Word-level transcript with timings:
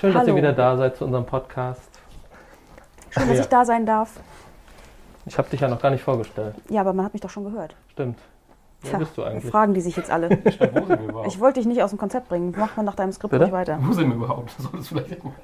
Schön, 0.00 0.14
dass 0.14 0.20
Hallo. 0.22 0.30
ihr 0.30 0.36
wieder 0.36 0.52
da 0.54 0.76
seid 0.78 0.96
zu 0.96 1.04
unserem 1.04 1.26
Podcast. 1.26 1.90
Schön, 3.10 3.28
dass 3.28 3.36
Ja. 3.36 3.42
ich 3.42 3.48
da 3.48 3.64
sein 3.66 3.84
darf. 3.84 4.18
Ich 5.26 5.36
habe 5.36 5.48
dich 5.50 5.60
ja 5.60 5.68
noch 5.68 5.80
gar 5.80 5.90
nicht 5.90 6.02
vorgestellt. 6.02 6.54
Ja, 6.70 6.80
aber 6.80 6.94
man 6.94 7.04
hat 7.04 7.12
mich 7.12 7.20
doch 7.20 7.28
schon 7.28 7.44
gehört. 7.44 7.74
Stimmt. 7.88 8.18
Wer 8.80 8.90
Tja, 8.90 8.98
bist 8.98 9.18
du 9.18 9.24
eigentlich? 9.24 9.50
fragen 9.50 9.74
die 9.74 9.82
sich 9.82 9.94
jetzt 9.96 10.10
alle. 10.10 10.30
Wo 10.30 10.34
sind 10.86 10.88
wir 10.88 11.00
überhaupt? 11.00 11.26
Ich 11.28 11.38
wollte 11.38 11.60
dich 11.60 11.66
nicht 11.66 11.82
aus 11.82 11.90
dem 11.90 11.98
Konzept 11.98 12.30
bringen. 12.30 12.54
Mach 12.56 12.76
mal 12.78 12.82
nach 12.82 12.94
deinem 12.94 13.12
Skript 13.12 13.30
Bitte? 13.32 13.44
ruhig 13.44 13.52
weiter. 13.52 13.78
Wo 13.82 13.92
sind 13.92 14.08
wir 14.08 14.16
überhaupt? 14.16 14.54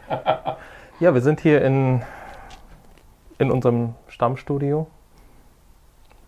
Ja, 0.98 1.12
wir 1.12 1.20
sind 1.20 1.40
hier 1.40 1.60
in, 1.62 2.00
in 3.36 3.50
unserem 3.50 3.94
Stammstudio. 4.08 4.86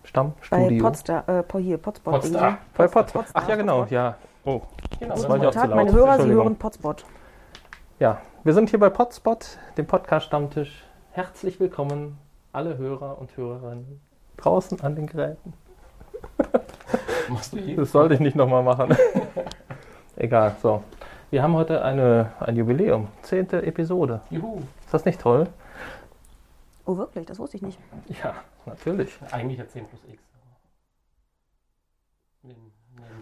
Bei 0.02 0.08
Stammstudio. 0.08 0.84
Potsdam, 0.84 1.22
äh, 1.26 1.42
hier. 1.58 1.78
Potsdam. 1.78 2.58
Bei. 2.76 2.86
Potsdam. 2.88 3.24
Ach 3.32 3.48
ja, 3.48 3.56
genau. 3.56 3.86
Ja. 3.88 4.16
Oh, 4.44 4.60
Genau, 5.00 5.14
Das 5.14 5.26
war 5.26 5.36
ich 5.36 5.42
auch 5.42 5.46
Guten 5.46 5.52
zu 5.52 5.58
Tag, 5.60 5.74
meine 5.74 5.90
laut. 5.90 5.98
Hörer, 5.98 6.20
Sie 6.22 6.30
hören 6.30 6.56
Potspot. 6.56 7.06
Ja, 8.00 8.22
wir 8.44 8.54
sind 8.54 8.70
hier 8.70 8.78
bei 8.78 8.90
Potspot, 8.90 9.58
dem 9.76 9.84
Podcast-Stammtisch. 9.88 10.84
Herzlich 11.10 11.58
willkommen, 11.58 12.16
alle 12.52 12.78
Hörer 12.78 13.18
und 13.18 13.36
Hörerinnen 13.36 14.00
draußen 14.36 14.80
an 14.82 14.94
den 14.94 15.08
Geräten. 15.08 15.52
machst 17.28 17.54
du 17.54 17.58
hier. 17.58 17.74
Das 17.74 17.90
sollte 17.90 18.14
ich 18.14 18.20
nicht 18.20 18.36
nochmal 18.36 18.62
machen. 18.62 18.96
Egal, 20.16 20.54
so. 20.62 20.84
Wir 21.30 21.42
haben 21.42 21.54
heute 21.54 21.82
eine, 21.82 22.30
ein 22.38 22.54
Jubiläum, 22.54 23.08
zehnte 23.22 23.66
Episode. 23.66 24.20
Juhu. 24.30 24.62
Ist 24.84 24.94
das 24.94 25.04
nicht 25.04 25.20
toll? 25.20 25.48
Oh, 26.86 26.96
wirklich? 26.98 27.26
Das 27.26 27.40
wusste 27.40 27.56
ich 27.56 27.64
nicht. 27.64 27.80
Ja, 28.22 28.32
natürlich. 28.64 29.18
Eigentlich 29.32 29.58
ja 29.58 29.66
10 29.66 29.88
plus 29.88 30.04
X. 30.04 30.22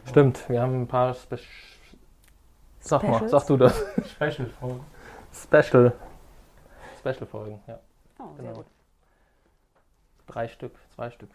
Stimmt, 0.05 0.47
wir 0.51 0.61
haben 0.61 0.83
ein 0.83 0.87
paar 0.87 1.15
Spe 1.15 1.39
Sag 2.87 3.03
mal, 3.03 3.15
Specials? 3.15 3.31
sag 3.33 3.47
du 3.49 3.57
das. 3.57 3.85
Special-Folgen. 4.15 4.81
Special. 5.33 5.93
Special-Folgen, 7.01 7.61
ja. 7.67 7.79
Oh, 8.19 8.25
sehr 8.37 8.45
Genau. 8.45 8.57
gut. 8.59 8.67
Drei 10.29 10.49
Stück, 10.49 10.73
zwei 10.95 11.11
Stück. 11.11 11.31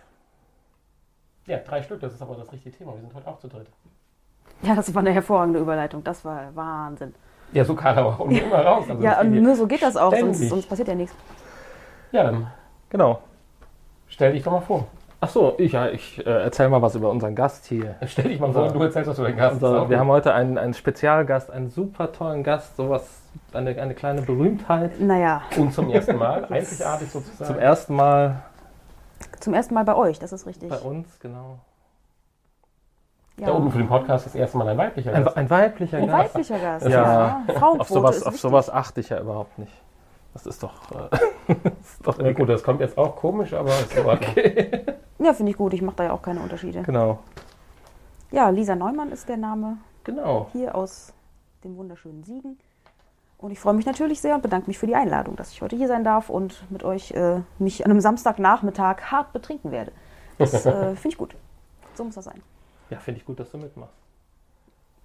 Ja, 1.48 1.58
drei 1.58 1.82
Stück, 1.82 2.00
das 2.00 2.14
ist 2.14 2.22
aber 2.22 2.36
das 2.36 2.52
richtige 2.52 2.76
Thema. 2.78 2.94
Wir 2.94 3.02
sind 3.02 3.14
heute 3.14 3.28
auch 3.28 3.40
zu 3.40 3.48
dritt. 3.48 3.68
Ja, 4.62 4.76
das 4.76 4.94
war 4.94 5.02
eine 5.02 5.12
hervorragende 5.12 5.60
Überleitung. 5.60 6.04
Das 6.04 6.24
war 6.24 6.56
Wahnsinn. 6.56 7.14
Ja, 7.52 7.66
so 7.66 7.76
kann 7.76 7.98
aber 7.98 8.18
auch 8.20 8.28
nicht 8.28 8.44
immer 8.44 8.64
raus. 8.64 8.86
Also 8.90 9.02
ja, 9.04 9.20
und 9.20 9.32
nur 9.42 9.56
so 9.56 9.68
geht 9.68 9.82
das 9.82 9.98
auch, 9.98 10.16
sonst, 10.16 10.40
sonst 10.48 10.68
passiert 10.70 10.88
ja 10.88 10.96
nichts. 10.96 11.16
ja, 12.12 12.24
dann 12.24 12.48
Genau. 12.90 13.22
stell 14.08 14.32
dich 14.34 14.44
doch 14.44 14.52
mal 14.54 14.62
vor. 14.62 14.88
Ach 15.24 15.30
so, 15.30 15.54
ich, 15.60 15.74
ja, 15.74 15.88
ich 15.90 16.26
äh, 16.26 16.30
erzähl 16.44 16.68
mal 16.68 16.82
was 16.82 16.96
über 16.96 17.12
unseren 17.12 17.36
Gast 17.36 17.66
hier. 17.68 17.96
Stell 18.08 18.30
dich 18.30 18.40
mal 18.40 18.48
Unser- 18.48 18.66
vor 18.66 18.74
du 18.74 18.82
erzählst, 18.84 19.08
was 19.10 19.18
du 19.18 19.24
deinen 19.24 19.38
Gast 19.38 19.62
hast. 19.62 19.90
wir 19.90 20.00
haben 20.00 20.08
heute 20.10 20.34
einen, 20.34 20.58
einen 20.58 20.74
Spezialgast, 20.74 21.52
einen 21.52 21.70
super 21.70 22.12
tollen 22.12 22.44
Gast, 22.44 22.76
sowas, 22.76 23.22
eine, 23.54 23.80
eine 23.80 23.94
kleine 23.94 24.24
Berühmtheit. 24.24 25.00
Naja, 25.00 25.44
Und 25.58 25.74
zum 25.74 25.92
ersten 25.92 26.16
Mal, 26.18 26.46
einzigartig 26.50 27.12
sozusagen. 27.12 27.46
Zum 27.54 27.60
ersten 27.60 27.96
Mal 27.96 28.42
zum 29.40 29.54
ersten 29.54 29.74
Mal 29.76 29.86
bei 29.86 29.96
euch, 29.96 30.18
das 30.20 30.34
ist 30.34 30.46
richtig. 30.48 30.70
bei 30.70 30.78
uns, 30.80 31.20
genau. 31.20 31.60
Ja. 33.38 33.48
Da 33.48 33.54
oben 33.54 33.72
für 33.72 33.78
den 33.78 33.88
Podcast 33.88 34.26
das 34.26 34.36
erste 34.36 34.58
Mal 34.58 34.68
ein 34.70 34.78
weiblicher 34.78 35.14
Ein, 35.14 35.24
Gast. 35.24 35.38
ein 35.38 35.50
weiblicher 35.50 35.98
Ein 35.98 36.08
Gast. 36.08 36.20
weiblicher 36.36 36.60
Gast. 36.60 36.88
Ja. 36.88 37.44
Ja. 37.48 37.62
Auf 37.62 37.88
sowas, 37.88 38.18
ist 38.18 38.28
auf 38.28 38.38
sowas 38.40 38.70
achte 38.72 39.00
ich 39.02 39.10
ja 39.10 39.20
überhaupt 39.20 39.58
nicht. 39.60 39.72
Das 40.34 40.46
ist 40.48 40.62
doch. 40.64 40.74
Äh, 40.92 41.54
das 41.64 41.74
ist 41.92 42.08
doch 42.08 42.20
Ja, 42.20 42.34
gut, 42.34 42.50
das 42.50 42.64
kommt 42.64 42.82
jetzt 42.82 42.98
auch 42.98 43.16
komisch, 43.16 43.54
aber 43.54 43.70
ist 43.70 43.98
Ordnung. 44.06 44.36
Ja, 45.22 45.34
finde 45.34 45.52
ich 45.52 45.58
gut. 45.58 45.74
Ich 45.74 45.82
mache 45.82 45.98
da 45.98 46.04
ja 46.06 46.14
auch 46.14 46.22
keine 46.22 46.40
Unterschiede. 46.40 46.82
Genau. 46.82 47.20
Ja, 48.32 48.50
Lisa 48.50 48.76
Neumann 48.76 49.12
ist 49.12 49.30
der 49.30 49.38
Name 49.38 49.78
Genau. 50.04 50.48
hier 50.52 50.74
aus 50.74 51.14
dem 51.64 51.78
wunderschönen 51.78 52.24
Siegen. 52.24 52.58
Und 53.38 53.52
ich 53.52 53.60
freue 53.60 53.74
mich 53.74 53.86
natürlich 53.86 54.22
sehr 54.22 54.36
und 54.36 54.42
bedanke 54.42 54.68
mich 54.68 54.78
für 54.80 54.88
die 54.88 54.96
Einladung, 54.96 55.36
dass 55.36 55.52
ich 55.52 55.62
heute 55.62 55.76
hier 55.76 55.88
sein 55.88 56.04
darf 56.04 56.30
und 56.30 56.64
mit 56.72 56.84
euch 56.84 57.12
äh, 57.12 57.42
mich 57.60 57.86
an 57.86 57.92
einem 57.92 58.00
Samstagnachmittag 58.02 59.12
hart 59.12 59.34
betrinken 59.34 59.72
werde. 59.72 59.92
Das 60.38 60.54
äh, 60.54 60.96
finde 60.96 61.10
ich 61.10 61.18
gut. 61.18 61.36
So 61.94 62.04
muss 62.04 62.16
das 62.16 62.26
sein. 62.26 62.42
Ja, 62.90 63.00
finde 63.00 63.20
ich 63.20 63.26
gut, 63.26 63.40
dass 63.40 63.52
du 63.52 63.58
mitmachst. 63.58 63.94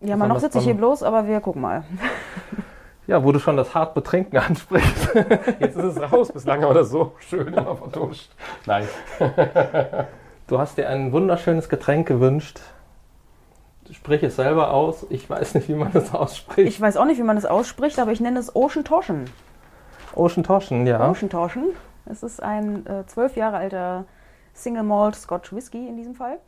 Ja, 0.01 0.17
mal 0.17 0.29
noch 0.29 0.41
sitze 0.41 0.59
ich 0.59 0.65
hier 0.65 0.75
bloß, 0.75 1.03
aber 1.03 1.27
wir 1.27 1.41
gucken 1.41 1.63
mal. 1.63 1.85
Ja, 3.07 3.23
wo 3.23 3.33
du 3.33 3.39
schon 3.39 3.57
das 3.57 3.75
hart 3.75 3.95
Betrinken 3.95 4.37
ansprichst. 4.39 5.15
Jetzt 5.61 5.77
ist 5.77 5.97
es 5.97 6.13
raus. 6.13 6.33
Bislang 6.33 6.61
das 6.61 6.91
so 6.91 7.13
schön 7.19 7.55
immer 7.55 7.77
vertuscht. 7.77 8.31
Nein. 8.67 8.87
Du 10.49 10.59
hast 10.59 10.79
dir 10.79 10.89
ein 10.89 11.13
wunderschönes 11.13 11.69
Getränk 11.69 12.07
gewünscht. 12.09 12.61
Sprich 13.93 14.23
es 14.23 14.37
selber 14.37 14.73
aus. 14.73 15.07
Ich 15.11 15.29
weiß 15.29 15.55
nicht, 15.55 15.69
wie 15.69 15.75
man 15.75 15.93
das 15.93 16.13
ausspricht. 16.15 16.69
Ich 16.69 16.81
weiß 16.81 16.97
auch 16.97 17.05
nicht, 17.05 17.19
wie 17.19 17.25
man 17.25 17.37
das 17.37 17.47
ausspricht, 17.47 17.99
aber 17.99 18.13
ich 18.13 18.21
nenne 18.21 18.39
es 18.39 18.55
Ocean 18.55 18.85
Toshen. 18.85 19.31
Ocean 20.15 20.43
Toschen, 20.43 20.87
ja. 20.87 21.09
Ocean 21.09 21.31
Toshen. 21.31 21.71
Es 22.07 22.23
ist 22.23 22.43
ein 22.43 22.87
äh, 22.87 23.07
zwölf 23.07 23.37
Jahre 23.37 23.59
alter 23.59 24.05
Single 24.55 24.83
Malt 24.83 25.15
Scotch 25.17 25.53
Whisky 25.53 25.87
in 25.87 25.97
diesem 25.97 26.15
Fall. 26.15 26.39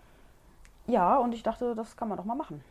Ja, 0.86 1.18
und 1.18 1.34
ich 1.34 1.42
dachte, 1.42 1.74
das 1.74 1.96
kann 1.96 2.08
man 2.08 2.16
doch 2.16 2.24
mal 2.24 2.34
machen. 2.34 2.62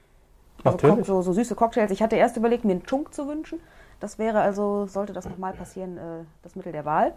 Natürlich. 0.63 1.05
So, 1.05 1.21
so 1.21 1.33
süße 1.33 1.55
Cocktails. 1.55 1.91
Ich 1.91 2.01
hatte 2.01 2.15
erst 2.15 2.35
überlegt, 2.37 2.65
mir 2.65 2.71
einen 2.73 2.83
Chunk 2.83 3.13
zu 3.13 3.27
wünschen. 3.27 3.59
Das 3.99 4.19
wäre 4.19 4.41
also, 4.41 4.85
sollte 4.85 5.13
das 5.13 5.27
nochmal 5.27 5.53
passieren, 5.53 5.97
äh, 5.97 6.23
das 6.43 6.55
Mittel 6.55 6.71
der 6.71 6.85
Wahl. 6.85 7.13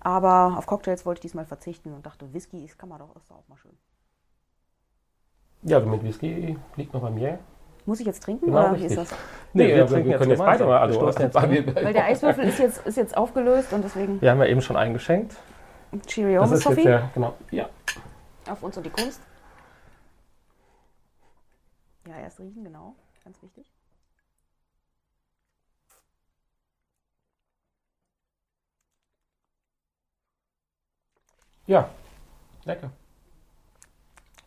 Aber 0.00 0.54
auf 0.58 0.66
Cocktails 0.66 1.06
wollte 1.06 1.18
ich 1.18 1.22
diesmal 1.22 1.44
verzichten 1.46 1.92
und 1.94 2.04
dachte, 2.04 2.32
Whisky 2.32 2.64
ist, 2.64 2.78
kann 2.78 2.88
man 2.88 2.98
doch, 2.98 3.14
ist 3.16 3.30
doch 3.30 3.36
auch 3.36 3.48
mal 3.48 3.56
schön. 3.56 3.72
Ja, 5.62 5.78
also 5.78 5.88
mit 5.88 6.02
Whisky 6.02 6.58
liegt 6.76 6.92
noch 6.92 7.00
bei 7.00 7.10
mir. 7.10 7.38
Muss 7.86 8.00
ich 8.00 8.06
jetzt 8.06 8.22
trinken 8.22 8.46
Genau, 8.46 8.58
oder 8.60 8.70
wie 8.76 8.82
richtig. 8.82 8.98
ist 8.98 9.12
das? 9.12 9.18
Nee, 9.52 9.68
wir 9.68 9.82
aber 9.82 9.90
trinken 9.92 10.10
jetzt 10.10 10.18
können 10.18 10.30
jetzt 10.30 10.38
beide 10.38 10.64
mal. 10.64 10.70
Wir 10.70 10.80
Also, 10.80 11.00
stoßen 11.00 11.22
jetzt 11.22 11.34
weil 11.34 11.50
wir- 11.50 11.92
der 11.92 12.04
Eiswürfel 12.04 12.44
ist 12.44 12.58
jetzt, 12.58 12.86
ist 12.86 12.96
jetzt 12.96 13.16
aufgelöst 13.16 13.72
und 13.72 13.82
deswegen 13.84 14.20
Wir 14.20 14.30
haben 14.30 14.38
ja 14.40 14.46
eben 14.46 14.60
schon 14.62 14.76
eingeschenkt. 14.76 15.36
Cheerio, 16.06 16.40
das 16.42 16.52
ist 16.52 16.64
jetzt 16.64 16.76
Sophie. 16.76 16.88
ja, 16.88 17.10
genau. 17.14 17.34
Ja. 17.50 17.66
Auf 18.50 18.62
uns 18.62 18.76
und 18.76 18.84
die 18.84 18.90
Kunst. 18.90 19.20
Ja, 22.06 22.18
erst 22.18 22.40
riechen, 22.40 22.64
genau. 22.64 22.94
Ganz 23.24 23.42
wichtig. 23.42 23.70
ja, 31.66 31.88
lecker. 32.64 32.90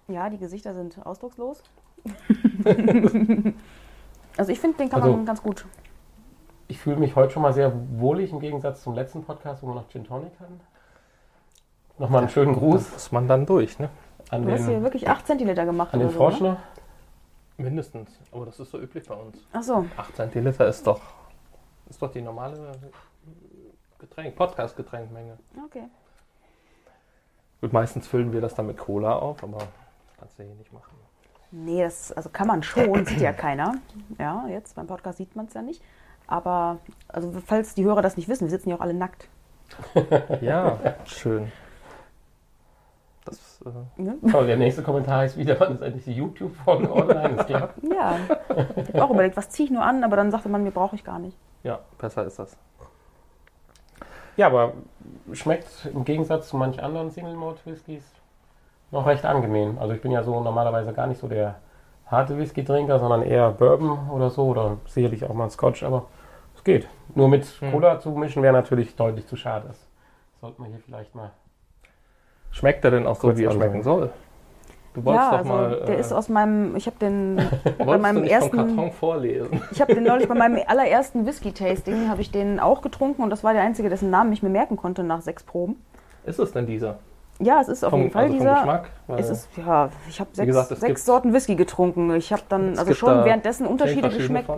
Ja, 0.08 0.30
die 0.30 0.38
Gesichter 0.38 0.74
sind 0.74 1.06
ausdruckslos. 1.06 1.62
also 4.38 4.52
ich 4.52 4.60
finde, 4.60 4.78
den 4.78 4.90
kann 4.90 5.02
Also- 5.02 5.16
man 5.16 5.26
ganz 5.26 5.42
gut. 5.42 5.66
Ich 6.70 6.80
fühle 6.80 6.98
mich 6.98 7.16
heute 7.16 7.32
schon 7.32 7.44
mal 7.44 7.54
sehr 7.54 7.72
wohlig 7.98 8.32
im 8.34 8.42
Gegensatz 8.42 8.84
zum 8.84 8.94
letzten 8.94 9.24
Podcast, 9.24 9.64
wo 9.64 9.68
wir 9.68 9.76
noch 9.76 9.88
Gin 9.88 10.04
Tonic 10.04 10.38
hatten. 10.38 10.60
Nochmal 11.98 12.24
einen 12.24 12.30
schönen 12.30 12.54
Gruß 12.54 12.92
Das 12.92 13.04
ist 13.06 13.12
man 13.14 13.26
dann 13.30 13.46
durch, 13.46 13.80
ne? 13.80 13.90
an 14.30 14.44
Du 14.46 14.52
hast 14.52 14.66
hier 14.66 14.76
den, 14.76 14.84
wirklich 14.84 15.08
8 15.08 15.26
Zentiliter 15.26 15.64
gemacht. 15.66 15.94
an 15.94 16.02
den 16.02 16.10
oder 16.14 16.32
so, 16.32 16.44
ne? 16.44 16.58
Mindestens. 17.58 18.10
Aber 18.32 18.46
das 18.46 18.60
ist 18.60 18.72
so 18.72 18.80
üblich 18.80 19.08
bei 19.08 19.16
uns. 19.16 19.38
Ach 19.52 19.64
so. 19.64 19.86
8 19.98 20.16
Zentiliter 20.16 20.68
ist 20.68 20.86
doch, 20.86 21.02
ist 21.90 22.02
doch 22.02 22.12
die 22.12 22.22
normale 22.22 22.72
Getränk, 24.00 24.36
Podcast-Getränkmenge. 24.36 25.38
Okay. 25.66 25.84
Gut, 27.62 27.74
meistens 27.74 28.08
füllen 28.08 28.32
wir 28.32 28.42
das 28.42 28.54
dann 28.54 28.68
mit 28.68 28.78
Cola 28.78 29.14
auf, 29.14 29.44
aber 29.44 29.58
das 29.58 30.18
kannst 30.20 30.40
du 30.40 30.44
hier 30.44 30.54
nicht 30.54 30.72
machen. 30.72 30.96
Nee, 31.52 31.82
das 31.82 32.12
also 32.12 32.30
kann 32.30 32.48
man 32.48 32.62
schon, 32.62 33.06
sieht 33.06 33.22
ja 33.22 33.34
keiner. 33.34 33.76
Ja, 34.20 34.48
jetzt 34.48 34.76
beim 34.76 34.86
Podcast 34.86 35.18
sieht 35.18 35.36
man 35.36 35.48
es 35.48 35.54
ja 35.54 35.62
nicht. 35.62 35.82
Aber 36.28 36.80
also 37.08 37.32
falls 37.46 37.74
die 37.74 37.86
Hörer 37.86 38.02
das 38.02 38.18
nicht 38.18 38.28
wissen, 38.28 38.46
wir 38.46 38.52
sitzen 38.52 38.70
ja 38.70 38.76
auch 38.76 38.82
alle 38.82 38.94
nackt. 38.94 39.28
Ja, 40.42 40.96
schön. 41.06 41.52
Äh, 43.66 44.02
Ne? 44.02 44.18
Toll, 44.32 44.48
der 44.48 44.58
nächste 44.58 44.84
Kommentar 44.84 45.26
ist 45.26 45.38
wieder, 45.38 45.60
wann 45.60 45.76
ist 45.76 45.82
endlich 45.82 46.06
die 46.06 46.14
YouTube-Folge 46.14 46.92
online? 46.94 47.30
Ist 47.36 47.48
klar. 47.48 47.70
Ja. 47.82 48.16
Ich 48.76 48.94
habe 48.94 49.04
auch 49.06 49.10
überlegt, 49.12 49.38
was 49.38 49.50
ziehe 49.50 49.66
ich 49.68 49.72
nur 49.74 49.84
an, 49.84 50.04
aber 50.04 50.16
dann 50.16 50.32
sagte 50.32 50.50
man, 50.50 50.64
mir 50.64 50.72
brauche 50.72 50.96
ich 50.96 51.04
gar 51.04 51.20
nicht. 51.20 51.38
ja, 51.64 51.80
besser 51.98 52.26
ist 52.26 52.40
das. 52.40 52.56
Ja, 54.36 54.48
aber 54.48 54.74
schmeckt 55.34 55.90
im 55.92 56.06
Gegensatz 56.06 56.50
zu 56.50 56.58
manch 56.58 56.82
anderen 56.84 57.10
Single 57.10 57.36
Malt 57.36 57.66
Whiskys 57.66 58.04
noch 58.92 59.06
recht 59.08 59.26
angenehm. 59.26 59.78
Also 59.80 59.94
ich 59.96 60.02
bin 60.02 60.12
ja 60.12 60.22
so 60.24 60.40
normalerweise 60.42 60.94
gar 60.94 61.08
nicht 61.08 61.20
so 61.20 61.28
der 61.28 61.56
harte 62.06 62.38
Whisky-Trinker, 62.38 63.00
sondern 63.00 63.24
eher 63.24 63.50
Bourbon 63.52 64.10
oder 64.12 64.30
so 64.30 64.46
oder 64.46 64.78
sicherlich 64.86 65.26
auch 65.26 65.34
mal 65.34 65.46
ein 65.46 65.50
Scotch, 65.50 65.82
aber 65.84 66.06
es 66.56 66.64
geht. 66.64 66.88
Nur 67.16 67.28
mit 67.30 67.46
Hm. 67.46 67.72
Cola 67.72 68.00
zu 68.00 68.12
mischen 68.12 68.44
wäre 68.44 68.54
natürlich 68.54 68.96
deutlich 68.96 69.26
zu 69.28 69.36
schade. 69.36 69.66
Das 69.70 69.88
sollte 70.40 70.62
man 70.62 70.70
hier 70.70 70.80
vielleicht 70.86 71.16
mal. 71.16 71.32
Schmeckt 72.52 72.84
der 72.84 72.92
denn 72.92 73.06
auch 73.08 73.20
so, 73.20 73.38
wie 73.38 73.44
er 73.44 73.52
schmecken 73.52 73.84
soll? 73.84 74.12
Du 74.94 75.06
wolltest 75.06 75.26
Ja, 75.26 75.32
doch 75.32 75.38
also 75.40 75.50
mal. 75.50 75.84
der 75.86 75.98
äh, 75.98 76.00
ist 76.00 76.12
aus 76.12 76.28
meinem, 76.28 76.76
ich 76.76 76.88
habe 76.88 76.98
den 77.00 77.40
bei 77.78 77.98
meinem 78.00 78.16
du 78.16 78.22
nicht 78.22 78.32
ersten, 78.32 78.58
vom 78.58 78.68
Karton 78.76 78.92
vorlesen. 78.92 79.62
ich 79.72 79.80
habe 79.80 79.94
den 79.94 80.04
neulich 80.06 80.28
bei 80.28 80.34
meinem 80.34 80.60
allerersten 80.66 81.26
Whisky-Tasting, 81.28 82.10
habe 82.10 82.22
ich 82.22 82.32
den 82.32 82.60
auch 82.60 82.82
getrunken 82.82 83.22
und 83.22 83.30
das 83.30 83.44
war 83.44 83.54
der 83.54 83.62
einzige, 83.62 83.90
dessen 83.90 84.10
Namen 84.10 84.34
ich 84.34 84.42
mir 84.42 84.50
merken 84.50 84.76
konnte 84.76 85.04
nach 85.04 85.22
sechs 85.22 85.44
Proben. 85.44 85.76
Ist 86.26 86.40
es 86.40 86.52
denn 86.52 86.66
dieser? 86.66 86.98
Ja, 87.40 87.62
es 87.62 87.68
ist 87.68 87.84
auf 87.84 87.92
Vom, 87.92 88.00
jeden 88.02 88.12
Fall 88.12 88.24
also 88.24 88.34
vom 88.34 88.40
dieser. 88.40 88.56
Geschmack. 88.56 88.90
Es 89.18 89.30
ist, 89.30 89.50
ja, 89.56 89.90
ich 90.10 90.20
habe 90.20 90.30
sechs, 90.34 90.48
gesagt, 90.48 90.72
es 90.72 90.80
sechs 90.80 90.90
gibt- 91.02 91.06
Sorten 91.06 91.34
Whisky 91.34 91.56
getrunken. 91.56 92.16
Ich 92.16 92.34
habe 92.34 92.42
dann 92.50 92.80
also 92.80 92.96
schon 92.96 93.10
da 93.10 93.26
währenddessen 93.26 93.68
Unterschiede 93.68 94.10
geschmeckt. 94.10 94.50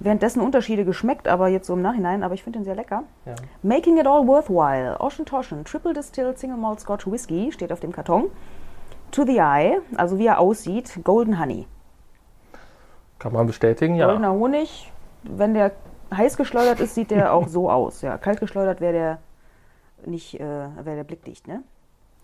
Währenddessen 0.00 0.40
Unterschiede 0.40 0.84
geschmeckt, 0.84 1.28
aber 1.28 1.48
jetzt 1.48 1.66
so 1.66 1.74
im 1.74 1.82
Nachhinein. 1.82 2.22
Aber 2.22 2.34
ich 2.34 2.42
finde 2.42 2.58
den 2.58 2.64
sehr 2.64 2.74
lecker. 2.74 3.04
Ja. 3.24 3.34
Making 3.62 3.98
it 3.98 4.06
all 4.06 4.26
worthwhile. 4.26 4.96
Ocean 5.00 5.24
Toshen, 5.24 5.64
Triple 5.64 5.92
Distilled 5.92 6.38
Single 6.38 6.56
Malt 6.58 6.80
Scotch 6.80 7.06
Whisky 7.10 7.52
steht 7.52 7.72
auf 7.72 7.80
dem 7.80 7.92
Karton. 7.92 8.24
To 9.12 9.24
the 9.24 9.38
Eye, 9.38 9.80
also 9.96 10.18
wie 10.18 10.26
er 10.26 10.38
aussieht, 10.38 11.00
Golden 11.04 11.38
Honey. 11.40 11.66
Kann 13.18 13.32
man 13.32 13.46
bestätigen, 13.46 13.96
ja. 13.96 14.06
Goldener 14.06 14.32
Honig, 14.32 14.92
wenn 15.24 15.54
der 15.54 15.72
heiß 16.14 16.36
geschleudert 16.36 16.80
ist, 16.80 16.94
sieht 16.94 17.10
der 17.10 17.32
auch 17.34 17.46
so 17.48 17.70
aus. 17.70 18.02
Ja, 18.02 18.18
kalt 18.18 18.40
geschleudert 18.40 18.80
wäre 18.80 18.92
der 18.92 19.18
nicht, 20.06 20.34
äh, 20.40 20.44
wäre 20.82 20.96
der 20.96 21.04
blickdicht, 21.04 21.46
ne? 21.46 21.62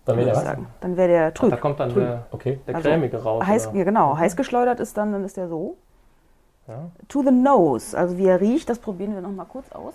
Dann 0.05 0.25
was? 0.25 0.41
sagen. 0.43 0.67
Dann 0.79 0.95
wäre 0.97 1.07
der 1.09 1.27
Ach, 1.27 1.33
trüb. 1.33 1.49
da 1.51 1.57
kommt 1.57 1.79
dann 1.79 1.89
trüb. 1.89 2.03
der, 2.03 2.25
Okay. 2.31 2.59
der 2.65 2.75
Also, 2.75 2.89
cremige 2.89 3.21
raus. 3.21 3.45
Heiß, 3.45 3.69
ja, 3.73 3.83
genau. 3.83 4.17
Heiß 4.17 4.35
geschleudert 4.37 4.79
ist 4.79 4.97
dann, 4.97 5.11
dann 5.11 5.23
ist 5.25 5.35
der 5.37 5.47
so. 5.49 5.75
Ja. 6.67 6.89
To 7.07 7.23
the 7.23 7.31
nose, 7.31 7.97
also 7.97 8.17
wie 8.17 8.25
er 8.25 8.41
riecht, 8.41 8.69
das 8.69 8.79
probieren 8.79 9.13
wir 9.13 9.21
noch 9.21 9.31
mal 9.31 9.45
kurz 9.45 9.71
aus. 9.71 9.93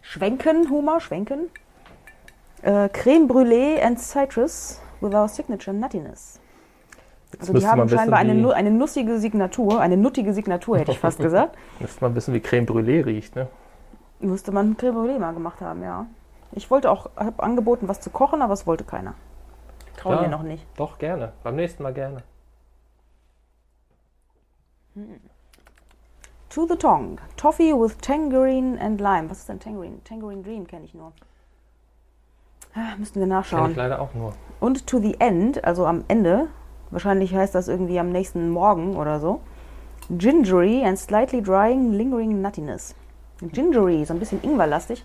Schwenken, 0.00 0.68
Humor, 0.68 1.00
schwenken. 1.00 1.48
Äh, 2.62 2.88
Creme 2.88 3.28
Brûlée 3.28 3.80
and 3.82 3.98
Citrus 3.98 4.80
with 5.00 5.14
our 5.14 5.28
signature 5.28 5.76
nuttiness. 5.76 6.40
Jetzt 7.32 7.40
Also 7.40 7.52
die 7.54 7.66
haben 7.66 7.84
wissen, 7.84 7.96
scheinbar 7.98 8.18
eine, 8.18 8.54
eine 8.54 8.70
nussige 8.70 9.18
Signatur, 9.18 9.80
eine 9.80 9.96
nuttige 9.96 10.34
Signatur, 10.34 10.78
hätte 10.78 10.90
ich 10.92 10.98
fast 10.98 11.18
gesagt. 11.20 11.56
müsste 11.80 12.04
man 12.04 12.14
wissen, 12.14 12.34
wie 12.34 12.40
Creme 12.40 12.66
Brûlée 12.66 13.04
riecht. 13.04 13.36
Ne? 13.36 13.48
Müsste 14.20 14.52
man 14.52 14.76
Creme 14.76 14.96
Brûlée 14.96 15.18
mal 15.18 15.32
gemacht 15.32 15.60
haben, 15.60 15.82
ja. 15.82 16.06
Ich 16.52 16.70
wollte 16.70 16.90
auch, 16.90 17.10
habe 17.16 17.42
angeboten, 17.42 17.88
was 17.88 18.00
zu 18.00 18.10
kochen, 18.10 18.42
aber 18.42 18.52
es 18.52 18.66
wollte 18.66 18.84
keiner. 18.84 19.14
Trauen 19.96 20.20
wir 20.20 20.28
noch 20.28 20.42
nicht. 20.42 20.66
Doch, 20.76 20.98
gerne. 20.98 21.32
Beim 21.42 21.56
nächsten 21.56 21.82
Mal 21.82 21.94
gerne. 21.94 22.22
To 26.50 26.66
the 26.66 26.76
Tongue. 26.76 27.18
Toffee 27.36 27.72
with 27.72 27.98
Tangerine 28.00 28.78
and 28.78 29.00
Lime. 29.00 29.30
Was 29.30 29.38
ist 29.38 29.48
denn 29.48 29.58
Tangerine? 29.60 30.02
Tangerine 30.04 30.42
Dream 30.42 30.66
kenne 30.66 30.84
ich 30.84 30.94
nur. 30.94 31.12
Ah, 32.74 32.96
Müssten 32.98 33.20
wir 33.20 33.26
nachschauen. 33.26 33.70
ich 33.72 33.76
leider 33.76 34.00
auch 34.00 34.12
nur. 34.14 34.34
Und 34.60 34.86
to 34.86 34.98
the 34.98 35.16
end, 35.20 35.62
also 35.64 35.86
am 35.86 36.04
Ende, 36.08 36.48
wahrscheinlich 36.90 37.34
heißt 37.34 37.54
das 37.54 37.68
irgendwie 37.68 37.98
am 37.98 38.10
nächsten 38.10 38.50
Morgen 38.50 38.96
oder 38.96 39.20
so. 39.20 39.40
Gingery 40.10 40.84
and 40.84 40.98
slightly 40.98 41.42
drying, 41.42 41.92
lingering 41.92 42.40
nuttiness. 42.42 42.94
Gingery, 43.40 44.04
so 44.04 44.12
ein 44.14 44.18
bisschen 44.20 44.42
ingwerlastig. 44.42 45.04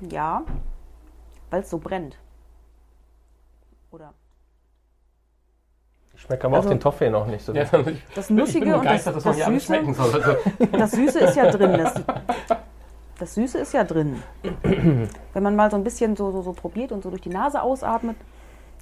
Ja, 0.00 0.42
weil 1.50 1.60
es 1.62 1.70
so 1.70 1.78
brennt. 1.78 2.18
Oder? 3.90 4.14
Ich 6.22 6.26
schmecke 6.26 6.46
aber 6.46 6.56
Also- 6.58 6.68
auch 6.68 6.72
den 6.72 6.78
Toffee 6.78 7.10
noch 7.10 7.26
nicht 7.26 7.44
so. 7.44 7.52
Ja, 7.52 7.64
Das 8.14 8.30
Nussige 8.30 8.76
und 8.76 8.84
das, 8.84 9.02
das, 9.02 9.24
hier 9.34 9.44
alles 9.44 9.66
Süße, 9.66 9.66
schmecken 9.66 9.92
soll. 9.92 10.14
Also, 10.14 10.36
das 10.72 10.90
Süße 10.92 11.18
ist 11.18 11.34
ja 11.34 11.50
drin. 11.50 11.72
Das, 11.72 11.94
das 13.18 13.34
Süße 13.34 13.58
ist 13.58 13.72
ja 13.74 13.82
drin. 13.82 14.22
Wenn 14.62 15.42
man 15.42 15.56
mal 15.56 15.68
so 15.68 15.76
ein 15.76 15.82
bisschen 15.82 16.14
so, 16.14 16.30
so, 16.30 16.42
so 16.42 16.52
probiert 16.52 16.92
und 16.92 17.02
so 17.02 17.10
durch 17.10 17.22
die 17.22 17.28
Nase 17.28 17.60
ausatmet, 17.60 18.14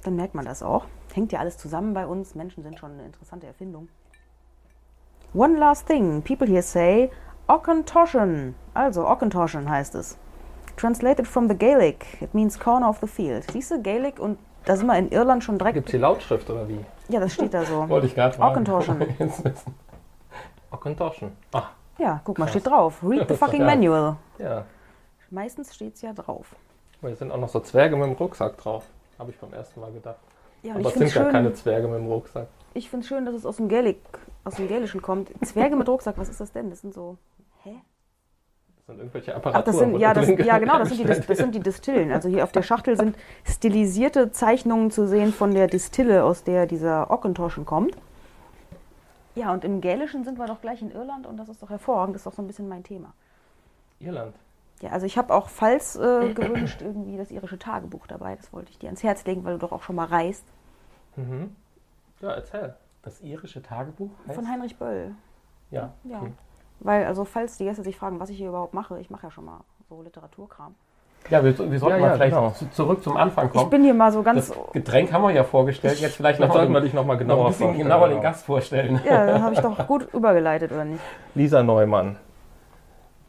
dann 0.03 0.15
merkt 0.17 0.35
man 0.35 0.45
das 0.45 0.61
auch. 0.61 0.85
Hängt 1.15 1.31
ja 1.31 1.39
alles 1.39 1.57
zusammen 1.57 1.95
bei 1.95 2.05
uns. 2.05 2.35
Menschen 2.35 2.61
sind 2.61 2.77
schon 2.77 2.91
eine 2.91 3.05
interessante 3.05 3.47
Erfindung. 3.47 3.87
One 5.33 5.57
last 5.57 5.87
thing. 5.87 6.21
People 6.21 6.45
here 6.47 6.61
say 6.61 7.09
Ockentoshen. 7.47 8.53
Also 8.75 9.07
Ockentoshen 9.07 9.67
heißt 9.67 9.95
es. 9.95 10.15
Translated 10.77 11.27
from 11.27 11.49
the 11.49 11.55
Gaelic. 11.55 12.05
It 12.21 12.35
means 12.35 12.59
corner 12.59 12.87
of 12.87 12.99
the 13.01 13.07
field. 13.07 13.49
Siehst 13.51 13.71
du, 13.71 13.81
Gaelic 13.81 14.19
und 14.19 14.37
da 14.65 14.75
sind 14.75 14.85
wir 14.85 14.95
in 14.99 15.09
Irland 15.11 15.43
schon 15.43 15.57
direkt. 15.57 15.73
Gibt 15.73 15.87
es 15.87 15.91
die 15.91 15.97
Lautschrift 15.97 16.47
oder 16.51 16.69
wie? 16.69 16.79
Ja, 17.11 17.19
das 17.19 17.33
steht 17.33 17.53
da 17.53 17.63
so. 17.65 17.87
wollte 17.89 18.07
ich 18.07 18.15
gerade 18.15 18.35
fragen. 18.35 18.65
Wissen. 18.67 19.53
Ockentoshen. 20.71 21.31
Ach, 21.51 21.71
Ja, 21.97 22.21
guck 22.23 22.39
mal, 22.39 22.47
steht 22.47 22.65
drauf. 22.67 22.99
Read 23.03 23.27
the 23.27 23.35
fucking 23.43 23.61
Ja. 23.61 23.67
manual. 23.67 24.15
ja. 24.39 24.65
Meistens 25.29 25.73
steht 25.73 25.95
es 25.95 26.01
ja 26.01 26.11
drauf. 26.13 26.55
Weil 26.99 27.13
es 27.13 27.19
sind 27.19 27.31
auch 27.31 27.37
noch 27.37 27.47
so 27.49 27.59
Zwerge 27.61 27.95
mit 27.95 28.05
dem 28.05 28.13
Rucksack 28.13 28.57
drauf. 28.57 28.83
Habe 29.17 29.31
ich 29.31 29.39
beim 29.39 29.53
ersten 29.53 29.79
Mal 29.79 29.91
gedacht. 29.91 30.17
Ja, 30.61 30.73
Aber 30.75 30.81
es 30.81 30.91
finde 30.91 31.07
sind 31.07 31.15
ja 31.15 31.23
schön, 31.23 31.31
keine 31.31 31.53
Zwerge 31.53 31.87
mit 31.87 31.99
dem 31.99 32.07
Rucksack. 32.07 32.47
ich 32.73 32.89
find's 32.89 33.07
schön, 33.07 33.25
dass 33.25 33.33
es 33.35 33.45
aus 33.45 33.55
dem 33.57 33.67
Gaelic, 33.69 33.97
aus 34.43 34.55
dem 34.55 34.67
Gälischen 34.67 35.01
kommt. 35.01 35.29
Zwerge 35.45 35.75
mit 35.77 35.87
Rucksack, 35.87 36.17
was 36.17 36.29
ist 36.29 36.39
das 36.41 36.51
denn? 36.51 36.69
Das 36.69 36.81
sind 36.81 36.93
so. 36.93 37.17
Hä? 37.63 37.75
Sind 38.91 38.99
irgendwelche 38.99 39.31
Ach, 39.31 39.37
Apparaturen. 39.37 39.65
das 39.65 39.77
sind, 39.77 39.99
ja, 39.99 40.13
da 40.13 40.21
das, 40.21 40.45
ja, 40.45 40.59
genau, 40.59 40.79
das 40.79 40.89
sind, 40.89 40.99
die, 40.99 41.05
das 41.05 41.37
sind 41.37 41.55
die 41.55 41.59
Distillen. 41.61 42.11
Also 42.11 42.27
hier 42.27 42.43
auf 42.43 42.51
der 42.51 42.61
Schachtel 42.61 42.97
sind 42.97 43.15
stilisierte 43.45 44.31
Zeichnungen 44.31 44.91
zu 44.91 45.07
sehen 45.07 45.31
von 45.31 45.53
der 45.53 45.67
Distille, 45.67 46.23
aus 46.25 46.43
der 46.43 46.65
dieser 46.65 47.09
Ockentoschen 47.09 47.65
kommt. 47.65 47.95
Ja, 49.35 49.53
und 49.53 49.63
im 49.63 49.79
Gälischen 49.79 50.25
sind 50.25 50.37
wir 50.37 50.45
doch 50.45 50.59
gleich 50.59 50.81
in 50.81 50.91
Irland 50.91 51.25
und 51.25 51.37
das 51.37 51.47
ist 51.47 51.63
doch 51.63 51.69
hervorragend, 51.69 52.15
das 52.15 52.21
ist 52.21 52.25
doch 52.25 52.33
so 52.33 52.41
ein 52.41 52.47
bisschen 52.47 52.67
mein 52.67 52.83
Thema. 52.83 53.13
Irland. 53.99 54.35
Ja, 54.81 54.89
also 54.89 55.05
ich 55.05 55.17
habe 55.17 55.33
auch 55.33 55.47
falls 55.47 55.95
äh, 55.95 56.33
gewünscht, 56.33 56.81
irgendwie 56.81 57.15
das 57.15 57.31
irische 57.31 57.57
Tagebuch 57.57 58.07
dabei. 58.07 58.35
Das 58.35 58.51
wollte 58.51 58.71
ich 58.71 58.79
dir 58.79 58.87
ans 58.87 59.03
Herz 59.03 59.23
legen, 59.25 59.45
weil 59.45 59.53
du 59.53 59.59
doch 59.59 59.71
auch 59.71 59.83
schon 59.83 59.95
mal 59.95 60.07
reist. 60.07 60.43
Mhm. 61.15 61.55
Ja, 62.19 62.31
erzähl. 62.31 62.75
Das 63.03 63.21
irische 63.21 63.61
Tagebuch 63.61 64.11
heißt? 64.27 64.35
Von 64.35 64.49
Heinrich 64.49 64.75
Böll. 64.75 65.15
Ja. 65.69 65.93
Ja. 66.03 66.19
okay. 66.21 66.31
Weil, 66.83 67.05
also 67.05 67.25
falls 67.25 67.57
die 67.57 67.65
Gäste 67.65 67.83
sich 67.83 67.95
fragen, 67.97 68.19
was 68.19 68.29
ich 68.29 68.37
hier 68.37 68.49
überhaupt 68.49 68.73
mache, 68.73 68.99
ich 68.99 69.09
mache 69.09 69.27
ja 69.27 69.31
schon 69.31 69.45
mal 69.45 69.59
so 69.89 70.01
Literaturkram. 70.01 70.73
Ja, 71.29 71.43
wir, 71.43 71.55
wir 71.55 71.79
sollten 71.79 71.97
Ja, 71.97 72.01
mal 72.01 72.07
ja, 72.07 72.13
vielleicht 72.15 72.35
genau. 72.35 72.49
zu, 72.51 72.67
zurück 72.71 73.03
zum 73.03 73.15
Anfang 73.15 73.45
Ich 73.47 73.53
kommen. 73.53 73.69
bin 73.69 73.83
hier 73.83 73.93
mal 73.93 74.11
so 74.11 74.23
ganz. 74.23 74.47
das 74.47 74.57
Getränk 74.73 75.13
haben 75.13 75.21
wir 75.21 75.29
ja 75.31 75.43
vorgestellt. 75.43 75.99
Jetzt 75.99 76.15
vielleicht 76.15 76.39
noch, 76.39 76.51
sollten 76.51 76.73
wir 76.73 76.81
dich 76.81 76.93
nochmal 76.95 77.17
noch 77.17 77.19
genauer 77.21 77.45
ein 77.45 77.47
bisschen 77.49 77.67
vorstellen, 77.67 77.83
genauer 77.87 78.07
den 78.07 78.17
genau. 78.17 78.21
Gast 78.23 78.45
vorstellen. 78.45 79.01
Ja, 79.05 79.25
da 79.27 79.41
habe 79.41 79.53
ich 79.53 79.59
doch 79.59 79.85
gut 79.87 80.11
übergeleitet, 80.13 80.71
oder 80.71 80.85
nicht? 80.85 81.01
Lisa 81.35 81.61
Neumann. 81.61 82.17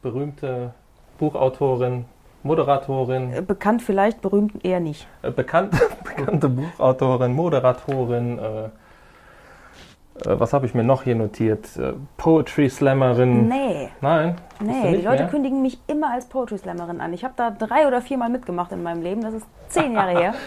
Berühmte 0.00 0.72
Buchautorin, 1.18 2.06
Moderatorin, 2.42 3.32
Äh, 3.32 3.42
Bekannt 3.42 3.82
vielleicht, 3.82 4.20
berühmt 4.22 4.64
eher 4.64 4.80
nicht. 4.80 5.06
äh, 5.22 5.30
bekannt, 5.30 5.74
bekannte 6.04 6.48
Buchautorin, 6.48 7.34
Moderatorin. 7.34 8.38
Äh, 8.38 8.68
was 10.24 10.52
habe 10.52 10.66
ich 10.66 10.74
mir 10.74 10.84
noch 10.84 11.02
hier 11.02 11.14
notiert? 11.14 11.76
Äh, 11.76 11.92
Poetry 12.16 12.68
Slammerin. 12.70 13.48
Nee, 13.48 13.90
Nein. 14.00 14.36
nee, 14.60 14.96
die 14.96 15.02
Leute 15.02 15.22
mehr? 15.24 15.28
kündigen 15.30 15.62
mich 15.62 15.78
immer 15.86 16.10
als 16.12 16.26
Poetry 16.26 16.58
Slammerin 16.58 17.00
an. 17.00 17.12
Ich 17.12 17.24
habe 17.24 17.34
da 17.36 17.50
drei 17.50 17.86
oder 17.86 18.00
viermal 18.02 18.28
mitgemacht 18.30 18.72
in 18.72 18.82
meinem 18.82 19.02
Leben, 19.02 19.22
das 19.22 19.34
ist 19.34 19.46
zehn 19.68 19.92
Jahre 19.92 20.10
her. 20.12 20.34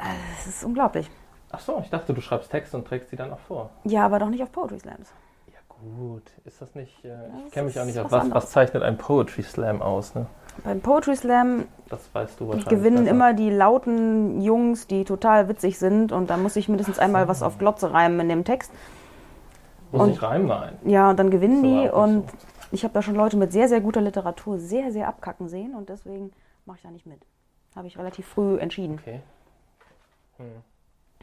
Äh, 0.00 0.14
Das 0.36 0.46
ist 0.46 0.64
unglaublich. 0.64 1.10
Ach 1.50 1.58
so, 1.58 1.80
ich 1.82 1.90
dachte, 1.90 2.14
du 2.14 2.20
schreibst 2.20 2.50
Texte 2.52 2.76
und 2.76 2.86
trägst 2.86 3.10
sie 3.10 3.16
dann 3.16 3.32
auch 3.32 3.40
vor. 3.48 3.70
Ja, 3.82 4.04
aber 4.04 4.20
doch 4.20 4.28
nicht 4.28 4.42
auf 4.44 4.52
Poetry 4.52 4.78
Slams. 4.78 5.12
Ja 5.52 5.58
gut, 5.68 6.22
ist 6.44 6.62
das 6.62 6.74
nicht... 6.76 7.04
Äh, 7.04 7.16
ich 7.46 7.52
kenne 7.52 7.66
mich 7.66 7.80
auch 7.80 7.84
nicht 7.84 7.98
aus. 7.98 8.12
was 8.12 8.26
Was, 8.26 8.34
was 8.34 8.50
zeichnet 8.50 8.84
ein 8.84 8.96
Poetry 8.96 9.42
Slam 9.42 9.82
aus? 9.82 10.14
Ne? 10.14 10.26
Beim 10.64 10.80
Poetry 10.80 11.16
Slam 11.16 11.64
Das 11.88 12.08
weißt 12.12 12.40
du 12.40 12.48
wahrscheinlich. 12.48 12.68
gewinnen 12.68 12.98
besser. 13.04 13.10
immer 13.10 13.32
die 13.34 13.50
lauten 13.50 14.40
Jungs, 14.42 14.86
die 14.86 15.04
total 15.04 15.48
witzig 15.48 15.78
sind 15.78 16.12
und 16.12 16.30
da 16.30 16.36
muss 16.36 16.56
ich 16.56 16.68
mindestens 16.68 16.98
einmal 16.98 17.28
was 17.28 17.42
auf 17.42 17.58
Glotze 17.58 17.92
reimen 17.92 18.20
in 18.20 18.28
dem 18.28 18.44
Text. 18.44 18.72
Muss 19.92 20.02
und- 20.02 20.10
ich 20.10 20.22
reimen? 20.22 20.48
Nein. 20.48 20.76
Ja, 20.84 21.10
und 21.10 21.18
dann 21.18 21.30
gewinnen 21.30 21.62
So 21.62 21.62
die 21.62 21.88
und 21.88 22.16
nicht 22.24 22.34
ich 22.70 22.84
habe 22.84 22.92
da 22.92 23.00
schon 23.00 23.14
Leute 23.14 23.36
mit 23.38 23.50
sehr, 23.52 23.66
sehr 23.68 23.80
guter 23.80 24.02
Literatur 24.02 24.58
sehr, 24.58 24.92
sehr 24.92 25.08
abkacken 25.08 25.48
sehen 25.48 25.74
und 25.74 25.88
deswegen 25.88 26.32
mache 26.66 26.76
ich 26.78 26.82
da 26.82 26.90
nicht 26.90 27.06
mit. 27.06 27.20
Habe 27.74 27.86
ich 27.86 27.98
relativ 27.98 28.26
früh 28.26 28.58
entschieden. 28.58 28.98
Okay. 29.00 29.20
Hm. 30.36 30.46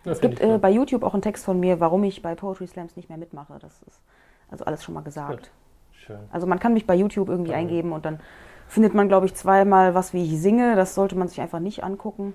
Ja, 0.06 0.12
Es 0.12 0.22
gibt 0.22 0.40
äh, 0.42 0.58
bei 0.58 0.70
YouTube 0.72 1.04
auch 1.04 1.14
einen 1.14 1.22
Text 1.22 1.46
von 1.46 1.60
mir, 1.60 1.80
warum 1.80 2.04
ich 2.04 2.22
bei 2.22 2.34
Poetry 2.36 2.66
Slams 2.68 2.96
nicht 2.96 3.10
mehr 3.10 3.18
mitmache. 3.18 3.58
Das 3.60 3.82
ist 3.84 4.02
also 4.50 4.66
alles 4.66 4.84
schon 4.84 4.94
mal 4.96 5.02
gesagt. 5.04 5.30
Gut. 5.40 5.52
Schön. 5.94 6.20
Also 6.32 6.48
man 6.48 6.60
kann 6.60 6.74
mich 6.74 6.86
bei 6.88 6.96
YouTube 6.96 7.30
irgendwie 7.30 7.52
Mhm. 7.52 7.58
eingeben 7.58 7.92
und 7.92 8.06
dann 8.06 8.20
findet 8.68 8.94
man, 8.94 9.08
glaube 9.08 9.26
ich, 9.26 9.36
zweimal 9.36 9.96
was, 9.96 10.14
wie 10.14 10.24
ich 10.24 10.42
singe. 10.42 10.76
Das 10.76 10.96
sollte 10.96 11.16
man 11.16 11.28
sich 11.28 11.42
einfach 11.42 11.60
nicht 11.60 11.84
angucken. 11.84 12.34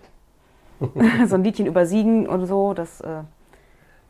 so 1.27 1.35
ein 1.35 1.45
Liedchen 1.45 1.67
über 1.67 1.85
Siegen 1.87 2.27
und 2.27 2.47
so, 2.47 2.73
das 2.73 3.01
äh, 3.03 3.23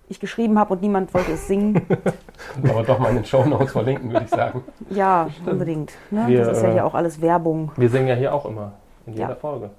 ich 0.08 0.18
geschrieben 0.20 0.58
habe 0.58 0.74
und 0.74 0.82
niemand 0.82 1.12
wollte 1.14 1.32
es 1.32 1.46
singen. 1.46 1.80
Aber 2.68 2.82
doch 2.82 2.98
mal 2.98 3.10
in 3.10 3.16
den 3.16 3.24
Shownotes 3.24 3.72
verlinken, 3.72 4.12
würde 4.12 4.24
ich 4.24 4.30
sagen. 4.30 4.62
Ja, 4.90 5.28
unbedingt. 5.46 5.92
Ne? 6.10 6.26
Wir, 6.26 6.44
das 6.44 6.58
ist 6.58 6.62
ja 6.62 6.70
äh, 6.70 6.72
hier 6.72 6.86
auch 6.86 6.94
alles 6.94 7.20
Werbung. 7.20 7.70
Wir 7.76 7.88
singen 7.88 8.08
ja 8.08 8.14
hier 8.14 8.34
auch 8.34 8.44
immer. 8.44 8.72
In 9.06 9.14
jeder 9.14 9.30
Ja. 9.30 9.34
Folge. 9.36 9.70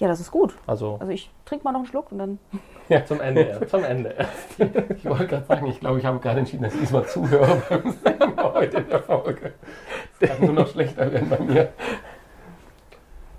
Ja, 0.00 0.08
das 0.08 0.18
ist 0.18 0.30
gut. 0.30 0.54
Also 0.66 0.96
Also 0.98 1.12
ich 1.12 1.30
trinke 1.44 1.62
mal 1.64 1.72
noch 1.72 1.80
einen 1.80 1.86
Schluck 1.86 2.10
und 2.10 2.18
dann. 2.18 2.38
zum 3.06 3.20
Ende. 3.20 3.66
Zum 3.68 3.84
Ende 3.84 4.10
erst. 4.10 4.58
Ich 4.96 5.04
wollte 5.04 5.26
gerade 5.26 5.44
sagen, 5.46 5.66
ich 5.66 5.78
glaube, 5.78 5.98
ich 5.98 6.04
habe 6.06 6.18
gerade 6.18 6.40
entschieden, 6.40 6.64
dass 6.64 6.74
ich 6.74 6.80
diesmal 6.80 7.06
zuhöre 7.06 7.62
beim 7.68 8.54
heute 8.54 8.78
in 8.78 8.88
der 8.88 9.02
Folge. 9.02 9.52
Es 10.18 10.28
kann 10.28 10.44
nur 10.44 10.54
noch 10.54 10.66
schlechter 10.68 11.12
werden 11.12 11.28
bei 11.28 11.38
mir. 11.38 11.68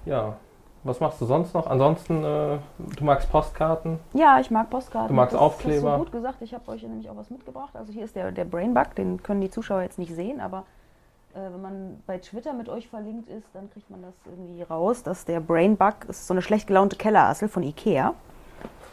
Ja. 0.05 0.37
Was 0.83 0.99
machst 0.99 1.21
du 1.21 1.25
sonst 1.25 1.53
noch? 1.53 1.67
Ansonsten, 1.67 2.23
äh, 2.23 2.57
du 2.97 3.03
magst 3.03 3.31
Postkarten. 3.31 3.99
Ja, 4.13 4.39
ich 4.39 4.49
mag 4.49 4.69
Postkarten. 4.69 5.09
Du 5.09 5.13
magst 5.13 5.33
das 5.33 5.41
Aufkleber. 5.41 5.91
hast 5.91 5.97
du 5.97 6.03
gut 6.05 6.11
gesagt. 6.11 6.41
Ich 6.41 6.53
habe 6.55 6.71
euch 6.71 6.81
nämlich 6.81 7.07
auch 7.09 7.17
was 7.17 7.29
mitgebracht. 7.29 7.75
Also 7.75 7.93
hier 7.93 8.03
ist 8.05 8.15
der, 8.15 8.31
der 8.31 8.45
Brainbug, 8.45 8.95
den 8.95 9.21
können 9.21 9.41
die 9.41 9.51
Zuschauer 9.51 9.81
jetzt 9.83 9.99
nicht 9.99 10.13
sehen, 10.13 10.39
aber 10.41 10.65
wenn 11.33 11.61
man 11.61 12.03
bei 12.05 12.17
Twitter 12.17 12.53
mit 12.53 12.69
euch 12.69 12.87
verlinkt 12.87 13.29
ist, 13.29 13.47
dann 13.53 13.69
kriegt 13.69 13.89
man 13.89 14.01
das 14.01 14.13
irgendwie 14.25 14.61
raus, 14.63 15.03
dass 15.03 15.25
der 15.25 15.39
Brainbug 15.39 16.05
ist 16.07 16.27
so 16.27 16.33
eine 16.33 16.41
schlecht 16.41 16.67
gelaunte 16.67 16.95
Kellerassel 16.95 17.47
von 17.47 17.63
Ikea. 17.63 18.13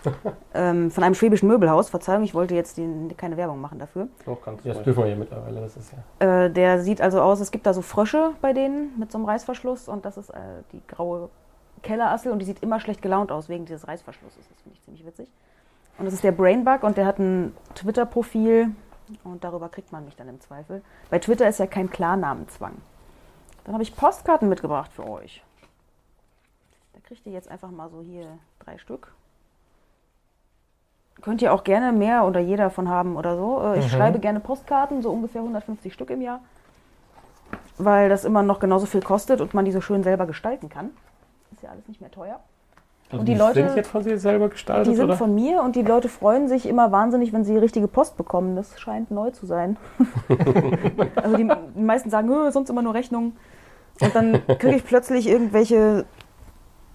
ähm, 0.54 0.90
von 0.90 1.04
einem 1.04 1.14
schwäbischen 1.14 1.48
Möbelhaus. 1.48 1.88
Verzeihung, 1.88 2.22
ich 2.22 2.34
wollte 2.34 2.54
jetzt 2.54 2.76
die, 2.76 3.14
keine 3.16 3.36
Werbung 3.36 3.60
machen 3.60 3.78
dafür. 3.78 4.08
So 4.24 4.34
kannst 4.36 4.64
du 4.64 4.68
Das 4.68 4.82
dürfen 4.82 5.02
wir 5.02 5.10
ja 5.10 5.16
mittlerweile, 5.16 5.60
das 5.60 5.76
ist 5.76 5.92
ja. 6.20 6.44
Äh, 6.44 6.50
der 6.50 6.80
sieht 6.80 7.00
also 7.00 7.20
aus, 7.20 7.40
es 7.40 7.50
gibt 7.50 7.66
da 7.66 7.74
so 7.74 7.82
Frösche 7.82 8.32
bei 8.40 8.52
denen 8.52 8.98
mit 8.98 9.10
so 9.10 9.18
einem 9.18 9.26
Reißverschluss 9.26 9.88
und 9.88 10.04
das 10.04 10.16
ist 10.16 10.30
äh, 10.30 10.38
die 10.72 10.80
graue 10.86 11.30
Kellerassel 11.82 12.32
und 12.32 12.38
die 12.40 12.44
sieht 12.44 12.62
immer 12.62 12.80
schlecht 12.80 13.02
gelaunt 13.02 13.32
aus 13.32 13.48
wegen 13.48 13.64
dieses 13.64 13.86
Reißverschlusses. 13.86 14.48
Das 14.48 14.62
finde 14.62 14.76
ich 14.76 14.82
ziemlich 14.82 15.06
witzig. 15.06 15.28
Und 15.98 16.04
das 16.04 16.14
ist 16.14 16.22
der 16.22 16.32
Brainbug 16.32 16.84
und 16.84 16.96
der 16.96 17.06
hat 17.06 17.18
ein 17.18 17.54
Twitter-Profil 17.74 18.70
und 19.24 19.44
darüber 19.44 19.68
kriegt 19.68 19.92
man 19.92 20.04
mich 20.04 20.16
dann 20.16 20.28
im 20.28 20.40
Zweifel. 20.40 20.82
Bei 21.10 21.18
Twitter 21.18 21.48
ist 21.48 21.58
ja 21.58 21.66
kein 21.66 21.90
Klarnamenzwang. 21.90 22.74
Dann 23.64 23.74
habe 23.74 23.82
ich 23.82 23.94
Postkarten 23.94 24.48
mitgebracht 24.48 24.92
für 24.92 25.08
euch. 25.08 25.42
Da 26.94 27.00
kriegt 27.00 27.26
ihr 27.26 27.32
jetzt 27.32 27.50
einfach 27.50 27.70
mal 27.70 27.90
so 27.90 28.00
hier 28.00 28.38
drei 28.58 28.78
Stück. 28.78 29.12
Könnt 31.20 31.42
ihr 31.42 31.52
auch 31.52 31.64
gerne 31.64 31.92
mehr 31.92 32.24
oder 32.24 32.40
jeder 32.40 32.70
von 32.70 32.88
haben 32.88 33.16
oder 33.16 33.36
so. 33.36 33.60
Äh, 33.62 33.80
Ich 33.80 33.90
schreibe 33.90 34.20
gerne 34.20 34.40
Postkarten, 34.40 35.02
so 35.02 35.10
ungefähr 35.10 35.40
150 35.40 35.92
Stück 35.92 36.10
im 36.10 36.20
Jahr. 36.22 36.40
Weil 37.76 38.08
das 38.08 38.24
immer 38.24 38.42
noch 38.42 38.60
genauso 38.60 38.86
viel 38.86 39.02
kostet 39.02 39.40
und 39.40 39.52
man 39.54 39.64
die 39.64 39.72
so 39.72 39.80
schön 39.80 40.02
selber 40.02 40.26
gestalten 40.26 40.68
kann. 40.68 40.90
Ist 41.52 41.62
ja 41.62 41.70
alles 41.70 41.88
nicht 41.88 42.00
mehr 42.00 42.10
teuer. 42.10 42.40
Also 43.10 43.20
Und 43.20 43.26
die 43.26 43.34
Leute- 43.34 43.66
sind 43.66 43.76
jetzt 43.76 43.88
von 43.90 44.02
dir 44.04 44.18
selber 44.18 44.48
gestaltet, 44.50 44.92
Die 44.92 44.96
sind 44.96 45.06
oder? 45.06 45.16
von 45.16 45.34
mir 45.34 45.62
und 45.62 45.76
die 45.76 45.82
Leute 45.82 46.08
freuen 46.10 46.46
sich 46.46 46.66
immer 46.68 46.92
wahnsinnig, 46.92 47.32
wenn 47.32 47.42
sie 47.44 47.56
richtige 47.56 47.88
Post 47.88 48.16
bekommen. 48.18 48.54
Das 48.54 48.78
scheint 48.78 49.10
neu 49.10 49.30
zu 49.30 49.46
sein. 49.46 49.78
also 51.16 51.36
die, 51.36 51.50
die 51.74 51.80
meisten 51.82 52.10
sagen, 52.10 52.28
"Hö, 52.28 52.50
sonst 52.50 52.68
immer 52.68 52.82
nur 52.82 52.92
Rechnungen. 52.94 53.36
Und 54.00 54.14
dann 54.14 54.42
kriege 54.58 54.76
ich 54.76 54.84
plötzlich 54.84 55.26
irgendwelche 55.26 56.04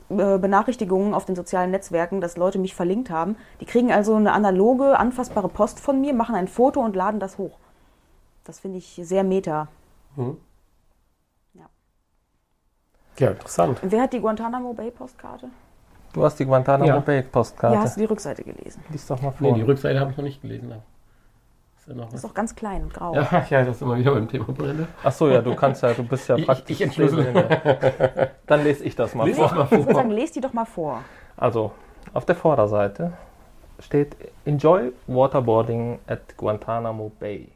äh, 0.09 0.37
Benachrichtigungen 0.37 1.15
auf 1.15 1.25
den 1.25 1.35
sozialen 1.35 1.71
Netzwerken, 1.71 2.21
dass 2.21 2.37
Leute 2.37 2.59
mich 2.59 2.75
verlinkt 2.75 3.09
haben. 3.09 3.35
Die 3.59 3.65
kriegen 3.65 3.91
also 3.91 4.13
eine 4.15 4.33
analoge, 4.33 4.99
anfassbare 4.99 5.49
Post 5.49 5.79
von 5.79 5.99
mir, 5.99 6.13
machen 6.13 6.35
ein 6.35 6.47
Foto 6.47 6.79
und 6.81 6.95
laden 6.95 7.19
das 7.19 7.39
hoch. 7.39 7.57
Das 8.43 8.59
finde 8.59 8.77
ich 8.77 8.99
sehr 9.03 9.23
meta. 9.23 9.67
Mhm. 10.15 10.37
Ja. 11.55 11.65
Ja, 13.17 13.31
interessant. 13.31 13.79
Wer 13.81 14.03
hat 14.03 14.13
die 14.13 14.19
Guantanamo 14.21 14.73
Bay 14.73 14.91
Postkarte? 14.91 15.49
Du 16.13 16.23
hast 16.23 16.39
die 16.39 16.45
Guantanamo 16.45 16.85
Ja. 16.85 16.99
Bay 16.99 17.23
Postkarte. 17.23 17.75
Ja, 17.75 17.81
hast 17.81 17.95
du 17.97 18.01
die 18.01 18.05
Rückseite 18.05 18.43
gelesen? 18.43 18.83
Lies 18.89 19.07
doch 19.07 19.19
mal 19.21 19.31
vor. 19.31 19.47
Nee, 19.51 19.55
die 19.55 19.61
Rückseite 19.63 19.99
habe 19.99 20.11
ich 20.11 20.17
noch 20.17 20.23
nicht 20.23 20.41
gelesen. 20.41 20.69
da 20.69 20.75
Ist 21.79 21.87
ja 21.87 21.93
noch 21.95 22.05
was? 22.07 22.13
ist 22.13 22.25
auch 22.25 22.33
ganz 22.35 22.55
klein 22.55 22.83
und 22.83 22.93
grau. 22.93 23.15
Ja, 23.15 23.45
ja, 23.49 23.63
das 23.65 23.77
ist 23.77 23.81
immer 23.81 23.97
wieder 23.97 24.13
beim 24.13 24.27
Thema 24.29 24.45
Brille. 24.45 24.87
Ach 25.03 25.11
so, 25.11 25.27
ja, 25.27 25.41
du 25.41 25.55
kannst 25.55 25.81
ja, 25.81 25.91
du 25.93 26.03
bist 26.03 26.29
ja 26.29 26.35
Ich- 26.37 26.45
praktisch. 26.45 26.69
ich 26.75 26.81
entschlüssele. 26.83 28.29
Dann 28.45 28.63
lese 28.63 28.83
ich 28.83 28.95
das 28.95 29.15
mal 29.15 29.25
Lies 29.27 29.37
vor. 29.37 29.53
mal 29.53 29.65
Ich 29.65 29.71
würde 29.71 29.83
vor. 29.85 29.95
sagen, 29.95 30.11
lest 30.11 30.35
die 30.35 30.41
doch 30.41 30.53
mal 30.53 30.65
vor. 30.65 31.01
Also, 31.35 31.71
auf 32.13 32.25
der 32.25 32.35
Vorderseite 32.35 33.13
steht 33.79 34.15
Enjoy 34.45 34.91
Waterboarding 35.07 35.97
at 36.05 36.37
Guantanamo 36.37 37.11
Bay. 37.19 37.49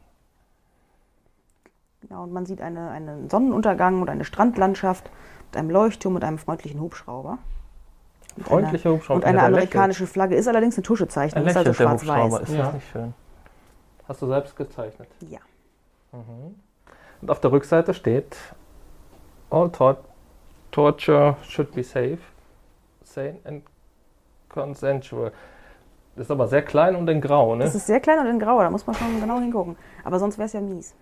Genau, 2.00 2.24
und 2.24 2.32
man 2.32 2.44
sieht 2.44 2.60
eine, 2.60 2.90
einen 2.90 3.30
Sonnenuntergang 3.30 4.02
und 4.02 4.10
eine 4.10 4.24
Strandlandschaft 4.24 5.08
mit 5.50 5.56
einem 5.56 5.70
Leuchtturm 5.70 6.16
und 6.16 6.24
einem 6.24 6.38
freundlichen 6.38 6.80
Hubschrauber. 6.80 7.38
Und 8.38 8.44
Freundlicher 8.46 8.90
Hubschrauber. 8.92 9.16
Und 9.16 9.24
eine 9.24 9.42
amerikanische 9.42 10.06
Flagge 10.06 10.36
ist 10.36 10.48
allerdings 10.48 10.76
eine. 10.76 10.82
Tuschezeichnung, 10.82 11.46
ist 11.46 11.56
also 11.56 11.72
schwarz-weiß. 11.72 12.40
Ist 12.40 12.52
Ja. 12.52 12.64
das 12.64 12.74
nicht 12.74 12.88
schön? 12.90 13.14
Hast 14.08 14.22
du 14.22 14.26
selbst 14.26 14.56
gezeichnet. 14.56 15.08
Ja. 15.28 15.38
Und 17.20 17.30
auf 17.30 17.40
der 17.40 17.52
Rückseite 17.52 17.92
steht 17.94 18.36
All 19.50 19.70
tor 19.70 19.98
torture 20.70 21.36
should 21.42 21.72
be 21.74 21.82
safe, 21.82 22.18
sane 23.02 23.36
and 23.44 23.62
consensual. 24.48 25.32
Das 26.16 26.26
ist 26.26 26.30
aber 26.30 26.48
sehr 26.48 26.62
klein 26.62 26.96
und 26.96 27.08
in 27.08 27.20
grau, 27.20 27.54
ne? 27.54 27.64
Das 27.64 27.74
ist 27.74 27.86
sehr 27.86 28.00
klein 28.00 28.18
und 28.18 28.26
in 28.26 28.38
grau, 28.38 28.60
da 28.60 28.70
muss 28.70 28.86
man 28.86 28.94
schon 28.96 29.20
genau 29.20 29.38
hingucken. 29.40 29.76
Aber 30.04 30.18
sonst 30.18 30.36
wäre 30.36 30.46
es 30.46 30.52
ja 30.52 30.60
mies. 30.60 30.94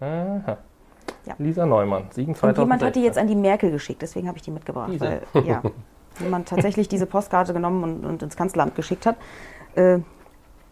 Aha. 0.00 0.56
Ja. 1.26 1.34
Lisa 1.38 1.66
Neumann, 1.66 2.04
Siegen 2.10 2.32
Und 2.34 2.38
2016. 2.38 2.62
jemand 2.64 2.82
hat 2.82 2.96
die 2.96 3.02
jetzt 3.02 3.18
an 3.18 3.26
die 3.26 3.36
Merkel 3.36 3.70
geschickt, 3.70 4.00
deswegen 4.02 4.26
habe 4.26 4.38
ich 4.38 4.42
die 4.42 4.50
mitgebracht. 4.50 4.90
Weil, 4.98 5.22
ja, 5.44 5.62
jemand 6.20 6.48
tatsächlich 6.48 6.88
diese 6.88 7.06
Postkarte 7.06 7.52
genommen 7.52 7.82
und, 7.82 8.04
und 8.04 8.22
ins 8.22 8.36
Kanzleramt 8.36 8.74
geschickt 8.74 9.06
hat. 9.06 9.16
Äh, 9.74 9.98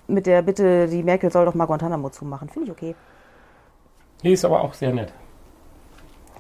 mit 0.07 0.27
der 0.27 0.43
Bitte, 0.43 0.89
die 0.89 1.03
Merkel 1.03 1.31
soll 1.31 1.45
doch 1.45 1.55
mal 1.55 1.67
Guantanamo 1.67 2.11
zumachen. 2.11 2.49
Finde 2.49 2.67
ich 2.67 2.73
okay. 2.73 2.95
Die 4.23 4.33
ist 4.33 4.45
aber 4.45 4.63
auch 4.63 4.75
sehr 4.75 4.93
nett. 4.93 5.13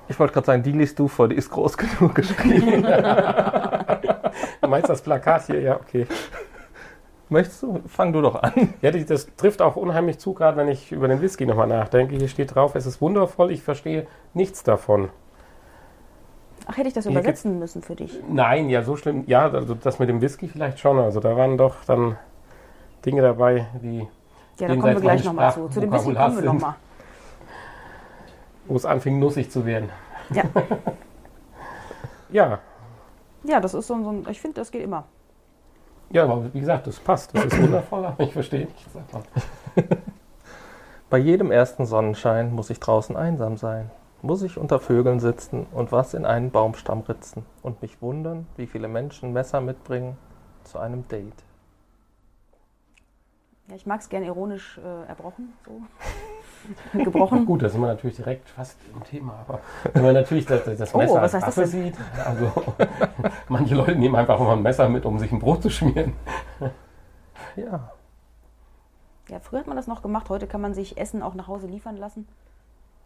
Ich 0.08 0.18
wollte 0.18 0.32
gerade 0.32 0.46
sagen, 0.46 0.62
die 0.62 0.72
liest 0.72 0.98
du 0.98 1.06
vor, 1.06 1.28
die 1.28 1.36
ist 1.36 1.50
groß 1.50 1.76
genug 1.76 2.14
geschrieben. 2.14 2.86
Du 4.60 4.68
meinst 4.68 4.90
das 4.90 5.00
Plakat 5.02 5.46
hier? 5.46 5.60
Ja, 5.60 5.76
okay. 5.76 6.06
Möchtest 7.28 7.62
du? 7.62 7.80
Fang 7.86 8.12
du 8.12 8.20
doch 8.20 8.34
an. 8.42 8.74
Ja, 8.80 8.90
das 8.90 9.34
trifft 9.36 9.60
auch 9.62 9.76
unheimlich 9.76 10.18
zu, 10.18 10.32
gerade 10.32 10.56
wenn 10.56 10.68
ich 10.68 10.92
über 10.92 11.08
den 11.08 11.20
Whisky 11.20 11.46
nochmal 11.46 11.66
nachdenke. 11.66 12.16
Hier 12.16 12.28
steht 12.28 12.54
drauf, 12.54 12.74
es 12.74 12.86
ist 12.86 13.00
wundervoll, 13.00 13.50
ich 13.50 13.62
verstehe 13.62 14.06
nichts 14.34 14.62
davon. 14.62 15.10
Ach, 16.70 16.76
hätte 16.76 16.88
ich 16.88 16.94
das 16.94 17.06
übersetzen 17.06 17.58
müssen 17.58 17.82
für 17.82 17.96
dich? 17.96 18.20
Nein, 18.28 18.68
ja, 18.68 18.82
so 18.82 18.94
schlimm. 18.96 19.25
Ja, 19.26 19.50
also 19.50 19.75
das 19.75 19.98
mit 19.98 20.08
dem 20.08 20.20
Whisky 20.20 20.48
vielleicht 20.48 20.78
schon. 20.78 20.98
Also 20.98 21.18
da 21.18 21.34
waren 21.37 21.56
doch 21.56 21.76
dann 21.87 22.16
Dinge 23.04 23.22
dabei, 23.22 23.66
wie 23.80 24.06
Ja, 24.58 24.68
da 24.68 24.76
kommen 24.76 24.94
wir 24.94 25.00
gleich 25.00 25.25
nochmal 25.25 25.52
zu. 25.52 25.68
Zu 25.68 25.80
dem 25.80 25.90
Whisky 25.90 26.14
kommen 26.14 26.37
wir 26.37 26.44
nochmal. 26.44 26.75
wo 28.66 28.76
es 28.76 28.84
anfing, 28.84 29.18
nussig 29.18 29.50
zu 29.50 29.64
werden. 29.66 29.88
Ja. 30.30 30.44
Ja, 32.30 32.58
ja, 33.44 33.60
das 33.60 33.72
ist 33.75 33.87
so 33.87 33.94
ein, 33.94 34.04
so 34.04 34.10
ein 34.10 34.26
ich 34.28 34.40
finde, 34.40 34.56
das 34.60 34.70
geht 34.70 34.82
immer. 34.82 35.04
ja, 36.10 36.25
aber 36.25 36.52
wie 36.52 36.60
gesagt, 36.60 36.87
das 36.87 36.98
passt. 37.00 37.34
Das 37.34 37.46
ist 37.46 37.62
wundervoll, 37.62 38.04
aber 38.04 38.22
ich 38.22 38.32
verstehe 38.32 38.66
nichts 38.66 38.92
davon. 38.92 39.22
Bei 41.10 41.16
jedem 41.18 41.50
ersten 41.50 41.87
Sonnenschein 41.87 42.52
muss 42.54 42.68
ich 42.68 42.80
draußen 42.80 43.16
einsam 43.16 43.56
sein. 43.56 43.90
Muss 44.20 44.42
ich 44.42 44.58
unter 44.58 44.80
Vögeln 44.80 45.20
sitzen 45.20 45.66
und 45.72 45.92
was 45.92 46.12
in 46.14 46.26
einen 46.26 46.50
Baumstamm 46.50 47.02
ritzen 47.02 47.44
und 47.62 47.82
mich 47.82 48.02
wundern, 48.02 48.46
wie 48.56 48.66
viele 48.66 48.88
Menschen 48.88 49.32
Messer 49.32 49.60
mitbringen 49.60 50.16
zu 50.64 50.78
einem 50.78 51.06
Date. 51.08 51.44
Ja, 53.68 53.76
ich 53.76 53.87
mag 53.87 54.00
es 54.00 54.08
gerne 54.08 54.26
ironisch 54.26 54.78
äh, 54.78 55.08
erbrochen, 55.08 55.52
so. 55.64 55.82
Gebrochen. 57.04 57.46
Gut, 57.46 57.62
da 57.62 57.68
sind 57.68 57.80
wir 57.80 57.87
natürlich 57.87 58.16
direkt 58.16 58.48
fast 58.48 58.76
im 58.92 59.04
Thema, 59.04 59.34
aber 59.46 59.60
wenn 59.92 60.02
man 60.02 60.14
natürlich 60.14 60.46
das, 60.46 60.64
das 60.64 60.94
Oh, 60.94 60.98
Messer 60.98 61.22
was 61.22 61.34
als 61.34 61.44
das 61.44 61.56
Waffe 61.56 61.66
sieht, 61.68 61.94
also 62.25 62.50
manche 63.48 63.75
Leute 63.76 63.94
nehmen 63.94 64.16
einfach 64.16 64.38
mal 64.40 64.54
ein 64.54 64.62
Messer 64.62 64.88
mit, 64.88 65.04
um 65.06 65.18
sich 65.18 65.30
ein 65.30 65.38
Brot 65.38 65.62
zu 65.62 65.70
schmieren. 65.70 66.14
Ja, 67.56 67.92
Ja, 69.28 69.38
früher 69.40 69.60
hat 69.60 69.66
man 69.66 69.76
das 69.76 69.87
noch 69.87 70.02
gemacht, 70.02 70.28
heute 70.30 70.46
kann 70.46 70.60
man 70.60 70.75
sich 70.75 70.98
Essen 70.98 71.22
auch 71.22 71.34
nach 71.34 71.46
Hause 71.46 71.66
liefern 71.68 71.96
lassen. 71.96 72.26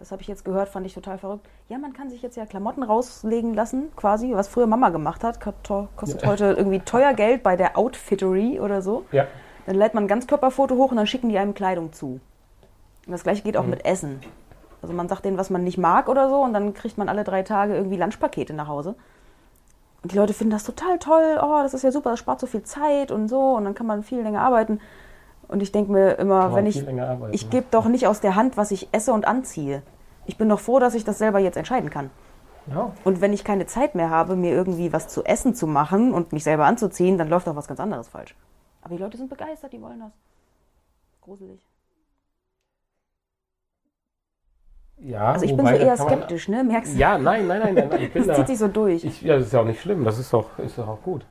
Das 0.02 0.10
habe 0.10 0.20
ich 0.20 0.26
jetzt 0.26 0.44
gehört, 0.44 0.68
fand 0.68 0.84
ich 0.84 0.94
total 0.94 1.16
verrückt. 1.16 1.46
Ja, 1.68 1.78
man 1.78 1.92
kann 1.92 2.10
sich 2.10 2.22
jetzt 2.22 2.36
ja 2.36 2.44
Klamotten 2.44 2.82
rauslegen 2.82 3.54
lassen, 3.54 3.92
quasi, 3.94 4.32
was 4.34 4.48
früher 4.48 4.66
Mama 4.66 4.88
gemacht 4.88 5.22
hat. 5.22 5.40
Ko- 5.40 5.52
Kostet 5.94 6.22
heute 6.26 6.46
irgendwie 6.58 6.80
teuer 6.80 7.14
Geld 7.14 7.44
bei 7.44 7.54
der 7.54 7.78
Outfittery 7.78 8.58
oder 8.58 8.82
so. 8.82 9.04
Ja, 9.12 9.28
Dann 9.66 9.76
lädt 9.76 9.94
man 9.94 10.02
ein 10.02 10.08
Ganzkörperfoto 10.08 10.74
hoch 10.74 10.90
und 10.90 10.96
dann 10.96 11.06
schicken 11.06 11.28
die 11.28 11.38
einem 11.38 11.54
Kleidung 11.54 11.92
zu. 11.92 12.18
Und 13.06 13.12
das 13.12 13.22
gleiche 13.22 13.44
geht 13.44 13.56
auch 13.56 13.64
mit 13.64 13.84
Essen. 13.84 14.18
Also 14.82 14.92
man 14.92 15.08
sagt 15.08 15.24
denen, 15.24 15.38
was 15.38 15.50
man 15.50 15.62
nicht 15.62 15.78
mag 15.78 16.08
oder 16.08 16.28
so 16.28 16.42
und 16.42 16.52
dann 16.52 16.74
kriegt 16.74 16.98
man 16.98 17.08
alle 17.08 17.22
drei 17.22 17.44
Tage 17.44 17.76
irgendwie 17.76 17.96
Lunchpakete 17.96 18.54
nach 18.54 18.66
Hause. 18.66 18.96
Und 20.02 20.10
die 20.10 20.16
Leute 20.16 20.32
finden 20.34 20.50
das 20.50 20.64
total 20.64 20.98
toll. 20.98 21.38
Oh, 21.40 21.60
das 21.62 21.74
ist 21.74 21.84
ja 21.84 21.92
super, 21.92 22.10
das 22.10 22.18
spart 22.18 22.40
so 22.40 22.48
viel 22.48 22.64
Zeit 22.64 23.12
und 23.12 23.28
so 23.28 23.52
und 23.54 23.64
dann 23.64 23.74
kann 23.76 23.86
man 23.86 24.02
viel 24.02 24.20
länger 24.22 24.40
arbeiten. 24.40 24.80
Und 25.52 25.60
ich 25.62 25.70
denke 25.70 25.92
mir 25.92 26.12
immer, 26.18 26.54
wenn 26.54 26.64
ich, 26.66 26.82
ich 27.32 27.50
gebe 27.50 27.66
doch 27.70 27.84
nicht 27.86 28.06
aus 28.06 28.20
der 28.20 28.34
Hand, 28.36 28.56
was 28.56 28.70
ich 28.70 28.88
esse 28.92 29.12
und 29.12 29.26
anziehe. 29.26 29.82
Ich 30.24 30.38
bin 30.38 30.48
doch 30.48 30.60
froh, 30.60 30.78
dass 30.78 30.94
ich 30.94 31.04
das 31.04 31.18
selber 31.18 31.40
jetzt 31.40 31.56
entscheiden 31.56 31.90
kann. 31.90 32.10
ja. 32.68 32.92
Und 33.04 33.20
wenn 33.20 33.32
ich 33.34 33.44
keine 33.44 33.66
Zeit 33.66 33.94
mehr 33.94 34.08
habe, 34.08 34.34
mir 34.34 34.50
irgendwie 34.52 34.92
was 34.94 35.08
zu 35.08 35.24
essen 35.24 35.54
zu 35.54 35.66
machen 35.66 36.14
und 36.14 36.32
mich 36.32 36.42
selber 36.44 36.64
anzuziehen, 36.64 37.18
dann 37.18 37.28
läuft 37.28 37.46
doch 37.46 37.54
was 37.56 37.68
ganz 37.68 37.80
anderes 37.80 38.08
falsch. 38.08 38.34
Aber 38.80 38.96
die 38.96 39.02
Leute 39.02 39.18
sind 39.18 39.28
begeistert, 39.28 39.72
die 39.74 39.82
wollen 39.82 40.00
das. 40.00 40.12
Gruselig. 41.20 41.60
ja, 44.98 45.32
Also 45.32 45.44
ich 45.44 45.56
bin 45.56 45.66
so 45.66 45.72
eher 45.72 45.96
kann 45.96 46.06
man- 46.06 46.14
skeptisch, 46.16 46.48
ne? 46.48 46.64
Merkst 46.64 46.94
du? 46.94 46.98
Ja, 46.98 47.18
nein, 47.18 47.46
nein, 47.46 47.60
nein, 47.60 47.74
nein, 47.74 47.88
nein 47.90 48.02
ich 48.02 48.12
bin 48.14 48.26
Das 48.26 48.36
da. 48.36 48.42
zieht 48.42 48.46
sich 48.48 48.58
so 48.58 48.68
durch. 48.68 49.04
Ich, 49.04 49.20
ja, 49.22 49.36
das 49.36 49.46
ist 49.46 49.52
ja 49.52 49.60
auch 49.60 49.64
nicht 49.64 49.80
schlimm. 49.80 50.04
Das 50.04 50.18
ist 50.18 50.32
doch, 50.32 50.58
ist 50.58 50.78
doch 50.78 50.88
auch 50.88 51.02
gut. 51.02 51.26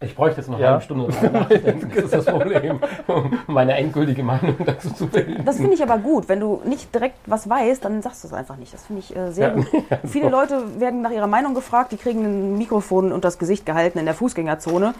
Ich 0.00 0.14
bräuchte 0.14 0.40
jetzt 0.42 0.50
noch 0.50 0.58
Ja. 0.58 0.66
eine 0.66 0.72
halbe 0.74 0.84
Stunde 0.84 1.06
drüber 1.10 1.38
nachdenken. 1.40 1.90
Das 1.94 2.04
ist 2.04 2.12
das 2.14 2.24
Problem, 2.26 2.80
um 3.06 3.38
meine 3.46 3.76
endgültige 3.78 4.22
Meinung 4.22 4.54
dazu 4.64 4.92
zu 4.92 5.06
bilden. 5.06 5.42
Das 5.46 5.56
finde 5.56 5.72
ich 5.72 5.82
aber 5.82 5.96
gut. 5.96 6.28
Wenn 6.28 6.38
du 6.40 6.60
nicht 6.66 6.94
direkt 6.94 7.16
was 7.24 7.48
weißt, 7.48 7.82
dann 7.82 8.02
sagst 8.02 8.22
du 8.22 8.28
es 8.28 8.34
einfach 8.34 8.56
nicht. 8.56 8.74
Das 8.74 8.84
finde 8.84 9.00
ich 9.00 9.16
äh, 9.16 9.32
sehr 9.32 9.48
Ja. 9.48 9.54
gut. 9.54 9.66
Viele 10.04 10.28
Leute 10.28 10.78
werden 10.80 11.00
nach 11.00 11.12
ihrer 11.12 11.26
Meinung 11.26 11.54
gefragt, 11.54 11.92
die 11.92 11.96
kriegen 11.96 12.24
ein 12.24 12.58
Mikrofon 12.58 13.06
unter 13.10 13.26
das 13.28 13.38
Gesicht 13.38 13.64
gehalten 13.64 13.98
in 13.98 14.04
der 14.04 14.14
Fußgängerzone. 14.14 14.92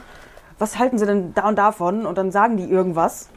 Was 0.59 0.79
halten 0.79 0.97
sie 0.97 1.05
denn 1.05 1.35
da 1.35 1.47
und 1.47 1.57
davon? 1.59 2.07
Und 2.07 2.17
dann 2.17 2.31
sagen 2.31 2.57
die 2.57 2.65
irgendwas. 2.65 3.29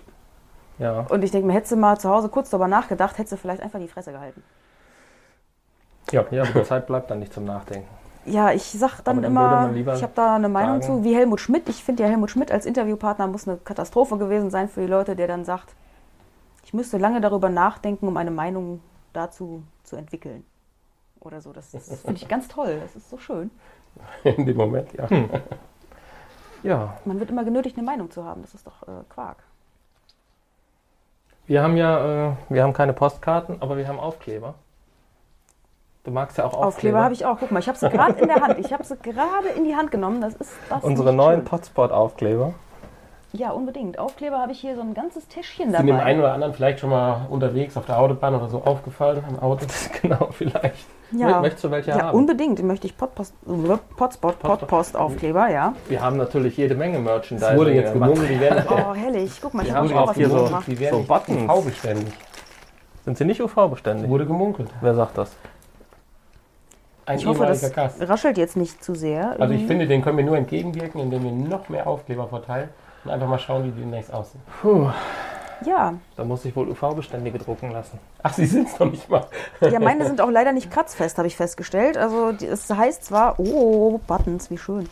Ja. 0.77 1.01
Und 1.09 1.25
ich 1.25 1.31
denke 1.31 1.45
mir, 1.45 1.51
hättest 1.53 1.73
du 1.73 1.75
mal 1.75 1.99
zu 1.99 2.09
Hause 2.09 2.29
kurz 2.29 2.49
darüber 2.49 2.69
nachgedacht, 2.69 3.17
hättest 3.17 3.33
du 3.33 3.37
vielleicht 3.37 3.61
einfach 3.61 3.79
die 3.79 3.89
Fresse 3.89 4.13
gehalten. 4.13 4.41
Ja. 6.11 6.23
Ja, 6.31 6.43
aber 6.43 6.61
die 6.61 6.63
Zeit 6.65 6.87
bleibt 6.87 7.11
dann 7.11 7.19
nicht 7.19 7.33
zum 7.33 7.43
Nachdenken. 7.43 7.87
Ja, 8.29 8.51
ich 8.51 8.63
sag 8.63 9.01
dann, 9.03 9.21
dann 9.21 9.31
immer, 9.31 9.71
ich 9.93 10.03
habe 10.03 10.13
da 10.15 10.35
eine 10.35 10.49
Meinung 10.49 10.81
sagen- 10.81 10.99
zu, 10.99 11.03
wie 11.03 11.15
Helmut 11.15 11.39
Schmidt. 11.41 11.67
Ich 11.69 11.83
finde 11.83 12.03
ja, 12.03 12.09
Helmut 12.09 12.29
Schmidt 12.31 12.51
als 12.51 12.65
Interviewpartner 12.65 13.27
muss 13.27 13.47
eine 13.47 13.57
Katastrophe 13.57 14.17
gewesen 14.17 14.49
sein 14.49 14.69
für 14.69 14.81
die 14.81 14.87
Leute, 14.87 15.15
der 15.15 15.27
dann 15.27 15.45
sagt, 15.45 15.75
ich 16.63 16.73
müsste 16.73 16.97
lange 16.97 17.21
darüber 17.21 17.49
nachdenken, 17.49 18.07
um 18.07 18.17
eine 18.17 18.31
Meinung 18.31 18.81
dazu 19.13 19.63
zu 19.83 19.95
entwickeln. 19.95 20.45
Oder 21.19 21.41
so. 21.41 21.51
Das, 21.51 21.71
das 21.71 22.01
finde 22.01 22.21
ich 22.21 22.27
ganz 22.27 22.47
toll. 22.47 22.79
Das 22.81 22.95
ist 22.95 23.09
so 23.09 23.17
schön. 23.17 23.51
In 24.23 24.45
dem 24.45 24.55
Moment, 24.57 24.93
ja. 24.93 25.07
Ja, 26.63 26.97
Man 27.05 27.19
wird 27.19 27.29
immer 27.31 27.43
genötigt, 27.43 27.77
eine 27.77 27.85
Meinung 27.85 28.11
zu 28.11 28.23
haben. 28.23 28.41
Das 28.41 28.53
ist 28.53 28.67
doch 28.67 28.83
äh, 28.83 29.03
Quark. 29.09 29.37
wir 31.47 31.63
haben 31.63 31.75
ja, 31.77 32.29
äh, 32.29 32.35
wir 32.49 32.63
haben 32.63 32.73
keine 32.73 32.93
Postkarten, 32.93 33.61
aber 33.61 33.77
wir 33.77 33.87
haben 33.87 33.99
Aufkleber. 33.99 34.55
Du 36.03 36.11
magst 36.11 36.37
ja 36.37 36.45
auch 36.45 36.53
Aufkleber. 36.53 36.67
Aufkleber 36.67 37.03
habe 37.03 37.13
ich 37.13 37.25
auch. 37.25 37.37
Guck 37.39 37.51
mal, 37.51 37.59
ich 37.59 37.67
habe 37.67 37.77
sie 37.77 37.89
gerade 37.89 38.13
in 38.19 38.27
der 38.27 38.41
Hand. 38.41 38.57
Ich 38.59 38.71
habe 38.71 38.83
sie 38.83 38.95
gerade 38.97 39.49
in 39.55 39.65
die 39.65 39.75
Hand 39.75 39.91
genommen. 39.91 40.21
Das 40.21 40.33
ist 40.35 40.51
das. 40.69 40.83
Unsere 40.83 41.13
neuen. 41.13 41.43
Potspot-Aufkleber. 41.43 42.53
Ja, 43.31 43.51
unbedingt. 43.51 43.99
Aufkleber 43.99 44.39
habe 44.39 44.53
ich 44.53 44.59
hier 44.59 44.75
so 44.75 44.81
ein 44.81 44.95
ganzes 44.95 45.27
Täschchen 45.27 45.69
Sind 45.71 45.81
dem 45.81 45.87
dabei. 45.87 46.03
einen 46.03 46.19
oder 46.19 46.33
anderen 46.33 46.53
vielleicht 46.55 46.79
schon 46.79 46.89
mal 46.89 47.27
unterwegs 47.29 47.77
auf 47.77 47.85
der 47.85 47.99
Autobahn 47.99 48.33
oder 48.33 48.47
so 48.47 48.63
aufgefallen 48.63 49.23
am 49.27 49.37
Auto? 49.39 49.67
genau, 50.01 50.29
vielleicht. 50.31 50.87
Ja. 51.11 51.39
Möchtest 51.41 51.63
du 51.65 51.69
welche 51.71 51.91
Ja, 51.91 52.05
haben? 52.07 52.17
unbedingt. 52.17 52.57
Den 52.57 52.65
möchte 52.65 52.87
ich 52.87 52.97
Potpost, 52.97 53.35
Potspot, 53.97 54.39
Potpost-Aufkleber, 54.39 55.47
ja. 55.49 55.73
Wir 55.89 56.01
haben 56.01 56.17
natürlich 56.17 56.57
jede 56.57 56.73
Menge 56.73 56.97
Merchandise. 56.97 57.51
Es 57.51 57.57
wurde 57.57 57.73
jetzt 57.73 57.93
gemunkelt, 57.93 58.29
die 58.31 58.39
werden 58.39 58.63
Oh, 58.69 58.95
herrlich. 58.95 59.31
Guck 59.41 59.53
mal, 59.53 59.63
ich 59.65 59.71
habe 59.73 59.99
auch 59.99 60.07
was 60.07 60.15
hier 60.15 60.27
so- 60.29 60.35
mitgebracht. 60.37 60.63
die 60.67 60.79
werden 60.79 61.01
So 61.05 61.13
Buttons. 61.13 61.51
UV-beständig. 61.51 62.13
Sind 63.05 63.17
sie 63.17 63.25
nicht 63.25 63.41
UV-beständig? 63.41 64.09
Wurde 64.09 64.25
gemunkelt. 64.25 64.69
Wer 64.81 64.95
sagt 64.95 65.17
das? 65.19 65.35
Ein 67.09 67.17
Ich 67.17 67.25
hoffe, 67.25 67.43
das 67.43 67.73
Gast. 67.73 68.07
raschelt 68.07 68.37
jetzt 68.37 68.55
nicht 68.55 68.83
zu 68.83 68.93
sehr. 68.93 69.35
Also 69.39 69.55
ich 69.55 69.65
finde, 69.65 69.87
den 69.87 70.03
können 70.03 70.17
wir 70.17 70.23
nur 70.23 70.37
entgegenwirken, 70.37 71.01
indem 71.01 71.23
wir 71.23 71.31
noch 71.31 71.67
mehr 71.67 71.87
Aufkleber 71.87 72.27
verteilen 72.27 72.69
und 73.03 73.09
einfach 73.09 73.27
mal 73.27 73.39
schauen, 73.39 73.63
wie 73.63 73.71
die 73.71 73.79
demnächst 73.81 74.13
aussehen. 74.13 74.41
Puh, 74.61 74.91
Ja. 75.65 75.95
da 76.15 76.23
muss 76.23 76.45
ich 76.45 76.55
wohl 76.55 76.69
UV-beständige 76.69 77.39
drucken 77.39 77.71
lassen. 77.71 77.97
Ach, 78.21 78.31
sie 78.33 78.45
sind 78.45 78.67
es 78.67 78.77
noch 78.77 78.91
nicht 78.91 79.09
mal. 79.09 79.25
ja, 79.59 79.79
meine 79.79 80.05
sind 80.05 80.21
auch 80.21 80.29
leider 80.29 80.51
nicht 80.51 80.69
kratzfest, 80.69 81.17
habe 81.17 81.27
ich 81.27 81.35
festgestellt. 81.35 81.97
Also 81.97 82.29
es 82.29 82.69
heißt 82.69 83.03
zwar, 83.05 83.39
oh, 83.39 83.99
Buttons, 84.05 84.51
wie 84.51 84.59
schön. 84.59 84.87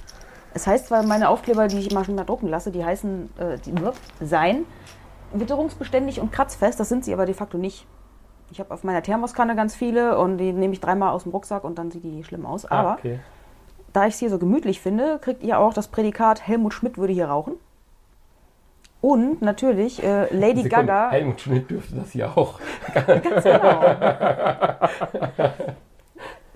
Es 0.55 0.65
heißt 0.65 0.87
zwar, 0.87 1.03
meine 1.03 1.29
Aufkleber, 1.29 1.67
die 1.67 1.77
ich 1.77 1.91
immer 1.91 2.03
schon 2.03 2.15
mal 2.15 2.23
drucken 2.23 2.47
lasse, 2.47 2.71
die 2.71 2.83
heißen, 2.83 3.29
äh, 3.37 3.57
die 3.59 3.75
seien 4.25 4.65
witterungsbeständig 5.33 6.19
und 6.19 6.31
kratzfest. 6.31 6.79
Das 6.79 6.89
sind 6.89 7.05
sie 7.05 7.13
aber 7.13 7.27
de 7.27 7.35
facto 7.35 7.59
nicht. 7.59 7.85
Ich 8.51 8.59
habe 8.59 8.73
auf 8.73 8.83
meiner 8.83 9.01
Thermoskanne 9.03 9.55
ganz 9.55 9.75
viele 9.75 10.17
und 10.17 10.37
die 10.37 10.53
nehme 10.53 10.73
ich 10.73 10.79
dreimal 10.79 11.11
aus 11.11 11.23
dem 11.23 11.31
Rucksack 11.31 11.63
und 11.63 11.77
dann 11.77 11.91
sieht 11.91 12.03
die 12.03 12.23
schlimm 12.23 12.45
aus. 12.45 12.65
Aber 12.65 12.91
Ah, 12.91 12.95
okay. 12.97 13.19
da 13.93 14.07
ich 14.07 14.13
es 14.13 14.19
hier 14.19 14.29
so 14.29 14.39
gemütlich 14.39 14.79
finde, 14.81 15.19
kriegt 15.19 15.43
ihr 15.43 15.59
auch 15.59 15.73
das 15.73 15.87
Prädikat 15.89 16.47
Helmut 16.47 16.73
Schmidt 16.73 16.97
würde 16.97 17.13
hier 17.13 17.27
rauchen. 17.27 17.53
Und 19.01 19.41
natürlich 19.41 20.01
äh, 20.03 20.23
Lady 20.33 20.63
Sekunde, 20.63 20.69
Gaga. 20.87 21.11
Helmut 21.11 21.39
Schmidt 21.41 21.69
dürfte 21.69 21.95
das 21.95 22.11
hier 22.11 22.35
auch. 22.35 22.59
Ganz 22.93 23.43
genau. 23.43 23.81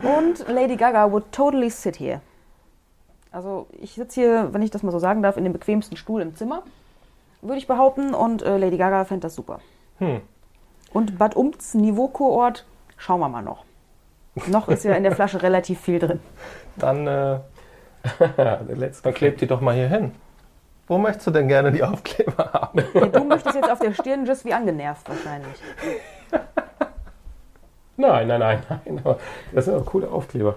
Und 0.02 0.48
Lady 0.48 0.76
Gaga 0.76 1.12
would 1.12 1.32
totally 1.32 1.70
sit 1.70 2.00
here. 2.00 2.22
Also 3.32 3.68
ich 3.80 3.94
sitze 3.94 4.20
hier, 4.22 4.50
wenn 4.52 4.62
ich 4.62 4.72
das 4.72 4.82
mal 4.84 4.92
so 4.92 5.00
sagen 5.00 5.22
darf, 5.22 5.38
in 5.38 5.44
dem 5.44 5.54
bequemsten 5.54 5.96
Stuhl 5.96 6.22
im 6.22 6.36
Zimmer, 6.36 6.64
würde 7.42 7.58
ich 7.60 7.68
behaupten. 7.68 8.14
Und 8.14 8.42
äh, 8.42 8.58
Lady 8.58 8.78
Gaga 8.78 9.06
fände 9.06 9.22
das 9.22 9.36
super. 9.36 9.60
Hm. 10.00 10.22
Und 10.94 11.18
Bad 11.18 11.36
Umts 11.36 11.74
Niveaukurort, 11.74 12.66
schauen 12.98 13.20
wir 13.20 13.30
mal 13.30 13.42
noch. 13.42 13.64
Noch 14.48 14.68
ist 14.70 14.84
ja 14.84 14.94
in 14.94 15.04
der 15.04 15.14
Flasche 15.14 15.42
relativ 15.42 15.80
viel 15.82 16.00
drin. 16.00 16.20
Dann, 16.78 17.06
äh, 17.08 17.40
dann 19.04 19.14
klebt 19.14 19.42
die 19.42 19.48
doch 19.48 19.62
mal 19.62 19.76
hier 19.76 19.88
hin. 19.90 20.14
Wo 20.88 20.98
möchtest 20.98 21.28
du 21.28 21.32
denn 21.32 21.48
gerne 21.48 21.72
die 21.72 21.84
Aufkleber 21.84 22.52
haben? 22.54 22.84
Ja, 22.94 23.06
du 23.08 23.24
möchtest 23.24 23.56
jetzt 23.56 23.70
auf 23.72 23.80
der 23.80 23.94
Stirn 23.94 24.26
just 24.26 24.44
wie 24.46 24.54
angenervt 24.54 25.08
wahrscheinlich. 25.08 25.62
Nein, 27.98 28.28
nein, 28.28 28.40
nein, 28.40 28.62
nein. 28.86 29.16
Das 29.54 29.66
sind 29.66 29.76
auch 29.76 29.86
coole 29.86 30.10
Aufkleber. 30.10 30.56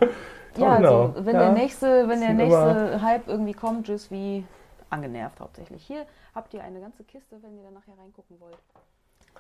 Ja, 0.56 0.76
Genau. 0.76 1.02
also 1.06 1.26
wenn 1.26 1.34
Ja. 1.34 1.40
der 1.42 1.52
nächste, 1.52 2.08
wenn 2.08 2.20
der 2.20 2.32
nächste 2.32 3.02
Hype 3.02 3.28
irgendwie 3.28 3.52
kommt, 3.54 3.88
just 3.88 4.10
wie 4.10 4.44
angenervt 4.90 5.40
hauptsächlich. 5.40 5.84
Hier 5.84 6.06
habt 6.34 6.54
ihr 6.54 6.62
eine 6.62 6.80
ganze 6.80 7.02
Kiste, 7.04 7.36
wenn 7.42 7.56
ihr 7.56 7.64
da 7.64 7.70
nachher 7.70 8.00
reingucken 8.00 8.40
wollt. 8.40 8.56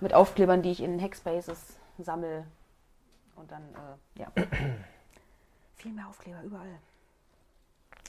Mit 0.00 0.14
Aufklebern, 0.14 0.62
die 0.62 0.70
ich 0.70 0.82
in 0.82 1.00
Hackspaces 1.00 1.76
sammle. 1.98 2.44
Und 3.36 3.50
dann, 3.50 3.62
äh, 3.62 4.20
ja. 4.20 4.26
Viel 5.76 5.92
mehr 5.92 6.06
Aufkleber 6.08 6.38
überall. 6.44 6.66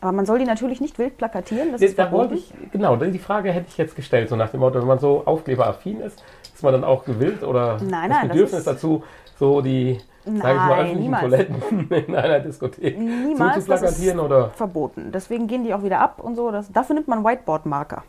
Aber 0.02 0.12
man 0.12 0.26
soll 0.26 0.40
die 0.40 0.46
natürlich 0.46 0.82
nicht 0.82 1.00
wild 1.00 1.18
plakatieren, 1.18 1.72
das 1.72 1.82
ist 1.82 1.98
da 1.98 2.12
wollte 2.12 2.36
verboten. 2.38 2.64
ich, 2.66 2.72
genau, 2.72 2.96
die 2.98 3.18
Frage 3.18 3.52
hätte 3.52 3.68
ich 3.70 3.78
jetzt 3.78 3.96
gestellt, 3.96 4.28
so 4.30 4.36
nach 4.36 4.50
dem 4.50 4.60
Motto, 4.60 4.80
wenn 4.80 4.88
man 4.88 5.00
so 5.00 5.26
aufkleberaffin 5.26 6.02
ist, 6.02 6.22
ist 6.54 6.64
man 6.64 6.74
dann 6.74 6.84
auch 6.84 7.06
gewillt 7.06 7.44
oder 7.44 7.78
Nein, 7.82 7.82
das 7.82 7.90
nein, 7.92 8.10
das 8.10 8.28
Bedürfnis 8.30 8.60
ist- 8.60 8.68
dazu, 8.68 9.04
so 9.40 9.62
die, 9.62 10.00
sag 10.26 10.36
ich 10.36 10.42
mal, 10.42 10.74
öffentlichen 10.80 11.00
niemals. 11.02 11.22
Toiletten 11.24 11.92
in 12.08 12.16
einer 12.16 12.40
Diskothek 12.42 12.98
Niemals, 13.00 13.66
zu 13.66 13.72
plakatieren 13.72 14.20
oder 14.20 14.50
verboten. 14.50 15.12
Deswegen 15.14 15.48
gehen 15.48 15.64
die 15.64 15.74
auch 15.74 15.84
wieder 15.84 16.00
ab 16.02 16.20
und 16.20 16.36
so. 16.36 16.52
Das, 16.52 16.72
dafür 16.72 16.96
nimmt 16.96 17.08
man 17.08 17.24
Whiteboard-Marker. 17.24 18.04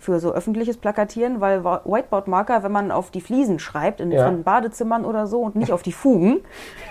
Für 0.00 0.18
so 0.18 0.32
öffentliches 0.32 0.78
Plakatieren, 0.78 1.42
weil 1.42 1.62
Whiteboard-Marker, 1.62 2.62
wenn 2.62 2.72
man 2.72 2.90
auf 2.90 3.10
die 3.10 3.20
Fliesen 3.20 3.58
schreibt, 3.58 4.00
in 4.00 4.10
Ja. 4.10 4.24
von 4.24 4.42
Badezimmern 4.42 5.04
oder 5.04 5.26
so 5.26 5.40
und 5.42 5.56
nicht 5.56 5.72
auf 5.74 5.82
die 5.82 5.92
Fugen. 5.92 6.40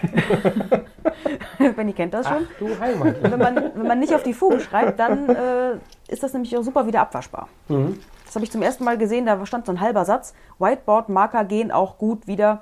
Benny 1.76 1.94
kennt 1.94 2.14
das 2.14 2.28
Ach 2.28 2.36
schon. 2.38 2.48
du 2.60 2.80
Heimat. 2.80 3.16
Wenn 3.24 3.40
man, 3.40 3.56
wenn 3.76 3.88
man 3.88 4.00
nicht 4.00 4.14
auf 4.14 4.22
die 4.22 4.34
Fugen 4.34 4.60
schreibt, 4.60 5.00
dann 5.00 5.28
äh, 5.28 5.72
ist 6.08 6.22
das 6.24 6.34
nämlich 6.34 6.56
auch 6.56 6.62
super 6.62 6.86
wieder 6.86 7.02
abwaschbar. 7.02 7.48
Mhm. 7.68 8.00
Das 8.26 8.36
habe 8.36 8.46
ich 8.46 8.52
zum 8.52 8.62
ersten 8.62 8.84
Mal 8.84 8.98
gesehen, 9.00 9.26
da 9.26 9.44
stand 9.48 9.66
so 9.66 9.72
ein 9.72 9.82
halber 9.82 10.06
Satz. 10.06 10.36
Whiteboard-Marker 10.60 11.46
gehen 11.46 11.72
auch 11.72 11.98
gut 11.98 12.28
wieder. 12.28 12.62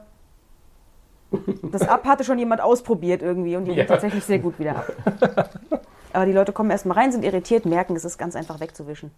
Das 1.61 1.85
ab 1.85 2.05
hatte 2.05 2.23
schon 2.23 2.39
jemand 2.39 2.61
ausprobiert 2.61 3.21
irgendwie 3.21 3.57
und 3.57 3.65
die 3.65 3.71
Ja. 3.71 3.77
gehen 3.79 3.87
tatsächlich 3.87 4.23
sehr 4.23 4.39
gut 4.39 4.59
wieder 4.59 4.77
ab. 4.77 4.91
Aber 6.13 6.25
die 6.25 6.31
Leute 6.31 6.53
kommen 6.53 6.71
erstmal 6.71 6.97
rein, 6.97 7.11
sind 7.11 7.25
irritiert, 7.25 7.65
merken, 7.65 7.97
es 7.97 8.05
ist 8.05 8.17
ganz 8.17 8.35
einfach 8.37 8.61
wegzuwischen. 8.61 9.11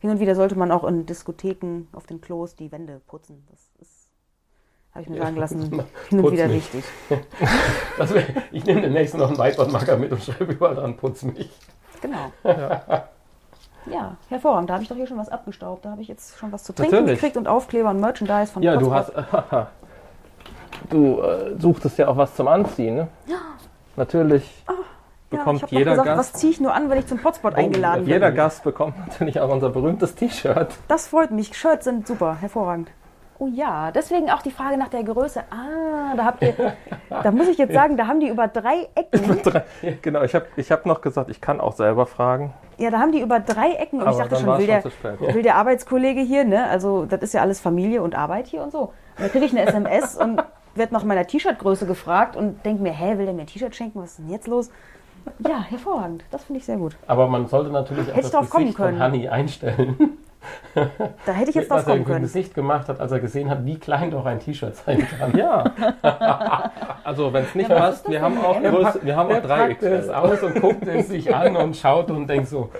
Hin 0.00 0.10
und 0.10 0.20
wieder 0.20 0.34
sollte 0.34 0.56
man 0.56 0.70
auch 0.72 0.84
in 0.84 1.06
Diskotheken 1.06 1.82
auf 1.92 2.06
den 2.06 2.20
Klos 2.20 2.54
die 2.56 2.72
Wände 2.72 3.00
putzen. 3.06 3.46
Das 3.50 3.60
ist, 3.80 4.08
habe 4.92 5.02
ich 5.02 5.08
mir 5.08 5.18
sagen 5.18 5.36
lassen, 5.36 5.70
hin 6.08 6.20
und 6.24 6.32
wieder 6.32 6.48
mich. 6.48 6.72
wichtig. 6.72 6.84
Wär, 7.98 8.24
ich 8.50 8.64
nehme 8.64 8.80
demnächst 8.80 9.14
noch 9.16 9.28
einen 9.28 9.38
Whiteboard-Marker 9.38 9.96
mit 9.96 10.10
und 10.12 10.22
schreibe 10.22 10.52
überall 10.52 10.74
dran, 10.74 10.96
putz 10.96 11.22
mich. 11.22 11.50
Genau. 12.00 12.32
Ja, 13.86 14.16
hervorragend. 14.30 14.70
Da 14.70 14.74
habe 14.74 14.82
ich 14.82 14.88
doch 14.88 14.96
hier 14.96 15.06
schon 15.06 15.18
was 15.18 15.28
abgestaubt. 15.28 15.84
Da 15.84 15.90
habe 15.90 16.00
ich 16.02 16.08
jetzt 16.08 16.38
schon 16.38 16.50
was 16.50 16.64
zu 16.64 16.72
trinken 16.74 16.94
Natürlich. 16.94 17.20
gekriegt 17.20 17.36
und 17.36 17.46
Aufkleber 17.46 17.90
und 17.90 18.00
Merchandise 18.00 18.50
von 18.52 18.62
Ja, 18.62 18.76
du 18.76 18.88
Potspot. 18.90 19.24
hast. 19.52 19.68
du 20.88 21.20
äh, 21.20 21.58
suchtest 21.58 21.98
ja 21.98 22.08
auch 22.08 22.16
was 22.16 22.34
zum 22.34 22.48
Anziehen, 22.48 22.94
ne? 22.94 23.08
Natürlich 23.96 24.64
Ja, 24.66 24.74
bekommt 25.30 25.58
ich 25.58 25.62
habe 25.62 25.74
jeder 25.74 25.90
gesagt, 25.92 26.06
Gast. 26.08 26.18
was 26.34 26.40
ziehe 26.40 26.52
ich 26.52 26.60
nur 26.60 26.74
an, 26.74 26.90
wenn 26.90 26.98
ich 26.98 27.06
zum 27.06 27.18
Potspot 27.18 27.54
eingeladen 27.54 28.04
bin. 28.04 28.12
jeder 28.12 28.32
Gast 28.32 28.64
bekommt 28.64 28.96
natürlich 29.08 29.40
auch 29.40 29.50
unser 29.50 29.70
berühmtes 29.70 30.14
T-Shirt. 30.14 30.68
Das 30.88 31.06
freut 31.08 31.30
mich. 31.30 31.56
Shirts 31.56 31.84
sind 31.84 32.06
super, 32.06 32.36
hervorragend. 32.40 32.90
Oh 33.38 33.46
ja, 33.46 33.90
deswegen 33.90 34.30
auch 34.30 34.42
die 34.42 34.50
Frage 34.50 34.76
nach 34.76 34.88
der 34.88 35.02
Größe. 35.02 35.40
Ah, 35.50 36.14
da 36.14 36.26
habt 36.26 36.42
ihr, 36.42 36.54
da 37.08 37.30
muss 37.30 37.48
ich 37.48 37.56
jetzt 37.56 37.72
sagen, 37.72 37.96
da 37.96 38.06
haben 38.06 38.20
die 38.20 38.28
über 38.28 38.48
drei 38.48 38.86
Ecken. 38.94 39.40
Genau, 40.02 40.22
ich 40.22 40.34
habe 40.34 40.44
ich 40.56 40.70
hab 40.70 40.84
noch 40.84 41.00
gesagt, 41.00 41.30
ich 41.30 41.40
kann 41.40 41.58
auch 41.58 41.72
selber 41.72 42.04
fragen. 42.04 42.52
Ja, 42.76 42.90
da 42.90 42.98
haben 42.98 43.12
die 43.12 43.20
über 43.20 43.40
drei 43.40 43.72
Ecken 43.72 44.00
und 44.02 44.08
Aber 44.08 44.12
ich 44.12 44.28
dachte 44.28 44.36
schon, 44.36 44.58
will 44.58 44.66
schon 44.66 44.66
der, 44.66 44.90
spät. 44.90 45.34
will 45.34 45.42
der 45.42 45.56
Arbeitskollege 45.56 46.20
hier, 46.20 46.44
ne? 46.44 46.66
Also 46.66 47.06
das 47.06 47.22
ist 47.22 47.32
ja 47.32 47.40
alles 47.40 47.60
Familie 47.60 48.02
und 48.02 48.14
Arbeit 48.14 48.46
hier 48.46 48.62
und 48.62 48.72
so. 48.72 48.92
Und 49.16 49.24
da 49.24 49.28
kriege 49.28 49.46
ich 49.46 49.52
eine 49.52 49.66
SMS 49.66 50.16
und 50.16 50.42
werde 50.74 50.92
nach 50.92 51.04
meiner 51.04 51.26
T-Shirt-Größe 51.26 51.86
gefragt 51.86 52.36
und 52.36 52.64
denke 52.66 52.82
mir, 52.82 52.92
hä, 52.92 53.16
will 53.16 53.24
der 53.24 53.34
mir 53.34 53.42
ein 53.42 53.46
T-Shirt 53.46 53.74
schenken? 53.74 54.02
Was 54.02 54.10
ist 54.10 54.18
denn 54.18 54.28
jetzt 54.28 54.48
los? 54.48 54.70
Ja, 55.46 55.62
hervorragend. 55.62 56.24
Das 56.30 56.44
finde 56.44 56.60
ich 56.60 56.66
sehr 56.66 56.76
gut. 56.76 56.96
Aber 57.06 57.28
man 57.28 57.46
sollte 57.48 57.70
natürlich 57.70 58.10
auch 58.10 58.16
Hätte 58.16 58.26
ich 58.26 58.32
das 58.32 58.50
kommen 58.50 58.64
Gesicht 58.64 58.76
von 58.76 58.86
können. 58.86 59.02
Honey 59.02 59.28
einstellen. 59.28 59.96
Da 60.74 61.32
hätte 61.32 61.50
ich 61.50 61.56
jetzt 61.56 61.70
drauf 61.70 61.80
was 61.80 61.84
er 61.84 61.90
kommen 61.90 61.98
im 61.98 62.04
können. 62.06 62.22
Gesicht 62.22 62.54
gemacht 62.54 62.88
hat, 62.88 62.98
als 62.98 63.12
er 63.12 63.20
gesehen 63.20 63.50
hat, 63.50 63.66
wie 63.66 63.78
klein 63.78 64.10
doch 64.10 64.24
ein 64.24 64.40
T-Shirt 64.40 64.74
sein 64.74 65.06
kann. 65.06 65.36
Ja. 65.36 65.64
Also 67.04 67.32
wenn 67.32 67.44
es 67.44 67.54
nicht 67.54 67.68
Ja, 67.68 67.76
was 67.76 68.02
passt, 68.02 68.08
wir 68.08 68.22
haben 68.22 68.38
auch, 68.38 68.58
Größe, 68.58 69.00
wir 69.02 69.16
haben 69.16 69.28
auch 69.28 69.34
Er 69.34 69.40
drei 69.42 69.72
es 69.72 70.08
aus 70.08 70.42
und 70.42 70.60
guckt 70.60 70.86
es 70.86 71.08
sich 71.08 71.34
an 71.34 71.56
und 71.56 71.76
schaut 71.76 72.10
und 72.10 72.26
denkt 72.26 72.48
so. 72.48 72.70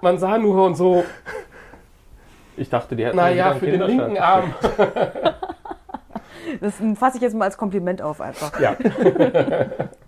Man 0.00 0.18
sah 0.18 0.38
nur 0.38 0.64
und 0.66 0.76
so, 0.76 1.04
Ich 2.56 2.68
dachte, 2.70 2.94
die 2.94 3.04
hätten 3.06 3.16
naja, 3.16 3.54
für 3.54 3.66
ein 3.66 3.72
den 3.72 3.82
linken 3.82 4.18
Arm. 4.18 4.54
Das 6.60 6.74
fasse 6.96 7.16
ich 7.16 7.22
jetzt 7.22 7.34
mal 7.34 7.46
als 7.46 7.56
Kompliment 7.56 8.02
auf 8.02 8.20
einfach. 8.20 8.60
Ja. 8.60 8.76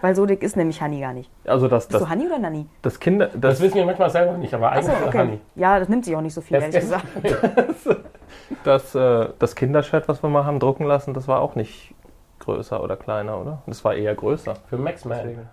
Weil 0.00 0.14
so 0.16 0.26
dick 0.26 0.42
ist 0.42 0.56
nämlich 0.56 0.80
Honey 0.82 1.00
gar 1.00 1.12
nicht. 1.12 1.30
Also 1.46 1.68
das, 1.68 1.86
Bist 1.86 1.94
das, 2.00 2.02
du 2.08 2.10
Honey 2.10 2.26
oder 2.26 2.38
Nanny? 2.38 2.66
das 2.82 2.98
Kinder, 2.98 3.26
Das 3.28 3.40
das, 3.40 3.60
wissen 3.60 3.76
wir 3.76 3.84
manchmal 3.84 4.10
selber 4.10 4.36
nicht, 4.36 4.52
aber 4.52 4.72
eigentlich 4.72 4.94
ist 4.94 5.06
okay. 5.06 5.18
Honey. 5.18 5.40
Ja, 5.54 5.78
das 5.78 5.88
nimmt 5.88 6.04
sich 6.04 6.16
auch 6.16 6.20
nicht 6.20 6.34
so 6.34 6.40
viel, 6.40 6.58
Das- 6.60 6.74
ehrlich 6.74 6.90
das- 6.90 7.02
gesagt. 7.82 8.04
das, 8.64 8.94
äh, 8.94 9.28
das 9.38 9.54
Kindershirt, 9.54 10.08
was 10.08 10.22
wir 10.22 10.28
mal 10.30 10.44
haben 10.44 10.58
drucken 10.60 10.84
lassen, 10.84 11.14
das 11.14 11.28
war 11.28 11.40
auch 11.40 11.54
nicht 11.54 11.94
größer 12.40 12.82
oder 12.82 12.96
kleiner, 12.96 13.40
oder? 13.40 13.62
Das 13.66 13.84
war 13.84 13.94
eher 13.94 14.14
größer. 14.14 14.54
Für 14.68 14.76
Max 14.78 15.04
Man. 15.04 15.18
Deswegen. 15.18 15.48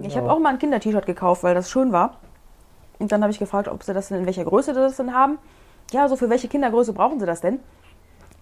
Ich 0.00 0.14
Genau. 0.14 0.16
habe 0.26 0.32
auch 0.32 0.38
mal 0.38 0.50
ein 0.50 0.58
Kinder-T-Shirt 0.58 1.06
gekauft, 1.06 1.42
weil 1.42 1.54
das 1.54 1.70
schön 1.70 1.92
war. 1.92 2.18
Und 3.00 3.10
dann 3.12 3.22
habe 3.22 3.32
ich 3.32 3.38
gefragt, 3.38 3.68
ob 3.68 3.82
sie 3.82 3.92
das 3.94 4.08
denn, 4.08 4.18
in 4.20 4.26
welcher 4.26 4.44
Größe 4.44 4.74
sie 4.74 4.80
das 4.80 4.96
denn 4.96 5.12
haben. 5.14 5.38
Ja, 5.92 6.08
so 6.08 6.16
für 6.16 6.30
welche 6.30 6.48
Kindergröße 6.48 6.92
brauchen 6.92 7.18
sie 7.20 7.26
das 7.26 7.40
denn? 7.40 7.60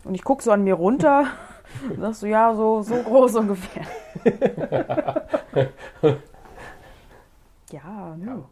Und 0.05 0.15
ich 0.15 0.23
gucke 0.25 0.43
so 0.43 0.51
an 0.51 0.65
mir 0.65 0.75
runter 0.75 1.25
und 1.89 2.01
sagst 2.01 2.21
so, 2.21 2.27
ja, 2.27 2.55
so, 2.55 2.83
so 2.83 3.03
groß 3.03 3.37
ungefähr. 3.37 3.87
ja, 7.71 8.15
hm. 8.15 8.45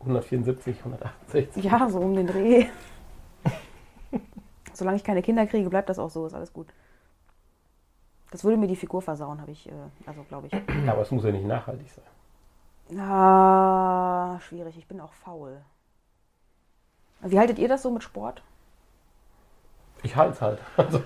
174, 0.00 0.78
168. 0.78 1.64
ja, 1.64 1.88
so 1.88 1.98
um 1.98 2.14
den 2.14 2.26
Dreh. 2.26 2.66
Solange 4.72 4.96
ich 4.96 5.04
keine 5.04 5.22
Kinder 5.22 5.46
kriege, 5.46 5.70
bleibt 5.70 5.88
das 5.88 5.98
auch 5.98 6.10
so, 6.10 6.26
ist 6.26 6.34
alles 6.34 6.52
gut. 6.52 6.66
Das 8.30 8.44
würde 8.44 8.56
mir 8.56 8.66
die 8.66 8.76
Figur 8.76 9.00
versauen, 9.00 9.40
habe 9.40 9.52
ich, 9.52 9.68
äh, 9.68 9.72
also 10.06 10.24
glaube 10.24 10.48
ich. 10.48 10.52
Ja, 10.52 10.60
aber 10.92 11.02
es 11.02 11.10
muss 11.10 11.24
ja 11.24 11.32
nicht 11.32 11.46
nachhaltig 11.46 11.88
sein. 11.90 12.04
Ah, 13.00 14.38
schwierig, 14.40 14.76
ich 14.76 14.86
bin 14.86 15.00
auch 15.00 15.12
faul. 15.12 15.62
Wie 17.22 17.38
haltet 17.38 17.58
ihr 17.58 17.68
das 17.68 17.82
so 17.82 17.90
mit 17.90 18.02
Sport? 18.02 18.42
Ich 20.04 20.14
halte 20.14 20.32
es 20.32 20.42
halt. 20.42 20.58
Also, 20.76 21.00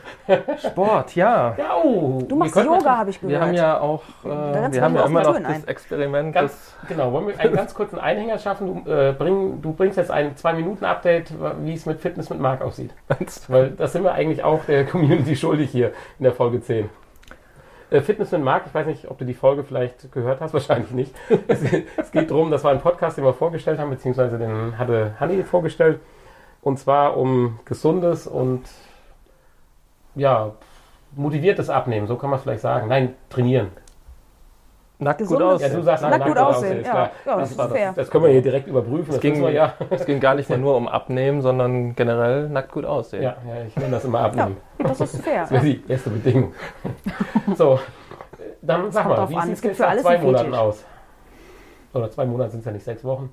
Sport, 0.68 1.14
ja. 1.14 1.54
ja, 1.58 1.76
oh, 1.82 2.20
Du 2.28 2.37
machst 2.37 2.56
Yoga, 2.56 2.98
habe 2.98 3.11
ich 3.11 3.20
gehört. 3.20 3.40
Wir 3.40 3.40
haben 3.40 3.54
ja 3.54 3.80
auch, 3.80 4.02
äh, 4.24 4.28
wir 4.72 4.82
haben 4.82 4.96
ja 4.96 5.06
immer 5.06 5.22
noch 5.22 5.38
das 5.38 5.44
ein. 5.44 5.68
Experiment 5.68 6.34
Ganz, 6.34 6.74
genau, 6.88 7.12
wollen 7.12 7.28
wir 7.28 7.40
einen 7.40 7.54
ganz 7.54 7.74
kurzen 7.74 7.98
Einhänger 7.98 8.38
schaffen? 8.38 8.84
Du, 8.84 8.90
äh, 8.90 9.12
bring, 9.12 9.62
du 9.62 9.72
bringst 9.72 9.96
jetzt 9.96 10.11
ein 10.11 10.34
2-Minuten-Update, 10.34 11.32
wie 11.62 11.74
es 11.74 11.87
mit 11.87 12.00
Fitness 12.00 12.28
mit 12.28 12.40
Marc 12.40 12.61
aussieht. 12.61 12.92
Weil 13.48 13.70
das 13.70 13.92
sind 13.92 14.02
wir 14.02 14.12
eigentlich 14.12 14.42
auch 14.42 14.64
der 14.64 14.84
Community 14.84 15.37
schuldig 15.37 15.70
hier 15.70 15.92
in 16.18 16.24
der 16.24 16.32
Folge 16.32 16.61
10. 16.61 16.90
Äh, 17.90 18.00
Fitness 18.00 18.32
mit 18.32 18.42
Marc, 18.42 18.64
ich 18.66 18.74
weiß 18.74 18.87
nicht, 18.87 19.11
ob 19.11 19.18
du 19.18 19.24
die 19.24 19.34
Folge 19.34 19.64
vielleicht 19.64 20.12
gehört 20.12 20.40
hast, 20.40 20.52
wahrscheinlich 20.54 20.90
nicht. 20.90 21.14
Es, 21.46 21.62
es 21.96 22.11
geht 22.11 22.30
darum, 22.30 22.50
das 22.50 22.64
war 22.64 22.72
ein 22.72 22.80
Podcast, 22.80 23.16
den 23.16 23.24
wir 23.24 23.32
vorgestellt 23.32 23.78
haben, 23.78 23.90
beziehungsweise 23.90 24.38
den 24.38 24.76
hatte 24.76 25.14
Hanni 25.20 25.42
vorgestellt. 25.44 26.00
Und 26.61 26.78
zwar 26.78 27.16
um 27.16 27.61
gesundes 27.64 28.26
und 28.26 28.62
ja, 30.14 30.53
motiviertes 31.16 31.71
Abnehmen, 31.71 32.07
so 32.07 32.16
kann 32.16 32.31
man 32.31 32.38
es 32.38 32.42
vielleicht 32.42 32.61
sagen. 32.62 32.88
Nein, 32.88 33.14
trainieren. 33.31 33.68
nackt 34.99 35.25
gut 35.27 35.40
aussehen. 35.40 35.71
Ja, 35.73 35.77
du 35.79 35.83
sagst 35.85 36.03
Nackt 36.05 36.27
gut 36.27 36.38
aussehen, 36.38 36.85
ja. 36.85 36.90
klar. 36.90 37.11
Ja, 37.25 37.37
das 37.38 37.51
ist 37.53 37.59
war 37.59 37.68
fair. 37.68 37.92
Das 37.94 38.11
können 38.11 38.25
wir 38.25 38.31
hier 38.33 38.42
direkt 38.42 38.66
überprüfen. 38.66 39.12
Das 39.12 39.21
ging- 39.21 39.40
wir 39.40 39.51
ja. 39.53 39.75
Es 39.90 40.05
ging 40.05 40.21
gar 40.21 40.35
nicht 40.35 40.51
mal 40.51 40.59
nur 40.59 40.77
um 40.77 40.88
Abnehmen, 40.88 41.40
sondern 41.40 41.94
generell 41.94 42.49
nackt 42.49 42.73
gut 42.73 42.85
aussehen. 42.85 43.23
Ja, 43.23 43.37
ja, 43.47 43.64
ich 43.66 43.77
nenne 43.77 43.92
das 43.92 44.05
immer 44.05 44.21
abnehmen. 44.21 44.57
Das 44.79 45.01
ist 45.01 45.23
fair. 45.23 45.42
Das 45.42 45.51
wäre 45.53 45.64
die 45.64 45.83
erste 45.88 46.11
Bedingung. 46.11 46.53
so, 47.57 47.79
dann 48.61 48.90
sag 48.90 49.07
mal, 49.09 49.29
wie 49.31 49.40
sieht 49.40 49.64
Es 49.64 49.64
es 49.64 49.79
nach 49.79 49.88
alles 49.90 50.03
zwei 50.03 50.18
Monaten 50.18 50.55
aus? 50.55 50.85
Oder 51.94 52.11
zwei 52.11 52.27
Monate 52.27 52.51
sind 52.51 52.61
es 52.61 52.66
ja 52.66 52.73
nicht, 52.73 52.85
sechs 52.85 53.05
Wochen. 53.05 53.31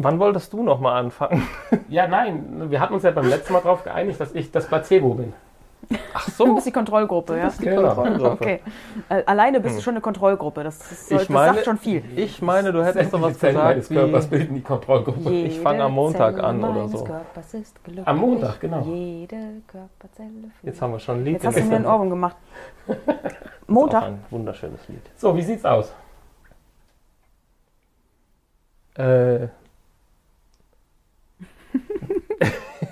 Wann 0.00 0.20
wolltest 0.20 0.52
du 0.52 0.62
noch 0.62 0.78
mal 0.78 0.96
anfangen? 0.96 1.48
Ja, 1.88 2.06
nein, 2.06 2.70
wir 2.70 2.78
hatten 2.80 2.94
uns 2.94 3.02
ja 3.02 3.10
beim 3.10 3.28
letzten 3.28 3.52
Mal 3.52 3.62
darauf 3.62 3.82
geeinigt, 3.82 4.20
dass 4.20 4.32
ich 4.32 4.52
das 4.52 4.66
Placebo 4.68 5.14
bin. 5.14 5.32
Ach 6.12 6.26
Du 6.26 6.32
so, 6.32 6.54
bist 6.54 6.66
die 6.66 6.72
Kontrollgruppe, 6.72 7.38
ja? 7.38 7.48
die 7.48 7.64
Genau. 7.64 7.94
Kontrollgruppe. 7.94 8.32
Okay. 8.32 8.60
Äh, 9.08 9.22
Alleine 9.24 9.60
bist 9.60 9.78
du 9.78 9.82
schon 9.82 9.94
eine 9.94 10.00
Kontrollgruppe. 10.00 10.62
Das, 10.64 11.08
Ich 11.10 11.16
das 11.16 11.28
meine, 11.28 11.54
sagt 11.54 11.64
schon 11.64 11.78
viel. 11.78 12.02
Ich 12.16 12.42
meine, 12.42 12.72
du 12.72 12.84
hättest 12.84 13.12
doch 13.14 13.22
was 13.22 13.32
Die 13.34 13.38
Zellen 13.38 13.56
meines 13.56 13.88
gesagt 13.88 14.04
Körpers 14.06 14.26
bilden 14.26 14.54
die 14.54 14.60
Kontrollgruppe. 14.60 15.30
Ich 15.32 15.58
fange 15.60 15.82
am 15.84 15.92
Montag 15.92 16.34
Jede 16.34 16.44
an 16.46 16.60
Zelle 16.60 16.72
oder 16.72 16.88
so. 16.88 17.08
Ist. 17.52 17.74
Am 18.04 18.16
Montag, 18.18 18.60
genau. 18.60 18.82
Jede 18.82 19.62
Körperzelle 19.66 20.28
fühlt. 20.30 20.64
Jetzt 20.64 20.82
haben 20.82 20.92
wir 20.92 20.98
schon 20.98 21.18
ein 21.18 21.24
Lied. 21.24 21.34
Jetzt 21.34 21.46
hast 21.46 21.58
du 21.58 21.64
mir 21.64 21.76
ein 21.76 21.86
Ohrwurm 21.86 22.10
gemacht. 22.10 22.36
Montag. 23.66 24.02
ein 24.04 24.24
wunderschönes 24.30 24.86
Lied. 24.88 25.02
So, 25.16 25.34
wie 25.36 25.42
sieht's 25.42 25.64
aus? 25.64 25.92
Äh, 28.94 29.48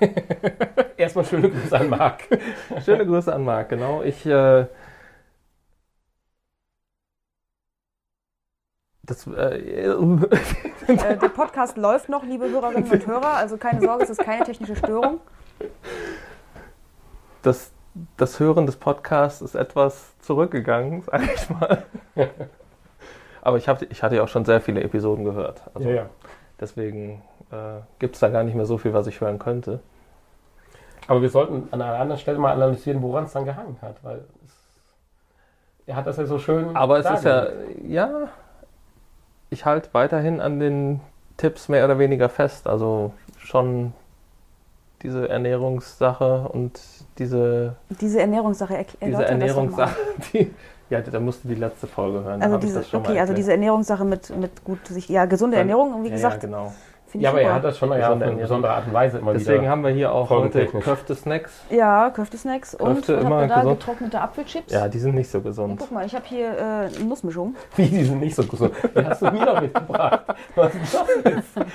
Erstmal 0.97 1.25
schöne 1.25 1.51
Grüße 1.51 1.79
an 1.79 1.89
Marc. 1.89 2.23
schöne 2.85 3.07
Grüße 3.07 3.35
an 3.35 3.45
Marc, 3.45 3.69
genau. 3.69 4.03
Ich... 4.03 4.25
Äh, 4.27 4.67
das... 9.03 9.27
Äh, 9.27 9.95
Äh, 10.89 11.17
der 11.17 11.29
Podcast 11.31 11.77
läuft 11.77 12.09
noch, 12.09 12.23
liebe 12.23 12.49
Hörerinnen 12.49 12.89
und 12.89 13.07
Hörer. 13.09 13.35
Also 13.35 13.57
keine 13.57 13.81
Sorge, 13.81 14.05
es 14.05 14.11
ist 14.11 14.21
keine 14.21 14.45
technische 14.45 14.77
Störung. 14.77 15.19
das, 17.43 17.73
das 18.17 18.39
Hören 18.39 18.67
des 18.67 18.77
Podcasts 18.77 19.43
ist 19.43 19.57
etwas 19.57 20.17
zurückgegangen, 20.21 21.03
sage 21.03 21.29
ich 21.35 21.51
mal. 21.51 21.85
Aber 23.43 23.57
ich, 23.57 23.69
hab, 23.69 23.83
ich 23.83 24.03
hatte 24.05 24.15
ja 24.15 24.23
auch 24.23 24.29
schon 24.29 24.45
sehr 24.45 24.61
viele 24.61 24.81
Episoden 24.81 25.25
gehört. 25.25 25.63
Also 25.75 25.89
Ja, 25.89 25.95
ja. 25.95 26.11
Deswegen 26.61 27.23
äh, 27.53 27.81
gibt 27.99 28.15
es 28.15 28.21
da 28.21 28.29
gar 28.29 28.43
nicht 28.45 28.55
mehr 28.55 28.67
so 28.67 28.79
viel, 28.79 28.93
was 28.93 29.07
ich 29.07 29.21
hören 29.21 29.39
könnte. 29.39 29.81
Aber 31.09 31.23
wir 31.23 31.31
sollten 31.31 31.69
an 31.71 31.81
einer 31.81 31.99
anderen 31.99 32.21
Stelle 32.21 32.39
mal 32.39 32.53
analysieren, 32.53 33.01
woran 33.03 33.25
es 33.25 33.33
dann 33.33 33.45
gehangen 33.45 33.77
hat. 33.81 33.97
Weil 34.03 34.25
es, 34.45 34.53
er 35.87 35.97
hat 35.97 36.07
das 36.07 36.17
ja 36.17 36.27
so 36.27 36.39
schön. 36.39 36.77
Aber 36.77 36.99
es 36.99 37.09
ist 37.09 37.25
ja, 37.25 37.47
ja, 37.87 38.29
ich 39.51 39.65
halte 39.65 39.91
weiterhin 39.93 40.41
an 40.41 40.59
den 40.59 41.01
Tipps 41.37 41.69
mehr 41.69 41.85
oder 41.85 41.99
weniger 41.99 42.29
fest. 42.29 42.67
Also 42.67 43.13
schon 43.39 43.93
diese 45.03 45.29
Ernährungssache 45.29 46.49
und 46.49 46.81
diese, 47.19 47.77
Diese 48.01 48.21
Ernährungssache 48.21 48.77
erklärt 48.77 49.13
diese 49.13 49.25
Ernährungssache, 49.25 49.95
die, 50.33 50.55
ja, 50.91 51.01
da 51.01 51.21
musst 51.21 51.45
du 51.45 51.49
die 51.49 51.55
letzte 51.55 51.87
Folge 51.87 52.25
hören. 52.25 52.41
da 52.41 52.47
Also 52.47 52.59
diese, 52.59 52.79
das 52.81 52.89
schon 52.89 53.03
mal 53.03 53.11
okay, 53.11 53.21
also 53.21 53.35
diese 53.35 53.53
Ernährungssache 53.53 54.05
mit, 54.05 54.35
mit 54.37 54.65
gut 54.65 54.87
sich, 54.89 55.09
ja, 55.09 55.27
gesunde 55.27 55.57
Dann- 55.57 55.69
Ernährung, 55.69 56.03
wie 56.03 56.09
ja, 56.09 56.15
gesagt, 56.15 56.43
Ja, 56.43 56.49
genau. 56.49 56.73
Finde 57.19 57.25
Ja, 57.25 57.31
ich 57.31 57.35
aber 57.35 57.41
er 57.41 57.47
super. 57.49 57.55
hat 57.57 57.65
das 57.65 57.79
schon 57.79 57.93
ja, 57.93 58.13
auf 58.13 58.23
eine 58.23 58.33
besondere 58.37 58.73
Art 58.73 58.87
und 58.87 58.93
Weise 58.93 59.19
immer 59.19 59.33
Deswegen 59.33 59.61
wieder. 59.63 59.71
haben 59.71 59.83
wir 59.85 59.91
hier 59.91 60.13
auch 60.13 60.31
heute. 60.31 60.67
Köfte-Snacks. 60.67 61.63
Ja, 61.71 62.11
Köftesnacks 62.11 62.75
und 62.75 63.09
immer 63.09 63.43
ihr 63.43 63.49
da? 63.49 63.57
gesund. 63.61 63.81
Getrocknete 63.81 64.21
Apfelchips. 64.21 64.73
Ja, 64.73 64.89
die 64.89 64.99
sind 64.99 65.15
nicht 65.15 65.31
so 65.31 65.39
Ja, 65.39 65.45
gesund. 65.45 65.79
guck 65.81 65.91
mal, 65.93 66.07
ich 66.07 66.15
habe 66.15 66.25
hier 66.27 66.49
äh, 66.57 66.61
eine 66.97 67.05
Nussmischung. 67.09 67.55
Wie, 67.77 67.87
die 67.89 68.05
sind 68.05 68.21
nicht 68.21 68.35
so 68.35 68.45
gesund. 68.47 68.73
Die 68.95 69.05
hast 69.05 69.23
du 69.23 69.31
mir 69.31 69.45
doch 69.47 69.61
mitgebracht. 69.61 70.21
Was 70.55 70.75
ist 70.75 70.95
das 70.95 71.09
jetzt? 71.25 71.71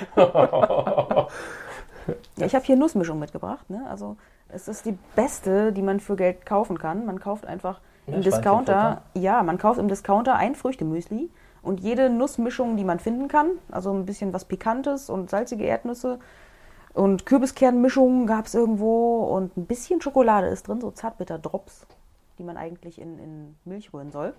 Ja, 2.38 2.46
ich 2.46 2.56
habe 2.56 2.66
hier 2.66 2.76
Nussmischung 2.76 3.20
mitgebracht. 3.20 3.70
Ne? 3.70 3.86
Also 3.90 4.18
es 4.50 4.68
ist 4.68 4.86
die 4.86 4.98
beste, 5.16 5.72
die 5.72 5.82
man 5.82 6.00
für 6.00 6.16
Geld 6.16 6.46
kaufen 6.46 6.78
kann. 6.78 7.06
Man 7.06 7.20
kauft 7.20 7.46
einfach 7.46 7.80
im 8.08 8.16
Ja, 8.16 8.20
Discounter, 8.22 9.02
ja, 9.14 9.44
man 9.44 9.58
kauft 9.58 9.80
im 9.80 9.88
Discounter 9.88 10.36
ein 10.36 10.56
Früchtemüsli 10.56 11.30
und 11.64 11.80
jede 11.80 12.10
Nussmischung, 12.10 12.78
die 12.78 12.84
man 12.84 13.00
finden 13.00 13.28
kann, 13.28 13.52
also 13.72 13.92
ein 13.92 14.06
bisschen 14.06 14.34
was 14.34 14.46
Pikantes 14.46 15.10
und 15.10 15.30
salzige 15.30 15.66
Erdnüsse 15.66 16.20
und 16.94 17.26
Kürbiskernmischung 17.26 18.28
gab 18.28 18.48
es 18.48 18.54
irgendwo 18.54 19.24
und 19.24 19.56
ein 19.56 19.66
bisschen 19.66 20.02
Schokolade 20.02 20.48
ist 20.48 20.68
drin, 20.68 20.82
so 20.82 20.92
zartbitter 20.92 21.40
Drops, 21.40 21.86
die 22.38 22.44
man 22.44 22.58
eigentlich 22.58 23.00
in, 23.00 23.18
in 23.20 23.56
Milch 23.64 23.94
rühren 23.94 24.12
soll. 24.12 24.34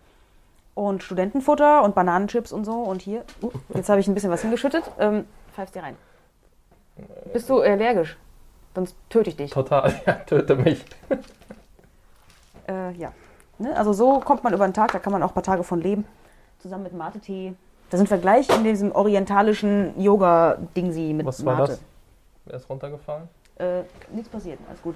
Und 0.75 1.03
Studentenfutter 1.03 1.83
und 1.83 1.95
Bananenchips 1.95 2.53
und 2.53 2.65
so. 2.65 2.73
Und 2.73 3.03
hier, 3.03 3.25
uh, 3.43 3.51
jetzt 3.75 3.89
habe 3.89 4.01
ich 4.01 4.09
ein 4.09 4.15
bisschen 4.15 4.31
was 4.31 4.43
hingeschüttet. 4.43 4.91
Ähm, 4.99 5.27
pfeifst 5.55 5.75
dir 5.75 5.83
rein. 5.83 5.97
Bist 7.33 7.49
du 7.49 7.61
allergisch? 7.61 8.17
Sonst 8.75 8.97
töte 9.11 9.31
ich 9.31 9.37
dich. 9.37 9.51
Total, 9.51 9.95
ja, 10.07 10.15
töte 10.15 10.57
mich. 10.57 10.85
Äh, 12.69 12.93
ja. 12.93 13.13
Ne? 13.59 13.77
Also 13.77 13.93
so 13.93 14.21
kommt 14.21 14.45
man 14.45 14.55
über 14.55 14.67
den 14.67 14.75
Tag, 14.75 14.93
da 14.93 14.99
kann 14.99 15.13
man 15.13 15.23
auch 15.23 15.29
ein 15.29 15.35
paar 15.35 15.43
Tage 15.43 15.65
von 15.65 15.81
leben. 15.81 16.07
Zusammen 16.63 16.85
mit 16.85 16.93
Mate-Tee. 16.95 17.55
Da 17.91 17.99
sind 17.99 18.09
wir 18.09 18.19
gleich 18.19 18.49
in 18.57 18.63
diesem 18.63 18.93
orientalischen 18.93 20.01
Yoga-Dingsi 20.01 21.13
mit 21.13 21.27
Was 21.27 21.45
war 21.45 21.57
Mate. 21.59 21.73
das? 21.73 21.83
Wer 22.45 22.55
ist 22.55 22.71
runtergefallen? 22.71 23.29
Äh, 23.57 23.83
nichts 24.13 24.29
passiert, 24.29 24.59
alles 24.69 24.81
gut. 24.81 24.95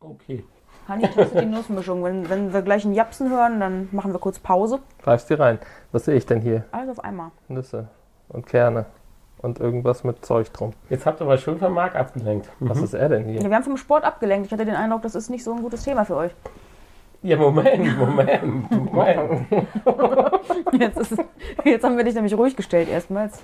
Okay. 0.00 0.44
Hani 0.86 1.08
testet 1.08 1.40
die 1.42 1.46
Nussmischung. 1.46 2.04
Wenn, 2.04 2.28
wenn 2.30 2.52
wir 2.52 2.62
gleich 2.62 2.84
einen 2.84 2.94
Japsen 2.94 3.30
hören, 3.30 3.58
dann 3.60 3.88
machen 3.92 4.12
wir 4.12 4.18
kurz 4.20 4.38
Pause. 4.38 4.78
Pfeifst 5.00 5.28
dir 5.30 5.40
rein. 5.40 5.58
Was 5.92 6.04
sehe 6.04 6.14
ich 6.14 6.26
denn 6.26 6.40
hier? 6.40 6.64
Alles 6.70 6.90
auf 6.90 7.04
einmal. 7.04 7.30
Nüsse 7.48 7.88
und 8.28 8.46
Kerne 8.46 8.86
und 9.38 9.58
irgendwas 9.60 10.04
mit 10.04 10.24
Zeug 10.24 10.52
drum. 10.52 10.72
Jetzt 10.88 11.04
habt 11.06 11.20
ihr 11.20 11.24
aber 11.24 11.36
schön 11.38 11.58
von 11.58 11.72
Marc 11.72 11.96
abgelenkt. 11.96 12.48
Was 12.60 12.80
ist 12.80 12.94
er 12.94 13.08
denn 13.08 13.26
Ja, 13.28 13.40
hier? 13.40 13.50
wir 13.50 13.56
haben 13.56 13.64
vom 13.64 13.76
Sport 13.76 14.04
abgelenkt. 14.04 14.46
Ich 14.46 14.52
hatte 14.52 14.64
den 14.64 14.76
Eindruck, 14.76 15.02
das 15.02 15.14
ist 15.14 15.28
nicht 15.30 15.42
so 15.44 15.52
ein 15.52 15.62
gutes 15.62 15.82
Thema 15.84 16.04
für 16.04 16.16
euch. 16.16 16.32
Ja, 17.22 17.36
Moment, 17.36 17.98
Moment, 17.98 18.70
Moment. 18.92 19.46
Jetzt, 20.72 20.98
ist, 20.98 21.24
jetzt 21.64 21.84
haben 21.84 21.96
wir 21.96 22.04
dich 22.04 22.14
nämlich 22.14 22.34
ruhig 22.34 22.56
gestellt 22.56 22.88
erstmals. 22.88 23.42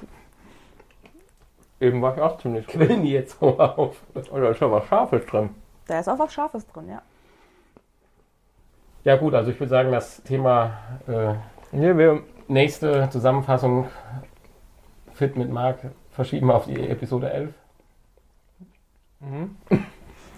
Eben 1.80 2.00
war 2.00 2.14
ich 2.14 2.22
auch 2.22 2.38
ziemlich 2.38 2.66
die 2.66 3.10
jetzt 3.10 3.38
so 3.40 3.58
auf. 3.58 4.00
Oh, 4.30 4.38
da 4.38 4.50
ist 4.50 4.60
ja 4.60 4.70
was 4.70 4.87
Scharfes 4.87 5.26
drin. 5.26 5.50
Da 5.87 5.98
ist 5.98 6.08
auch 6.08 6.18
was 6.18 6.32
Scharfes 6.32 6.66
drin, 6.68 6.88
ja. 6.88 7.02
Ja 9.02 9.16
gut, 9.16 9.34
also 9.34 9.50
ich 9.50 9.60
würde 9.60 9.70
sagen, 9.70 9.92
das 9.92 10.22
Thema 10.22 10.78
äh, 11.06 11.34
Nee, 11.76 11.96
wir, 11.96 12.22
nächste 12.46 13.10
Zusammenfassung 13.10 13.88
Fit 15.12 15.37
mit 15.37 15.50
Marc 15.50 15.80
verschieben 16.12 16.46
wir 16.46 16.54
auf 16.54 16.66
die 16.66 16.88
Episode 16.88 17.32
11. 17.32 17.54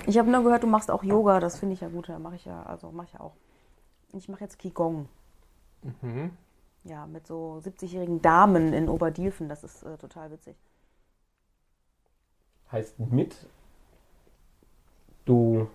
Ich 0.06 0.18
habe 0.18 0.30
nur 0.30 0.42
gehört, 0.44 0.62
du 0.62 0.66
machst 0.68 0.90
auch 0.90 1.02
Yoga, 1.02 1.40
das 1.40 1.58
finde 1.58 1.74
ich 1.74 1.80
ja 1.80 1.88
gut. 1.88 2.08
Da 2.08 2.18
mache 2.18 2.36
ich 2.36 2.44
ja, 2.44 2.62
also 2.62 2.90
mache 2.92 3.06
ich 3.08 3.12
ja 3.14 3.20
auch. 3.20 3.32
Ich 4.12 4.28
mache 4.28 4.42
jetzt 4.44 4.58
Qigong. 4.58 5.08
mhm. 6.02 6.30
Ja, 6.84 7.04
mit 7.06 7.26
so 7.26 7.60
70-jährigen 7.64 8.22
Damen 8.22 8.72
in 8.72 8.88
Oberdielfen. 8.88 9.48
Das 9.48 9.64
ist 9.64 9.82
äh, 9.82 9.96
total 9.98 10.30
witzig. 10.30 10.54
Heißt 12.70 12.98
mit, 13.00 13.34
du, 15.24 15.66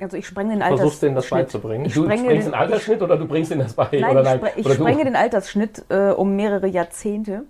Also 0.00 0.16
ich 0.16 0.26
sprenge 0.28 0.50
den 0.52 0.62
Alters 0.62 0.78
versuchst 0.80 1.02
denen 1.02 1.16
das 1.16 1.26
Schnitt. 1.26 1.46
beizubringen. 1.46 1.86
Ich 1.86 1.94
du 1.94 2.04
sprenge 2.04 2.28
bringst 2.28 2.46
den- 2.46 2.52
den 2.52 2.58
Altersschnitt 2.60 3.02
oder 3.02 3.16
du 3.16 3.26
bringst 3.26 3.50
ihn 3.50 3.58
das 3.58 3.74
bei? 3.74 3.88
Nein, 3.92 4.16
oder 4.16 4.22
ich, 4.34 4.40
spre 4.40 4.52
ich 4.60 4.72
sprenge 4.72 5.04
den 5.04 5.16
Altersschnitt 5.16 5.84
äh, 5.88 6.10
um 6.10 6.36
mehrere 6.36 6.68
Jahrzehnte, 6.68 7.44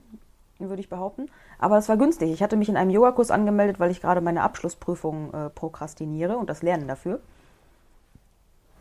würde 0.59 0.81
ich 0.81 0.89
behaupten. 0.89 1.31
Aber 1.59 1.79
es 1.79 1.89
war 1.89 1.97
günstig. 1.97 2.33
Ich 2.33 2.43
hatte 2.43 2.57
mich 2.57 2.69
in 2.69 2.77
einem 2.77 2.91
Yogakurs 2.91 3.31
angemeldet, 3.31 3.81
weil 3.81 3.91
ich 3.91 4.01
gerade 4.01 4.21
meine 4.21 4.43
Abschlussprüfung 4.43 5.33
äh, 5.33 5.51
prokrastiniere 5.51 6.37
und 6.37 6.51
das 6.51 6.63
Lernen 6.63 6.89
dafür. 6.89 7.21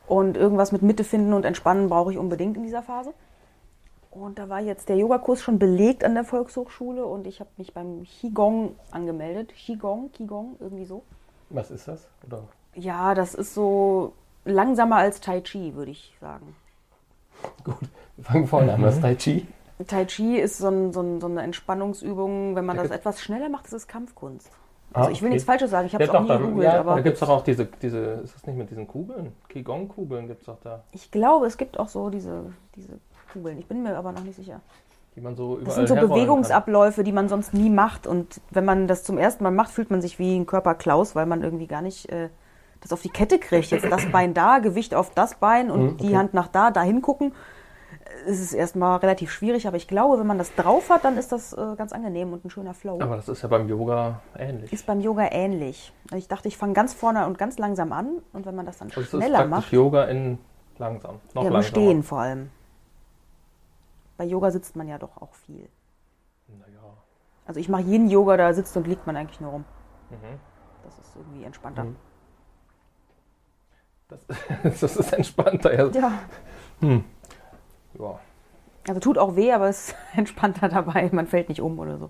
Und 0.08 0.38
irgendwas 0.38 0.72
mit 0.72 0.82
Mitte 0.82 1.04
finden 1.04 1.34
und 1.34 1.46
entspannen 1.46 1.90
brauche 1.90 2.12
ich 2.12 2.18
unbedingt 2.18 2.58
in 2.58 2.64
dieser 2.64 2.84
Phase. 2.84 3.14
Und 4.12 4.38
da 4.38 4.48
war 4.48 4.60
jetzt 4.60 4.90
der 4.90 4.98
Yogakurs 4.98 5.42
schon 5.42 5.58
belegt 5.58 6.04
an 6.04 6.14
der 6.14 6.24
Volkshochschule 6.24 7.06
und 7.06 7.26
ich 7.26 7.40
habe 7.40 7.50
mich 7.58 7.74
beim 7.74 8.04
Qigong 8.04 8.76
angemeldet. 8.92 9.54
Qigong, 9.56 10.12
Qigong, 10.12 10.56
irgendwie 10.60 10.86
so. 10.86 11.04
Was 11.50 11.72
ist 11.72 11.88
das? 11.88 12.08
Oder? 12.28 12.44
Ja, 12.76 13.16
das 13.16 13.34
ist 13.34 13.56
so 13.56 14.14
langsamer 14.46 14.98
als 14.98 15.20
Tai 15.20 15.42
Chi, 15.42 15.74
würde 15.74 15.92
ich 15.92 16.16
sagen. 16.22 16.56
Gut, 17.64 17.76
wir 18.18 18.26
fangen 18.26 18.48
vorne 18.48 18.74
an. 18.74 18.84
Was 18.84 19.00
Tai 19.00 19.16
Chi? 19.16 19.48
Tai 19.88 20.06
Chi 20.06 20.38
ist 20.38 20.58
so, 20.58 20.68
ein, 20.70 20.94
so, 20.94 21.02
ein, 21.02 21.20
so 21.22 21.28
eine 21.28 21.42
Entspannungsübung. 21.44 22.56
Wenn 22.56 22.66
man 22.66 22.78
Da 22.78 22.84
das 22.84 22.92
etwas 22.92 23.22
schneller 23.22 23.50
macht, 23.50 23.66
ist 23.66 23.74
es 23.74 23.88
Kampfkunst. 23.88 24.50
Ah, 24.94 25.00
Also 25.02 25.12
ich 25.12 25.22
will 25.22 25.28
okay. 25.28 25.34
nichts 25.36 25.46
Falsches 25.46 25.72
sagen, 25.72 25.88
ich 25.88 25.94
habe 25.96 26.04
Ja, 26.04 26.10
es 26.10 26.16
auch 26.16 26.22
nie 26.22 26.28
dann- 26.28 26.42
gegoogelt, 26.42 26.66
ja, 26.66 26.80
aber 26.80 26.96
Da 26.96 27.02
gibt 27.02 27.16
es 27.16 27.20
doch 27.20 27.30
auch 27.30 27.44
diese, 27.44 27.66
diese, 27.82 27.98
ist 28.24 28.36
das 28.36 28.46
nicht 28.46 28.58
mit 28.58 28.70
diesen 28.70 28.88
Kugeln? 28.88 29.32
Qigong-Kugeln 29.50 30.28
gibt 30.28 30.42
es 30.42 30.46
doch 30.46 30.58
da, 30.64 30.84
ich 30.92 31.10
glaube, 31.10 31.48
es 31.48 31.58
gibt 31.58 31.80
auch 31.80 31.88
so 31.88 32.10
diese, 32.12 32.44
diese 32.76 33.00
Kugeln. 33.32 33.58
Ich 33.58 33.66
bin 33.66 33.82
mir 33.82 33.98
aber 33.98 34.12
noch 34.12 34.24
nicht 34.24 34.36
sicher. 34.36 34.62
die 35.16 35.22
man 35.22 35.36
so 35.36 35.54
überall 35.58 35.66
Das 35.66 35.76
sind 35.76 35.88
so 35.88 35.96
Bewegungsabläufe, 35.96 37.04
die 37.04 37.12
man 37.12 37.28
sonst 37.28 37.54
nie 37.56 37.70
macht. 37.72 38.06
Und 38.06 38.40
wenn 38.52 38.66
man 38.66 38.88
das 38.88 39.04
zum 39.04 39.18
ersten 39.18 39.44
Mal 39.44 39.52
macht, 39.52 39.72
fühlt 39.72 39.90
man 39.90 40.02
sich 40.02 40.20
wie 40.20 40.36
ein 40.38 40.46
Körperklaus, 40.46 41.16
weil 41.16 41.26
man 41.26 41.42
irgendwie 41.44 41.68
gar 41.68 41.82
nicht 41.82 42.10
äh, 42.12 42.30
das 42.82 42.94
auf 42.94 43.02
die 43.02 43.10
Kette 43.10 43.40
kriegt. 43.40 43.72
Jetzt 43.72 43.86
das 43.90 44.06
Bein 44.12 44.34
da, 44.36 44.60
Gewicht 44.60 44.94
auf 44.94 45.10
das 45.16 45.36
Bein 45.36 45.72
und 45.72 45.82
Mhm, 45.84 45.98
die 45.98 46.06
okay. 46.10 46.18
Hand 46.18 46.34
nach 46.36 46.48
da, 46.50 46.70
da 46.70 46.82
hingucken. 46.84 47.34
Es 48.28 48.40
ist 48.40 48.54
erstmal 48.54 48.98
relativ 49.00 49.32
schwierig, 49.32 49.68
aber 49.68 49.78
ich 49.78 49.88
glaube, 49.88 50.20
wenn 50.20 50.28
man 50.28 50.38
das 50.38 50.54
drauf 50.56 50.90
hat, 50.90 51.04
dann 51.04 51.18
ist 51.18 51.32
das 51.32 51.54
äh, 51.54 51.76
ganz 51.76 51.92
angenehm 51.94 52.34
und 52.34 52.46
ein 52.46 52.50
schöner 52.50 52.74
Flow. 52.74 53.00
Aber 53.02 53.16
das 53.16 53.28
ist 53.28 53.42
ja 53.42 53.50
beim 53.50 53.68
Yoga 53.68 54.22
ähnlich. 54.38 54.72
Ist 54.72 54.86
beim 54.86 55.02
Yoga 55.02 55.28
ähnlich. 55.32 55.94
Also 56.06 56.18
Ich 56.18 56.28
dachte, 56.28 56.48
ich 56.48 56.58
fange 56.58 56.74
ganz 56.74 56.94
vorne 56.94 57.26
und 57.26 57.38
ganz 57.38 57.58
langsam 57.58 57.92
an 57.92 58.22
und 58.32 58.46
wenn 58.46 58.56
man 58.56 58.66
das 58.66 58.78
dann 58.78 58.90
Also 58.90 59.02
es 59.02 59.08
ist 59.08 59.20
schneller 59.20 59.40
praktisch 59.40 59.52
macht, 59.52 59.72
Yoga 59.74 60.06
in 60.06 60.40
langsam. 60.78 61.20
Noch 61.34 61.44
ja, 61.44 61.50
langsamer. 61.50 61.64
Stehen 61.64 62.04
vor 62.04 62.20
allem. 62.20 62.50
Bei 64.18 64.26
Yoga 64.26 64.52
sitzt 64.52 64.76
man 64.76 64.88
ja 64.88 64.98
doch 64.98 65.18
auch 65.22 65.34
viel. 65.34 65.68
Naja. 66.48 66.82
Also 67.46 67.60
ich 67.60 67.70
mache 67.70 67.84
jeden 67.84 68.10
Yoga, 68.10 68.38
da 68.38 68.54
sitzt 68.54 68.76
und 68.78 68.88
liegt 68.88 69.06
man 69.06 69.18
eigentlich 69.18 69.42
nur 69.42 69.52
rum. 69.52 69.66
Mhm. 70.10 70.40
Das 70.84 71.00
ist 71.00 71.16
irgendwie 71.16 71.44
entspannter. 71.44 71.84
Mhm. 71.86 71.96
Das, 74.08 74.20
das 74.82 74.98
ist 74.98 75.14
entspannter. 75.14 75.74
Ja. 75.74 75.90
Ja, 75.90 77.02
Ja. 78.00 78.20
also 78.88 79.00
tut 79.00 79.18
auch 79.18 79.36
weh, 79.36 79.52
aber 79.52 79.70
es 79.70 79.90
ist 79.90 79.96
entspannter 80.16 80.70
dabei. 80.70 81.10
Man 81.12 81.28
fällt 81.28 81.50
nicht 81.50 81.62
um 81.62 81.78
oder 81.80 81.98
so. 81.98 82.10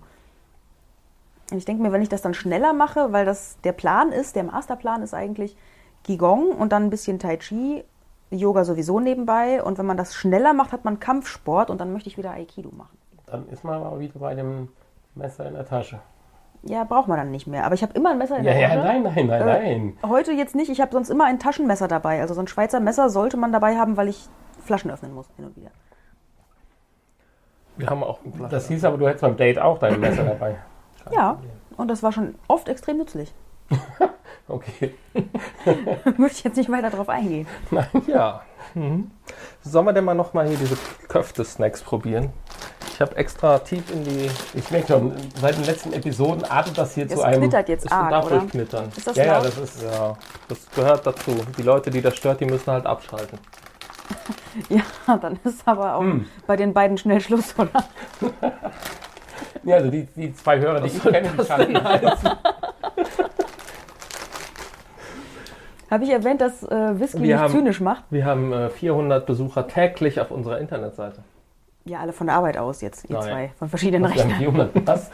Und 1.50 1.58
ich 1.58 1.64
denke 1.64 1.82
mir, 1.82 1.92
wenn 1.92 2.02
ich 2.02 2.08
das 2.08 2.22
dann 2.22 2.34
schneller 2.34 2.72
mache, 2.72 3.12
weil 3.12 3.24
das 3.26 3.58
der 3.64 3.72
Plan 3.72 4.12
ist, 4.12 4.34
der 4.34 4.44
Masterplan 4.44 5.02
ist 5.02 5.12
eigentlich 5.14 5.56
Qigong 6.04 6.52
und 6.52 6.72
dann 6.72 6.84
ein 6.84 6.90
bisschen 6.90 7.18
Tai 7.18 7.36
Chi, 7.36 7.84
Yoga 8.30 8.64
sowieso 8.64 8.98
nebenbei. 8.98 9.62
Und 9.62 9.78
wenn 9.78 9.86
man 9.86 9.96
das 9.96 10.14
schneller 10.14 10.52
macht, 10.54 10.72
hat 10.72 10.84
man 10.84 11.00
Kampfsport 11.00 11.70
und 11.70 11.80
dann 11.80 11.92
möchte 11.92 12.08
ich 12.08 12.16
wieder 12.18 12.30
Aikido 12.32 12.70
machen. 12.74 12.96
Dann 13.26 13.48
ist 13.48 13.62
man 13.64 13.82
aber 13.82 14.00
wieder 14.00 14.18
bei 14.18 14.34
dem 14.34 14.68
Messer 15.14 15.46
in 15.46 15.54
der 15.54 15.66
Tasche. 15.66 16.00
Ja, 16.62 16.84
braucht 16.84 17.08
man 17.08 17.18
dann 17.18 17.30
nicht 17.30 17.46
mehr. 17.46 17.64
Aber 17.66 17.74
ich 17.74 17.82
habe 17.82 17.92
immer 17.92 18.10
ein 18.10 18.18
Messer 18.18 18.38
in 18.38 18.44
Ja, 18.44 18.52
der 18.52 18.60
ja, 18.62 18.68
Tasche. 18.70 18.80
nein, 18.80 19.02
nein, 19.02 19.26
nein, 19.26 19.42
Äh, 19.42 19.44
nein. 19.44 19.98
Heute 20.02 20.32
jetzt 20.32 20.54
nicht. 20.54 20.70
Ich 20.70 20.80
habe 20.80 20.92
sonst 20.92 21.10
immer 21.10 21.26
ein 21.26 21.38
Taschenmesser 21.38 21.88
dabei. 21.88 22.20
Also 22.22 22.32
so 22.32 22.40
ein 22.40 22.48
Schweizer 22.48 22.80
Messer 22.80 23.10
sollte 23.10 23.36
man 23.36 23.52
dabei 23.52 23.76
haben, 23.76 23.98
weil 23.98 24.08
ich 24.08 24.28
Flaschen 24.64 24.90
öffnen 24.90 25.12
muss 25.14 25.26
hin 25.36 25.44
und 25.44 25.56
wieder. 25.56 25.70
Wir 27.76 27.88
haben 27.88 28.02
auch. 28.04 28.18
Das 28.50 28.68
hieß 28.68 28.84
aber, 28.84 28.98
du 28.98 29.06
hättest 29.06 29.22
beim 29.22 29.36
Date 29.36 29.58
auch 29.58 29.78
dein 29.78 29.98
Messer 30.00 30.24
dabei. 30.24 30.56
Ja, 31.12 31.38
und 31.76 31.88
das 31.88 32.02
war 32.02 32.12
schon 32.12 32.34
oft 32.48 32.68
extrem 32.68 32.98
nützlich. 32.98 33.32
Okay. 34.46 34.92
Möchte 36.18 36.36
ich 36.38 36.44
jetzt 36.44 36.56
nicht 36.58 36.70
weiter 36.70 36.90
drauf 36.90 37.08
eingehen. 37.08 37.46
Ja. 38.06 38.42
Mhm. 38.74 39.10
Sollen 39.62 39.86
wir 39.86 39.94
denn 39.94 40.04
mal 40.04 40.12
nochmal 40.14 40.46
hier 40.46 40.58
diese 40.58 40.76
Köfte-Snacks 41.08 41.82
probieren? 41.82 42.30
Ich 42.92 43.00
habe 43.00 43.16
extra 43.16 43.58
tief 43.60 43.90
in 43.90 44.04
die. 44.04 44.30
Ich 44.52 44.70
merke 44.70 44.88
schon, 44.88 45.14
seit 45.40 45.56
den 45.56 45.64
letzten 45.64 45.94
Episoden 45.94 46.44
artet 46.44 46.76
das 46.76 46.94
hier 46.94 47.06
Es 47.06 47.14
zu 47.14 47.22
einem. 47.22 47.40
knittert 47.40 47.70
jetzt 47.70 47.84
Es 47.84 47.90
darf 47.90 48.12
arg, 48.12 48.26
oder? 48.26 48.40
knittern. 48.40 48.92
Ist 48.94 49.06
das 49.06 49.16
Ja, 49.16 49.24
ja, 49.24 49.40
das 49.40 49.56
ist. 49.56 49.82
Ja, 49.82 50.14
das 50.48 50.70
gehört 50.74 51.06
dazu. 51.06 51.30
Die 51.56 51.62
Leute, 51.62 51.90
die 51.90 52.02
das 52.02 52.14
stört, 52.14 52.40
die 52.40 52.44
müssen 52.46 52.70
halt 52.70 52.84
abschalten. 52.84 53.38
Ja, 54.68 54.82
dann 55.18 55.38
ist 55.44 55.66
aber 55.66 55.94
auch 55.96 56.00
Hm. 56.02 56.26
bei 56.46 56.56
den 56.56 56.72
beiden 56.72 56.96
schnell 56.98 57.20
Schluss, 57.20 57.54
oder? 57.58 57.70
Ja, 59.64 59.76
also 59.76 59.90
die, 59.90 60.04
die 60.14 60.34
zwei 60.34 60.58
Hörer, 60.58 60.80
die 60.82 60.88
ich 60.88 61.02
kenne, 61.02 61.30
die 61.38 61.44
schalten 61.44 61.74
Habe 65.90 66.04
ich 66.04 66.10
erwähnt, 66.10 66.40
dass 66.40 66.62
äh, 66.64 66.98
Whisky 67.00 67.22
Wir 67.22 67.34
nicht 67.36 67.42
haben- 67.44 67.52
zynisch 67.52 67.80
macht? 67.80 68.04
Wir 68.10 68.24
haben 68.24 68.52
äh, 68.52 68.68
400 68.70 69.24
Besucher 69.26 69.66
täglich 69.68 70.20
auf 70.20 70.30
unserer 70.30 70.58
Internetseite. 70.58 71.22
Ja, 71.86 72.00
alle 72.00 72.12
von 72.14 72.26
der 72.28 72.36
Arbeit 72.36 72.56
aus 72.56 72.80
jetzt, 72.80 73.04
ihr 73.08 73.16
Nein. 73.16 73.22
zwei, 73.28 73.50
von 73.58 73.68
verschiedenen 73.68 74.06
Rechnern. 74.06 74.38
400. 74.38 74.86
Was? 74.86 75.10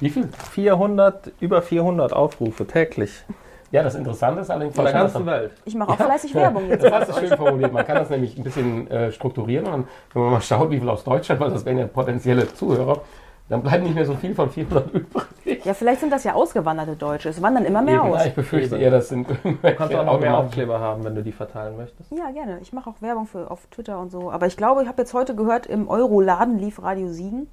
Wie 0.00 0.10
viel? 0.10 0.28
400, 0.52 1.32
über 1.40 1.62
400 1.62 2.12
Aufrufe 2.12 2.66
täglich. 2.66 3.24
Ja, 3.72 3.82
das 3.82 3.94
Interessante 3.94 4.42
ist 4.42 4.50
allerdings, 4.50 4.76
Von 4.76 4.84
der 4.84 4.94
ganzen 4.94 5.26
Welt. 5.26 5.50
Ich 5.64 5.74
mache 5.74 5.90
auch 5.92 5.96
fleißig 6.06 6.34
Werbung 6.34 6.68
jetzt. 6.68 6.84
das 6.84 6.92
hast 6.92 7.08
du 7.10 7.26
schön 7.26 7.36
formuliert. 7.36 7.72
Man 7.72 7.84
kann 7.86 7.96
das 7.96 8.10
nämlich 8.10 8.36
ein 8.38 8.44
bisschen 8.44 8.88
äh, 8.90 9.10
strukturieren 9.10 9.66
und 9.66 9.88
wenn 10.12 10.22
man 10.22 10.30
mal 10.32 10.40
schaut, 10.42 10.70
wie 10.70 10.78
viel 10.78 10.88
aus 10.88 11.02
Deutschland, 11.04 11.40
weil 11.40 11.50
das 11.50 11.64
wären 11.64 11.78
ja 11.78 11.86
potenzielle 11.86 12.52
Zuhörer, 12.52 13.00
dann 13.48 13.62
bleibt 13.62 13.82
nicht 13.82 13.94
mehr 13.94 14.06
so 14.06 14.14
viel 14.14 14.34
von 14.34 14.48
400 14.50 14.90
übrig. 14.94 15.64
Ja, 15.64 15.74
vielleicht 15.74 16.00
sind 16.00 16.12
das 16.12 16.24
ja 16.24 16.34
ausgewanderte 16.34 16.96
Deutsche. 16.96 17.28
Es 17.30 17.40
wandern 17.42 17.64
immer 17.64 17.82
mehr 17.82 18.00
Eben, 18.00 18.12
aus. 18.12 18.20
ja, 18.20 18.26
ich 18.26 18.34
befürchte 18.34 18.74
Eben. 18.76 18.84
eher, 18.84 18.90
das 18.90 19.08
sind 19.08 19.28
Du 19.28 19.74
kannst 19.74 19.94
auch 19.94 20.04
noch 20.04 20.20
mehr. 20.20 20.36
Aufkleber 20.38 20.78
haben, 20.80 21.04
wenn 21.04 21.14
du 21.14 21.22
die 21.22 21.32
verteilen 21.32 21.76
möchtest. 21.76 22.10
Ja, 22.12 22.30
gerne. 22.30 22.58
Ich 22.62 22.72
mache 22.72 22.88
auch 22.90 23.00
Werbung 23.00 23.26
für, 23.26 23.50
auf 23.50 23.66
Twitter 23.70 23.98
und 23.98 24.10
so. 24.10 24.30
Aber 24.30 24.46
ich 24.46 24.56
glaube, 24.56 24.82
ich 24.82 24.88
habe 24.88 25.00
jetzt 25.02 25.12
heute 25.14 25.34
gehört, 25.34 25.66
im 25.66 25.88
Euro-Laden 25.88 26.58
lief 26.58 26.82
Radio 26.82 27.08
Siegen, 27.08 27.48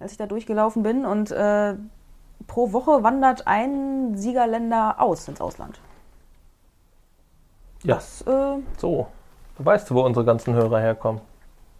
als 0.00 0.12
ich 0.12 0.18
da 0.18 0.26
durchgelaufen 0.26 0.82
bin. 0.82 1.04
Und 1.04 1.30
äh, 1.30 1.74
pro 2.46 2.72
Woche 2.72 3.02
wandert 3.02 3.46
ein 3.46 4.16
Siegerländer 4.16 4.96
aus 4.98 5.28
ins 5.28 5.40
Ausland. 5.40 5.80
Ja, 7.82 7.96
Das, 7.96 8.22
äh, 8.22 8.56
so. 8.78 9.06
Du 9.58 9.64
weißt, 9.64 9.94
wo 9.94 10.00
unsere 10.02 10.24
ganzen 10.24 10.54
Hörer 10.54 10.80
herkommen. 10.80 11.20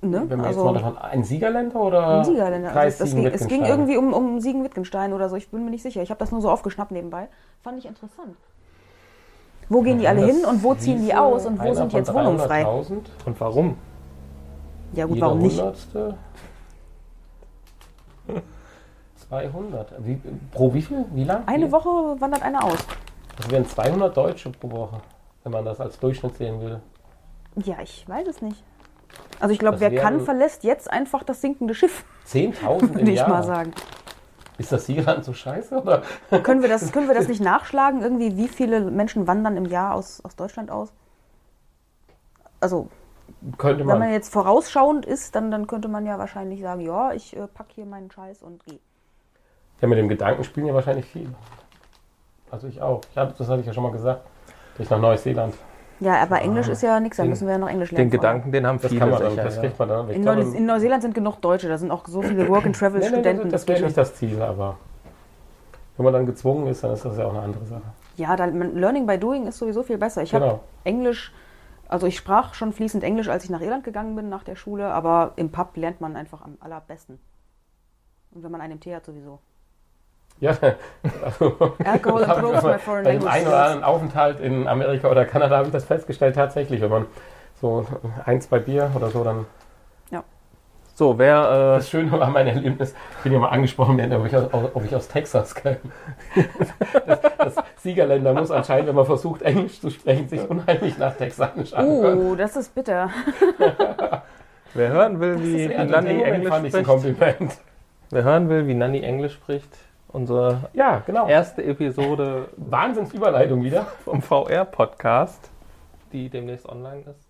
ne? 0.00 0.24
Wenn 0.28 0.38
wir 0.40 0.46
also, 0.46 0.60
jetzt 0.60 0.74
mal 0.74 0.80
davon, 0.80 0.98
ein 0.98 1.24
Siegerländer 1.24 1.80
oder 1.80 2.18
ein 2.18 2.24
Siegerländer. 2.24 2.76
Also 2.76 3.04
das 3.04 3.14
ging, 3.14 3.26
es 3.26 3.46
ging 3.48 3.64
irgendwie 3.64 3.96
um, 3.96 4.12
um 4.12 4.40
Siegen-Wittgenstein 4.40 5.12
oder 5.12 5.28
so. 5.28 5.36
Ich 5.36 5.48
bin 5.48 5.64
mir 5.64 5.70
nicht 5.70 5.82
sicher. 5.82 6.02
Ich 6.02 6.10
habe 6.10 6.18
das 6.18 6.30
nur 6.30 6.40
so 6.40 6.50
aufgeschnappt 6.50 6.92
nebenbei. 6.92 7.28
Fand 7.62 7.78
ich 7.78 7.86
interessant. 7.86 8.36
Wo 9.68 9.80
gehen 9.80 9.98
die 9.98 10.06
alle 10.06 10.20
Das 10.26 10.30
hin 10.30 10.44
und 10.44 10.62
wo 10.62 10.74
ziehen 10.74 11.02
die 11.02 11.14
aus 11.14 11.46
und 11.46 11.58
wo 11.58 11.74
sind 11.74 11.92
jetzt 11.92 12.12
Wohnungen 12.12 12.38
frei? 12.38 12.64
300.000, 12.64 13.00
Und 13.24 13.40
warum? 13.40 13.76
Ja 14.92 15.06
gut, 15.06 15.14
jeder 15.16 15.26
warum 15.26 15.38
nicht? 15.40 15.58
Hundertste. 15.58 16.14
200. 19.34 19.94
Wie, 19.98 20.20
pro 20.52 20.72
wie 20.72 20.82
viel? 20.82 21.04
Wie 21.12 21.24
lang? 21.24 21.42
Eine 21.46 21.72
Woche 21.72 22.20
wandert 22.20 22.42
einer 22.42 22.62
aus. 22.62 22.78
Das 23.36 23.50
wären 23.50 23.66
200 23.66 24.16
Deutsche 24.16 24.50
pro 24.50 24.70
Woche, 24.70 25.00
wenn 25.42 25.52
man 25.52 25.64
das 25.64 25.80
als 25.80 25.98
Durchschnitt 25.98 26.36
sehen 26.36 26.60
will. 26.60 26.80
Ja, 27.56 27.76
ich 27.82 28.08
weiß 28.08 28.28
es 28.28 28.42
nicht. 28.42 28.62
Also 29.40 29.52
ich 29.52 29.58
glaube, 29.58 29.80
wer 29.80 29.94
kann, 29.94 30.20
verlässt 30.20 30.62
jetzt 30.64 30.90
einfach 30.90 31.24
das 31.24 31.40
sinkende 31.40 31.74
Schiff, 31.74 32.04
10.000 32.28 32.82
im 32.82 32.94
würde 32.94 33.10
ich 33.10 33.18
Jahr. 33.18 33.28
mal 33.28 33.42
sagen. 33.42 33.72
Ist 34.56 34.70
das 34.70 34.86
Siegerland 34.86 35.24
so 35.24 35.32
scheiße? 35.32 35.80
Oder? 35.80 36.02
Können 36.44 36.62
wir, 36.62 36.68
das, 36.68 36.92
können 36.92 37.08
wir 37.08 37.14
das 37.14 37.26
nicht 37.34 37.40
nachschlagen, 37.40 38.02
irgendwie, 38.02 38.36
wie 38.36 38.46
viele 38.46 38.82
Menschen 38.82 39.26
wandern 39.26 39.56
im 39.56 39.64
Jahr 39.64 39.94
aus, 39.94 40.24
aus 40.24 40.36
Deutschland 40.36 40.70
aus? 40.70 40.92
Also, 42.60 42.88
Könnte 43.58 43.80
wenn 43.80 43.86
man. 43.86 43.98
man 43.98 44.12
jetzt 44.12 44.32
vorausschauend 44.32 45.04
ist, 45.06 45.34
dann, 45.34 45.50
dann 45.50 45.66
könnte 45.66 45.88
man 45.88 46.06
ja 46.06 46.18
wahrscheinlich 46.18 46.60
sagen, 46.60 46.82
ja, 46.82 47.12
ich 47.12 47.36
äh, 47.36 47.48
pack 47.48 47.66
hier 47.74 47.84
meinen 47.84 48.12
Scheiß 48.12 48.44
und 48.44 48.64
gehe. 48.64 48.78
Ja, 49.84 49.88
mit 49.88 49.98
dem 49.98 50.08
Gedanken 50.08 50.42
spielen 50.44 50.64
ja 50.64 50.72
wahrscheinlich 50.72 51.04
viele. 51.04 51.28
Also 52.50 52.68
ich 52.68 52.80
auch. 52.80 53.02
Ich 53.10 53.18
hab, 53.18 53.36
das 53.36 53.46
hatte 53.48 53.60
ich 53.60 53.66
ja 53.66 53.74
schon 53.74 53.82
mal 53.82 53.92
gesagt. 53.92 54.22
Ich 54.78 54.88
nach 54.88 54.98
Neuseeland 54.98 55.54
Ja, 56.00 56.22
aber 56.22 56.40
Englisch 56.40 56.68
ist 56.68 56.82
ja 56.82 56.98
nichts, 57.00 57.18
da 57.18 57.24
müssen 57.24 57.46
wir 57.46 57.52
ja 57.52 57.58
noch 57.58 57.68
Englisch 57.68 57.90
lernen. 57.90 58.08
Den. 58.08 58.18
Gedanken, 58.18 58.50
den 58.50 58.66
haben 58.66 58.78
Das 58.80 58.88
viele 58.90 59.00
kann 59.00 59.10
man 59.10 59.30
sicher, 59.30 59.44
das 59.44 59.60
kriegt 59.60 59.78
man 59.78 59.88
dann. 59.90 60.08
In, 60.08 60.22
glaube, 60.22 60.40
in 60.40 60.64
Neuseeland 60.64 61.02
sind 61.02 61.14
genug 61.14 61.36
Deutsche, 61.42 61.68
da 61.68 61.76
sind 61.76 61.90
auch 61.90 62.06
so 62.06 62.22
viele 62.22 62.32
Nee, 62.32 62.38
nee, 62.38 62.44
nee, 62.46 62.54
Work-and-Travel-Studenten. 62.54 63.50
das 63.50 63.68
wäre 63.68 63.82
nicht 63.82 63.94
das 63.94 64.14
Ziel, 64.14 64.40
aber 64.40 64.78
wenn 65.98 66.04
man 66.04 66.14
dann 66.14 66.24
gezwungen 66.24 66.66
ist, 66.68 66.82
dann 66.82 66.94
ist 66.94 67.04
das 67.04 67.18
ja 67.18 67.26
auch 67.26 67.34
eine 67.34 67.42
andere 67.42 67.66
Sache. 67.66 67.82
Ja, 68.16 68.36
dann, 68.36 68.74
Learning 68.74 69.06
by 69.06 69.18
Doing 69.18 69.46
ist 69.46 69.58
sowieso 69.58 69.82
viel 69.82 69.98
besser. 69.98 70.22
Ich 70.22 70.32
habe 70.34 70.46
Genau. 70.46 70.60
Englisch, 70.84 71.30
also 71.88 72.06
ich 72.06 72.16
sprach 72.16 72.54
schon 72.54 72.72
fließend 72.72 73.04
Englisch, 73.04 73.28
als 73.28 73.44
ich 73.44 73.50
nach 73.50 73.60
Irland 73.60 73.84
gegangen 73.84 74.16
bin 74.16 74.30
nach 74.30 74.44
der 74.44 74.56
Schule, 74.56 74.86
aber 74.94 75.34
im 75.36 75.50
Pub 75.50 75.76
lernt 75.76 76.00
man 76.00 76.16
einfach 76.16 76.40
am 76.40 76.56
allerbesten. 76.60 77.18
Und 78.30 78.42
wenn 78.42 78.50
man 78.50 78.62
einen 78.62 78.80
Tee 78.80 78.94
hat, 78.94 79.04
sowieso. 79.04 79.40
Ja, 80.40 80.50
also, 81.24 81.74
ich 81.78 81.86
improves 81.86 82.62
my 82.62 82.78
foreign 82.78 83.04
bei 83.04 83.12
dem 83.12 83.22
language 83.22 83.32
einen 83.32 83.46
oder 83.46 83.64
anderen 83.64 83.84
Aufenthalt 83.84 84.40
in 84.40 84.68
Amerika 84.68 85.08
oder 85.08 85.24
Kanada 85.24 85.56
habe 85.56 85.66
ich 85.66 85.72
das 85.72 85.84
festgestellt, 85.84 86.34
tatsächlich, 86.34 86.80
wenn 86.80 86.90
man 86.90 87.06
so 87.60 87.86
ein, 88.24 88.40
zwei 88.40 88.58
Bier 88.58 88.90
oder 88.94 89.10
so 89.10 89.24
dann. 89.24 89.46
So, 90.96 91.18
wer, 91.18 91.74
Das 91.76 91.90
Schöne 91.90 92.12
war 92.12 92.30
mein 92.30 92.46
Erlebnis, 92.46 92.94
ich 93.16 93.22
bin 93.24 93.32
ja 93.32 93.40
mal 93.40 93.48
angesprochen 93.48 93.98
werden, 93.98 94.12
ob 94.14 94.26
ich 94.26 94.36
aus, 94.36 94.48
ob 94.52 94.84
ich 94.84 94.94
aus 94.94 95.08
Texas 95.08 95.52
käme. 95.52 95.78
Das, 97.04 97.20
das 97.36 97.54
Siegerländer 97.78 98.32
muss 98.32 98.52
anscheinend, 98.52 98.86
wenn 98.88 98.94
man 98.94 99.04
versucht, 99.04 99.42
Englisch 99.42 99.80
zu 99.80 99.90
sprechen, 99.90 100.28
sich 100.28 100.48
unheimlich 100.48 100.96
nach 100.96 101.16
Texanisch 101.16 101.72
anhören. 101.72 102.18
Oh, 102.20 102.34
das 102.36 102.54
ist 102.54 102.72
bitter. 102.76 103.10
äh, 103.58 103.70
wer 104.74 104.88
hören 104.90 105.18
will, 105.18 105.42
wie, 105.42 105.64
Ja, 105.72 105.84
Moment 105.84 106.06
Englisch 106.06 106.54
spricht, 106.54 106.86
Kompliment. 106.86 107.58
wer 108.10 108.22
hören 108.22 108.48
will, 108.48 108.68
wie 108.68 108.74
Nanni 108.74 109.02
Englisch 109.02 109.34
spricht, 109.34 109.76
unsere 110.14 110.60
Ja, 110.72 111.02
genau. 111.04 111.26
erste 111.28 111.62
Episode 111.64 112.48
Wahnsinnsüberleitung 112.56 113.62
wieder. 113.62 113.86
vom 114.04 114.22
VR-Podcast, 114.22 115.50
die 116.12 116.28
demnächst 116.30 116.66
online 116.68 117.00
ist, 117.02 117.28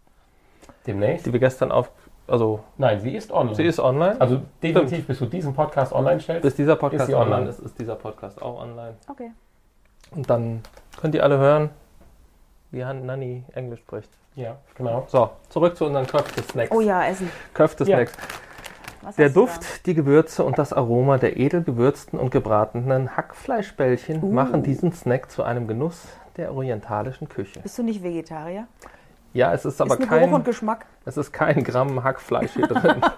Demnächst. 0.86 1.26
die 1.26 1.32
wir 1.32 1.40
gestern 1.40 1.72
auf, 1.72 1.90
also 2.28 2.60
Nein, 2.76 3.00
sie 3.00 3.16
ist 3.16 3.32
online. 3.32 3.54
sie 3.56 3.64
ist 3.64 3.80
online. 3.80 4.20
also 4.20 4.40
definitiv, 4.62 5.06
bis 5.06 5.18
du 5.18 5.26
diesen 5.26 5.54
Podcast 5.54 5.92
online 5.92 6.20
stellst. 6.20 6.42
Bis 6.42 6.54
dieser 6.54 6.76
Podcast 6.76 7.02
Ist 7.02 7.06
sie 7.08 7.14
online 7.14 7.34
online? 7.36 7.50
ist, 7.50 7.58
ist 7.60 7.78
dieser 7.78 7.96
Podcast 7.96 8.40
auch 8.40 8.60
online. 8.60 8.94
Okay. 9.08 9.30
Und 10.10 10.28
dann 10.30 10.60
könnt 11.00 11.14
ihr 11.14 11.24
alle 11.24 11.38
hören, 11.38 11.70
wie 12.70 12.84
Han- 12.84 13.06
Nanni 13.06 13.44
Englisch 13.54 13.80
spricht. 13.80 14.10
Ja, 14.36 14.56
genau. 14.74 15.04
So, 15.06 15.30
zurück 15.48 15.76
zu 15.76 15.86
unseren 15.86 16.06
Köfte-Snacks. 16.06 16.70
Oh 16.72 16.80
ja, 16.80 17.06
Essen. 17.06 17.30
Köfte-Snacks. 17.54 18.12
Was 19.04 19.16
Der 19.16 19.28
Duft, 19.28 19.84
die 19.84 19.92
Gewürze 19.92 20.44
und 20.44 20.56
das 20.58 20.72
Aroma 20.72 21.18
der 21.18 21.36
edel 21.36 21.62
gewürzten 21.62 22.18
und 22.18 22.30
gebratenen 22.30 23.16
Hackfleischbällchen 23.16 24.22
Uh. 24.22 24.32
machen 24.32 24.62
diesen 24.62 24.92
Snack 24.92 25.30
zu 25.30 25.42
einem 25.42 25.68
Genuss 25.68 26.06
der 26.38 26.54
orientalischen 26.54 27.28
Küche. 27.28 27.60
Bist 27.60 27.76
du 27.76 27.82
nicht 27.82 28.02
Vegetarier? 28.02 28.66
Ja, 29.34 29.52
es 29.52 29.66
ist 29.66 29.78
aber 29.80 29.94
ist 29.94 30.00
mit 30.00 30.08
Geruch 30.08 30.22
und 30.22 30.30
kein, 30.30 30.44
Geschmack. 30.44 30.86
es 31.04 31.18
ist 31.18 31.32
kein 31.32 31.62
Gramm 31.64 32.02
Hackfleisch 32.02 32.52
hier 32.52 32.66
drin. 32.66 33.00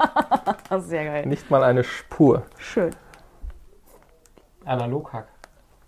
Das 0.68 0.83
ist 0.83 0.90
sehr 0.90 1.05
geil. 1.05 1.27
Nicht 1.27 1.49
mal 1.51 1.62
eine 1.62 1.85
Spur. 1.85 2.42
Schön. 2.59 2.90
Analoghack. 4.64 5.29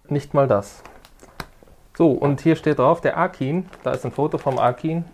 Nicht 0.08 0.34
mal 0.34 0.46
das. 0.46 0.82
So, 1.96 2.12
und 2.12 2.40
hier 2.40 2.54
steht 2.54 2.78
drauf, 2.78 3.00
der 3.00 3.18
Akin, 3.18 3.66
da 3.82 3.90
ist 3.90 4.04
ein 4.04 4.12
Foto 4.12 4.38
vom 4.38 4.58
Akin. 4.58 5.04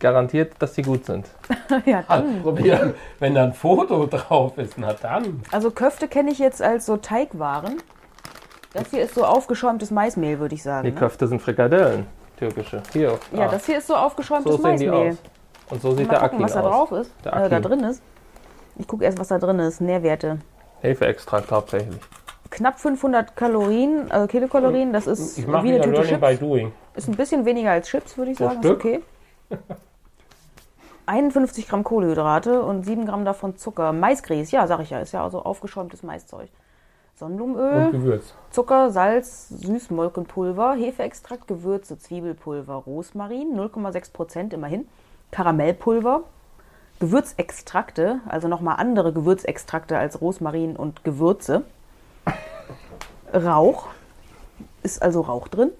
Garantiert, 0.00 0.52
dass 0.60 0.74
die 0.74 0.82
gut 0.82 1.04
sind. 1.04 1.26
ja, 1.86 2.04
dann. 2.06 2.42
probieren. 2.42 2.94
Wenn 3.18 3.34
da 3.34 3.44
ein 3.44 3.52
Foto 3.52 4.06
drauf 4.06 4.56
ist, 4.56 4.74
na 4.78 4.92
dann. 4.92 5.42
Also 5.50 5.70
Köfte 5.72 6.06
kenne 6.06 6.30
ich 6.30 6.38
jetzt 6.38 6.62
als 6.62 6.86
so 6.86 6.96
Teigwaren. 6.96 7.82
Das 8.72 8.90
hier 8.90 9.02
ist 9.02 9.14
so 9.14 9.24
aufgeschäumtes 9.24 9.90
Maismehl, 9.90 10.38
würde 10.38 10.54
ich 10.54 10.62
sagen. 10.62 10.84
Die 10.84 10.92
ne? 10.92 10.98
Köfte 10.98 11.26
sind 11.26 11.42
Frikadellen, 11.42 12.06
türkische. 12.36 12.82
Hier. 12.92 13.18
Ja, 13.32 13.46
ah, 13.46 13.48
das 13.48 13.66
hier 13.66 13.78
ist 13.78 13.88
so 13.88 13.96
aufgeschäumtes 13.96 14.56
so 14.56 14.62
sehen 14.62 14.76
die 14.76 14.86
Maismehl. 14.86 15.12
aus. 15.12 15.16
Und 15.70 15.82
so 15.82 15.90
sieht 15.92 16.06
Mal 16.06 16.12
der 16.12 16.20
gucken, 16.20 16.36
Akin 16.36 16.44
was 16.44 16.52
da 16.52 16.60
aus. 16.60 16.88
drauf 16.88 17.00
ist. 17.00 17.12
Der 17.24 17.32
Äh, 17.32 17.48
da 17.48 17.60
drin 17.60 17.80
ist. 17.80 18.02
Ich 18.76 18.86
gucke 18.86 19.04
erst, 19.04 19.18
was 19.18 19.28
da 19.28 19.38
drin 19.38 19.58
ist. 19.58 19.80
Nährwerte. 19.80 20.38
Hefeextrakt 20.80 21.50
hauptsächlich. 21.50 21.98
Knapp 22.50 22.78
500 22.78 23.36
Kalorien, 23.36 24.10
äh, 24.10 24.26
Kilokalorien. 24.26 24.92
Das 24.92 25.06
ist 25.06 25.38
Ich 25.38 25.46
wie 25.46 25.52
eine 25.52 25.80
Tüte 25.80 25.90
Learning 25.90 26.20
by 26.20 26.28
Chips. 26.28 26.40
Doing. 26.40 26.72
Ist 26.94 27.08
ein 27.08 27.16
bisschen 27.16 27.44
weniger 27.44 27.72
als 27.72 27.88
Chips, 27.88 28.16
würde 28.16 28.30
ich 28.30 28.38
sagen. 28.38 28.60
Ist 28.60 28.70
okay. 28.70 29.02
51 31.08 31.66
Gramm 31.68 31.84
Kohlenhydrate 31.84 32.62
und 32.62 32.84
7 32.84 33.06
Gramm 33.06 33.24
davon 33.24 33.56
Zucker. 33.56 33.92
Maisgrieß, 33.92 34.50
ja, 34.50 34.66
sag 34.66 34.80
ich 34.80 34.90
ja, 34.90 35.00
ist 35.00 35.12
ja 35.12 35.24
also 35.24 35.42
aufgeschäumtes 35.42 36.02
Maiszeug. 36.02 36.50
Sonnenblumenöl, 37.14 37.86
Und 37.86 37.92
Gewürz. 37.92 38.34
Zucker, 38.50 38.90
Salz, 38.90 39.48
Süßmolkenpulver, 39.48 40.74
Hefeextrakt, 40.74 41.48
Gewürze, 41.48 41.98
Zwiebelpulver, 41.98 42.74
Rosmarin, 42.74 43.56
0,6 43.58 44.12
Prozent 44.12 44.52
immerhin, 44.52 44.86
Karamellpulver, 45.32 46.22
Gewürzextrakte, 47.00 48.20
also 48.28 48.46
nochmal 48.46 48.76
andere 48.78 49.12
Gewürzextrakte 49.12 49.98
als 49.98 50.20
Rosmarin 50.20 50.76
und 50.76 51.04
Gewürze, 51.04 51.64
Rauch, 53.32 53.88
ist 54.82 55.02
also 55.02 55.22
Rauch 55.22 55.48
drin, 55.48 55.70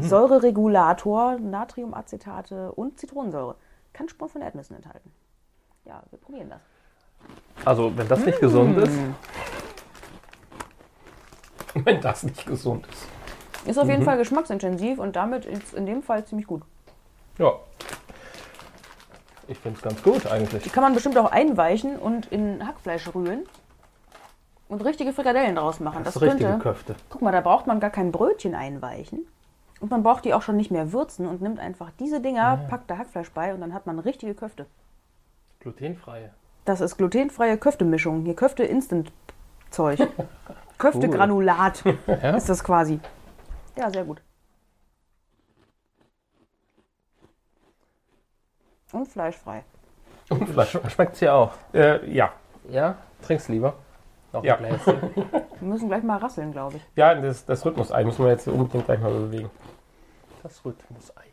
Säureregulator, 0.00 1.38
Natriumacetate 1.38 2.72
und 2.72 2.98
Zitronensäure. 2.98 3.54
Kann 3.92 4.08
Spuren 4.08 4.30
von 4.30 4.42
Erdnüssen 4.42 4.76
enthalten. 4.76 5.10
Ja, 5.84 6.02
wir 6.10 6.18
probieren 6.18 6.50
das. 6.50 6.60
Also, 7.64 7.96
wenn 7.96 8.08
das 8.08 8.24
nicht 8.24 8.40
gesund 8.40 8.78
ist, 8.78 8.98
Wenn 11.74 12.00
das 12.00 12.22
nicht 12.22 12.46
gesund 12.46 12.86
ist. 12.86 13.68
Ist 13.68 13.78
auf 13.78 13.88
jeden 13.88 14.02
Fall 14.02 14.18
geschmacksintensiv 14.18 14.98
und 14.98 15.16
damit 15.16 15.44
ist 15.46 15.72
in 15.72 15.86
dem 15.86 16.02
Fall 16.02 16.24
ziemlich 16.24 16.46
gut. 16.46 16.62
ja. 17.38 17.52
Ich 19.48 19.58
finde 19.58 19.76
es 19.76 19.82
ganz 19.82 20.02
gut 20.02 20.24
eigentlich. 20.26 20.62
Die 20.62 20.70
kann 20.70 20.84
man 20.84 20.94
bestimmt 20.94 21.18
auch 21.18 21.30
einweichen 21.30 21.98
und 21.98 22.26
in 22.26 22.64
Hackfleisch 22.66 23.12
rühren 23.12 23.40
und 24.68 24.84
richtige 24.84 25.12
Frikadellen 25.12 25.56
draus 25.56 25.80
machen. 25.80 26.04
Das, 26.04 26.14
Das 26.14 26.22
ist 26.22 26.28
richtige 26.28 26.50
könnte. 26.50 26.62
Köfte. 26.62 26.94
Guck 27.10 27.22
mal, 27.22 27.32
da 27.32 27.40
braucht 27.40 27.66
man 27.66 27.80
gar 27.80 27.90
kein 27.90 28.12
Brötchen 28.12 28.54
einweichen. 28.54 29.26
Und 29.82 29.90
man 29.90 30.04
braucht 30.04 30.24
die 30.24 30.32
auch 30.32 30.42
schon 30.42 30.56
nicht 30.56 30.70
mehr 30.70 30.92
würzen 30.92 31.26
und 31.26 31.42
nimmt 31.42 31.58
einfach 31.58 31.90
diese 31.98 32.20
Dinger, 32.20 32.56
packt 32.70 32.88
da 32.88 32.98
Hackfleisch 32.98 33.32
bei 33.32 33.52
und 33.52 33.60
dann 33.60 33.74
hat 33.74 33.84
man 33.84 33.98
richtige 33.98 34.32
Köfte. 34.32 34.66
Glutenfreie. 35.58 36.30
Das 36.64 36.80
ist 36.80 36.98
glutenfreie 36.98 37.58
Köftemischung. 37.58 38.24
Hier 38.24 38.36
Köfte 38.36 38.62
Instant 38.62 39.10
Zeug. 39.70 39.98
Köftegranulat 40.78 41.82
Ja? 42.06 42.36
ist 42.36 42.48
das 42.48 42.62
quasi. 42.62 43.00
Ja, 43.76 43.90
sehr 43.90 44.04
gut. 44.04 44.22
Und 48.92 49.08
fleischfrei. 49.08 49.64
Und 50.28 50.48
Flasche. 50.48 50.80
Schmeckt 50.90 51.14
es 51.14 51.18
hier 51.18 51.34
auch? 51.34 51.54
Äh, 51.74 52.08
ja. 52.08 52.30
Ja? 52.70 52.98
Trink's 53.20 53.48
lieber. 53.48 53.74
Noch 54.32 54.44
Ja. 54.44 54.60
Wir 54.60 55.44
müssen 55.60 55.88
gleich 55.88 56.04
mal 56.04 56.18
rasseln, 56.18 56.52
glaube 56.52 56.76
ich. 56.76 56.82
Ja, 56.94 57.14
das, 57.14 57.44
das 57.44 57.64
Rhythmus-Ei 57.66 58.04
müssen 58.04 58.24
wir 58.24 58.30
jetzt 58.30 58.46
unbedingt 58.46 58.86
gleich 58.86 59.00
mal 59.00 59.12
bewegen. 59.12 59.50
Das 60.42 60.64
Rhythmus-Eichen. 60.64 61.32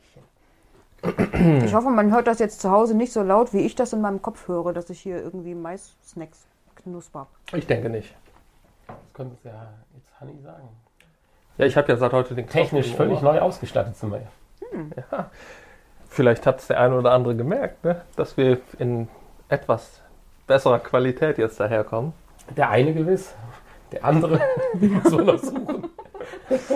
Ich 1.65 1.73
hoffe, 1.73 1.89
man 1.89 2.11
hört 2.11 2.27
das 2.27 2.39
jetzt 2.39 2.59
zu 2.61 2.69
Hause 2.69 2.95
nicht 2.95 3.13
so 3.13 3.23
laut, 3.23 3.53
wie 3.53 3.61
ich 3.61 3.75
das 3.75 3.93
in 3.93 4.01
meinem 4.01 4.21
Kopf 4.21 4.47
höre, 4.47 4.73
dass 4.73 4.89
ich 4.89 4.99
hier 4.99 5.17
irgendwie 5.21 5.55
Mais-Snacks 5.55 6.45
knusper. 6.75 7.27
Ich 7.53 7.65
denke 7.65 7.89
nicht. 7.89 8.13
Das 8.87 9.13
könnte 9.13 9.35
es 9.35 9.43
ja 9.43 9.69
jetzt 9.95 10.19
Hanni 10.19 10.39
sagen. 10.43 10.67
Ja, 11.57 11.65
ich 11.65 11.77
habe 11.77 11.89
ja 11.89 11.97
seit 11.97 12.11
heute 12.11 12.35
den 12.35 12.45
Knopf 12.45 12.53
Technisch 12.53 12.93
völlig 12.93 13.17
Ohr. 13.17 13.23
neu 13.33 13.39
ausgestattet 13.39 13.95
sind 13.95 14.11
wir 14.11 14.21
ja. 15.11 15.29
Vielleicht 16.07 16.45
hat 16.45 16.59
es 16.59 16.67
der 16.67 16.79
eine 16.79 16.97
oder 16.97 17.11
andere 17.11 17.35
gemerkt, 17.35 17.83
ne? 17.83 18.01
dass 18.15 18.37
wir 18.37 18.59
in 18.79 19.07
etwas 19.47 20.01
besserer 20.47 20.79
Qualität 20.79 21.37
jetzt 21.37 21.59
daherkommen. 21.59 22.13
Der 22.57 22.69
eine 22.69 22.93
gewiss, 22.93 23.33
der 23.91 24.03
andere 24.03 24.41
muss 24.73 25.11
man 25.11 25.25
noch 25.25 25.37
suchen. 25.37 25.89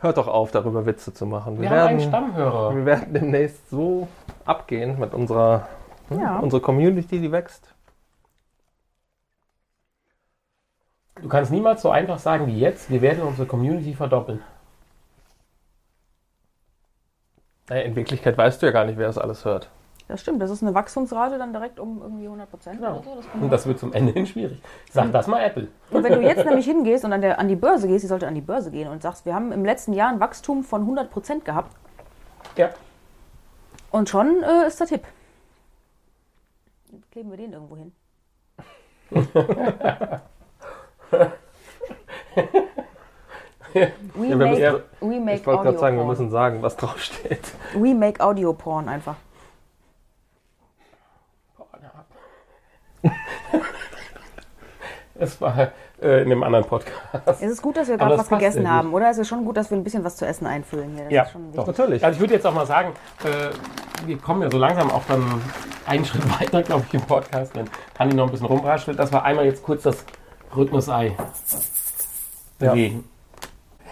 Hört 0.00 0.16
doch 0.16 0.28
auf, 0.28 0.52
darüber 0.52 0.86
Witze 0.86 1.12
zu 1.12 1.26
machen. 1.26 1.56
Wir, 1.56 1.62
Wir 1.62 1.70
haben 1.70 1.88
einen 1.88 1.98
werden, 1.98 2.08
Stammhörer. 2.08 2.74
wir 2.76 2.86
werden 2.86 3.12
demnächst 3.12 3.68
so 3.68 4.06
abgehen 4.44 4.98
mit 4.98 5.12
unserer 5.12 5.68
hm, 6.08 6.20
Ja. 6.20 6.38
unsere 6.38 6.62
Community, 6.62 7.20
die 7.20 7.32
wächst. 7.32 7.74
Du 11.20 11.28
kannst 11.28 11.50
niemals 11.50 11.82
so 11.82 11.90
einfach 11.90 12.20
sagen 12.20 12.46
wie 12.46 12.58
jetzt, 12.60 12.90
wir 12.90 13.02
werden 13.02 13.24
unsere 13.24 13.46
Community 13.48 13.92
verdoppeln. 13.94 14.40
Naja, 17.68 17.82
in 17.82 17.96
Wirklichkeit 17.96 18.38
weißt 18.38 18.62
du 18.62 18.66
ja 18.66 18.72
gar 18.72 18.84
nicht, 18.84 18.98
wer 18.98 19.08
das 19.08 19.18
alles 19.18 19.44
hört. 19.44 19.68
Das 20.08 20.20
stimmt, 20.22 20.40
das 20.40 20.50
ist 20.50 20.62
eine 20.62 20.72
Wachstumsrate 20.74 21.36
dann 21.36 21.52
direkt 21.52 21.78
um 21.78 22.00
irgendwie 22.00 22.24
100 22.24 22.50
Prozent 22.50 22.78
Genau. 22.80 22.94
oder 22.96 23.04
so. 23.04 23.14
Das 23.16 23.26
Und 23.42 23.50
das 23.52 23.66
wird 23.66 23.78
zum 23.78 23.92
Ende 23.92 24.12
hin 24.12 24.26
schwierig. 24.26 24.60
Sag 24.90 25.12
das 25.12 25.26
mal 25.26 25.40
Apple. 25.42 25.68
und 25.90 26.02
wenn 26.02 26.14
du 26.14 26.22
jetzt 26.22 26.44
nämlich 26.46 26.64
hingehst 26.64 27.04
und 27.04 27.12
an, 27.12 27.20
der, 27.20 27.38
an 27.38 27.46
die 27.48 27.56
Börse 27.56 27.86
gehst, 27.88 28.04
die 28.04 28.08
sollte 28.08 28.26
an 28.26 28.34
die 28.34 28.40
Börse 28.40 28.70
gehen 28.70 28.88
und 28.88 29.02
sagst, 29.02 29.26
wir 29.26 29.34
haben 29.34 29.52
im 29.52 29.64
letzten 29.66 29.92
Jahr 29.92 30.08
ein 30.08 30.18
Wachstum 30.18 30.64
von 30.64 30.80
100 30.80 31.10
Prozent 31.10 31.44
gehabt 31.44 31.76
Ja. 32.56 32.70
und 33.90 34.08
schon 34.08 34.42
äh, 34.42 34.66
ist 34.66 34.80
der 34.80 34.86
Tipp. 34.86 35.02
Kleben 37.10 37.30
wir 37.30 37.36
den 37.36 37.52
irgendwo 37.52 37.76
hin. 37.76 37.92
We, 43.74 44.26
Ja, 44.26 44.36
make, 44.36 44.50
müssen- 44.50 44.82
we 45.00 45.20
make 45.20 45.36
Ich 45.40 45.46
wollte 45.46 45.62
gerade 45.64 45.78
sagen, 45.78 45.96
wir 45.98 46.04
müssen 46.04 46.30
sagen, 46.30 46.62
was 46.62 46.76
draufsteht. 46.76 47.52
We 47.74 47.94
make 47.94 48.24
Audio 48.24 48.52
Porn 48.54 48.88
einfach. 48.88 49.16
Es 55.20 55.40
war 55.40 55.72
äh, 56.00 56.22
in 56.22 56.26
einem 56.30 56.42
anderen 56.44 56.64
Podcast. 56.64 56.94
Es 57.26 57.42
ist 57.42 57.60
gut, 57.62 57.76
dass 57.76 57.88
wir 57.88 57.96
gerade 57.98 58.12
das 58.16 58.20
was 58.20 58.28
gegessen 58.28 58.70
haben, 58.70 58.92
oder? 58.94 59.10
Es 59.10 59.18
ist 59.18 59.26
schon 59.28 59.44
gut, 59.44 59.56
dass 59.56 59.70
wir 59.70 59.76
ein 59.76 59.82
bisschen 59.84 60.04
was 60.04 60.16
zu 60.16 60.24
essen 60.26 60.46
einfüllen 60.46 60.94
hier. 60.94 61.04
Das 61.04 61.12
Ja, 61.12 61.22
ist 61.24 61.32
schon 61.32 61.52
doch. 61.52 61.66
Natürlich. 61.66 62.04
Also 62.04 62.16
ich 62.16 62.20
würde 62.20 62.34
jetzt 62.34 62.46
auch 62.46 62.54
mal 62.54 62.66
sagen, 62.66 62.92
äh, 63.24 64.06
wir 64.06 64.16
kommen 64.18 64.42
ja 64.42 64.50
so 64.50 64.58
langsam 64.58 64.90
auch 64.92 65.02
dann 65.08 65.24
einen 65.86 66.04
Schritt 66.06 66.22
weiter, 66.40 66.62
glaube 66.62 66.84
ich, 66.86 66.94
im 66.94 67.00
Podcast, 67.02 67.54
wenn 67.56 67.68
Hanni 67.98 68.14
noch 68.14 68.26
ein 68.26 68.30
bisschen 68.30 68.46
rumraschelt, 68.46 68.98
dass 68.98 69.10
wir 69.12 69.22
einmal 69.24 69.44
jetzt 69.46 69.62
kurz 69.64 69.82
das 69.82 70.04
Rhythmusei 70.56 71.16
Ja. 72.60 72.70
bewegen. 72.72 73.04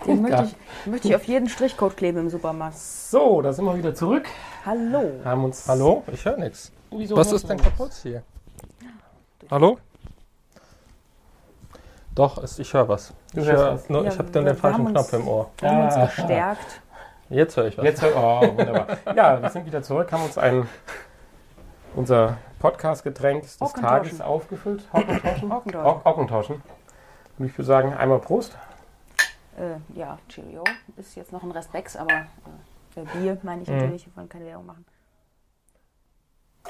Den 0.06 0.22
möchte 0.22 0.36
Ja. 0.36 0.44
ich, 0.44 0.86
möchte 0.90 1.08
ich 1.08 1.16
auf 1.16 1.24
jeden 1.24 1.48
Strichcode 1.48 1.96
kleben 1.96 2.18
im 2.18 2.30
Supermarkt. 2.30 2.78
So, 2.78 3.42
da 3.42 3.52
sind 3.52 3.64
wir 3.64 3.76
wieder 3.76 3.94
zurück. 3.96 4.26
Hallo. 4.64 5.10
Haben 5.24 5.44
uns 5.44 5.66
Hallo? 5.66 6.04
Ich 6.12 6.24
höre 6.24 6.36
nichts. 6.36 6.70
Wieso 6.92 7.16
Was 7.16 7.32
ist 7.32 7.48
denn 7.48 7.58
kaputt 7.58 7.90
hier? 8.02 8.22
Hallo? 9.50 9.78
Doch, 12.16 12.42
es, 12.42 12.58
ich 12.58 12.72
höre 12.74 12.88
was. 12.88 13.12
Du 13.34 13.40
ich 13.42 13.46
hörst 13.46 13.62
hör 13.62 13.74
was. 13.74 13.88
nur, 13.88 14.02
Ja, 14.04 14.10
ich 14.10 14.18
habe 14.18 14.30
dann 14.30 14.44
den 14.46 14.56
falschen 14.56 14.86
Knopf 14.86 15.12
im 15.12 15.28
Ohr. 15.28 15.50
Wir 15.58 15.70
haben 15.70 15.84
uns 15.84 15.94
Ah. 15.94 16.06
gestärkt. 16.06 16.80
Jetzt 17.28 17.56
höre 17.56 17.66
ich 17.66 17.78
was. 17.78 17.84
Jetzt, 17.84 18.02
hör- 18.02 18.16
oh, 18.16 18.40
wunderbar. 18.56 18.86
Ja, 19.14 19.40
wir 19.42 19.50
sind 19.50 19.66
wieder 19.66 19.82
zurück, 19.82 20.10
haben 20.12 20.24
uns 20.24 20.36
ein, 20.38 20.68
unser 21.94 22.38
Podcast-Getränk 22.58 23.42
des. 23.42 23.58
Tages 23.58 24.20
aufgefüllt. 24.20 24.82
Hockentauschen? 24.92 25.52
Hockentauschen. 25.52 25.84
Hock- 25.84 26.04
Hockentauschen. 26.04 26.62
Und 27.38 27.46
ich 27.46 27.52
würde 27.58 27.66
sagen, 27.66 27.94
einmal 27.94 28.18
Prost. 28.18 28.56
Äh, 29.58 29.76
ja, 29.98 30.18
Cheerio. 30.28 30.64
Ist 30.96 31.14
jetzt 31.16 31.32
noch 31.32 31.42
ein 31.42 31.50
Restbecks, 31.50 31.96
aber 31.96 32.12
äh, 32.96 33.00
Bier 33.12 33.36
meine 33.42 33.62
ich 33.62 33.68
Mhm. 33.68 33.76
natürlich. 33.76 34.06
Wir 34.06 34.16
wollen 34.16 34.28
keine 34.28 34.46
Werbung 34.46 34.66
machen. 34.66 34.86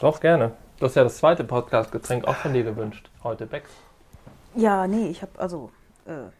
Doch, 0.01 0.21
gerne. 0.21 0.53
Das 0.81 0.91
ist 0.91 0.97
ja 0.97 1.05
das 1.05 1.17
zweite 1.19 1.45
Podcast-Getränk 1.45 2.27
auch 2.27 2.35
von 2.35 2.53
dir 2.53 2.65
gewünscht. 2.65 3.11
Heute 3.23 3.47
Becks. 3.47 3.71
Ja, 4.57 4.87
nee, 4.87 5.09
ich 5.09 5.23
habe 5.23 5.33
also. 5.39 5.71
Äh, 6.07 6.31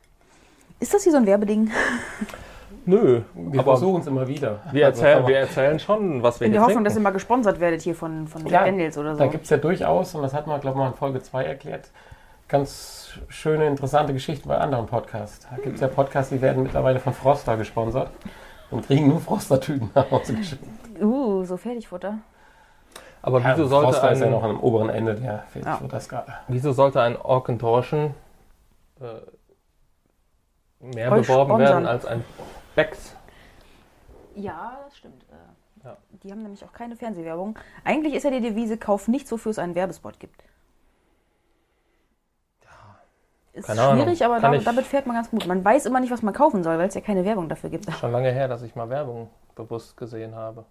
ist 0.81 0.93
das 0.93 1.03
hier 1.05 1.13
so 1.13 1.19
ein 1.19 1.27
Werbeding? 1.27 1.71
Nö, 2.85 3.23
Wir 3.35 3.63
versuchen 3.63 4.01
es 4.01 4.07
immer 4.07 4.27
wieder. 4.29 4.61
wir 4.71 4.87
Also, 4.87 5.03
erzählen, 5.03 5.27
wir 5.27 5.39
erzählen 5.39 5.79
schon, 5.79 6.23
was 6.23 6.39
wir 6.39 6.47
In 6.47 6.53
hier 6.53 6.59
der 6.59 6.63
Hoffnung, 6.63 6.77
trinken. 6.77 6.85
dass 6.85 6.95
ihr 6.97 7.01
mal 7.03 7.11
gesponsert 7.11 7.59
werdet 7.61 7.83
hier 7.83 7.95
von, 7.97 8.29
von 8.29 8.47
Ja, 8.47 8.65
Daniels 8.65 8.97
oder 8.97 9.15
so. 9.15 9.19
Da 9.19 9.27
gibt 9.27 9.45
es 9.45 9.51
ja 9.51 9.57
durchaus, 9.57 10.15
und 10.15 10.23
das 10.23 10.33
hat 10.35 10.47
man, 10.47 10.61
glaube 10.61 10.77
ich, 10.77 10.85
mal 10.85 10.89
in 10.89 10.95
Folge 10.95 11.21
2 11.21 11.45
erklärt, 11.45 11.91
ganz 12.49 13.19
schöne, 13.29 13.67
interessante 13.67 14.13
Geschichten 14.13 14.49
bei 14.49 14.59
anderen 14.59 14.87
Podcasts. 14.87 15.47
Da 15.51 15.57
gibt 15.63 15.77
es 15.77 15.81
ja 15.81 15.89
Podcasts, 15.89 16.31
die 16.31 16.41
werden 16.41 16.63
mittlerweile 16.63 17.01
von 17.01 17.13
Froster 17.13 17.57
gesponsert 17.57 18.11
und 18.71 18.87
kriegen 18.87 19.09
nur 19.09 19.21
Froster-Tüten 19.21 19.91
nach 19.95 20.09
Hause 20.11 20.35
geschickt. 20.35 20.65
Uh, 21.01 21.43
so 21.45 21.57
Fertigfutter. 21.57 22.19
Aber 23.23 23.41
Ja, 23.41 23.53
wieso 23.57 23.67
sollte, 23.67 23.93
Froster 23.93 24.13
ist 24.13 24.21
ja 24.21 24.31
noch 24.31 24.43
ein, 24.45 24.51
am 24.51 24.61
oberen 24.61 24.89
Ende 24.89 25.15
der 25.17 25.25
Ja. 25.33 25.39
Fertigfutterskala. 25.49 26.41
wieso 26.49 26.73
sollte 26.73 27.01
ein 27.03 27.17
Orkentorschen 27.21 28.15
äh, 29.01 29.05
mehr 30.81 31.11
Euch 31.13 31.23
beworben 31.27 31.51
sponsern. 31.51 31.59
werden 31.69 31.87
als 31.87 32.07
ein 32.07 32.25
Becks? 32.75 33.17
Ja, 34.35 34.79
das 34.85 34.97
stimmt. 34.97 35.23
Äh, 35.25 35.87
Ja. 35.87 35.97
Die 36.23 36.31
haben 36.33 36.43
nämlich 36.43 36.65
auch 36.65 36.73
keine 36.73 36.97
Fernsehwerbung. 36.97 37.59
Eigentlich 37.85 38.15
ist 38.15 38.23
ja 38.25 38.31
die 38.31 38.41
Devise, 38.41 38.77
kauf 38.77 39.07
nichts, 39.09 39.31
wofür 39.33 39.51
es 39.51 39.59
einen 39.59 39.75
Werbespot 39.75 40.19
gibt. 40.21 40.43
Ist 43.53 43.67
keine 43.69 43.81
Ahnung. 43.81 44.03
schwierig, 44.03 44.23
aber 44.25 44.35
Kann 44.35 44.43
damit, 44.43 44.59
ich- 44.61 44.65
damit 44.67 44.85
fährt 44.85 45.07
man 45.07 45.17
ganz 45.17 45.31
gut. 45.31 45.47
Man 45.47 45.65
weiß 45.65 45.87
immer 45.87 46.01
nicht, 46.01 46.11
was 46.13 46.21
man 46.23 46.35
kaufen 46.35 46.63
soll, 46.63 46.77
weil 46.79 46.89
es 46.89 46.95
ja 46.95 47.01
keine 47.01 47.25
Werbung 47.25 47.49
dafür 47.49 47.71
gibt. 47.71 47.91
Schon 47.91 48.13
lange 48.13 48.31
her, 48.31 48.49
dass 48.49 48.61
ich 48.63 48.75
mal 48.75 48.91
Werbung 48.91 49.31
bewusst 49.55 49.97
gesehen 49.97 50.35
habe. 50.35 50.67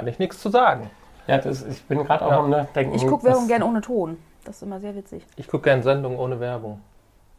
Kann 0.00 0.08
ich 0.08 0.18
nichts 0.18 0.40
zu 0.40 0.48
sagen. 0.48 0.88
Ja, 1.26 1.36
das, 1.36 1.62
ich 1.62 1.82
bin 1.84 2.04
gerade 2.04 2.24
auch 2.24 2.30
Ja. 2.30 2.38
am 2.38 2.48
ne, 2.48 2.66
Denken. 2.74 2.94
Ich 2.94 3.06
gucke 3.06 3.24
Werbung 3.24 3.46
gerne 3.48 3.66
ohne 3.66 3.82
Ton. 3.82 4.16
Das 4.44 4.56
ist 4.56 4.62
immer 4.62 4.80
sehr 4.80 4.94
witzig. 4.96 5.26
Ich 5.36 5.46
gucke 5.46 5.64
gerne 5.64 5.82
Sendungen 5.82 6.18
ohne 6.18 6.40
Werbung. 6.40 6.80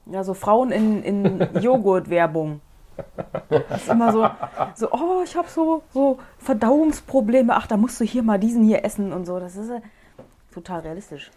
Ja, 0.05 0.24
so 0.24 0.36
Frauen 0.36 0.72
in, 0.72 1.01
in 1.01 1.49
Joghurt-Werbung. 1.59 2.62
Das 3.49 3.82
ist 3.82 3.89
immer 3.89 4.12
so, 4.12 4.30
so 4.76 4.91
oh, 4.91 5.24
ich 5.24 5.36
habe 5.36 5.47
so, 5.49 5.82
so 5.91 6.20
Verdauungsprobleme. 6.38 7.51
Ach, 7.55 7.66
da 7.66 7.78
musst 7.78 7.99
du 7.99 8.03
hier 8.05 8.22
mal 8.22 8.38
diesen 8.38 8.64
hier 8.64 8.86
essen 8.86 9.12
und 9.12 9.26
so. 9.26 9.39
Das 9.39 9.55
ist 9.55 9.72
äh, 9.72 9.82
total 10.53 10.82
realistisch. 10.82 11.32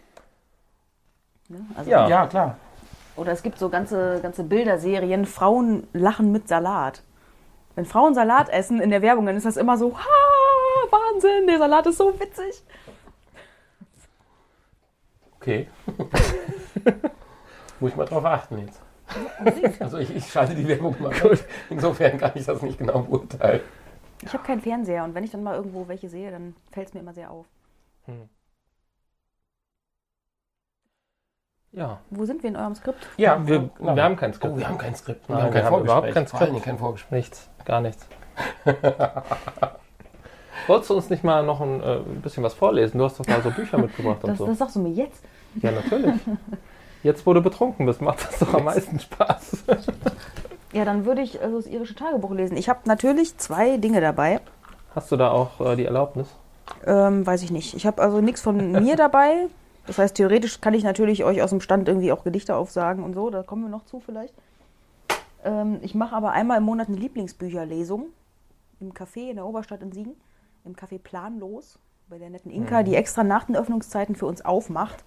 Ne? 1.49 1.61
Also, 1.75 1.89
Ja. 1.89 2.07
Ja, 2.07 2.27
klar. 2.27 2.57
Oder 3.15 3.31
es 3.31 3.41
gibt 3.41 3.57
so 3.57 3.69
ganze, 3.69 4.19
ganze 4.21 4.43
Bilderserien, 4.43 5.25
Frauen 5.25 5.87
lachen 5.91 6.31
mit 6.31 6.47
Salat. 6.47 7.01
Wenn 7.73 7.85
Frauen 7.85 8.13
Salat 8.13 8.49
essen 8.49 8.79
in 8.79 8.91
der 8.91 9.01
Werbung, 9.01 9.25
dann 9.25 9.35
ist 9.37 9.45
das 9.47 9.57
immer 9.57 9.75
so, 9.77 9.97
ha, 9.97 10.03
Wahnsinn, 10.91 11.47
der 11.47 11.57
Salat 11.59 11.85
ist 11.87 11.97
so 11.97 12.19
witzig. 12.19 12.63
Okay. 15.37 15.67
Muss 17.79 17.91
ich 17.91 17.97
mal 17.97 18.05
drauf 18.05 18.25
achten 18.25 18.57
jetzt. 18.59 18.81
Also 19.79 19.97
ich, 19.99 20.15
ich 20.15 20.31
schalte 20.31 20.55
die 20.55 20.67
Werbung 20.67 20.95
mal 20.99 21.13
gut. 21.13 21.43
Insofern 21.69 22.17
kann 22.17 22.31
ich 22.35 22.45
das 22.45 22.61
nicht 22.61 22.77
genau 22.79 22.99
beurteilen. 23.01 23.61
Ich 24.23 24.33
habe 24.33 24.43
keinen 24.43 24.61
Fernseher 24.61 25.03
und 25.03 25.13
wenn 25.13 25.23
ich 25.23 25.31
dann 25.31 25.43
mal 25.43 25.55
irgendwo 25.55 25.87
welche 25.87 26.09
sehe, 26.09 26.31
dann 26.31 26.55
fällt 26.71 26.87
es 26.87 26.93
mir 26.93 27.01
immer 27.01 27.13
sehr 27.13 27.29
auf. 27.29 27.45
Ja. 31.71 31.99
Wo 32.09 32.25
sind 32.25 32.41
wir 32.41 32.49
in 32.49 32.55
eurem 32.55 32.73
Skript? 32.73 33.07
Ja, 33.17 33.45
Wir, 33.45 33.69
wir 33.79 34.03
haben 34.03 34.15
kein 34.15 34.33
Skript. 34.33 34.53
Oh, 34.55 34.57
wir 34.57 34.67
haben 34.67 34.77
kein 34.77 34.95
Skript. 34.95 35.29
Nein, 35.29 35.53
wir 35.53 35.63
haben 35.63 35.81
überhaupt 35.81 36.11
kein 36.11 36.25
Vor 36.25 36.39
allen 36.39 36.51
Dingen 36.51 36.61
Skript. 36.61 36.65
kein 36.65 36.77
Vorgespräch. 36.79 37.11
Nichts, 37.17 37.49
gar 37.65 37.81
nichts. 37.81 38.07
Wolltest 40.67 40.89
du 40.89 40.95
uns 40.95 41.09
nicht 41.09 41.23
mal 41.23 41.43
noch 41.43 41.61
ein 41.61 41.81
äh, 41.83 41.99
bisschen 42.21 42.43
was 42.43 42.53
vorlesen? 42.53 42.97
Du 42.97 43.05
hast 43.05 43.19
doch 43.19 43.27
mal 43.27 43.41
so 43.41 43.51
Bücher 43.51 43.77
mitgebracht 43.77 44.23
und 44.23 44.31
Das, 44.31 44.37
so. 44.37 44.45
das 44.47 44.57
sagst 44.57 44.75
du 44.75 44.79
mir 44.79 44.91
jetzt. 44.91 45.23
Ja, 45.61 45.71
natürlich. 45.71 46.15
Jetzt, 47.03 47.25
wo 47.25 47.33
du 47.33 47.41
betrunken 47.41 47.85
bist, 47.85 48.01
macht 48.01 48.27
das 48.27 48.39
doch 48.39 48.53
am 48.53 48.63
meisten 48.63 48.99
Spaß. 48.99 49.63
Ja, 50.73 50.85
dann 50.85 51.05
würde 51.05 51.21
ich 51.21 51.41
also 51.41 51.57
das 51.57 51.67
irische 51.67 51.95
Tagebuch 51.95 52.31
lesen. 52.31 52.57
Ich 52.57 52.67
habe 52.67 52.79
natürlich 52.85 53.37
zwei 53.37 53.77
Dinge 53.77 54.01
dabei. 54.01 54.41
Hast 54.95 55.11
du 55.11 55.15
da 55.17 55.31
auch 55.31 55.61
äh, 55.61 55.75
die 55.75 55.85
Erlaubnis? 55.85 56.27
Ähm, 56.85 57.25
weiß 57.25 57.43
ich 57.43 57.51
nicht. 57.51 57.75
Ich 57.75 57.85
habe 57.85 58.01
also 58.01 58.21
nichts 58.21 58.41
von 58.41 58.71
mir 58.71 58.95
dabei. 58.95 59.47
Das 59.87 59.99
heißt, 59.99 60.15
theoretisch 60.15 60.61
kann 60.61 60.73
ich 60.73 60.83
natürlich 60.83 61.23
euch 61.23 61.41
aus 61.43 61.51
dem 61.51 61.61
Stand 61.61 61.87
irgendwie 61.87 62.11
auch 62.11 62.23
Gedichte 62.23 62.55
aufsagen 62.55 63.03
und 63.03 63.13
so. 63.13 63.29
Da 63.29 63.43
kommen 63.43 63.61
wir 63.63 63.69
noch 63.69 63.85
zu 63.85 63.99
vielleicht. 63.99 64.33
Ähm, 65.43 65.77
ich 65.83 65.93
mache 65.93 66.15
aber 66.15 66.31
einmal 66.31 66.57
im 66.57 66.63
Monat 66.63 66.87
eine 66.87 66.97
Lieblingsbücherlesung 66.97 68.07
im 68.81 68.93
Café 68.93 69.29
in 69.29 69.35
der 69.35 69.45
Oberstadt 69.45 69.81
in 69.81 69.91
Siegen. 69.91 70.15
Im 70.65 70.75
Café 70.75 70.99
Planlos 70.99 71.79
bei 72.09 72.17
der 72.17 72.29
netten 72.29 72.51
Inka, 72.51 72.83
die 72.83 72.95
extra 72.95 73.23
nach 73.23 73.45
den 73.45 73.55
Öffnungszeiten 73.55 74.15
für 74.15 74.25
uns 74.25 74.43
aufmacht, 74.43 75.03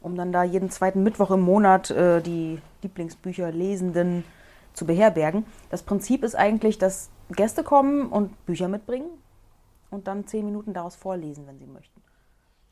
um 0.00 0.16
dann 0.16 0.32
da 0.32 0.42
jeden 0.42 0.70
zweiten 0.70 1.02
Mittwoch 1.02 1.30
im 1.30 1.40
Monat 1.40 1.90
äh, 1.90 2.20
die 2.20 2.60
Lieblingsbücher 2.82 3.52
Lesenden 3.52 4.24
zu 4.74 4.86
beherbergen. 4.86 5.44
Das 5.70 5.82
Prinzip 5.82 6.24
ist 6.24 6.34
eigentlich, 6.34 6.78
dass 6.78 7.10
Gäste 7.30 7.62
kommen 7.62 8.08
und 8.08 8.44
Bücher 8.46 8.68
mitbringen 8.68 9.08
und 9.90 10.06
dann 10.06 10.26
zehn 10.26 10.44
Minuten 10.44 10.72
daraus 10.72 10.96
vorlesen, 10.96 11.46
wenn 11.46 11.58
sie 11.58 11.66
möchten. 11.66 12.02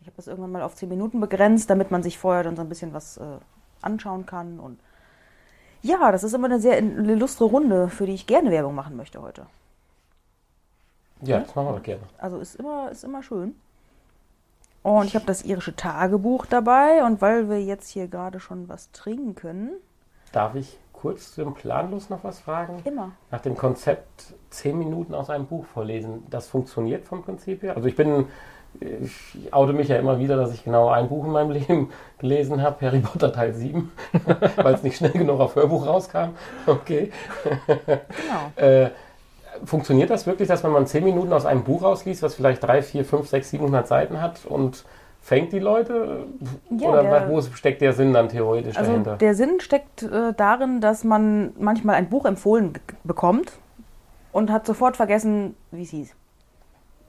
Ich 0.00 0.06
habe 0.06 0.16
das 0.16 0.26
irgendwann 0.26 0.52
mal 0.52 0.62
auf 0.62 0.74
zehn 0.74 0.88
Minuten 0.88 1.20
begrenzt, 1.20 1.68
damit 1.68 1.90
man 1.90 2.02
sich 2.02 2.18
vorher 2.18 2.42
dann 2.42 2.56
so 2.56 2.62
ein 2.62 2.68
bisschen 2.68 2.94
was 2.94 3.18
äh, 3.18 3.38
anschauen 3.82 4.24
kann. 4.24 4.58
Und 4.58 4.80
ja, 5.82 6.10
das 6.10 6.24
ist 6.24 6.32
immer 6.32 6.46
eine 6.46 6.60
sehr 6.60 6.78
illustre 6.78 7.44
Runde, 7.44 7.88
für 7.88 8.06
die 8.06 8.14
ich 8.14 8.26
gerne 8.26 8.50
Werbung 8.50 8.74
machen 8.74 8.96
möchte 8.96 9.20
heute. 9.20 9.46
Ja, 11.22 11.40
das 11.40 11.54
machen 11.54 11.68
wir 11.68 11.72
doch 11.74 11.82
gerne. 11.82 12.02
Also 12.18 12.38
ist 12.38 12.56
immer, 12.56 12.90
ist 12.90 13.04
immer 13.04 13.22
schön. 13.22 13.54
Und 14.82 15.06
ich 15.06 15.14
habe 15.14 15.26
das 15.26 15.42
irische 15.42 15.76
Tagebuch 15.76 16.46
dabei 16.46 17.04
und 17.04 17.20
weil 17.20 17.50
wir 17.50 17.62
jetzt 17.62 17.88
hier 17.90 18.08
gerade 18.08 18.40
schon 18.40 18.68
was 18.68 18.90
trinken, 18.92 19.72
Darf 20.32 20.54
ich 20.54 20.78
kurz 20.92 21.34
zum 21.34 21.54
Planlos 21.54 22.08
noch 22.08 22.22
was 22.24 22.38
fragen? 22.38 22.80
immer. 22.84 23.10
Nach 23.30 23.40
dem 23.40 23.56
Konzept 23.56 24.32
zehn 24.50 24.78
Minuten 24.78 25.12
aus 25.14 25.28
einem 25.28 25.46
Buch 25.46 25.64
vorlesen, 25.64 26.24
das 26.30 26.46
funktioniert 26.46 27.04
vom 27.04 27.22
Prinzip 27.22 27.62
her? 27.62 27.74
Also 27.74 27.88
ich 27.88 27.96
bin, 27.96 28.26
ich 28.80 29.52
oute 29.52 29.72
mich 29.72 29.88
ja 29.88 29.96
immer 29.96 30.18
wieder, 30.20 30.36
dass 30.36 30.54
ich 30.54 30.62
genau 30.62 30.88
ein 30.88 31.08
Buch 31.08 31.24
in 31.24 31.32
meinem 31.32 31.50
Leben 31.52 31.90
gelesen 32.18 32.62
habe, 32.62 32.86
Harry 32.86 33.00
Potter 33.00 33.32
Teil 33.32 33.52
7, 33.52 33.90
weil 34.56 34.74
es 34.74 34.82
nicht 34.82 34.96
schnell 34.98 35.10
genug 35.12 35.40
auf 35.40 35.56
Hörbuch 35.56 35.84
rauskam. 35.86 36.30
Okay. 36.66 37.10
Genau. 37.66 38.00
Äh, 38.56 38.90
funktioniert 39.64 40.10
das 40.10 40.26
wirklich, 40.26 40.48
dass 40.48 40.64
wenn 40.64 40.72
man 40.72 40.86
zehn 40.86 41.04
Minuten 41.04 41.32
aus 41.32 41.46
einem 41.46 41.62
Buch 41.64 41.82
rausliest, 41.82 42.22
was 42.22 42.34
vielleicht 42.34 42.62
drei, 42.62 42.82
vier, 42.82 43.04
fünf, 43.04 43.28
sechs, 43.28 43.50
700 43.50 43.86
Seiten 43.86 44.20
hat 44.20 44.44
und 44.46 44.84
fängt 45.20 45.52
die 45.52 45.58
Leute? 45.58 46.24
Ja, 46.70 46.88
Oder 46.88 47.02
der- 47.02 47.28
wo 47.28 47.40
steckt 47.42 47.80
der 47.82 47.92
Sinn 47.92 48.12
dann 48.12 48.28
theoretisch 48.28 48.76
Also 48.76 48.90
dahinter? 48.90 49.16
der 49.16 49.34
Sinn 49.34 49.60
steckt 49.60 50.02
äh, 50.02 50.32
darin, 50.36 50.80
dass 50.80 51.04
man 51.04 51.52
manchmal 51.58 51.96
ein 51.96 52.08
Buch 52.08 52.24
empfohlen 52.24 52.72
bekommt 53.04 53.52
und 54.32 54.50
hat 54.50 54.66
sofort 54.66 54.96
vergessen, 54.96 55.56
wie 55.70 55.82
es 55.82 55.90
hieß. 55.90 56.14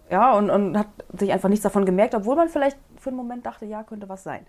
Ja, 0.10 0.34
und, 0.38 0.49
und 0.49 0.78
hat 0.78 0.88
sich 1.18 1.32
einfach 1.32 1.47
nichts 1.47 1.64
davon 1.64 1.86
gemerkt, 1.86 2.16
obwohl 2.16 2.36
man 2.36 2.49
vielleicht 2.49 2.78
für 2.97 3.10
einen 3.12 3.18
Moment 3.18 3.45
dachte, 3.45 3.66
ja, 3.66 3.84
könnte 3.84 4.10
was 4.10 4.24
sein. 4.24 4.45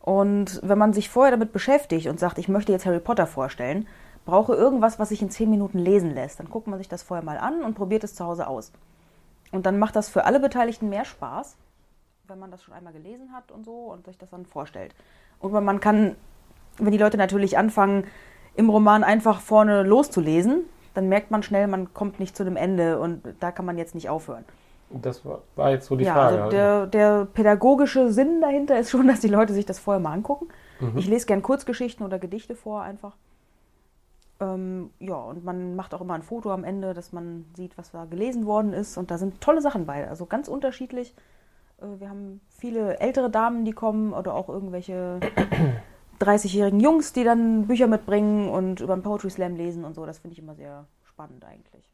Und 0.00 0.60
wenn 0.62 0.78
man 0.78 0.92
sich 0.92 1.08
vorher 1.08 1.30
damit 1.32 1.52
beschäftigt 1.52 2.06
und 2.08 2.18
sagt, 2.20 2.38
ich 2.38 2.48
möchte 2.48 2.72
jetzt 2.72 2.86
Harry 2.86 3.00
Potter 3.00 3.26
vorstellen, 3.26 3.86
brauche 4.26 4.54
irgendwas, 4.54 4.98
was 4.98 5.08
sich 5.08 5.22
in 5.22 5.30
zehn 5.30 5.48
Minuten 5.48 5.78
lesen 5.78 6.14
lässt. 6.14 6.38
Dann 6.38 6.50
guckt 6.50 6.66
man 6.66 6.78
sich 6.78 6.88
das 6.88 7.02
vorher 7.02 7.24
mal 7.24 7.38
an 7.38 7.62
und 7.62 7.74
probiert 7.74 8.04
es 8.04 8.14
zu 8.14 8.26
Hause 8.26 8.46
aus. 8.46 8.72
Und 9.52 9.64
dann 9.64 9.78
macht 9.78 9.96
das 9.96 10.10
für 10.10 10.24
alle 10.24 10.40
Beteiligten 10.40 10.90
mehr 10.90 11.06
Spaß, 11.06 11.56
wenn 12.26 12.38
man 12.38 12.50
das 12.50 12.62
schon 12.62 12.74
einmal 12.74 12.92
gelesen 12.92 13.32
hat 13.32 13.50
und 13.50 13.64
so 13.64 13.86
und 13.92 14.04
sich 14.04 14.18
das 14.18 14.30
dann 14.30 14.44
vorstellt. 14.44 14.94
Und 15.38 15.52
man 15.52 15.80
kann, 15.80 16.16
wenn 16.76 16.92
die 16.92 16.98
Leute 16.98 17.16
natürlich 17.16 17.56
anfangen, 17.56 18.04
im 18.56 18.68
Roman 18.68 19.04
einfach 19.04 19.40
vorne 19.40 19.82
loszulesen, 19.84 20.64
dann 20.94 21.08
merkt 21.08 21.30
man 21.30 21.42
schnell, 21.42 21.68
man 21.68 21.94
kommt 21.94 22.18
nicht 22.18 22.36
zu 22.36 22.44
dem 22.44 22.56
Ende 22.56 22.98
und 22.98 23.22
da 23.38 23.52
kann 23.52 23.64
man 23.64 23.78
jetzt 23.78 23.94
nicht 23.94 24.08
aufhören. 24.08 24.44
Das 24.90 25.24
war, 25.24 25.42
war 25.56 25.70
jetzt 25.70 25.86
so 25.86 25.96
die 25.96 26.04
ja, 26.04 26.14
Frage. 26.14 26.42
Also 26.42 26.50
der, 26.56 26.86
der 26.86 27.24
pädagogische 27.26 28.10
Sinn 28.12 28.40
dahinter 28.40 28.78
ist 28.78 28.90
schon, 28.90 29.06
dass 29.08 29.20
die 29.20 29.28
Leute 29.28 29.52
sich 29.52 29.66
das 29.66 29.78
vorher 29.78 30.00
mal 30.00 30.12
angucken. 30.12 30.48
Mhm. 30.80 30.96
Ich 30.96 31.06
lese 31.06 31.26
gern 31.26 31.42
Kurzgeschichten 31.42 32.04
oder 32.04 32.18
Gedichte 32.18 32.54
vor 32.56 32.82
einfach. 32.82 33.14
Ähm, 34.38 34.90
ja, 34.98 35.16
und 35.16 35.44
man 35.44 35.76
macht 35.76 35.94
auch 35.94 36.00
immer 36.00 36.14
ein 36.14 36.22
Foto 36.22 36.50
am 36.50 36.64
Ende, 36.64 36.92
dass 36.92 37.12
man 37.12 37.46
sieht, 37.56 37.78
was 37.78 37.90
da 37.90 38.04
gelesen 38.04 38.46
worden 38.46 38.72
ist. 38.72 38.98
Und 38.98 39.10
da 39.10 39.18
sind 39.18 39.40
tolle 39.40 39.62
Sachen 39.62 39.86
bei, 39.86 40.06
also 40.08 40.26
ganz 40.26 40.48
unterschiedlich. 40.48 41.14
Äh, 41.78 42.00
wir 42.00 42.10
haben 42.10 42.40
viele 42.48 42.98
ältere 43.00 43.30
Damen, 43.30 43.64
die 43.64 43.72
kommen 43.72 44.12
oder 44.12 44.34
auch 44.34 44.48
irgendwelche 44.48 45.20
30-jährigen 46.20 46.80
Jungs, 46.80 47.12
die 47.12 47.24
dann 47.24 47.66
Bücher 47.66 47.86
mitbringen 47.86 48.48
und 48.50 48.80
über 48.80 48.94
den 48.94 49.02
Poetry 49.02 49.30
Slam 49.30 49.56
lesen 49.56 49.84
und 49.84 49.94
so. 49.94 50.04
Das 50.04 50.18
finde 50.18 50.32
ich 50.32 50.38
immer 50.38 50.54
sehr 50.54 50.86
spannend 51.04 51.44
eigentlich. 51.44 51.90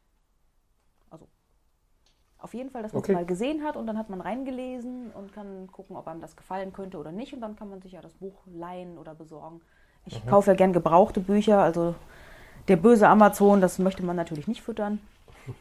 Also 1.09 1.27
auf 2.39 2.53
jeden 2.53 2.71
Fall, 2.71 2.83
dass 2.83 2.91
man 2.91 3.03
es 3.03 3.05
okay. 3.05 3.13
mal 3.13 3.25
gesehen 3.25 3.63
hat 3.63 3.77
und 3.77 3.87
dann 3.87 3.97
hat 3.97 4.09
man 4.09 4.19
reingelesen 4.19 5.11
und 5.11 5.31
kann 5.31 5.67
gucken, 5.71 5.95
ob 5.95 6.07
einem 6.07 6.19
das 6.19 6.35
gefallen 6.35 6.73
könnte 6.73 6.97
oder 6.97 7.13
nicht. 7.13 7.33
Und 7.33 7.39
dann 7.39 7.55
kann 7.55 7.69
man 7.69 7.81
sich 7.81 7.93
ja 7.93 8.01
das 8.01 8.13
Buch 8.13 8.41
leihen 8.47 8.97
oder 8.97 9.15
besorgen. 9.15 9.61
Ich 10.05 10.23
mhm. 10.25 10.29
kaufe 10.29 10.51
ja 10.51 10.55
gern 10.55 10.73
gebrauchte 10.73 11.21
Bücher, 11.21 11.59
also 11.59 11.95
der 12.67 12.77
böse 12.77 13.07
Amazon, 13.07 13.61
das 13.61 13.79
möchte 13.79 14.03
man 14.03 14.15
natürlich 14.15 14.47
nicht 14.47 14.61
füttern. 14.61 14.99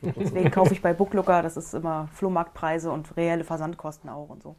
Deswegen 0.01 0.51
kaufe 0.51 0.73
ich 0.73 0.83
bei 0.83 0.93
Booklooker, 0.93 1.43
das 1.43 1.57
ist 1.57 1.75
immer 1.75 2.09
Flohmarktpreise 2.13 2.91
und 2.91 3.17
reelle 3.17 3.45
Versandkosten 3.45 4.09
auch 4.09 4.29
und 4.29 4.43
so. 4.43 4.55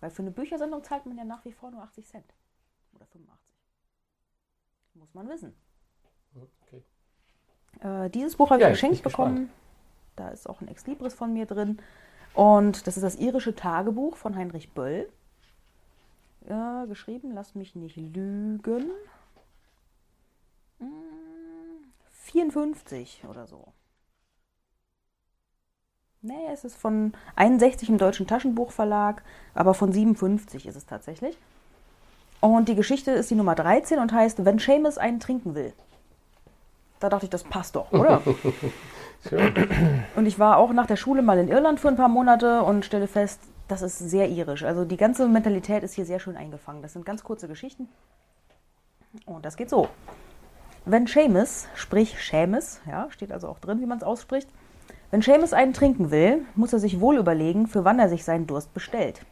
Weil 0.00 0.10
für 0.10 0.22
eine 0.22 0.30
Büchersendung 0.30 0.82
zahlt 0.82 1.06
man 1.06 1.16
ja 1.16 1.24
nach 1.24 1.44
wie 1.44 1.52
vor 1.52 1.70
nur 1.70 1.82
80 1.82 2.06
Cent. 2.06 2.24
Oder 2.94 3.06
85. 3.06 3.38
Muss 4.94 5.14
man 5.14 5.28
wissen. 5.28 5.54
Okay. 6.34 6.82
Äh, 7.80 8.10
dieses 8.10 8.36
Buch 8.36 8.50
habe 8.50 8.62
ich 8.62 8.68
geschenkt 8.68 9.02
bekommen. 9.02 9.50
Da 10.16 10.28
ist 10.28 10.48
auch 10.48 10.60
ein 10.60 10.68
Ex-Libris 10.68 11.14
von 11.14 11.32
mir 11.32 11.46
drin. 11.46 11.78
Und 12.34 12.86
das 12.86 12.96
ist 12.96 13.02
das 13.02 13.16
irische 13.16 13.54
Tagebuch 13.54 14.16
von 14.16 14.36
Heinrich 14.36 14.72
Böll. 14.72 15.08
Ja, 16.48 16.84
geschrieben, 16.86 17.32
lass 17.34 17.54
mich 17.54 17.74
nicht 17.74 17.96
lügen. 17.96 18.90
54 22.30 23.24
oder 23.28 23.46
so. 23.46 23.72
Nee, 26.22 26.34
es 26.52 26.64
ist 26.64 26.76
von 26.76 27.12
61 27.36 27.88
im 27.88 27.98
Deutschen 27.98 28.26
Taschenbuchverlag, 28.26 29.22
aber 29.54 29.74
von 29.74 29.92
57 29.92 30.66
ist 30.66 30.76
es 30.76 30.86
tatsächlich. 30.86 31.36
Und 32.40 32.68
die 32.68 32.74
Geschichte 32.74 33.10
ist 33.10 33.30
die 33.30 33.34
Nummer 33.34 33.54
13 33.54 33.98
und 33.98 34.12
heißt, 34.12 34.44
wenn 34.44 34.58
Seamus 34.58 34.98
einen 34.98 35.20
trinken 35.20 35.54
will. 35.54 35.72
Da 36.98 37.08
dachte 37.08 37.24
ich, 37.24 37.30
das 37.30 37.44
passt 37.44 37.76
doch, 37.76 37.90
oder? 37.92 38.20
und 40.16 40.26
ich 40.26 40.38
war 40.38 40.58
auch 40.58 40.72
nach 40.72 40.86
der 40.86 40.96
Schule 40.96 41.22
mal 41.22 41.38
in 41.38 41.48
Irland 41.48 41.80
für 41.80 41.88
ein 41.88 41.96
paar 41.96 42.08
Monate 42.08 42.62
und 42.62 42.84
stelle 42.84 43.06
fest, 43.06 43.40
das 43.68 43.80
ist 43.82 43.98
sehr 43.98 44.28
irisch. 44.28 44.64
Also 44.64 44.84
die 44.84 44.96
ganze 44.96 45.26
Mentalität 45.26 45.82
ist 45.82 45.94
hier 45.94 46.04
sehr 46.04 46.20
schön 46.20 46.36
eingefangen. 46.36 46.82
Das 46.82 46.92
sind 46.92 47.06
ganz 47.06 47.24
kurze 47.24 47.48
Geschichten. 47.48 47.88
Und 49.24 49.44
das 49.44 49.56
geht 49.56 49.70
so. 49.70 49.88
Wenn 50.90 51.06
Seamus, 51.06 51.68
sprich 51.76 52.16
Seamus, 52.20 52.80
ja, 52.84 53.06
steht 53.10 53.30
also 53.30 53.46
auch 53.46 53.60
drin, 53.60 53.80
wie 53.80 53.86
man 53.86 53.98
es 53.98 54.02
ausspricht, 54.02 54.48
wenn 55.12 55.22
Seamus 55.22 55.52
einen 55.52 55.72
trinken 55.72 56.10
will, 56.10 56.44
muss 56.56 56.72
er 56.72 56.80
sich 56.80 56.98
wohl 56.98 57.16
überlegen, 57.16 57.68
für 57.68 57.84
wann 57.84 58.00
er 58.00 58.08
sich 58.08 58.24
seinen 58.24 58.48
Durst 58.48 58.74
bestellt. 58.74 59.24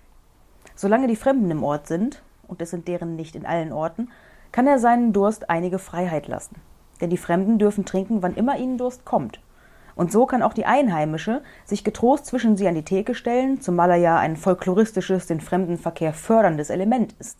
Solange 0.77 1.09
die 1.09 1.17
Fremden 1.17 1.51
im 1.51 1.65
Ort 1.65 1.89
sind, 1.89 2.23
und 2.47 2.63
es 2.63 2.71
sind 2.71 2.87
deren 2.87 3.17
nicht 3.17 3.35
in 3.35 3.45
allen 3.45 3.73
Orten, 3.73 4.09
kann 4.53 4.69
er 4.69 4.79
seinen 4.79 5.13
Durst 5.13 5.51
einige 5.51 5.81
Freiheit 5.81 6.29
lassen. 6.29 6.61
Denn 7.01 7.11
die 7.11 7.17
Fremden 7.17 7.59
dürfen 7.59 7.85
trinken, 7.85 8.23
wann 8.23 8.37
immer 8.37 8.57
ihnen 8.57 8.79
Durst 8.79 9.05
kommt. 9.05 9.41
Und 9.97 10.13
so 10.13 10.27
kann 10.27 10.45
auch 10.45 10.55
die 10.55 10.65
Einheimische 10.65 11.43
sich 11.65 11.83
getrost 11.83 12.27
zwischen 12.27 12.57
sie 12.57 12.69
an 12.69 12.77
die 12.77 12.85
Theke 12.85 13.17
stellen, 13.17 13.61
zumal 13.61 13.91
er 13.91 13.97
ja 13.97 14.17
ein 14.17 14.37
folkloristisches, 14.37 15.27
den 15.27 15.41
Fremdenverkehr 15.41 16.13
förderndes 16.13 16.71
Element 16.71 17.17
ist. 17.19 17.37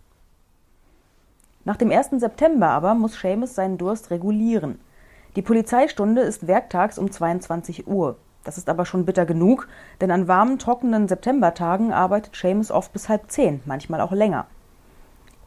Nach 1.69 1.77
dem 1.77 1.93
1. 1.93 2.13
September 2.13 2.71
aber 2.71 2.95
muss 2.95 3.21
Seamus 3.21 3.55
seinen 3.55 3.77
Durst 3.77 4.11
regulieren. 4.11 4.81
Die 5.37 5.43
Polizeistunde 5.43 6.23
ist 6.23 6.47
werktags 6.47 6.99
um 6.99 7.11
22 7.11 7.87
Uhr. 7.87 8.17
Das 8.43 8.57
ist 8.57 8.71
aber 8.71 8.87
schon 8.87 9.05
bitter 9.05 9.27
genug, 9.27 9.69
denn 10.01 10.11
an 10.11 10.29
warmen, 10.29 10.59
trockenen 10.59 11.09
Septembertagen 11.09 11.93
arbeitet 11.93 12.35
Seamus 12.35 12.71
oft 12.71 12.95
bis 12.95 13.11
halb 13.11 13.31
zehn, 13.31 13.61
manchmal 13.67 14.01
auch 14.01 14.13
länger. 14.13 14.47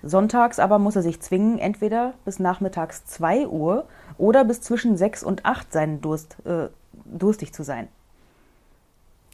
Sonntags 0.04 0.60
aber 0.60 0.78
muss 0.78 0.96
er 0.96 1.02
sich 1.02 1.20
zwingen, 1.22 1.58
entweder 1.58 2.14
bis 2.24 2.38
nachmittags 2.38 3.04
2 3.06 3.48
Uhr 3.48 3.88
oder 4.20 4.46
bis 4.46 4.62
zwischen 4.62 4.98
6 4.98 5.24
und 5.24 5.48
8 5.48 5.74
seinen 5.74 6.02
Durst, 6.02 6.38
äh, 6.46 6.68
durstig 7.06 7.52
zu 7.52 7.64
sein. 7.64 7.88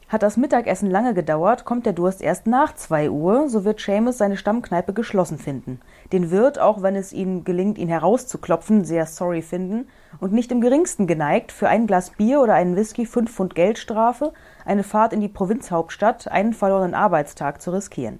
Hat 0.10 0.24
das 0.24 0.38
Mittagessen 0.38 0.90
lange 0.90 1.14
gedauert, 1.14 1.66
kommt 1.66 1.86
der 1.86 1.92
Durst 1.92 2.22
erst 2.22 2.48
nach 2.48 2.74
2 2.74 3.10
Uhr, 3.10 3.50
so 3.50 3.66
wird 3.66 3.82
Seamus 3.82 4.18
seine 4.18 4.38
Stammkneipe 4.38 4.94
geschlossen 4.94 5.38
finden. 5.38 5.82
Den 6.14 6.32
Wirt, 6.32 6.60
auch 6.60 6.82
wenn 6.82 6.96
es 6.96 7.12
ihm 7.12 7.44
gelingt, 7.44 7.78
ihn 7.78 7.90
herauszuklopfen, 7.90 8.86
sehr 8.86 9.06
sorry 9.06 9.42
finden 9.42 9.90
und 10.22 10.32
nicht 10.32 10.50
im 10.54 10.62
geringsten 10.62 11.08
geneigt, 11.08 11.52
für 11.52 11.68
ein 11.68 11.88
Glas 11.88 12.12
Bier 12.12 12.40
oder 12.40 12.54
einen 12.54 12.78
Whisky 12.78 13.06
5 13.06 13.30
Pfund 13.30 13.54
Geldstrafe, 13.54 14.32
eine 14.64 14.84
Fahrt 14.84 15.12
in 15.12 15.20
die 15.20 15.28
Provinzhauptstadt, 15.28 16.30
einen 16.30 16.54
verlorenen 16.54 16.96
Arbeitstag 16.96 17.62
zu 17.62 17.72
riskieren. 17.72 18.20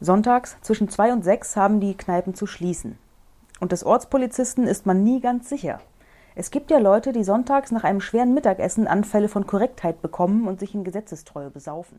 Sonntags 0.00 0.56
zwischen 0.62 0.88
2 0.88 1.12
und 1.12 1.22
6 1.22 1.54
haben 1.54 1.78
die 1.78 1.96
Kneipen 1.96 2.34
zu 2.34 2.48
schließen. 2.48 2.98
Und 3.60 3.70
des 3.70 3.84
Ortspolizisten 3.84 4.66
ist 4.66 4.86
man 4.86 5.04
nie 5.04 5.20
ganz 5.20 5.48
sicher. 5.48 5.80
Es 6.38 6.52
gibt 6.52 6.70
ja 6.70 6.78
Leute, 6.78 7.10
die 7.10 7.24
sonntags 7.24 7.72
nach 7.72 7.82
einem 7.82 8.00
schweren 8.00 8.32
Mittagessen 8.32 8.86
Anfälle 8.86 9.26
von 9.26 9.48
Korrektheit 9.48 10.00
bekommen 10.00 10.46
und 10.46 10.60
sich 10.60 10.72
in 10.72 10.84
Gesetzestreue 10.84 11.50
besaufen. 11.50 11.98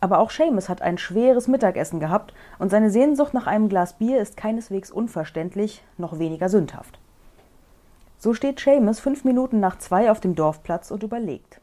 Aber 0.00 0.18
auch 0.18 0.30
Seamus 0.30 0.70
hat 0.70 0.80
ein 0.80 0.96
schweres 0.96 1.46
Mittagessen 1.46 2.00
gehabt 2.00 2.32
und 2.58 2.70
seine 2.70 2.88
Sehnsucht 2.90 3.34
nach 3.34 3.46
einem 3.46 3.68
Glas 3.68 3.98
Bier 3.98 4.18
ist 4.18 4.38
keineswegs 4.38 4.90
unverständlich, 4.90 5.82
noch 5.98 6.18
weniger 6.18 6.48
sündhaft. 6.48 6.98
So 8.16 8.32
steht 8.32 8.58
Seamus 8.58 8.98
fünf 8.98 9.24
Minuten 9.24 9.60
nach 9.60 9.76
zwei 9.76 10.10
auf 10.10 10.20
dem 10.20 10.34
Dorfplatz 10.34 10.90
und 10.90 11.02
überlegt. 11.02 11.60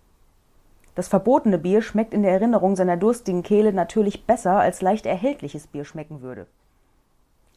Das 0.93 1.07
verbotene 1.07 1.57
Bier 1.57 1.81
schmeckt 1.81 2.13
in 2.13 2.21
der 2.21 2.33
Erinnerung 2.33 2.75
seiner 2.75 2.95
durstigen 2.95 3.41
Kehle 3.41 3.73
natürlich 3.73 4.27
besser, 4.27 4.59
als 4.59 4.83
leicht 4.83 5.07
erhältliches 5.07 5.65
Bier 5.65 5.83
schmecken 5.83 6.21
würde. 6.21 6.45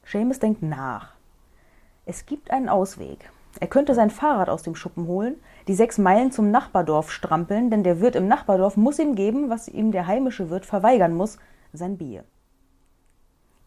Seamus 0.06 0.38
denkt 0.38 0.62
nach. 0.62 1.12
Es 2.06 2.24
gibt 2.24 2.50
einen 2.52 2.70
Ausweg. 2.70 3.30
Er 3.60 3.66
könnte 3.66 3.94
sein 3.94 4.10
Fahrrad 4.10 4.48
aus 4.48 4.62
dem 4.62 4.74
Schuppen 4.74 5.06
holen, 5.06 5.36
die 5.68 5.74
sechs 5.74 5.98
Meilen 5.98 6.32
zum 6.32 6.50
Nachbardorf 6.50 7.12
strampeln, 7.12 7.70
denn 7.70 7.84
der 7.84 8.00
Wirt 8.00 8.16
im 8.16 8.26
Nachbardorf 8.26 8.78
muss 8.78 8.98
ihm 8.98 9.14
geben, 9.14 9.50
was 9.50 9.68
ihm 9.68 9.92
der 9.92 10.06
heimische 10.06 10.48
Wirt 10.48 10.64
verweigern 10.64 11.14
muss, 11.14 11.38
sein 11.74 11.98
Bier. 11.98 12.24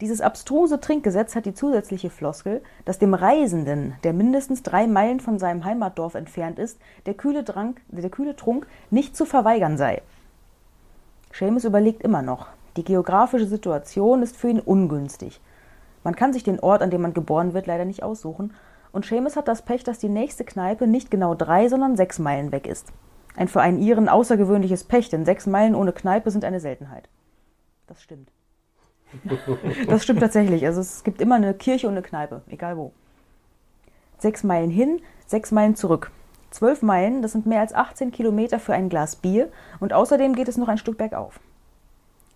Dieses 0.02 0.20
abstruse 0.20 0.80
Trinkgesetz 0.80 1.36
hat 1.36 1.46
die 1.46 1.54
zusätzliche 1.54 2.10
Floskel, 2.10 2.62
dass 2.84 3.00
dem 3.00 3.14
Reisenden, 3.14 3.94
der 4.04 4.14
mindestens 4.14 4.64
drei 4.64 4.88
Meilen 4.88 5.20
von 5.20 5.38
seinem 5.38 5.64
Heimatdorf 5.64 6.16
entfernt 6.16 6.58
ist, 6.58 6.80
der 7.06 7.14
kühle, 7.14 7.46
Trank, 7.46 7.80
der 7.88 8.10
kühle 8.10 8.36
Trunk 8.36 8.68
nicht 8.90 9.16
zu 9.16 9.26
verweigern 9.26 9.78
sei. 9.78 10.02
Seamus 11.32 11.64
überlegt 11.64 12.04
immer 12.04 12.22
noch. 12.22 12.48
Die 12.76 12.84
geografische 12.84 13.46
Situation 13.46 14.24
ist 14.24 14.36
für 14.36 14.50
ihn 14.50 14.60
ungünstig. 14.60 15.40
Man 16.04 16.16
kann 16.16 16.34
sich 16.34 16.44
den 16.44 16.60
Ort, 16.60 16.82
an 16.82 16.90
dem 16.90 17.02
man 17.02 17.14
geboren 17.14 17.54
wird, 17.54 17.68
leider 17.68 17.86
nicht 17.86 18.04
aussuchen, 18.04 18.54
und 18.94 19.06
Seamus 19.06 19.36
hat 19.36 19.50
das 19.50 19.64
Pech, 19.64 19.84
dass 19.84 19.98
die 19.98 20.08
nächste 20.08 20.46
Kneipe 20.46 20.88
nicht 20.88 21.12
genau 21.12 21.34
drei, 21.34 21.68
sondern 21.68 21.98
sechs 21.98 22.20
Meilen 22.20 22.52
weg 22.54 22.68
ist. 22.68 22.94
Ein 23.36 23.48
für 23.48 23.60
einen 23.60 23.80
Iren 23.80 24.08
außergewöhnliches 24.08 24.84
Pech, 24.86 25.10
denn 25.10 25.26
sechs 25.26 25.48
Meilen 25.48 25.76
ohne 25.76 25.92
Kneipe 25.92 26.30
sind 26.30 26.46
eine 26.46 26.60
Seltenheit. 26.60 27.10
Das 27.88 28.02
stimmt. 28.02 28.32
das 29.88 30.04
stimmt 30.04 30.20
tatsächlich. 30.20 30.66
Also 30.66 30.80
es 30.80 31.04
gibt 31.04 31.22
immer 31.22 31.36
eine 31.36 31.56
Kirche 31.56 31.88
und 31.88 31.96
eine 31.96 32.04
Kneipe, 32.04 32.44
egal 32.48 32.78
wo. 32.78 32.94
Sechs 34.20 34.44
Meilen 34.44 34.70
hin, 34.70 35.02
sechs 35.26 35.52
Meilen 35.52 35.76
zurück. 35.76 36.12
Zwölf 36.52 36.84
Meilen, 36.84 37.24
das 37.24 37.32
sind 37.32 37.48
mehr 37.48 37.62
als 37.62 37.74
18 37.74 38.12
Kilometer 38.12 38.60
für 38.60 38.76
ein 38.76 38.90
Glas 38.90 39.16
Bier 39.16 39.52
und 39.80 39.92
außerdem 39.92 40.36
geht 40.36 40.48
es 40.48 40.58
noch 40.58 40.68
ein 40.68 40.78
Stück 40.78 41.00
bergauf. 41.00 41.40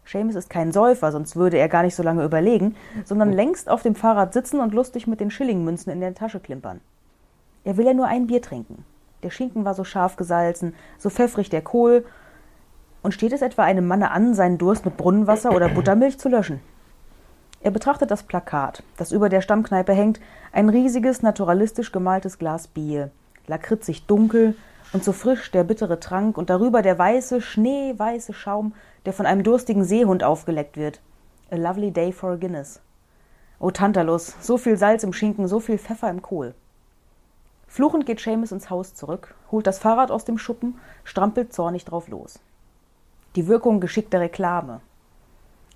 Seamus 0.08 0.36
ist 0.36 0.50
kein 0.50 0.72
Säufer, 0.72 1.12
sonst 1.12 1.36
würde 1.36 1.58
er 1.58 1.68
gar 1.68 1.84
nicht 1.84 1.96
so 1.96 2.04
lange 2.04 2.24
überlegen, 2.24 2.76
sondern 3.06 3.34
längst 3.34 3.70
auf 3.70 3.84
dem 3.84 3.96
Fahrrad 3.96 4.34
sitzen 4.34 4.60
und 4.60 4.74
lustig 4.74 5.06
mit 5.08 5.20
den 5.20 5.32
Schillingmünzen 5.32 5.92
in 5.92 6.00
der 6.00 6.16
Tasche 6.16 6.40
klimpern. 6.40 6.80
Er 7.64 7.76
will 7.76 7.86
ja 7.86 7.94
nur 7.94 8.08
ein 8.08 8.28
Bier 8.28 8.42
trinken. 8.42 8.86
Der 9.24 9.30
Schinken 9.30 9.66
war 9.66 9.74
so 9.74 9.84
scharf 9.84 10.16
gesalzen, 10.16 10.74
so 10.98 11.10
pfeffrig 11.10 11.50
der 11.50 11.62
Kohl. 11.62 12.06
Und 13.02 13.14
steht 13.14 13.34
es 13.34 13.42
etwa 13.42 13.64
einem 13.64 13.88
Manne 13.88 14.12
an, 14.12 14.34
seinen 14.34 14.58
Durst 14.58 14.86
mit 14.86 14.96
Brunnenwasser 14.96 15.54
oder 15.54 15.70
Buttermilch 15.70 16.18
zu 16.18 16.30
löschen? 16.30 16.62
Er 17.62 17.72
betrachtet 17.72 18.12
das 18.12 18.24
Plakat, 18.24 18.84
das 18.96 19.12
über 19.12 19.30
der 19.30 19.42
Stammkneipe 19.42 19.92
hängt, 19.92 20.22
ein 20.54 20.70
riesiges, 20.70 21.22
naturalistisch 21.22 21.92
gemaltes 21.92 22.38
Glas 22.38 22.68
Bier, 22.68 23.12
lakritzig 23.48 24.06
dunkel 24.06 24.56
und 24.94 25.04
so 25.04 25.12
frisch 25.12 25.52
der 25.52 25.64
bittere 25.64 26.00
Trank 26.00 26.38
und 26.38 26.50
darüber 26.50 26.82
der 26.82 26.98
weiße, 26.98 27.42
schneeweiße 27.42 28.34
Schaum, 28.34 28.74
der 29.08 29.14
von 29.14 29.26
einem 29.26 29.42
durstigen 29.42 29.86
Seehund 29.86 30.22
aufgeleckt 30.22 30.76
wird. 30.76 31.00
A 31.50 31.56
lovely 31.56 31.92
day 31.92 32.12
for 32.12 32.32
a 32.32 32.36
Guinness. 32.36 32.82
O 33.58 33.72
Tantalus, 33.72 34.36
so 34.42 34.58
viel 34.58 34.76
Salz 34.76 35.02
im 35.04 35.14
Schinken, 35.14 35.48
so 35.48 35.62
viel 35.62 35.78
Pfeffer 35.78 36.10
im 36.10 36.22
Kohl. 36.22 36.54
Fluchend 37.68 38.06
geht 38.06 38.20
Seamus 38.20 38.52
ins 38.52 38.70
Haus 38.70 38.96
zurück, 38.96 39.34
holt 39.50 39.66
das 39.66 39.80
Fahrrad 39.80 40.12
aus 40.12 40.26
dem 40.26 40.38
Schuppen, 40.38 40.78
strampelt 41.06 41.54
zornig 41.54 41.86
drauf 41.86 42.10
los. 42.10 42.42
Die 43.38 43.48
Wirkung 43.48 43.80
geschickter 43.80 44.20
Reklame. 44.20 44.82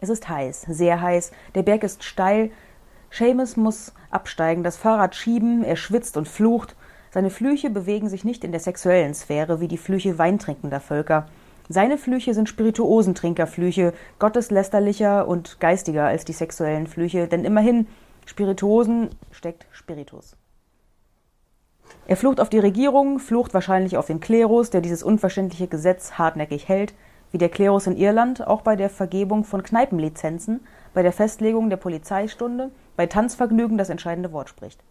Es 0.01 0.09
ist 0.09 0.27
heiß, 0.27 0.63
sehr 0.67 0.99
heiß, 0.99 1.31
der 1.55 1.63
Berg 1.63 1.83
ist 1.83 2.03
steil, 2.03 2.51
Seamus 3.11 3.55
muss 3.55 3.93
absteigen, 4.09 4.61
das 4.61 4.75
Fahrrad 4.75 5.15
schieben, 5.15 5.63
er 5.63 5.77
schwitzt 5.77 6.17
und 6.17 6.27
flucht. 6.27 6.75
Seine 7.11 7.29
Flüche 7.29 7.69
bewegen 7.69 8.09
sich 8.09 8.25
nicht 8.25 8.43
in 8.43 8.51
der 8.51 8.59
sexuellen 8.59 9.13
Sphäre 9.13 9.61
wie 9.61 9.69
die 9.69 9.77
Flüche 9.77 10.17
weintrinkender 10.17 10.81
Völker. 10.81 11.29
Seine 11.71 11.97
Flüche 11.97 12.33
sind 12.33 12.49
Spirituosentrinkerflüche, 12.49 13.93
gotteslästerlicher 14.19 15.25
und 15.25 15.61
geistiger 15.61 16.05
als 16.05 16.25
die 16.25 16.33
sexuellen 16.33 16.85
Flüche, 16.85 17.29
denn 17.29 17.45
immerhin 17.45 17.87
Spirituosen 18.25 19.09
steckt 19.31 19.67
Spiritus. 19.71 20.35
Er 22.07 22.17
flucht 22.17 22.41
auf 22.41 22.49
die 22.49 22.59
Regierung, 22.59 23.19
flucht 23.19 23.53
wahrscheinlich 23.53 23.95
auf 23.95 24.07
den 24.07 24.19
Klerus, 24.19 24.69
der 24.69 24.81
dieses 24.81 25.01
unverständliche 25.01 25.67
Gesetz 25.67 26.13
hartnäckig 26.13 26.67
hält, 26.67 26.93
wie 27.31 27.37
der 27.37 27.47
Klerus 27.47 27.87
in 27.87 27.95
Irland 27.95 28.45
auch 28.45 28.63
bei 28.63 28.75
der 28.75 28.89
Vergebung 28.89 29.45
von 29.45 29.63
Kneipenlizenzen, 29.63 30.59
bei 30.93 31.03
der 31.03 31.13
Festlegung 31.13 31.69
der 31.69 31.77
Polizeistunde, 31.77 32.71
bei 32.97 33.05
Tanzvergnügen 33.05 33.77
das 33.77 33.89
entscheidende 33.89 34.33
Wort 34.33 34.49
spricht. 34.49 34.83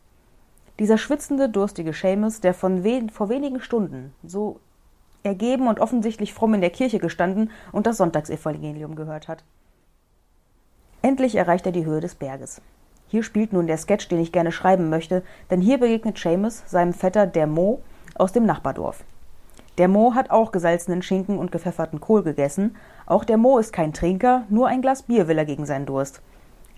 Dieser 0.78 0.97
schwitzende, 0.97 1.51
durstige 1.51 1.93
Seamus, 1.93 2.41
der 2.41 2.55
von 2.55 2.85
we 2.85 3.07
vor 3.12 3.28
wenigen 3.28 3.61
Stunden 3.61 4.14
so 4.24 4.61
ergeben 5.23 5.68
und 5.68 5.81
offensichtlich 5.81 6.35
fromm 6.35 6.55
in 6.55 6.61
der 6.61 6.71
Kirche 6.71 6.99
gestanden 6.99 7.51
und 7.73 7.87
das 7.87 7.97
Sonntagsevangelium 7.99 8.95
gehört 8.95 9.29
hat. 9.29 9.45
Endlich 11.03 11.35
erreicht 11.35 11.66
er 11.66 11.73
die 11.73 11.85
Höhe 11.85 12.01
des 12.01 12.14
Berges. 12.14 12.61
Hier 13.09 13.23
spielt 13.23 13.53
nun 13.53 13.66
der 13.66 13.79
Sketch, 13.79 14.09
den 14.09 14.21
ich 14.21 14.33
gerne 14.33 14.53
schreiben 14.53 14.89
möchte, 14.89 15.23
denn 15.51 15.61
hier 15.61 15.79
begegnet 15.79 16.18
Seamus 16.18 16.62
seinem 16.66 16.93
Vetter 16.93 17.27
der 17.27 17.47
Mo 17.47 17.81
aus 18.14 18.33
dem 18.33 18.45
Nachbardorf. 18.47 19.03
Der 19.79 19.89
Mo 19.89 20.14
hat 20.14 20.31
auch 20.31 20.53
gesalzenen 20.53 21.03
Schinken 21.03 21.39
und 21.39 21.53
gepfefferten 21.53 22.01
Kohl 22.01 22.23
gegessen. 22.23 22.77
Auch 23.07 23.25
der 23.25 23.39
Mo 23.39 23.59
ist 23.59 23.73
kein 23.73 23.93
Trinker, 23.93 24.45
nur 24.49 24.68
ein 24.68 24.83
Glas 24.83 25.03
Bier 25.03 25.27
will 25.27 25.39
er 25.39 25.47
gegen 25.47 25.64
seinen 25.64 25.87
Durst. 25.87 26.21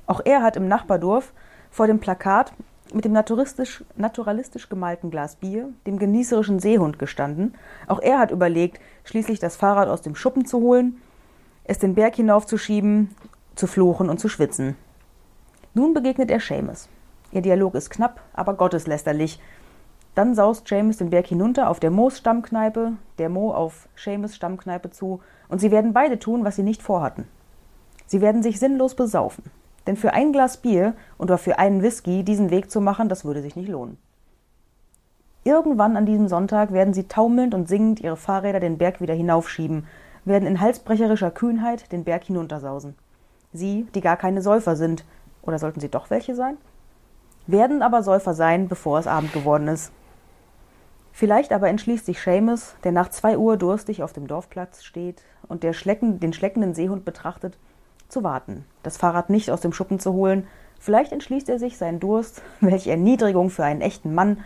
Auch 0.07 0.21
er 0.25 0.43
hat 0.43 0.57
im 0.57 0.69
Nachbardorf 0.69 1.33
vor 1.71 1.87
dem 1.87 1.99
Plakat 1.99 2.53
mit 2.95 3.05
dem 3.05 3.13
naturalistisch, 3.13 3.85
naturalistisch 3.97 4.69
gemalten 4.69 5.11
Glas 5.11 5.37
Bier, 5.37 5.73
dem 5.87 5.99
genießerischen 5.99 6.61
Seehund 6.61 6.99
gestanden. 6.99 7.55
Auch 7.87 8.01
er 8.01 8.19
hat 8.19 8.31
überlegt, 8.31 8.81
schließlich 9.05 9.39
das 9.39 9.57
Fahrrad 9.57 9.89
aus 9.89 10.03
dem 10.03 10.15
Schuppen 10.15 10.45
zu 10.47 10.61
holen, 10.61 11.01
es 11.65 11.79
den 11.79 11.95
Berg 11.95 12.17
hinaufzuschieben, 12.17 13.15
zu 13.55 13.67
fluchen 13.67 14.09
und 14.09 14.19
zu 14.19 14.29
schwitzen. 14.29 14.77
Nun 15.75 15.95
begegnet 15.95 16.31
er 16.31 16.41
Seamus. 16.41 16.89
Ihr 17.31 17.43
Dialog 17.43 17.75
ist 17.75 17.91
knapp, 17.91 18.21
aber 18.33 18.55
gotteslästerlich. 18.55 19.41
Dann 20.15 20.35
saust 20.35 20.69
Seamus 20.69 20.99
den 20.99 21.11
Berg 21.11 21.27
hinunter 21.27 21.71
auf 21.71 21.81
der 21.81 21.91
Moos 21.91 22.19
Stammkneipe, 22.19 22.93
der 23.19 23.29
Mo 23.29 23.55
auf 23.55 23.89
Seamus 23.97 24.37
Stammkneipe 24.37 24.91
zu, 24.91 25.21
und 25.49 25.61
sie 25.61 25.71
werden 25.71 25.93
beide 25.93 26.19
tun, 26.19 26.45
was 26.45 26.57
sie 26.57 26.63
nicht 26.63 26.83
vorhatten. 26.83 27.27
Sie 28.07 28.21
werden 28.21 28.43
sich 28.43 28.59
sinnlos 28.59 28.95
besaufen. 28.95 29.45
Denn 29.87 29.97
für 29.97 30.13
ein 30.13 30.33
Glas 30.33 30.59
Bier 30.59 30.95
oder 31.19 31.39
für 31.39 31.59
einen 31.59 31.83
Whisky 31.83 32.23
diesen 32.23 32.51
Weg 32.51 32.71
zu 32.71 32.81
machen, 32.81 33.09
das 33.09 33.25
würde 33.25 33.43
sich 33.43 33.57
nicht 33.57 33.69
lohnen. 33.69 33.99
Irgendwann 35.45 35.97
an 35.97 36.07
diesem 36.07 36.29
Sonntag 36.29 36.73
werden 36.73 36.95
sie 36.95 37.09
taumelnd 37.09 37.53
und 37.55 37.69
singend 37.69 38.01
ihre 38.01 38.17
Fahrräder 38.17 38.61
den 38.61 38.79
Berg 38.79 39.01
wieder 39.01 39.15
hinaufschieben, 39.15 39.87
werden 40.25 40.47
in 40.47 40.61
halsbrecherischer 40.61 41.33
Kühnheit 41.33 41.91
den 41.91 42.05
Berg 42.05 42.25
hinuntersausen. 42.25 42.95
Sie, 43.53 43.87
die 43.95 44.01
gar 44.01 44.17
keine 44.17 44.41
Säufer 44.41 44.77
sind, 44.77 45.05
oder 45.43 45.59
sollten 45.59 45.81
sie 45.81 45.89
doch 45.89 46.11
welche 46.11 46.37
sein? 46.37 46.57
Werden 47.49 47.83
aber 47.83 48.05
Säufer 48.05 48.35
sein, 48.35 48.69
bevor 48.69 49.01
es 49.01 49.09
Abend 49.09 49.33
geworden 49.33 49.67
ist. 49.67 49.93
Vielleicht 51.11 51.53
aber 51.53 51.69
entschließt 51.69 52.07
sich 52.07 52.21
Seamus, 52.21 52.77
der 52.85 52.93
nach 52.93 53.11
zwei 53.11 53.37
Uhr 53.37 53.57
durstig 53.57 54.03
auf 54.03 54.13
dem 54.13 54.29
Dorfplatz 54.29 54.85
steht 54.85 55.23
und 55.49 55.65
der 55.65 55.73
Schlecken, 55.73 56.21
den 56.21 56.33
schleckenden 56.33 56.75
Seehund 56.75 57.05
betrachtet, 57.05 57.59
zu 58.13 58.23
warten, 58.23 58.65
das 58.83 58.97
Fahrrad 58.97 59.31
nicht 59.31 59.51
aus 59.51 59.61
dem 59.61 59.73
Schuppen 59.73 59.99
zu 59.99 60.13
holen. 60.13 60.47
Vielleicht 60.79 61.13
entschließt 61.13 61.49
er 61.49 61.59
sich, 61.59 61.79
seinen 61.79 61.99
Durst, 61.99 62.43
welche 62.61 62.91
Erniedrigung 62.91 63.51
für 63.51 63.65
einen 63.65 63.81
echten 63.81 64.15
Mann, 64.15 64.45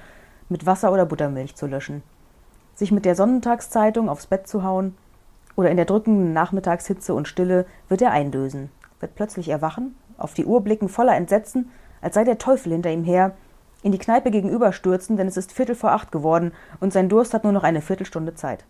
mit 0.49 0.65
Wasser 0.65 0.93
oder 0.93 1.05
Buttermilch 1.05 1.57
zu 1.57 1.67
löschen. 1.67 2.03
Sich 2.75 2.93
mit 2.93 3.05
der 3.05 3.17
Sonnentagszeitung 3.17 4.09
aufs 4.09 4.27
Bett 4.27 4.47
zu 4.47 4.63
hauen 4.63 4.97
oder 5.57 5.71
in 5.71 5.77
der 5.77 5.87
drückenden 5.87 6.33
Nachmittagshitze 6.33 7.15
und 7.15 7.27
Stille 7.27 7.67
wird 7.89 8.03
er 8.03 8.13
eindösen, 8.13 8.71
wird 9.01 9.15
plötzlich 9.17 9.49
erwachen, 9.49 9.97
auf 10.19 10.35
die 10.35 10.45
Uhr 10.45 10.63
blicken 10.63 10.89
voller 10.89 11.17
Entsetzen, 11.17 11.71
als 12.01 12.15
sei 12.15 12.25
der 12.25 12.39
Teufel 12.39 12.73
hinter 12.73 12.91
ihm 12.91 13.05
her, 13.05 13.35
in 13.83 13.93
die 13.93 13.99
Kneipe 13.99 14.31
gegenüberstürzen, 14.31 15.17
denn 15.17 15.27
es 15.27 15.37
ist 15.37 15.53
Viertel 15.53 15.75
vor 15.75 15.93
acht 15.93 16.13
geworden 16.13 16.53
und 16.81 16.93
sein 16.93 17.09
Durst 17.09 17.35
hat 17.35 17.45
nur 17.45 17.53
noch 17.53 17.65
eine 17.65 17.81
Viertelstunde 17.81 18.35
Zeit. 18.35 18.65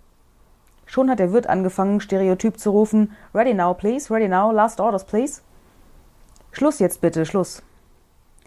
Schon 0.87 1.11
hat 1.11 1.19
der 1.19 1.33
Wirt 1.33 1.49
angefangen, 1.49 2.01
stereotyp 2.01 2.59
zu 2.59 2.71
rufen: 2.71 3.13
Ready 3.35 3.53
now, 3.53 3.75
please, 3.75 4.13
ready 4.13 4.29
now, 4.29 4.51
last 4.51 4.81
orders, 4.81 5.05
please. 5.05 5.43
Schluss 6.53 6.79
jetzt 6.79 7.01
bitte, 7.01 7.27
Schluss. 7.27 7.63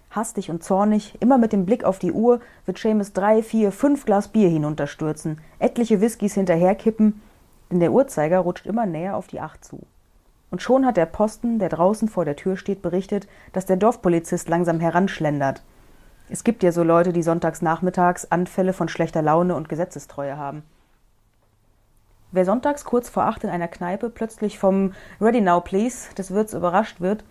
Hastig 0.10 0.50
und 0.50 0.64
zornig, 0.64 1.16
immer 1.20 1.38
mit 1.38 1.54
dem 1.54 1.66
Blick 1.66 1.84
auf 1.84 2.00
die 2.00 2.12
Uhr, 2.12 2.40
wird 2.66 2.80
Seamus 2.80 3.14
drei, 3.14 3.44
vier, 3.44 3.72
fünf 3.72 4.06
Glas 4.06 4.30
Bier 4.30 4.50
hinunterstürzen, 4.50 5.40
etliche 5.60 6.02
Whiskys 6.02 6.34
hinterherkippen, 6.34 7.22
denn 7.70 7.80
der 7.80 7.92
Uhrzeiger 7.92 8.40
rutscht 8.40 8.66
immer 8.66 8.88
näher 8.88 9.16
auf 9.16 9.28
die 9.28 9.40
Acht 9.40 9.64
zu. 9.64 9.86
Und 10.50 10.64
schon 10.64 10.86
hat 10.86 10.98
der 10.98 11.06
Posten, 11.06 11.60
der 11.60 11.70
draußen 11.70 12.08
vor 12.08 12.26
der 12.26 12.36
Tür 12.36 12.58
steht, 12.58 12.82
berichtet, 12.82 13.28
dass 13.54 13.68
der 13.68 13.78
Dorfpolizist 13.78 14.50
langsam 14.50 14.80
heranschlendert. 14.80 15.62
Es 16.30 16.44
gibt 16.44 16.64
ja 16.64 16.72
so 16.72 16.82
Leute, 16.82 17.14
die 17.14 17.22
sonntags 17.22 17.62
nachmittags 17.62 18.32
Anfälle 18.32 18.74
von 18.74 18.90
schlechter 18.90 19.22
Laune 19.22 19.56
und 19.56 19.70
Gesetzestreue 19.70 20.38
haben. 20.38 20.64
Wer 22.32 22.46
sonntags 22.46 22.86
kurz 22.86 23.10
vor 23.10 23.24
acht 23.24 23.44
in 23.44 23.50
einer 23.50 23.68
Kneipe 23.68 24.10
plötzlich 24.10 24.60
vom 24.60 24.94
Ready 25.20 25.42
Now 25.42 25.62
Please 25.62 26.14
des 26.14 26.32
Wirts 26.32 26.54
überrascht 26.54 27.02
wird, 27.02 27.24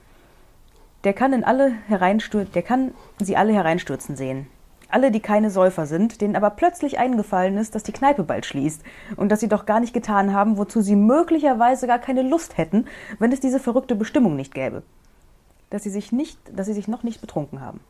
der 1.04 1.12
kann 1.12 1.32
in 1.32 1.44
alle 1.44 1.72
der 1.88 2.62
kann 2.62 2.92
sie 3.20 3.36
alle 3.36 3.52
hereinstürzen 3.52 4.16
sehen. 4.16 4.48
Alle, 4.90 5.10
die 5.10 5.20
keine 5.20 5.50
Säufer 5.50 5.86
sind, 5.86 6.20
denen 6.20 6.34
aber 6.34 6.50
plötzlich 6.50 6.98
eingefallen 6.98 7.58
ist, 7.58 7.74
dass 7.74 7.82
die 7.82 7.92
Kneipe 7.92 8.24
bald 8.24 8.46
schließt 8.46 8.82
und 9.16 9.28
dass 9.28 9.40
sie 9.40 9.48
doch 9.48 9.66
gar 9.66 9.80
nicht 9.80 9.92
getan 9.92 10.32
haben, 10.32 10.56
wozu 10.56 10.80
sie 10.80 10.96
möglicherweise 10.96 11.86
gar 11.86 11.98
keine 11.98 12.22
Lust 12.22 12.56
hätten, 12.56 12.86
wenn 13.18 13.30
es 13.30 13.38
diese 13.38 13.60
verrückte 13.60 13.94
Bestimmung 13.94 14.34
nicht 14.34 14.54
gäbe. 14.54 14.82
Dass 15.70 15.82
sie 15.82 15.90
sich 15.90 16.10
nicht, 16.10 16.40
dass 16.52 16.66
sie 16.66 16.72
sich 16.72 16.88
noch 16.88 17.02
nicht 17.02 17.20
betrunken 17.20 17.60
haben. 17.60 17.80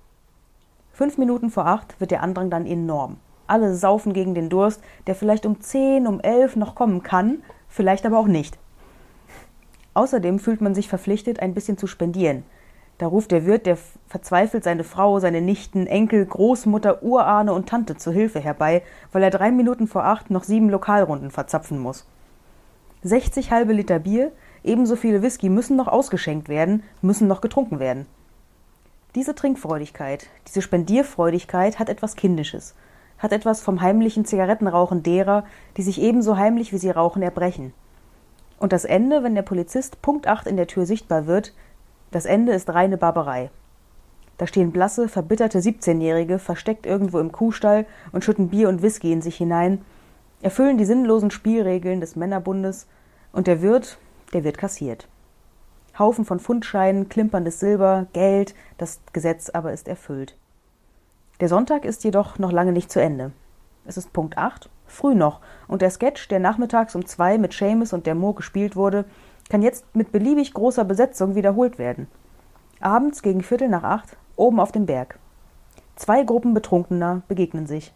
Fünf 0.93 1.17
Minuten 1.17 1.51
vor 1.51 1.67
acht 1.67 1.99
wird 2.01 2.11
der 2.11 2.23
Andrang 2.23 2.51
dann 2.51 2.67
enorm. 2.67 3.19
Alle 3.49 3.75
saufen 3.75 4.13
gegen 4.13 4.35
den 4.35 4.51
Durst, 4.51 4.83
der 5.07 5.15
vielleicht 5.15 5.47
um 5.47 5.61
zehn, 5.61 6.07
um 6.07 6.21
elf 6.21 6.55
noch 6.55 6.75
kommen 6.75 7.03
kann, 7.03 7.43
vielleicht 7.67 8.05
aber 8.05 8.19
auch 8.19 8.27
nicht. 8.27 8.59
Außerdem 9.95 10.39
fühlt 10.39 10.61
man 10.61 10.75
sich 10.75 10.89
verpflichtet, 10.89 11.41
ein 11.41 11.55
bisschen 11.55 11.79
zu 11.79 11.87
spendieren. 11.87 12.45
Da 12.99 13.07
ruft 13.07 13.31
der 13.31 13.47
Wirt, 13.47 13.65
der 13.65 13.79
verzweifelt 14.07 14.65
seine 14.65 14.85
Frau, 14.85 15.19
seine 15.19 15.41
Nichten, 15.41 15.87
Enkel, 15.87 16.27
Großmutter, 16.27 17.03
Urahne 17.03 17.53
und 17.55 17.69
Tante 17.69 17.97
zur 17.97 18.13
Hilfe 18.13 18.39
herbei, 18.39 18.83
weil 19.13 19.23
er 19.23 19.31
drei 19.31 19.51
Minuten 19.51 19.87
vor 19.87 20.05
acht 20.05 20.31
noch 20.31 20.45
sieben 20.45 20.69
Lokalrunden 20.69 21.31
verzapfen 21.31 21.79
muss. 21.79 22.07
60 23.03 23.51
halbe 23.51 23.73
Liter 23.73 24.01
Bier, 24.01 24.33
ebenso 24.63 24.95
viele 24.95 25.23
Whisky 25.23 25.49
müssen 25.49 25.77
noch 25.77 25.89
ausgeschenkt 25.89 26.49
werden, 26.49 26.83
müssen 27.01 27.29
noch 27.29 27.41
getrunken 27.41 27.79
werden. 27.79 28.07
Diese 29.15 29.35
Trinkfreudigkeit, 29.35 30.27
diese 30.47 30.61
Spendierfreudigkeit 30.61 31.79
hat 31.79 31.89
etwas 31.89 32.15
Kindisches 32.15 32.75
hat 33.19 33.33
etwas 33.33 33.61
vom 33.61 33.81
heimlichen 33.81 34.25
Zigarettenrauchen 34.25 35.03
derer, 35.03 35.45
die 35.77 35.83
sich 35.83 36.01
ebenso 36.01 36.37
heimlich 36.37 36.73
wie 36.73 36.79
sie 36.79 36.91
rauchen 36.91 37.23
erbrechen. 37.23 37.73
Und 38.59 38.73
das 38.73 38.85
Ende, 38.85 39.23
wenn 39.23 39.35
der 39.35 39.43
Polizist 39.43 40.03
Punkt 40.03 40.27
acht 40.27 40.47
in 40.47 40.57
der 40.57 40.67
Tür 40.67 40.87
sichtbar 40.87 41.27
wird, 41.27 41.55
das 42.11 42.25
Ende 42.25 42.53
ist 42.53 42.71
reine 42.71 42.97
Barbarei. 42.97 43.51
Da 44.39 44.47
stehen 44.47 44.71
blasse, 44.71 45.09
verbitterte 45.09 45.59
17-Jährige 45.59 46.39
versteckt 46.39 46.87
irgendwo 46.87 47.19
im 47.19 47.33
Kuhstall 47.33 47.87
und 48.13 48.25
schütten 48.25 48.49
Bier 48.49 48.69
und 48.69 48.83
Whisky 48.83 49.13
in 49.13 49.21
sich 49.21 49.37
hinein, 49.37 49.85
erfüllen 50.43 50.79
die 50.79 50.85
sinnlosen 50.85 51.33
Spielregeln 51.33 52.01
des 52.01 52.15
Männerbundes 52.15 52.87
und 53.33 53.49
der 53.49 53.63
Wirt, 53.63 53.99
der 54.33 54.45
wird 54.45 54.57
kassiert. 54.57 55.09
Haufen 55.99 56.25
von 56.25 56.39
Pfundscheinen, 56.39 57.09
klimperndes 57.09 57.59
Silber, 57.59 58.07
Geld, 58.13 58.55
das 58.77 59.01
Gesetz 59.13 59.51
aber 59.51 59.73
ist 59.73 59.89
erfüllt. 59.89 60.37
Der 61.41 61.49
Sonntag 61.49 61.85
ist 61.85 62.03
jedoch 62.03 62.41
noch 62.41 62.51
lange 62.51 62.73
nicht 62.73 62.91
zu 62.91 63.01
Ende. 63.01 63.31
Es 63.87 63.97
ist 63.97 64.13
Punkt 64.13 64.37
8, 64.37 64.69
früh 64.87 65.15
noch, 65.15 65.41
und 65.69 65.83
der 65.83 65.91
Sketch, 65.91 66.27
der 66.27 66.41
nachmittags 66.41 66.97
um 66.97 67.07
zwei 67.07 67.39
mit 67.39 67.53
Seamus 67.53 67.93
und 67.93 68.07
der 68.07 68.17
Mo 68.17 68.33
gespielt 68.33 68.75
wurde, 68.75 69.05
kann 69.49 69.63
jetzt 69.63 69.85
mit 69.95 70.11
beliebig 70.11 70.53
großer 70.53 70.85
Besetzung 70.85 71.37
wiederholt 71.37 71.79
werden. 71.79 72.09
Abends 72.81 73.23
gegen 73.23 73.45
Viertel 73.45 73.69
nach 73.69 73.85
acht, 73.85 74.17
oben 74.35 74.59
auf 74.59 74.73
dem 74.73 74.87
Berg. 74.87 75.21
Zwei 75.95 76.25
Gruppen 76.25 76.55
Betrunkener 76.55 77.23
begegnen 77.29 77.69
sich. 77.69 77.95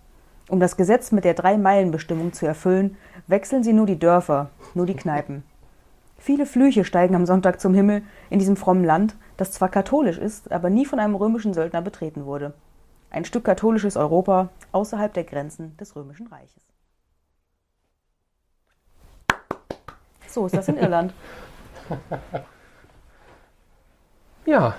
Um 0.48 0.60
das 0.60 0.76
Gesetz 0.76 1.10
mit 1.10 1.24
der 1.24 1.34
Drei-Meilen-Bestimmung 1.34 2.32
zu 2.32 2.46
erfüllen, 2.46 2.96
wechseln 3.26 3.64
sie 3.64 3.72
nur 3.72 3.86
die 3.86 3.98
Dörfer, 3.98 4.50
nur 4.74 4.86
die 4.86 4.96
Kneipen. 4.96 5.42
Viele 6.16 6.46
Flüche 6.46 6.84
steigen 6.84 7.16
am 7.16 7.26
Sonntag 7.26 7.60
zum 7.60 7.74
Himmel 7.74 8.02
in 8.30 8.38
diesem 8.38 8.54
frommen 8.54 8.84
Land, 8.84 9.16
das 9.36 9.50
zwar 9.50 9.68
katholisch 9.68 10.18
ist, 10.18 10.52
aber 10.52 10.70
nie 10.70 10.86
von 10.86 11.00
einem 11.00 11.16
römischen 11.16 11.54
Söldner 11.54 11.82
betreten 11.82 12.24
wurde. 12.24 12.54
Ein 13.12 13.26
Stück 13.26 13.44
katholisches 13.44 13.98
Europa 13.98 14.48
außerhalb 14.72 15.12
der 15.12 15.24
Grenzen 15.24 15.76
des 15.76 15.94
römischen 15.94 16.28
Reiches. 16.28 16.66
So 20.28 20.46
ist 20.46 20.56
das 20.56 20.66
in 20.68 20.76
Irland. 20.78 21.12
Ja, 24.46 24.74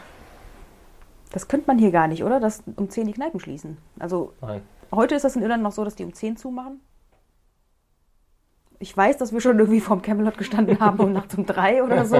Das 1.32 1.48
könnte 1.48 1.68
man 1.68 1.78
hier 1.78 1.92
gar 1.92 2.08
nicht, 2.08 2.24
oder? 2.24 2.40
Dass 2.40 2.64
um 2.76 2.90
10 2.90 3.06
die 3.06 3.14
Kneipen 3.14 3.40
schließen. 3.40 3.78
Also 4.00 4.34
nein. 4.42 4.64
heute 4.92 5.14
ist 5.14 5.24
das 5.26 5.36
in 5.36 5.44
Irland 5.44 5.62
noch 5.62 5.72
so, 5.72 5.86
dass 5.86 5.94
die 5.96 6.04
um 6.04 6.14
10 6.14 6.36
zumachen. 6.36 6.82
Ich 8.80 8.98
weiß, 8.98 9.18
dass 9.18 9.32
wir 9.32 9.42
schon 9.42 9.60
irgendwie 9.60 9.80
vorm 9.80 10.02
Camelot 10.02 10.40
gestanden 10.40 10.80
haben 10.80 11.00
um 11.00 11.14
nachts 11.14 11.36
um 11.36 11.46
3 11.46 11.84
oder 11.84 12.06
so. 12.06 12.18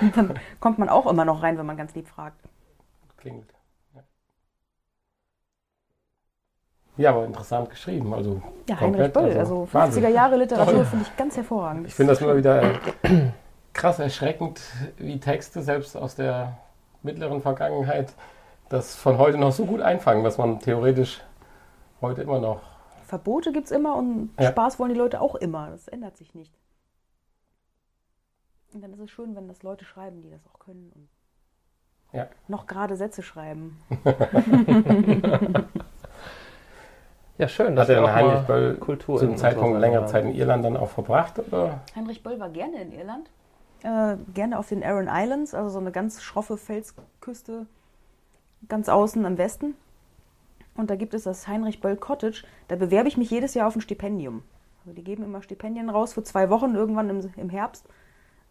Und 0.00 0.16
dann 0.16 0.40
kommt 0.58 0.78
man 0.80 0.88
auch 0.88 1.06
immer 1.06 1.24
noch 1.24 1.44
rein, 1.44 1.56
wenn 1.56 1.66
man 1.66 1.76
ganz 1.76 1.94
lieb 1.94 2.08
fragt. 2.08 2.42
Klingelt. 3.16 3.54
Ja. 6.96 7.10
aber 7.10 7.24
interessant 7.24 7.70
geschrieben. 7.70 8.12
Also 8.14 8.40
Ja, 8.68 8.80
Heinrich 8.80 9.12
komplett, 9.12 9.12
Böll, 9.14 9.38
also 9.38 9.64
50er 9.64 9.74
Wahnsinn. 9.74 10.14
Jahre 10.14 10.36
Literatur 10.36 10.84
finde 10.84 11.04
ich 11.08 11.16
ganz 11.16 11.36
hervorragend. 11.36 11.86
Ich 11.88 11.94
finde 11.94 12.12
das 12.12 12.20
immer 12.22 12.36
wieder 12.36 12.62
äh, 12.62 12.78
krass 13.72 13.98
erschreckend, 13.98 14.60
wie 14.98 15.18
Texte 15.18 15.62
selbst 15.62 15.96
aus 15.96 16.14
der 16.14 16.56
mittleren 17.02 17.42
Vergangenheit 17.42 18.14
das 18.68 18.94
von 18.96 19.18
heute 19.18 19.36
noch 19.38 19.52
so 19.52 19.66
gut 19.66 19.80
einfangen, 19.80 20.24
dass 20.24 20.38
man 20.38 20.58
theoretisch 20.60 21.20
heute 22.00 22.22
immer 22.22 22.38
noch. 22.40 22.60
Verbote 23.06 23.52
gibt 23.52 23.66
es 23.66 23.72
immer 23.72 23.96
und 23.96 24.30
Ja. 24.40 24.50
Spaß 24.50 24.78
wollen 24.78 24.92
die 24.92 24.98
Leute 24.98 25.20
auch 25.20 25.34
immer. 25.34 25.70
Das 25.70 25.86
ändert 25.88 26.16
sich 26.16 26.34
nicht. 26.34 26.54
Und 28.72 28.82
dann 28.82 28.92
ist 28.92 29.00
es 29.00 29.10
schön, 29.10 29.36
wenn 29.36 29.46
das 29.48 29.62
Leute 29.62 29.84
schreiben, 29.84 30.22
die 30.22 30.30
das 30.30 30.40
auch 30.46 30.58
können 30.58 30.90
und 30.94 31.08
Ja. 32.18 32.26
noch 32.48 32.66
gerade 32.66 32.96
Sätze 32.96 33.22
schreiben. 33.22 33.80
Ja, 37.38 37.48
schön. 37.48 37.78
Hat 37.78 37.88
er 37.88 38.14
Heinrich 38.14 38.46
Böll 38.46 38.76
Kultur 38.76 39.18
zu 39.18 39.24
in 39.24 39.32
dem 39.32 39.36
Zeitpunkt 39.36 39.80
längere 39.80 40.06
Zeit 40.06 40.24
in 40.24 40.34
Irland 40.34 40.64
dann 40.64 40.76
auch 40.76 40.90
verbracht? 40.90 41.38
Oder? 41.38 41.80
Heinrich 41.96 42.22
Böll 42.22 42.38
war 42.38 42.48
gerne 42.48 42.80
in 42.80 42.92
Irland. 42.92 43.30
Äh, 43.82 44.16
gerne 44.32 44.58
auf 44.58 44.68
den 44.68 44.82
Aran 44.82 45.08
Islands, 45.10 45.52
also 45.52 45.68
so 45.68 45.78
eine 45.78 45.90
ganz 45.90 46.22
schroffe 46.22 46.56
Felsküste 46.56 47.66
ganz 48.68 48.88
außen 48.88 49.24
am 49.24 49.38
Westen. 49.38 49.74
Und 50.74 50.90
da 50.90 50.96
gibt 50.96 51.14
es 51.14 51.24
das 51.24 51.46
Heinrich 51.46 51.80
Böll 51.80 51.96
Cottage. 51.96 52.44
Da 52.68 52.76
bewerbe 52.76 53.08
ich 53.08 53.16
mich 53.16 53.30
jedes 53.30 53.54
Jahr 53.54 53.68
auf 53.68 53.76
ein 53.76 53.80
Stipendium. 53.80 54.42
Also 54.80 54.94
die 54.94 55.04
geben 55.04 55.24
immer 55.24 55.42
Stipendien 55.42 55.88
raus 55.88 56.12
für 56.12 56.22
zwei 56.22 56.50
Wochen 56.50 56.74
irgendwann 56.74 57.08
im, 57.08 57.30
im 57.36 57.48
Herbst. 57.48 57.86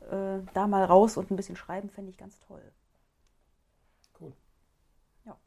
Äh, 0.09 0.39
da 0.53 0.67
mal 0.67 0.85
raus 0.85 1.17
und 1.17 1.31
ein 1.31 1.35
bisschen 1.35 1.55
schreiben, 1.55 1.89
fände 1.89 2.09
ich 2.11 2.17
ganz 2.17 2.39
toll. 2.47 2.61
Cool. 4.19 4.33
Ja. 5.25 5.37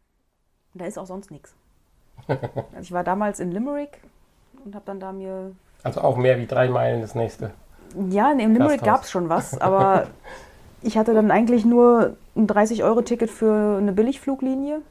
Und 0.74 0.80
da 0.80 0.86
ist 0.86 0.98
auch 0.98 1.06
sonst 1.06 1.30
nichts. 1.30 1.56
Also 2.28 2.80
ich 2.80 2.92
war 2.92 3.04
damals 3.04 3.40
in 3.40 3.52
Limerick 3.52 4.00
und 4.64 4.74
habe 4.74 4.84
dann 4.86 5.00
da 5.00 5.12
mir 5.12 5.52
Also 5.82 6.00
auch 6.00 6.16
mehr 6.16 6.38
wie 6.38 6.46
drei 6.46 6.68
Meilen 6.68 7.00
das 7.00 7.14
nächste. 7.14 7.52
ja, 8.10 8.32
in 8.32 8.38
Limerick 8.38 8.82
gab 8.82 9.02
es 9.02 9.10
schon 9.10 9.28
was, 9.28 9.58
aber 9.60 10.08
ich 10.82 10.98
hatte 10.98 11.14
dann 11.14 11.30
eigentlich 11.30 11.64
nur 11.64 12.16
ein 12.36 12.46
30-Euro-Ticket 12.46 13.30
für 13.30 13.78
eine 13.78 13.92
Billigfluglinie 13.92 14.82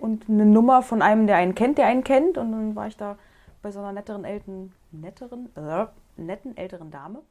und 0.00 0.28
eine 0.28 0.46
Nummer 0.46 0.82
von 0.82 1.02
einem, 1.02 1.26
der 1.26 1.36
einen 1.36 1.54
kennt, 1.54 1.78
der 1.78 1.86
einen 1.86 2.04
kennt. 2.04 2.38
Und 2.38 2.52
dann 2.52 2.76
war 2.76 2.86
ich 2.86 2.96
da 2.96 3.16
bei 3.62 3.70
so 3.70 3.80
einer 3.80 3.92
netteren, 3.92 4.24
älten, 4.24 4.72
netteren, 4.92 5.48
äh, 5.56 5.86
netten 6.16 6.56
älteren 6.56 6.90
Dame. 6.90 7.22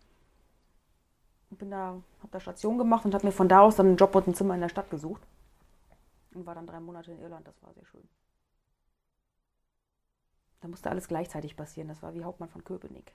Und 1.49 1.59
bin 1.59 1.71
da, 1.71 1.95
hab 2.21 2.31
da 2.31 2.39
Station 2.39 2.77
gemacht 2.77 3.05
und 3.05 3.13
habe 3.13 3.25
mir 3.25 3.31
von 3.31 3.47
da 3.47 3.61
aus 3.61 3.75
dann 3.75 3.87
einen 3.87 3.97
Job 3.97 4.15
und 4.15 4.27
ein 4.27 4.33
Zimmer 4.33 4.55
in 4.55 4.61
der 4.61 4.69
Stadt 4.69 4.89
gesucht. 4.89 5.21
Und 6.33 6.45
war 6.45 6.55
dann 6.55 6.67
drei 6.67 6.79
Monate 6.79 7.11
in 7.11 7.21
Irland, 7.21 7.47
das 7.47 7.55
war 7.61 7.73
sehr 7.73 7.85
schön. 7.85 8.01
Da 10.65 10.69
musste 10.69 10.89
alles 10.89 11.07
gleichzeitig 11.07 11.55
passieren, 11.55 11.89
das 11.89 12.01
war 12.01 12.15
wie 12.15 12.23
Hauptmann 12.23 12.49
von 12.49 12.63
Köpenick. 12.63 13.11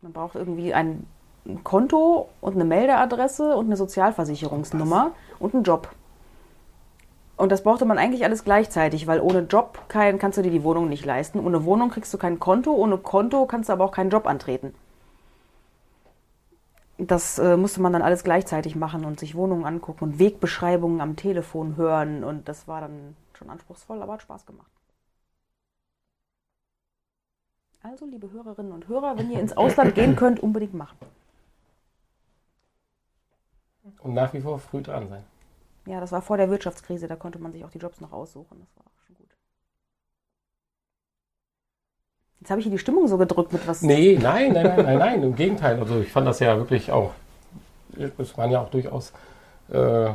Man 0.00 0.12
braucht 0.12 0.34
irgendwie 0.34 0.74
ein 0.74 1.06
Konto 1.62 2.30
und 2.40 2.54
eine 2.54 2.64
Meldeadresse 2.64 3.54
und 3.54 3.66
eine 3.66 3.76
Sozialversicherungsnummer 3.76 5.12
und 5.38 5.54
einen 5.54 5.62
Job. 5.62 5.88
Und 7.36 7.52
das 7.52 7.62
brauchte 7.62 7.84
man 7.84 7.96
eigentlich 7.96 8.24
alles 8.24 8.42
gleichzeitig, 8.42 9.06
weil 9.06 9.20
ohne 9.20 9.42
Job 9.42 9.84
kein, 9.86 10.18
kannst 10.18 10.36
du 10.36 10.42
dir 10.42 10.50
die 10.50 10.64
Wohnung 10.64 10.88
nicht 10.88 11.04
leisten. 11.04 11.38
Ohne 11.38 11.64
Wohnung 11.64 11.90
kriegst 11.90 12.12
du 12.12 12.18
kein 12.18 12.40
Konto, 12.40 12.72
ohne 12.72 12.98
Konto 12.98 13.46
kannst 13.46 13.68
du 13.68 13.74
aber 13.74 13.84
auch 13.84 13.92
keinen 13.92 14.10
Job 14.10 14.26
antreten. 14.26 14.74
Das 16.98 17.38
äh, 17.38 17.56
musste 17.56 17.80
man 17.80 17.92
dann 17.92 18.02
alles 18.02 18.24
gleichzeitig 18.24 18.74
machen 18.74 19.04
und 19.04 19.20
sich 19.20 19.36
Wohnungen 19.36 19.64
angucken 19.64 20.02
und 20.02 20.18
Wegbeschreibungen 20.18 21.00
am 21.00 21.14
Telefon 21.14 21.76
hören. 21.76 22.24
Und 22.24 22.48
das 22.48 22.66
war 22.66 22.80
dann 22.80 23.14
schon 23.34 23.48
anspruchsvoll, 23.48 24.02
aber 24.02 24.14
hat 24.14 24.22
Spaß 24.22 24.44
gemacht. 24.44 24.72
Also, 27.82 28.06
liebe 28.06 28.30
Hörerinnen 28.30 28.72
und 28.72 28.86
Hörer, 28.86 29.18
wenn 29.18 29.30
ihr 29.30 29.40
ins 29.40 29.56
Ausland 29.56 29.96
gehen 29.96 30.14
könnt, 30.14 30.40
unbedingt 30.40 30.74
machen. 30.74 30.96
Und 34.02 34.14
nach 34.14 34.32
wie 34.32 34.40
vor 34.40 34.60
früh 34.60 34.82
dran 34.82 35.08
sein. 35.08 35.24
Ja, 35.86 35.98
das 35.98 36.12
war 36.12 36.22
vor 36.22 36.36
der 36.36 36.48
Wirtschaftskrise, 36.48 37.08
da 37.08 37.16
konnte 37.16 37.40
man 37.40 37.50
sich 37.52 37.64
auch 37.64 37.70
die 37.70 37.78
Jobs 37.78 38.00
noch 38.00 38.12
aussuchen. 38.12 38.60
Das 38.60 38.76
war 38.76 38.84
schon 39.04 39.16
gut. 39.16 39.26
Jetzt 42.40 42.50
habe 42.50 42.60
ich 42.60 42.66
hier 42.66 42.72
die 42.72 42.78
Stimmung 42.78 43.08
so 43.08 43.18
gedrückt 43.18 43.52
mit 43.52 43.66
was. 43.66 43.82
Nee, 43.82 44.16
nein, 44.20 44.52
nein, 44.52 44.64
nein, 44.64 44.84
nein, 44.84 44.98
nein, 44.98 45.22
im 45.24 45.34
Gegenteil. 45.34 45.80
Also 45.80 46.00
ich 46.00 46.12
fand 46.12 46.28
das 46.28 46.38
ja 46.38 46.56
wirklich 46.56 46.92
auch, 46.92 47.14
es 47.96 48.38
waren 48.38 48.52
ja 48.52 48.60
auch 48.60 48.70
durchaus, 48.70 49.12
äh, 49.70 50.10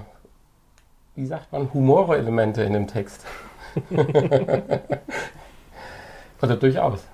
wie 1.15 1.25
sagt 1.25 1.51
man, 1.51 1.73
Humorelemente 1.73 2.63
in 2.63 2.71
dem 2.71 2.87
Text. 2.87 3.25
also 6.39 6.55
durchaus. 6.55 7.05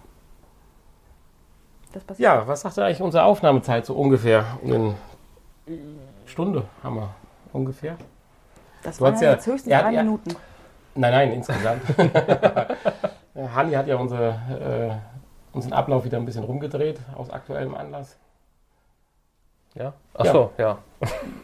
Das 1.94 2.04
passiert. 2.04 2.26
Ja, 2.26 2.48
was 2.48 2.62
sagt 2.62 2.78
eigentlich 2.80 3.02
unsere 3.02 3.24
Aufnahmezeit 3.24 3.86
so 3.86 3.96
ungefähr? 3.96 4.44
In 4.64 4.96
Stunde 6.26 6.66
haben 6.84 6.96
wir 6.98 7.10
ungefähr. 7.54 7.96
das 8.84 8.98
du 8.98 9.04
waren 9.06 9.20
ja 9.22 9.32
jetzt 9.32 9.48
höchstens 9.48 9.72
drei 9.72 9.92
ja- 9.92 10.04
Minuten. 10.04 10.36
Nein, 10.96 11.12
nein, 11.12 11.32
insgesamt. 11.34 11.82
Hanni 13.56 13.74
hat 13.74 13.88
ja 13.88 13.96
unsere, 13.96 14.30
äh, 15.52 15.56
unseren 15.56 15.74
Ablauf 15.74 16.06
wieder 16.06 16.18
ein 16.18 16.26
bisschen 16.26 16.44
rumgedreht 16.44 17.00
aus 17.16 17.30
aktuellem 17.32 17.74
Anlass. 17.76 18.18
Ja? 19.76 19.94
Ach 20.14 20.26
Ja. 20.26 20.32
so, 20.32 20.52
ja. 20.58 20.78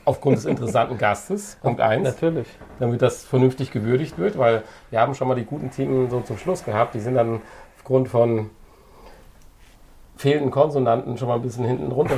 Aufgrund 0.06 0.38
des 0.38 0.46
interessanten 0.46 0.98
Gastes, 1.00 1.58
Punkt 1.64 1.82
1, 1.82 2.04
Natürlich. 2.04 2.48
damit 2.80 3.02
das 3.02 3.24
vernünftig 3.24 3.72
gewürdigt 3.72 4.18
wird, 4.20 4.38
weil 4.38 4.64
wir 4.92 5.00
haben 5.00 5.16
schon 5.16 5.28
mal 5.28 5.36
die 5.36 5.46
guten 5.46 5.72
Themen 5.72 6.10
so 6.12 6.22
zum 6.22 6.38
Schluss 6.38 6.64
gehabt. 6.64 6.94
Die 6.94 7.00
sind 7.00 7.16
dann 7.16 7.42
aufgrund 7.78 8.08
von 8.10 8.52
fehlenden 10.20 10.52
Konsonanten 10.52 11.18
schon 11.18 11.28
mal 11.30 11.36
ein 11.36 11.42
bisschen 11.42 11.64
hinten 11.66 11.92
runter 11.92 12.16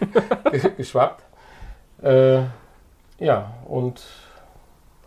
geschwappt. 0.76 1.24
Äh, 2.02 2.42
ja, 3.18 3.50
und 3.66 4.00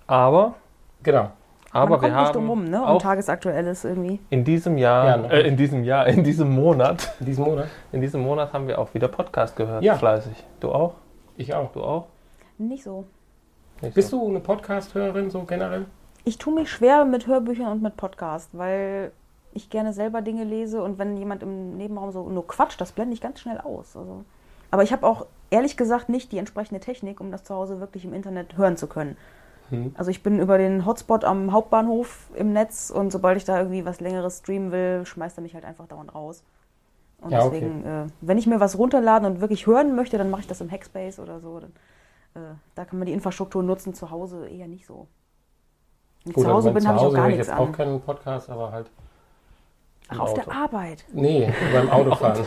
Aber, 0.08 0.56
genau. 1.02 1.30
aber 1.72 1.90
Man 1.92 2.00
kommt 2.00 2.02
wir 2.02 2.08
nicht 2.10 2.18
haben 2.28 2.34
drum 2.34 2.50
rum, 2.50 2.64
ne? 2.66 2.82
Um 2.82 2.88
auch 2.88 3.02
tagesaktuelles 3.02 3.86
irgendwie. 3.86 4.20
in 4.30 4.44
diesem 4.44 4.78
Jahr, 4.78 5.06
Ja, 5.08 5.18
noch 5.18 5.30
äh, 5.30 5.38
nicht. 5.38 5.46
in 5.48 5.58
diesem 5.58 5.84
Jahr, 5.86 6.08
in 6.08 6.24
diesem 6.24 6.52
Monat, 6.54 7.14
In 7.22 7.26
diesem 7.26 7.46
Monat. 7.46 7.68
in 7.94 8.02
diesem 8.02 8.22
Monat 8.22 8.52
haben 8.54 8.68
wir 8.68 8.80
auch 8.80 8.94
wieder 8.94 9.08
Podcast 9.08 9.56
gehört. 9.56 9.82
Ja. 9.84 9.96
Fleißig. 9.96 10.44
Du 10.60 10.72
auch? 10.72 10.96
Ich 11.38 11.54
auch. 11.54 11.72
Du 11.72 11.84
auch? 11.84 12.08
Nicht 12.58 12.84
so. 12.84 13.06
Nicht 13.82 13.96
Bist 13.96 14.10
so. 14.10 14.20
du 14.22 14.30
eine 14.30 14.40
Podcast-Hörerin 14.40 15.30
so 15.30 15.44
generell? 15.44 15.86
Ich 16.26 16.38
tue 16.38 16.54
mich 16.54 16.70
schwer 16.70 17.06
mit 17.06 17.28
Hörbüchern 17.28 17.72
und 17.72 17.82
mit 17.82 17.98
Podcast, 17.98 18.50
weil 18.54 19.12
ich 19.56 19.70
gerne 19.70 19.94
selber 19.94 20.22
Dinge 20.22 20.44
lese 20.44 20.84
und 20.84 21.00
wenn 21.00 21.18
jemand 21.18 21.42
im 21.42 21.78
Nebenraum 21.78 22.12
so 22.12 22.30
nur 22.30 22.46
quatscht, 22.46 22.80
das 22.80 22.92
blende 22.92 23.14
ich 23.14 23.22
ganz 23.22 23.40
schnell 23.40 23.58
aus. 23.58 23.96
Also. 23.96 24.24
Aber 24.70 24.84
ich 24.84 24.92
habe 24.92 25.08
auch 25.08 25.26
ehrlich 25.50 25.78
gesagt 25.78 26.10
nicht 26.10 26.32
die 26.32 26.38
entsprechende 26.38 26.82
Technik, 26.82 27.22
um 27.22 27.32
das 27.32 27.44
zu 27.44 27.56
Hause 27.56 27.80
wirklich 27.80 28.06
im 28.06 28.14
Internet 28.14 28.58
hören 28.58 28.78
zu 28.78 28.88
können. 28.88 29.18
Hm. 29.70 29.96
Also 29.98 30.12
ich 30.12 30.22
bin 30.22 30.40
über 30.40 30.58
den 30.58 30.86
Hotspot 30.86 31.24
am 31.24 31.52
Hauptbahnhof 31.52 32.30
im 32.36 32.54
Netz 32.54 32.92
und 32.92 33.12
sobald 33.12 33.38
ich 33.38 33.46
da 33.46 33.58
irgendwie 33.58 33.86
was 33.86 34.00
längeres 34.00 34.40
streamen 34.40 34.72
will, 34.72 35.06
schmeißt 35.06 35.38
er 35.40 35.42
mich 35.42 35.56
halt 35.56 35.66
einfach 35.66 35.88
dauernd 35.88 36.14
raus. 36.14 36.44
Und 37.22 37.32
Ja, 37.32 37.46
okay. 37.46 37.62
deswegen, 37.62 37.86
äh, 37.86 38.06
wenn 38.22 38.38
ich 38.38 38.46
mir 38.46 38.60
was 38.60 38.78
runterladen 38.78 39.26
und 39.26 39.42
wirklich 39.42 39.66
hören 39.66 39.96
möchte, 39.96 40.18
dann 40.18 40.30
mache 40.30 40.42
ich 40.42 40.48
das 40.48 40.62
im 40.62 40.70
Hackspace 40.70 41.20
oder 41.20 41.40
so. 41.40 41.62
Dann, 41.62 41.72
äh, 42.36 42.56
da 42.76 42.86
kann 42.86 43.00
man 43.00 43.06
die 43.06 43.14
Infrastruktur 43.14 43.64
nutzen, 43.64 43.94
zu 43.94 44.12
Hause 44.12 44.48
eher 44.48 44.68
nicht 44.68 44.86
so. 44.86 45.08
Wenn 46.26 46.32
ich 46.32 46.38
zu 46.38 46.48
Hause 46.48 46.70
also 46.70 46.74
bin, 46.74 46.88
habe 46.88 46.98
ich 46.98 47.04
auch 47.04 47.14
gar 47.14 47.24
höre 47.24 47.30
ich 47.30 47.38
nichts 47.38 47.48
jetzt 47.48 47.58
auch 47.58 47.68
an. 47.68 47.72
keinen 47.72 48.02
Podcast, 48.02 48.50
aber 48.50 48.72
halt. 48.72 48.92
Ach, 50.10 50.20
auf 50.20 50.30
Auto. 50.32 50.42
der 50.42 50.54
Arbeit. 50.54 51.04
Nee, 51.14 51.52
beim 51.74 51.90
Autofahren. 51.90 52.46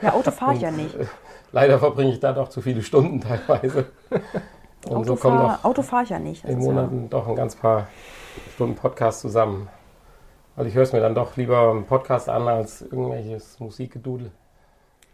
Ja, 0.00 0.14
Auto 0.14 0.30
fahre 0.30 0.54
ich 0.54 0.60
ja 0.62 0.70
nicht. 0.70 0.96
Leider 1.52 1.78
verbringe 1.78 2.12
ich 2.12 2.20
da 2.20 2.32
doch 2.32 2.48
zu 2.48 2.62
viele 2.62 2.82
Stunden 2.82 3.20
teilweise. 3.20 3.86
Und 4.88 4.96
Auto, 4.96 5.04
so 5.04 5.16
kommen 5.16 5.38
noch 5.38 5.64
Auto 5.64 5.82
fahre 5.82 6.04
ich 6.04 6.08
ja 6.10 6.18
nicht. 6.18 6.44
In 6.44 6.58
ist 6.58 6.64
ja- 6.66 6.72
Monaten 6.72 7.10
doch 7.10 7.28
ein 7.28 7.36
ganz 7.36 7.56
paar 7.56 7.88
Stunden 8.54 8.74
Podcast 8.74 9.20
zusammen. 9.20 9.68
Also 10.56 10.68
ich 10.68 10.74
höre 10.74 10.82
es 10.82 10.92
mir 10.92 11.00
dann 11.00 11.14
doch 11.14 11.36
lieber 11.36 11.70
einen 11.70 11.84
Podcast 11.84 12.28
an 12.28 12.48
als 12.48 12.82
irgendwelches 12.82 13.60
Musikgedudel. 13.60 14.30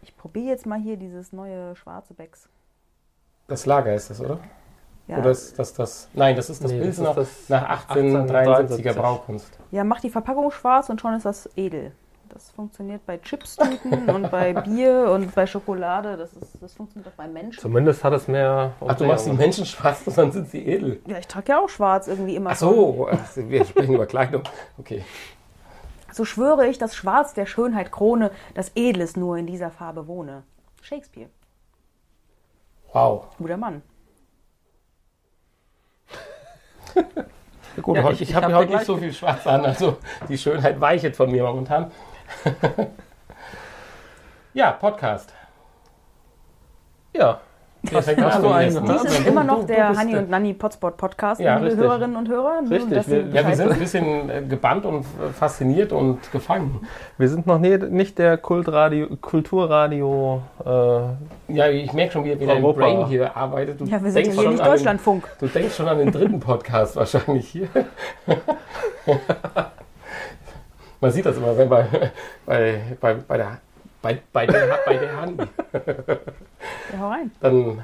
Ich 0.01 0.15
probiere 0.15 0.47
jetzt 0.47 0.65
mal 0.65 0.79
hier 0.79 0.95
dieses 0.97 1.33
neue 1.33 1.75
schwarze 1.75 2.13
Becks. 2.13 2.47
Das 3.47 3.65
Lager 3.65 3.93
ist 3.93 4.09
das, 4.09 4.21
oder? 4.21 4.39
Ja, 5.09 5.17
Oder 5.17 5.31
ist 5.31 5.57
das 5.57 5.73
das? 5.73 6.07
Nein, 6.13 6.35
das 6.35 6.49
ist 6.51 6.63
das 6.63 6.71
Nee, 6.71 6.81
Pilsner 6.81 7.09
ist 7.09 7.17
das 7.17 7.49
nach 7.49 7.87
1873er 7.89 7.97
1873. 7.97 8.95
Braukunst. 8.95 9.59
ja, 9.71 9.83
mach 9.83 9.99
die 10.01 10.09
Verpackung 10.11 10.51
schwarz 10.51 10.87
und 10.89 11.01
schon 11.01 11.15
ist 11.15 11.25
das 11.25 11.49
edel. 11.55 11.91
Das 12.31 12.51
funktioniert 12.51 13.03
bei 13.07 13.17
Chipstüten 13.17 14.07
und 14.13 14.29
bei 14.29 14.53
Bier 14.53 15.09
und 15.11 15.33
bei 15.33 15.47
Schokolade. 15.47 16.15
Das, 16.15 16.31
ist, 16.33 16.61
das 16.61 16.73
funktioniert 16.75 17.11
auch 17.11 17.17
bei 17.17 17.27
Menschen. 17.27 17.59
Zumindest 17.59 18.03
hat 18.03 18.13
es 18.13 18.27
mehr. 18.27 18.73
Ach, 18.87 18.95
du 18.95 19.05
machst 19.05 19.25
die 19.25 19.31
Menschen 19.33 19.65
schwarz 19.65 20.03
und 20.05 20.15
dann 20.15 20.31
sind 20.31 20.51
sie 20.51 20.63
edel. 20.63 21.01
Ja, 21.07 21.17
ich 21.17 21.27
trage 21.27 21.53
ja 21.53 21.59
auch 21.59 21.69
schwarz 21.69 22.07
irgendwie 22.07 22.35
immer. 22.35 22.51
Ach 22.51 22.55
so, 22.55 23.09
ach, 23.11 23.35
wir 23.35 23.65
sprechen 23.65 23.95
über 23.95 24.05
Kleidung. 24.05 24.43
Okay. 24.77 25.03
So 26.11 26.23
schwöre 26.23 26.67
ich, 26.67 26.77
dass 26.77 26.95
Schwarz 26.95 27.33
der 27.33 27.47
Schönheit 27.47 27.91
Krone, 27.91 28.29
das 28.53 28.71
Edles 28.75 29.15
nur 29.15 29.37
in 29.37 29.47
dieser 29.47 29.71
Farbe 29.71 30.05
wohne. 30.07 30.43
Shakespeare, 30.83 31.29
Wow. 32.93 33.25
guter 33.39 33.57
Mann. 33.57 33.81
Gut, 37.81 37.95
Ja, 37.97 38.09
ich- 38.09 38.21
ich, 38.21 38.29
ich 38.29 38.35
habe 38.35 38.47
hab 38.47 38.53
heute 38.61 38.73
nicht 38.73 38.85
so 38.85 38.97
viel 38.97 39.13
schwarz 39.13 39.45
an, 39.47 39.63
also 39.65 39.97
die 40.27 40.37
Schönheit 40.37 40.79
weicht 40.81 41.15
von 41.15 41.31
mir 41.31 41.43
momentan. 41.43 41.91
ja, 44.53 44.71
Podcast. 44.71 45.33
Ja. 47.15 47.39
Fängt 47.81 48.21
hast 48.21 48.35
an? 48.35 48.41
du 48.43 48.49
einen? 48.49 48.85
Dies 48.85 49.03
ist 49.05 49.19
du- 49.25 49.29
immer 49.29 49.43
noch 49.43 49.61
du- 49.61 49.67
der 49.67 49.93
der- 49.93 50.19
und 50.19 50.29
Nanny 50.29 50.53
Potspot 50.53 50.97
Podcast, 50.97 51.39
Ja, 51.39 51.57
liebe. 51.59 51.77
Hörerinnen 51.77 52.17
und 52.17 52.27
Hörer. 52.27 52.59
Richtig, 52.69 53.07
wir- 53.07 53.27
Ja, 53.29 53.47
wir 53.47 53.55
sind 53.55 53.71
ein 53.71 53.79
bisschen 53.79 54.29
äh, 54.29 54.41
gebannt 54.41 54.85
und 54.85 55.01
äh, 55.05 55.29
fasziniert 55.33 55.93
und 55.93 56.29
gefangen. 56.31 56.85
Wir 57.17 57.29
sind 57.29 57.47
noch 57.47 57.57
nie, 57.57 57.77
nicht 57.77 58.17
der 58.19 58.37
Kultradio, 58.37 59.07
Kulturradio. 59.21 60.41
Äh, 60.65 60.69
Ja, 61.53 61.67
ich 61.69 61.93
merke 61.93 62.11
schon, 62.13 62.25
wie, 62.25 62.37
wie 62.39 62.45
dein 62.45 62.57
Europa. 62.57 62.81
Brain 62.81 63.05
hier 63.07 63.35
arbeitet. 63.35 63.79
Du 63.79 63.85
ja, 63.85 64.03
wir 64.03 64.11
sind 64.11 64.27
ja 64.27 64.33
hier 64.33 64.41
schon 64.43 64.51
nicht 64.51 64.61
an 64.61 64.65
den- 64.67 64.73
Deutschlandfunk. 64.73 65.23
Du 65.39 65.47
denkst 65.47 65.75
schon 65.75 65.87
an 65.87 65.97
den 65.99 66.11
dritten 66.11 66.39
Podcast 66.41 66.95
wahrscheinlich 66.97 67.47
hier. 67.47 67.67
Man 71.01 71.11
sieht 71.11 71.25
das 71.25 71.37
immer, 71.37 71.57
wenn 71.57 71.69
bei, 71.69 71.85
bei, 72.45 72.81
bei, 72.99 73.13
bei, 73.13 73.37
der, 73.37 73.57
bei, 74.01 74.21
bei, 74.33 74.45
der, 74.47 74.79
bei 74.85 74.97
der 74.97 75.17
Hand 75.21 75.41
Ja, 76.93 76.99
hau 76.99 77.09
rein. 77.09 77.31
dann 77.41 77.83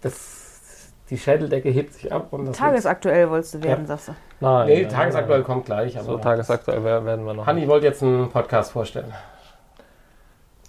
das, 0.00 0.90
die 1.10 1.18
Schädeldecke 1.18 1.70
hebt 1.70 1.94
sich 1.94 2.12
ab. 2.12 2.28
Und 2.32 2.46
das 2.46 2.56
Tagesaktuell 2.56 3.30
wolltest 3.30 3.54
du 3.54 3.62
werden, 3.62 3.80
Ja. 3.82 3.86
sagst 3.96 4.08
du. 4.08 4.12
nein. 4.40 4.66
Nee, 4.66 4.82
nein, 4.82 4.90
tagesaktuell 4.90 5.38
nein. 5.40 5.46
kommt 5.46 5.66
gleich. 5.66 5.94
So 5.94 6.12
Aber 6.14 6.20
tagesaktuell 6.20 6.84
wer- 6.84 7.04
werden 7.04 7.24
wir 7.26 7.34
noch. 7.34 7.46
Hanni 7.46 7.66
wollte 7.68 7.86
jetzt 7.86 8.02
einen 8.02 8.30
Podcast 8.30 8.72
vorstellen. 8.72 9.12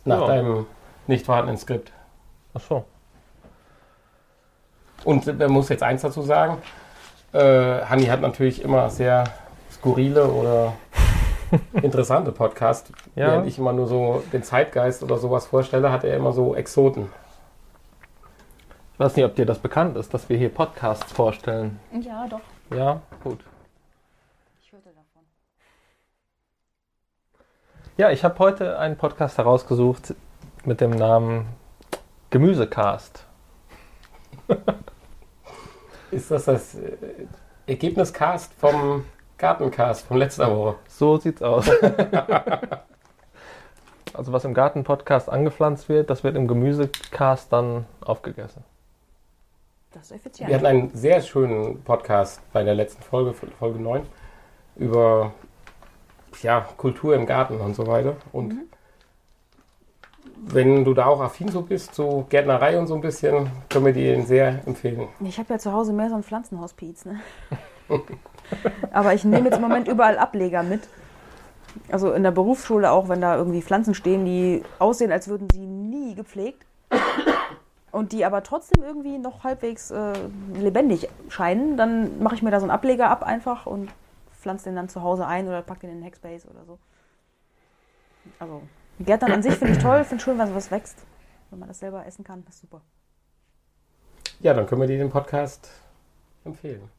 Nach 0.05 0.21
Ja. 0.21 0.27
deinem 0.27 0.65
nicht 1.07 1.25
vorhandenen 1.25 1.57
Skript. 1.57 1.91
Ach 2.53 2.61
so. 2.61 2.85
Und 5.03 5.25
man 5.39 5.51
muss 5.51 5.69
jetzt 5.69 5.83
eins 5.83 6.01
dazu 6.01 6.21
sagen. 6.21 6.57
Äh, 7.33 7.81
Hanni 7.85 8.05
hat 8.05 8.21
natürlich 8.21 8.63
immer 8.63 8.89
sehr 8.89 9.23
skurrile 9.71 10.25
oder 10.27 10.73
interessante 11.73 12.31
Podcasts. 12.31 12.91
Ja. 13.15 13.27
Während 13.27 13.47
ich 13.47 13.57
immer 13.57 13.73
nur 13.73 13.87
so 13.87 14.23
den 14.33 14.43
Zeitgeist 14.43 15.03
oder 15.03 15.17
sowas 15.17 15.47
vorstelle, 15.47 15.91
hat 15.91 16.03
er 16.03 16.15
immer 16.15 16.33
so 16.33 16.55
Exoten. 16.55 17.09
Ich 18.93 18.99
weiß 18.99 19.15
nicht, 19.15 19.25
ob 19.25 19.35
dir 19.35 19.45
das 19.45 19.59
bekannt 19.59 19.95
ist, 19.97 20.13
dass 20.13 20.27
wir 20.27 20.37
hier 20.37 20.49
Podcasts 20.49 21.11
vorstellen. 21.11 21.79
Ja, 22.01 22.27
doch. 22.27 22.41
Ja, 22.75 23.01
gut. 23.23 23.39
Ich 24.61 24.71
hörte 24.71 24.89
davon. 24.89 25.23
Ja, 27.97 28.11
ich 28.11 28.23
habe 28.23 28.37
heute 28.39 28.77
einen 28.77 28.97
Podcast 28.97 29.37
herausgesucht 29.37 30.15
mit 30.65 30.81
dem 30.81 30.91
Namen 30.91 31.47
Gemüsecast. 32.29 33.25
Ist 36.11 36.31
das 36.31 36.45
das 36.45 36.75
äh, 36.75 36.97
Ergebniscast 37.67 38.53
vom 38.55 39.05
Gartencast 39.39 40.05
von 40.05 40.17
letzter 40.17 40.55
Woche? 40.55 40.75
So 40.87 41.17
sieht's 41.17 41.41
aus. 41.41 41.67
also 44.13 44.33
was 44.33 44.43
im 44.43 44.53
Garten-Podcast 44.53 45.29
angepflanzt 45.29 45.87
wird, 45.87 46.09
das 46.09 46.25
wird 46.25 46.35
im 46.35 46.45
Gemüsecast 46.47 47.51
dann 47.51 47.85
aufgegessen. 48.01 48.63
Das 49.93 50.03
ist 50.03 50.11
Wir 50.11 50.17
effizient. 50.17 50.53
hatten 50.53 50.65
einen 50.65 50.93
sehr 50.93 51.21
schönen 51.21 51.81
Podcast 51.83 52.41
bei 52.51 52.63
der 52.63 52.75
letzten 52.75 53.01
Folge, 53.01 53.33
Folge 53.33 53.79
9, 53.79 54.05
über 54.75 55.31
ja, 56.41 56.67
Kultur 56.75 57.15
im 57.15 57.25
Garten 57.25 57.61
und 57.61 57.75
so 57.75 57.87
weiter. 57.87 58.17
Und 58.33 58.55
wenn 60.35 60.83
du 60.83 60.93
da 60.93 61.05
auch 61.05 61.21
affin 61.21 61.47
so 61.47 61.61
bist, 61.61 61.95
so 61.95 62.25
Gärtnerei 62.29 62.77
und 62.77 62.87
so 62.87 62.95
ein 62.95 63.01
bisschen, 63.01 63.49
können 63.69 63.85
wir 63.85 63.93
dir 63.93 64.15
den 64.15 64.25
sehr 64.25 64.67
empfehlen. 64.67 65.07
Ich 65.21 65.39
habe 65.39 65.53
ja 65.53 65.59
zu 65.59 65.71
Hause 65.71 65.93
mehr 65.93 66.09
so 66.09 66.15
ein 66.15 66.23
Pflanzenhospiz, 66.23 67.05
ne? 67.05 67.21
Aber 68.91 69.13
ich 69.13 69.23
nehme 69.23 69.45
jetzt 69.45 69.57
im 69.57 69.61
Moment 69.61 69.87
überall 69.87 70.17
Ableger 70.17 70.63
mit. 70.63 70.87
Also 71.91 72.11
in 72.13 72.23
der 72.23 72.31
Berufsschule 72.31 72.91
auch, 72.91 73.09
wenn 73.09 73.21
da 73.21 73.35
irgendwie 73.35 73.61
Pflanzen 73.61 73.93
stehen, 73.93 74.25
die 74.25 74.63
aussehen, 74.79 75.11
als 75.11 75.27
würden 75.27 75.47
sie 75.51 75.65
nie 75.65 76.15
gepflegt. 76.15 76.65
Und 77.91 78.11
die 78.11 78.23
aber 78.25 78.43
trotzdem 78.43 78.83
irgendwie 78.83 79.17
noch 79.17 79.43
halbwegs 79.43 79.89
äh, 79.89 80.13
lebendig 80.53 81.09
scheinen, 81.29 81.75
dann 81.75 82.21
mache 82.21 82.35
ich 82.35 82.43
mir 82.43 82.51
da 82.51 82.59
so 82.59 82.65
einen 82.65 82.71
Ableger 82.71 83.09
ab 83.09 83.23
einfach 83.23 83.65
und 83.65 83.89
pflanze 84.39 84.65
den 84.65 84.75
dann 84.75 84.89
zu 84.89 85.01
Hause 85.01 85.25
ein 85.25 85.47
oder 85.47 85.61
pack 85.61 85.79
den 85.79 85.89
in 85.89 85.97
den 85.97 86.05
Hackspace 86.05 86.45
oder 86.45 86.65
so. 86.65 86.77
Also 88.37 88.61
Gärtnern 88.99 89.31
an 89.31 89.43
sich 89.43 89.55
finde 89.55 89.73
ich 89.73 89.79
toll, 89.79 90.03
finde 90.03 90.23
schön, 90.23 90.37
wenn 90.37 90.53
was 90.53 90.71
wächst. 90.71 91.03
Wenn 91.49 91.59
man 91.59 91.67
das 91.67 91.79
selber 91.79 92.05
essen 92.05 92.23
kann, 92.23 92.43
ist 92.47 92.61
super. 92.61 92.81
Ja, 94.39 94.53
dann 94.53 94.67
können 94.67 94.81
wir 94.81 94.87
dir 94.87 94.97
den 94.97 95.09
Podcast 95.09 95.69
empfehlen. 96.45 96.89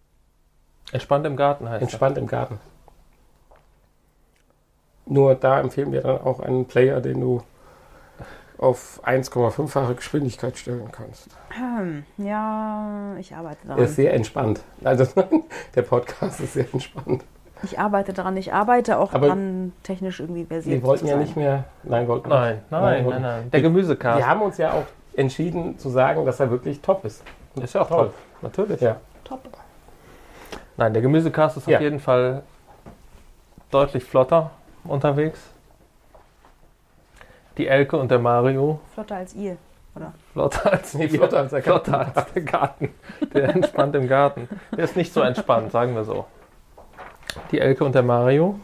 Entspannt 0.92 1.26
im 1.26 1.36
Garten 1.36 1.68
heißt 1.68 1.82
Entspannt 1.82 2.18
im 2.18 2.26
Garten. 2.26 2.58
Nur 5.06 5.34
da 5.34 5.60
empfehlen 5.60 5.92
wir 5.92 6.02
dann 6.02 6.20
auch 6.20 6.40
einen 6.40 6.66
Player, 6.66 7.00
den 7.00 7.20
du 7.20 7.42
auf 8.58 9.00
1,5-fache 9.04 9.94
Geschwindigkeit 9.94 10.56
stellen 10.58 10.90
kannst. 10.92 11.28
Hm, 11.50 12.04
ja, 12.18 13.14
ich 13.18 13.34
arbeite 13.34 13.58
Er 13.64 13.68
daran. 13.68 13.84
ist 13.84 13.96
sehr 13.96 14.12
entspannt. 14.12 14.60
Also 14.84 15.06
der 15.74 15.82
Podcast 15.82 16.40
ist 16.40 16.52
sehr 16.52 16.66
entspannt. 16.72 17.24
Ich 17.62 17.78
arbeite 17.78 18.12
daran. 18.12 18.36
Ich 18.36 18.52
arbeite 18.52 18.98
auch 18.98 19.12
Aber- 19.12 19.28
dran, 19.28 19.72
technisch 19.82 20.20
irgendwie 20.20 20.44
versiert 20.44 20.80
Wir 20.82 20.86
wollten 20.86 21.06
zu 21.06 21.10
ja 21.10 21.16
nicht 21.18 21.36
mehr. 21.36 21.64
Nein, 21.82 22.06
wollten 22.08 22.30
er. 22.30 22.38
Nein, 22.40 22.62
nein, 22.70 22.82
nein, 22.82 23.04
wollten- 23.04 23.22
nein. 23.22 23.50
Der 23.50 23.62
Gemüsecast. 23.62 24.18
Wir 24.18 24.26
haben 24.26 24.42
uns 24.42 24.58
ja 24.58 24.72
auch 24.72 24.84
entschieden 25.14 25.78
zu 25.78 25.88
sagen, 25.88 26.24
dass 26.24 26.38
er 26.40 26.50
wirklich 26.50 26.80
top 26.80 27.04
ist. 27.04 27.22
ist 27.62 27.74
ja 27.74 27.82
auch 27.82 27.88
toll. 27.88 28.12
Natürlich. 28.42 28.80
Ja. 28.80 28.96
Top. 29.24 29.40
Nein, 30.80 30.94
der 30.94 31.02
Gemüsecast 31.02 31.58
ist 31.58 31.66
Ja. 31.68 31.76
auf 31.76 31.82
jeden 31.82 32.00
Fall 32.00 32.42
deutlich 33.70 34.02
flotter 34.02 34.50
unterwegs. 34.82 35.38
Die 37.58 37.66
Elke 37.68 37.98
und 37.98 38.10
der 38.10 38.18
Mario 38.18 38.80
Flotter 38.94 39.16
als 39.16 39.34
ihr. 39.34 39.58
Oder? 39.94 40.14
flotter 40.32 40.72
als, 40.72 40.94
Nee, 40.94 41.08
flotter 41.10 41.36
als 41.40 41.50
der 41.50 41.62
flotter 41.62 42.14
als 42.14 42.32
der 42.32 42.42
Garten. 42.42 42.94
Der 43.34 43.50
entspannt 43.50 43.94
im 43.94 44.08
Garten. 44.08 44.48
Der 44.74 44.84
ist 44.84 44.96
nicht 44.96 45.12
so 45.12 45.20
entspannt, 45.20 45.70
sagen 45.70 45.94
wir 45.94 46.04
so. 46.04 46.24
Die 47.50 47.60
Elke 47.60 47.84
und 47.84 47.94
der 47.94 48.02
Mario 48.02 48.58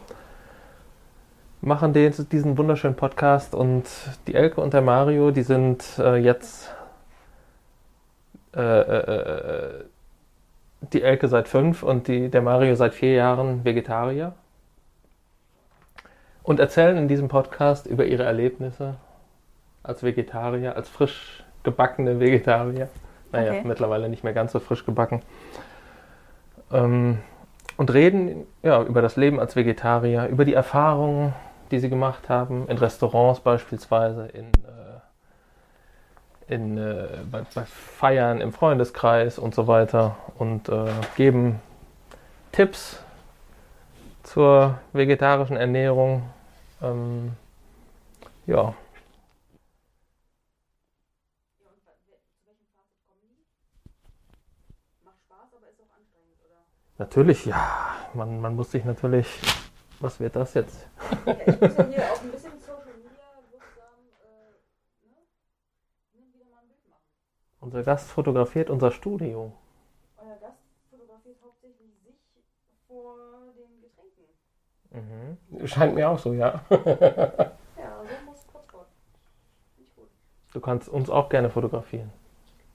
machen 1.60 1.92
den, 1.92 2.14
diesen 2.32 2.56
wunderschönen 2.56 2.96
Podcast 2.96 3.54
und 3.54 3.84
die 4.26 4.34
Elke 4.34 4.62
und 4.62 4.72
der 4.72 4.80
Mario, 4.80 5.32
die 5.32 5.42
sind 5.42 5.84
äh, 5.98 6.16
jetzt 6.16 6.74
äh, 8.54 8.62
äh, 8.62 9.80
äh, 9.80 9.84
die 10.92 11.02
Elke 11.02 11.28
seit 11.28 11.48
fünf 11.48 11.82
und 11.82 12.08
die, 12.08 12.28
der 12.28 12.42
Mario 12.42 12.74
seit 12.74 12.94
vier 12.94 13.14
Jahren 13.14 13.64
Vegetarier 13.64 14.32
und 16.42 16.60
erzählen 16.60 16.96
in 16.96 17.08
diesem 17.08 17.28
Podcast 17.28 17.86
über 17.86 18.04
ihre 18.04 18.24
Erlebnisse 18.24 18.96
als 19.82 20.02
Vegetarier, 20.02 20.76
als 20.76 20.88
frisch 20.88 21.44
gebackene 21.62 22.20
Vegetarier. 22.20 22.88
Naja, 23.32 23.52
Okay. 23.52 23.62
mittlerweile 23.64 24.08
nicht 24.08 24.22
mehr 24.24 24.32
ganz 24.32 24.52
so 24.52 24.60
frisch 24.60 24.86
gebacken. 24.86 25.22
Ähm, 26.72 27.18
und 27.76 27.92
reden 27.92 28.46
ja, 28.62 28.82
über 28.82 29.02
das 29.02 29.16
Leben 29.16 29.38
als 29.40 29.56
Vegetarier, 29.56 30.26
über 30.28 30.44
die 30.44 30.54
Erfahrungen, 30.54 31.34
die 31.70 31.78
sie 31.80 31.88
gemacht 31.90 32.28
haben, 32.28 32.66
in 32.68 32.78
Restaurants 32.78 33.40
beispielsweise, 33.40 34.26
in, 34.28 34.46
in, 36.48 36.78
äh, 36.78 37.08
bei, 37.30 37.42
bei 37.54 37.64
Feiern 37.64 38.40
im 38.40 38.52
Freundeskreis 38.52 39.38
und 39.38 39.54
so 39.54 39.66
weiter 39.66 40.16
und 40.38 40.68
äh, 40.68 40.92
geben 41.16 41.60
Tipps 42.52 43.00
zur 44.22 44.78
vegetarischen 44.92 45.56
Ernährung. 45.56 46.22
Ähm, 46.82 47.32
ja. 48.46 48.74
Natürlich, 56.98 57.44
ja. 57.44 57.94
Man, 58.14 58.40
man 58.40 58.54
muss 58.56 58.70
sich 58.70 58.84
natürlich. 58.84 59.26
Was 60.00 60.18
wird 60.20 60.36
das 60.36 60.54
jetzt? 60.54 60.86
Ja, 61.26 61.32
ich 61.46 61.60
muss 61.60 61.76
ja 61.76 61.84
hier 61.84 62.12
auch 62.12 62.22
ein 62.22 62.30
bisschen 62.30 62.58
Social 62.58 62.96
Media 62.96 63.28
wirksam, 63.50 63.96
äh, 64.20 64.52
ne? 65.08 65.16
Hin 66.12 66.24
wieder 66.34 66.44
mal 66.50 66.60
ein 66.60 66.68
Bild 66.68 66.88
machen. 66.88 67.04
Unser 67.66 67.82
Gast 67.82 68.08
fotografiert 68.12 68.70
unser 68.70 68.92
Studio. 68.92 69.52
Euer 70.18 70.36
Gast 70.36 70.60
fotografiert 70.88 71.36
hauptsächlich 71.42 71.90
sich 72.04 72.14
vor 72.86 73.16
den 73.56 73.82
Getränken. 73.82 75.58
Mhm. 75.58 75.66
Scheint 75.66 75.96
mir 75.96 76.08
auch 76.08 76.18
so, 76.20 76.32
ja. 76.32 76.60
Ja, 76.70 76.76
so 76.78 78.24
muss 78.24 78.44
Potsdam. 78.44 78.82
Finde 79.74 79.88
ich 79.90 79.96
gut. 79.96 80.06
Du 80.52 80.60
kannst 80.60 80.88
uns 80.88 81.10
auch 81.10 81.28
gerne 81.28 81.50
fotografieren. 81.50 82.12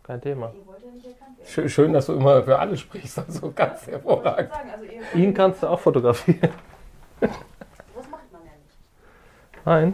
Kein 0.03 0.19
Thema. 0.19 0.51
Ihr 0.53 0.67
wollt 0.67 0.83
ja 0.83 0.91
nicht 0.91 1.05
erkannt 1.05 1.37
werden. 1.37 1.47
Schön, 1.47 1.69
schön, 1.69 1.93
dass 1.93 2.07
du 2.07 2.13
immer 2.15 2.43
für 2.43 2.59
alle 2.59 2.75
sprichst. 2.75 3.17
Also 3.17 3.49
ganz 3.53 3.87
wollte 3.87 3.91
hervorragend. 3.91 4.53
sagen, 4.53 4.69
also 4.71 4.83
ihr 4.83 5.15
Ihn 5.15 5.33
kannst 5.33 5.63
du 5.63 5.67
auch 5.67 5.79
fotografieren. 5.79 6.51
das 7.21 7.29
macht 8.09 8.29
man 8.29 8.41
ja 8.43 8.51
nicht. 8.61 8.77
Nein. 9.63 9.93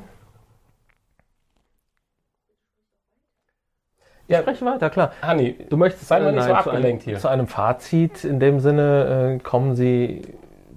Ja, 4.28 4.40
Sprech 4.42 4.62
weiter, 4.62 4.90
klar. 4.90 5.12
Hanni, 5.22 5.54
Du 5.70 5.78
möchtest 5.78 6.08
Sei 6.08 6.20
mal 6.20 6.32
nicht 6.34 6.44
so 6.44 6.50
zu 6.50 6.56
abgelenkt 6.56 7.04
einem, 7.04 7.12
hier. 7.12 7.20
Zu 7.20 7.28
einem 7.30 7.48
Fazit. 7.48 8.24
In 8.26 8.40
dem 8.40 8.60
Sinne 8.60 9.36
äh, 9.36 9.44
kommen 9.44 9.76
Sie. 9.76 10.22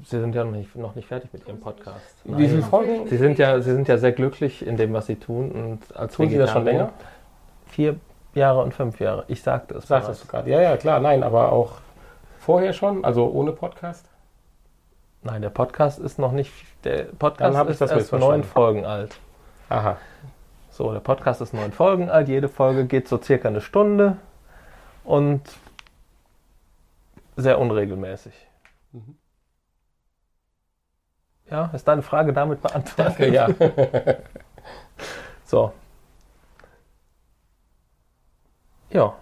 Sie 0.05 0.19
sind 0.19 0.35
ja 0.35 0.45
noch 0.45 0.53
nicht, 0.53 0.75
noch 0.77 0.95
nicht 0.95 1.09
fertig 1.09 1.33
mit 1.33 1.47
Ihrem 1.47 1.61
Podcast. 1.61 2.01
wie 2.25 2.47
viele 2.49 2.61
Nein. 2.61 2.71
Folgen? 2.71 3.07
Sie 3.09 3.17
sind 3.17 3.39
ja, 3.39 3.61
Sie 3.61 3.73
sind 3.73 3.87
ja 3.87 3.99
sehr 3.99 4.13
glücklich 4.13 4.67
in 4.67 4.77
dem, 4.77 4.93
was 4.93 5.07
Sie 5.07 5.17
tun 5.17 5.51
und 5.53 5.97
als 5.97 6.15
Tun 6.15 6.29
Sie 6.29 6.39
das 6.39 6.51
schon 6.51 6.65
länger? 6.65 6.91
Vier 7.67 7.97
Jahre 8.35 8.63
und 8.63 8.73
fünf 8.73 8.99
Jahre. 9.01 9.25
Ich 9.29 9.43
sagte 9.43 9.75
es. 9.75 9.89
Sagst 9.89 10.23
du 10.25 10.29
gerade. 10.29 10.49
Ja, 10.51 10.61
ja, 10.61 10.77
klar. 10.77 11.01
Nein, 11.01 11.23
aber 11.23 11.53
auch 11.53 11.75
vorher 12.39 12.73
schon, 12.73 13.05
also 13.05 13.29
ohne 13.29 13.53
Podcast. 13.53 14.07
Nein, 15.23 15.43
der 15.43 15.51
Podcast 15.51 15.99
ist 15.99 16.19
noch 16.19 16.33
nicht. 16.33 16.53
Der 16.85 17.05
Dann 17.05 17.17
Podcast 17.19 17.71
ist 17.71 17.81
das 17.81 17.91
erst 17.91 18.13
neun 18.13 18.43
Folgen 18.43 18.87
alt. 18.87 19.19
Aha. 19.69 19.99
So, 20.81 20.95
der 20.95 21.01
Podcast 21.01 21.43
ist 21.43 21.53
neun 21.53 21.73
Folgen 21.73 22.09
alt. 22.09 22.27
Jede 22.27 22.49
Folge 22.49 22.87
geht 22.87 23.07
so 23.07 23.21
circa 23.21 23.49
eine 23.49 23.61
Stunde 23.61 24.17
und 25.05 25.43
sehr 27.37 27.59
unregelmäßig. 27.59 28.33
Mhm. 28.93 29.19
Ja, 31.51 31.67
ist 31.75 31.87
deine 31.87 32.01
Frage 32.01 32.33
damit 32.33 32.63
beantwortet? 32.63 33.19
Danke, 33.19 33.29
ja. 33.29 33.49
So. 35.45 35.75
Ja, 38.89 39.15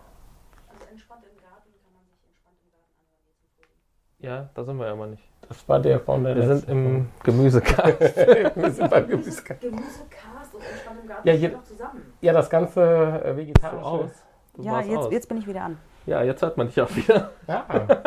Also 0.69 0.85
entspannt 0.93 1.25
im 1.25 1.43
Garten 1.43 1.73
kann 1.83 1.93
man 1.93 2.05
sich 2.07 2.23
entspannt 2.25 2.59
im 2.63 2.71
Garten 2.71 2.95
anhören. 3.01 3.25
jetzt 3.27 3.43
im 3.43 3.49
Frühling. 3.57 3.75
ja, 4.21 4.49
da 4.55 4.63
sind 4.63 4.77
wir 4.77 4.87
ja 4.87 4.93
immer 4.93 5.09
nicht. 5.09 5.25
Das 5.49 5.69
war 5.69 5.81
der 5.81 5.99
von 5.99 6.23
der 6.23 6.37
Wir 6.37 6.43
sind 6.43 6.55
letzten 6.57 6.71
im 6.71 7.09
Gemüsegarten. 7.25 7.99
Wir 8.63 8.71
sind 8.71 8.91
beim 8.91 9.09
Gemüse. 9.09 9.43
Gemüsecast 9.43 10.38
entspannt 10.63 10.99
im 11.03 11.09
Garten 11.09 11.29
Ja, 11.29 11.35
je- 11.35 11.57
zusammen. 11.65 12.15
Ja, 12.21 12.33
das 12.33 12.51
ganze 12.51 12.81
äh, 12.83 13.37
vegetarische. 13.37 13.85
aus. 13.85 14.11
Du 14.55 14.63
Ja, 14.63 14.81
jetzt, 14.81 14.97
aus. 14.99 15.13
jetzt 15.13 15.29
bin 15.29 15.39
ich 15.39 15.47
wieder 15.47 15.63
an. 15.63 15.79
Ja, 16.07 16.23
jetzt 16.23 16.43
hört 16.43 16.57
man 16.57 16.67
dich 16.69 16.81
auch 16.81 16.95
wieder. 16.95 17.31
Ja. 17.47 17.65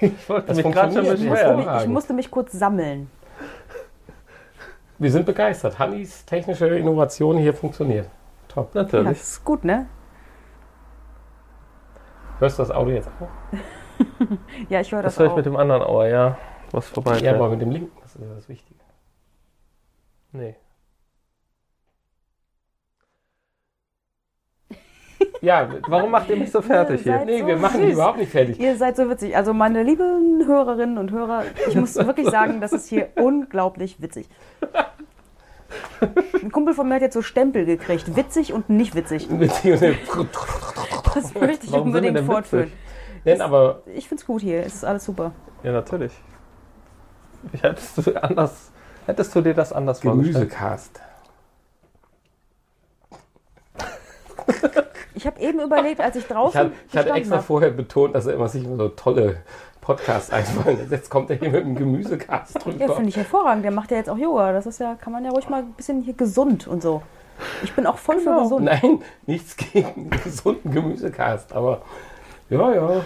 Ich 0.00 0.28
wollte 0.28 0.46
Das 0.46 0.56
mich 0.58 0.72
gerade 0.72 0.92
schon 0.92 1.02
Ich 1.06 1.10
beschweren. 1.10 1.26
mich, 1.26 1.34
ich 1.34 1.40
Hervorragend. 1.66 1.92
musste 1.92 2.12
mich 2.12 2.30
kurz 2.30 2.52
sammeln. 2.52 3.10
Wir 4.98 5.10
sind 5.10 5.26
begeistert. 5.26 5.76
Hannis 5.80 6.24
technische 6.24 6.68
Innovation 6.68 7.36
hier 7.36 7.52
funktioniert. 7.52 8.08
Top. 8.46 8.72
Ja, 8.76 8.82
Natürlich. 8.82 9.08
das 9.08 9.22
ist 9.30 9.44
gut, 9.44 9.64
ne? 9.64 9.86
Hörst 12.38 12.58
du 12.58 12.62
das 12.62 12.70
Audio 12.70 12.94
jetzt 12.94 13.08
auch? 13.08 13.28
Ja, 14.68 14.80
ich 14.80 14.92
höre 14.92 15.02
das, 15.02 15.14
Das 15.14 15.18
höre 15.18 15.26
ich 15.26 15.32
auch. 15.32 15.36
mit 15.36 15.46
dem 15.46 15.56
anderen 15.56 15.82
Ohr, 15.82 16.06
ja. 16.06 16.38
Was 16.70 16.88
vorbei 16.88 17.18
Ja, 17.18 17.34
aber 17.34 17.48
mit 17.48 17.60
dem 17.60 17.70
linken, 17.72 17.96
das 18.00 18.14
ist 18.14 18.22
ja 18.22 18.34
das 18.34 18.48
Wichtige. 18.48 18.78
Nee. 20.30 20.54
Ja, 25.40 25.68
Warum 25.88 26.10
macht 26.10 26.28
ihr 26.30 26.36
mich 26.36 26.50
so 26.50 26.60
fertig 26.62 27.02
hier? 27.02 27.24
Nee, 27.24 27.40
so 27.40 27.46
wir 27.46 27.56
machen 27.56 27.80
die 27.80 27.86
süß. 27.88 27.94
überhaupt 27.94 28.18
nicht 28.18 28.30
fertig. 28.32 28.58
Ihr 28.58 28.76
seid 28.76 28.96
so 28.96 29.08
witzig. 29.08 29.36
Also 29.36 29.52
meine 29.54 29.82
lieben 29.82 30.44
Hörerinnen 30.46 30.98
und 30.98 31.10
Hörer, 31.12 31.44
ich 31.68 31.74
muss 31.76 31.94
wirklich 31.96 32.28
sagen, 32.28 32.60
das 32.60 32.72
ist 32.72 32.88
hier 32.88 33.08
unglaublich 33.16 34.02
witzig. 34.02 34.28
Ein 36.42 36.50
Kumpel 36.50 36.74
von 36.74 36.88
mir 36.88 36.94
hat 36.96 37.02
jetzt 37.02 37.14
so 37.14 37.22
Stempel 37.22 37.64
gekriegt. 37.66 38.16
Witzig 38.16 38.52
und 38.52 38.68
nicht 38.70 38.94
witzig. 38.94 39.28
Das 41.14 41.34
möchte 41.34 41.66
ich 41.66 41.72
Warum 41.72 41.88
unbedingt 41.88 42.18
fortführen. 42.20 42.64
witzig? 42.66 42.78
Denn 43.24 43.40
aber, 43.40 43.82
Ich 43.94 44.08
find's 44.08 44.24
gut 44.26 44.40
hier. 44.42 44.60
Es 44.64 44.74
ist 44.76 44.84
alles 44.84 45.04
super. 45.04 45.32
Ja, 45.62 45.72
natürlich. 45.72 46.12
Wie 47.52 47.58
hättest 47.58 47.98
du 48.06 48.22
anders, 48.22 48.70
hättest 49.06 49.34
du 49.34 49.40
dir 49.40 49.54
das 49.54 49.72
anders 49.72 50.00
vorgestellt? 50.00 50.34
Gemüsecast. 50.50 51.00
Habe 55.28 55.40
eben 55.40 55.60
überlegt, 55.60 56.00
als 56.00 56.16
ich 56.16 56.24
draußen 56.26 56.50
ich 56.50 56.56
hatte 56.58 56.74
gestanden 56.86 57.16
extra 57.16 57.36
hab. 57.36 57.44
vorher 57.44 57.70
betont, 57.70 58.14
dass 58.16 58.26
er 58.26 58.34
immer 58.34 58.48
sich 58.48 58.64
immer 58.64 58.76
so 58.76 58.88
tolle 58.88 59.36
Podcasts 59.80 60.30
einfallen. 60.32 60.76
lässt. 60.78 60.90
Jetzt 60.90 61.08
kommt 61.10 61.30
er 61.30 61.36
hier 61.36 61.50
mit 61.50 61.64
einem 61.64 61.74
Gemüsecast 61.76 62.64
drüber. 62.64 62.76
Ja, 62.84 62.92
finde 62.92 63.08
ich 63.10 63.16
hervorragend. 63.16 63.64
Der 63.64 63.70
macht 63.70 63.90
ja 63.92 63.96
jetzt 63.98 64.10
auch 64.10 64.18
Yoga. 64.18 64.52
Das 64.52 64.66
ist 64.66 64.80
ja, 64.80 64.96
kann 64.96 65.12
man 65.12 65.24
ja 65.24 65.30
ruhig 65.30 65.48
mal 65.48 65.60
ein 65.60 65.72
bisschen 65.74 66.02
hier 66.02 66.14
gesund 66.14 66.66
und 66.66 66.82
so. 66.82 67.00
Ich 67.62 67.72
bin 67.72 67.86
auch 67.86 67.96
voll 67.98 68.18
für 68.18 68.24
Genau. 68.30 68.42
gesund. 68.42 68.64
Nein, 68.64 69.00
nichts 69.26 69.56
gegen 69.56 69.86
einen 69.86 70.10
gesunden 70.10 70.72
Gemüsecast, 70.72 71.52
aber 71.52 71.82
ja, 72.50 72.74
ja. 72.74 73.00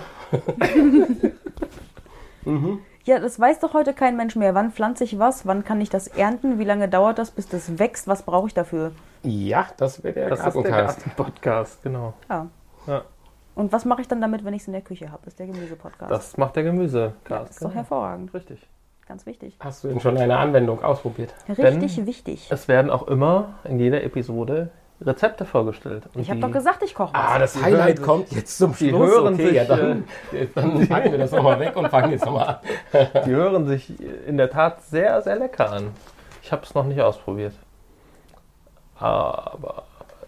Ja, 3.04 3.18
das 3.18 3.40
weiß 3.40 3.58
doch 3.58 3.74
heute 3.74 3.94
kein 3.94 4.16
Mensch 4.16 4.36
mehr. 4.36 4.54
Wann 4.54 4.70
pflanze 4.70 5.02
ich 5.02 5.18
was? 5.18 5.44
Wann 5.44 5.64
kann 5.64 5.80
ich 5.80 5.90
das 5.90 6.06
ernten? 6.06 6.60
Wie 6.60 6.64
lange 6.64 6.88
dauert 6.88 7.18
das, 7.18 7.32
bis 7.32 7.48
das 7.48 7.80
wächst? 7.80 8.06
Was 8.06 8.22
brauche 8.22 8.46
ich 8.46 8.54
dafür? 8.54 8.92
Ja, 9.24 9.66
das 9.76 10.04
wäre 10.04 10.14
der 10.14 10.28
Das 10.30 10.46
ist 10.46 10.54
der. 10.54 10.70
Garten-Podcast, 10.70 11.82
genau. 11.82 12.14
Ja. 12.30 12.46
Ja. 12.86 13.02
Und 13.56 13.72
was 13.72 13.84
mache 13.84 14.02
ich 14.02 14.08
dann 14.08 14.20
damit, 14.20 14.44
wenn 14.44 14.54
ich 14.54 14.62
es 14.62 14.68
in 14.68 14.72
der 14.72 14.82
Küche 14.82 15.10
habe? 15.10 15.26
Ist 15.26 15.38
der 15.38 15.46
Gemüsepodcast. 15.46 16.12
Das 16.12 16.36
macht 16.36 16.54
der 16.54 16.62
Gemüsecast. 16.62 17.16
das 17.28 17.50
ist 17.50 17.56
doch 17.62 17.70
genau. 17.70 17.74
hervorragend. 17.74 18.32
Richtig. 18.34 18.68
Ganz 19.06 19.26
wichtig. 19.26 19.56
Hast 19.58 19.82
du 19.82 19.88
denn 19.88 20.00
schon 20.00 20.16
eine 20.16 20.38
Anwendung 20.38 20.82
ausprobiert? 20.84 21.34
Richtig 21.48 22.06
wichtig. 22.06 22.46
Es 22.50 22.68
werden 22.68 22.88
auch 22.88 23.08
immer 23.08 23.54
in 23.64 23.80
jeder 23.80 24.04
Episode 24.04 24.70
Rezepte 25.04 25.44
vorgestellt. 25.44 26.04
Und 26.14 26.20
Ich 26.22 26.28
habe 26.30 26.36
die- 26.38 26.42
doch 26.46 26.52
gesagt, 26.52 26.82
ich 26.82 26.94
koche 26.94 27.12
was. 27.14 27.20
Ah, 27.20 27.38
das 27.38 27.52
Die 27.54 27.62
Highlight 27.62 27.98
hören 27.98 28.06
kommt 28.06 28.32
jetzt 28.32 28.56
zum 28.58 28.72
die 28.76 28.88
Schluss. 28.90 29.10
hören 29.10 29.34
okay, 29.34 29.46
sich, 29.46 29.54
ja, 29.56 29.64
dann, 29.64 30.04
dann 30.54 30.88
packen 30.88 31.10
wir 31.12 31.18
das 31.18 31.32
nochmal 31.32 31.58
weg 31.60 31.76
und 31.76 31.88
fangen 31.88 32.12
jetzt 32.12 32.24
nochmal 32.24 32.48
an. 32.92 33.08
Die 33.26 33.30
hören 33.30 33.66
sich 33.66 33.92
in 34.26 34.36
der 34.36 34.50
Tat 34.50 34.82
sehr, 34.84 35.20
sehr 35.22 35.36
lecker 35.36 35.70
an. 35.72 35.88
Ich 36.42 36.52
habe 36.52 36.62
es 36.64 36.74
noch 36.74 36.84
nicht 36.84 37.00
ausprobiert. 37.00 37.54
Aber 38.98 39.82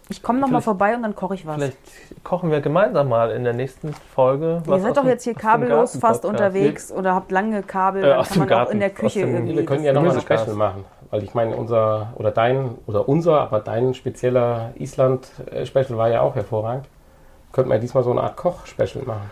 ich 0.09 0.23
komme 0.23 0.39
nochmal 0.41 0.61
vorbei 0.61 0.95
und 0.95 1.03
dann 1.03 1.15
koche 1.15 1.35
ich 1.35 1.47
was. 1.47 1.55
vielleicht 1.57 1.79
kochen 2.25 2.51
wir 2.51 2.61
gemeinsam 2.61 3.09
mal 3.09 3.31
in 3.31 3.45
der 3.45 3.53
nächsten 3.53 3.95
Folge. 4.15 4.63
Ihr 4.67 4.81
seid 4.81 4.97
doch 4.97 5.05
jetzt 5.07 5.25
hier 5.25 5.35
kabellos 5.35 5.97
fast 5.99 6.25
unterwegs 6.25 6.93
oder 6.93 7.15
habt 7.15 7.31
lange 7.31 7.63
Kabel, 7.63 8.05
Äh, 8.05 8.09
dann 8.09 8.19
aus 8.19 8.29
kann 8.29 8.35
dem 8.35 8.41
man 8.41 8.49
auch 8.49 8.57
Garten, 8.57 8.73
in 8.73 8.81
der 8.81 8.91
Küche 8.91 9.21
dem- 9.21 9.35
irgendwie. 9.35 9.57
Wir 9.57 9.65
können 9.65 9.85
ja 9.85 9.93
nochmal 9.93 10.13
ein. 10.17 10.21
Special 10.21 10.55
machen, 10.55 10.85
weil 11.15 11.23
ich 11.23 11.33
meine, 11.33 11.55
unser 11.55 12.13
oder 12.17 12.33
dein 12.33 12.77
oder 12.87 13.09
unser, 13.09 13.41
aber 13.43 13.61
dein 13.61 13.95
spezieller 13.95 14.73
Island-Special 14.75 15.97
war 15.97 16.09
ja 16.09 16.23
auch 16.23 16.35
hervorragend. 16.35 16.89
Könnten 17.53 17.71
wir 17.71 17.79
diesmal 17.79 18.03
so 18.03 18.11
eine 18.11 18.23
Art 18.23 18.37
Koch-Special 18.37 19.05
machen. 19.05 19.31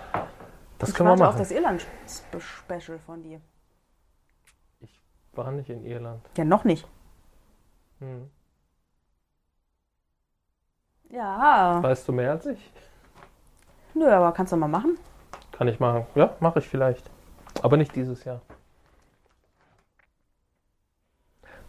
Das 0.79 0.91
ich 0.91 0.95
können 0.95 1.09
wir 1.09 1.19
warte 1.19 1.25
auf 1.25 1.35
machen. 1.35 1.39
das 1.41 1.51
Irland-Special 1.51 3.01
von 3.01 3.25
dir. 3.25 3.41
War 5.33 5.51
nicht 5.51 5.71
in 5.71 5.85
Irland. 5.85 6.21
Ja, 6.37 6.45
noch 6.45 6.63
nicht. 6.63 6.87
Hm. 7.99 8.31
Ja. 11.11 11.83
Weißt 11.83 12.07
du 12.07 12.13
mehr 12.13 12.31
als 12.31 12.47
ich? 12.47 12.73
Nö, 13.95 14.09
aber 14.09 14.31
kannst 14.31 14.53
du 14.53 14.57
mal 14.57 14.69
machen. 14.69 14.99
Kann 15.51 15.67
ich 15.67 15.81
machen. 15.81 16.07
Ja, 16.15 16.37
mache 16.39 16.61
ich 16.61 16.69
vielleicht. 16.69 17.11
Aber 17.61 17.77
nicht 17.77 17.97
dieses 17.97 18.23
Jahr. 18.23 18.41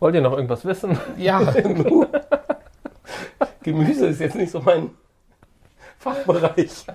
Wollt 0.03 0.15
ihr 0.15 0.21
noch 0.21 0.33
irgendwas 0.33 0.65
wissen? 0.65 0.99
Ja. 1.15 1.39
Gemüse 3.63 4.07
ist 4.07 4.19
jetzt 4.19 4.35
nicht 4.35 4.51
so 4.51 4.59
mein 4.59 4.89
Fachbereich. 5.97 6.85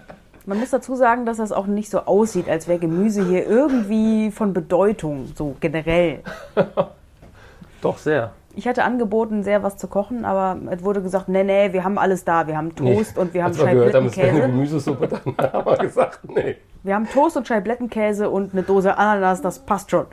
Man 0.44 0.60
muss 0.60 0.68
dazu 0.68 0.94
sagen, 0.94 1.24
dass 1.24 1.38
das 1.38 1.50
auch 1.50 1.66
nicht 1.66 1.88
so 1.88 2.00
aussieht, 2.00 2.50
als 2.50 2.68
wäre 2.68 2.78
Gemüse 2.78 3.24
hier 3.24 3.46
irgendwie 3.46 4.30
von 4.30 4.52
Bedeutung, 4.52 5.32
so 5.34 5.56
generell. 5.58 6.22
Doch 7.80 7.96
sehr. 7.96 8.32
Ich 8.54 8.68
hatte 8.68 8.84
angeboten, 8.84 9.42
sehr 9.42 9.62
was 9.62 9.78
zu 9.78 9.86
kochen, 9.86 10.26
aber 10.26 10.58
es 10.70 10.84
wurde 10.84 11.00
gesagt, 11.00 11.30
nee, 11.30 11.44
nee, 11.44 11.72
wir 11.72 11.84
haben 11.84 11.96
alles 11.96 12.26
da. 12.26 12.46
Wir 12.46 12.58
haben 12.58 12.76
Toast 12.76 13.16
und 13.16 13.32
wir 13.32 13.42
haben 13.42 13.52
Als 13.52 13.58
wir 13.58 13.64
Scheiblettenkäse. 13.68 14.40
Gemüsesuppe, 14.42 15.08
dann 15.08 15.20
haben 15.52 15.64
wir 15.64 15.78
gesagt, 15.78 16.28
nee. 16.28 16.56
Wir 16.82 16.94
haben 16.94 17.08
Toast 17.08 17.38
und 17.38 17.48
Scheiblettenkäse 17.48 18.28
und 18.28 18.52
eine 18.52 18.64
Dose 18.64 18.98
Ananas, 18.98 19.40
das 19.40 19.60
passt 19.60 19.90
schon. 19.90 20.04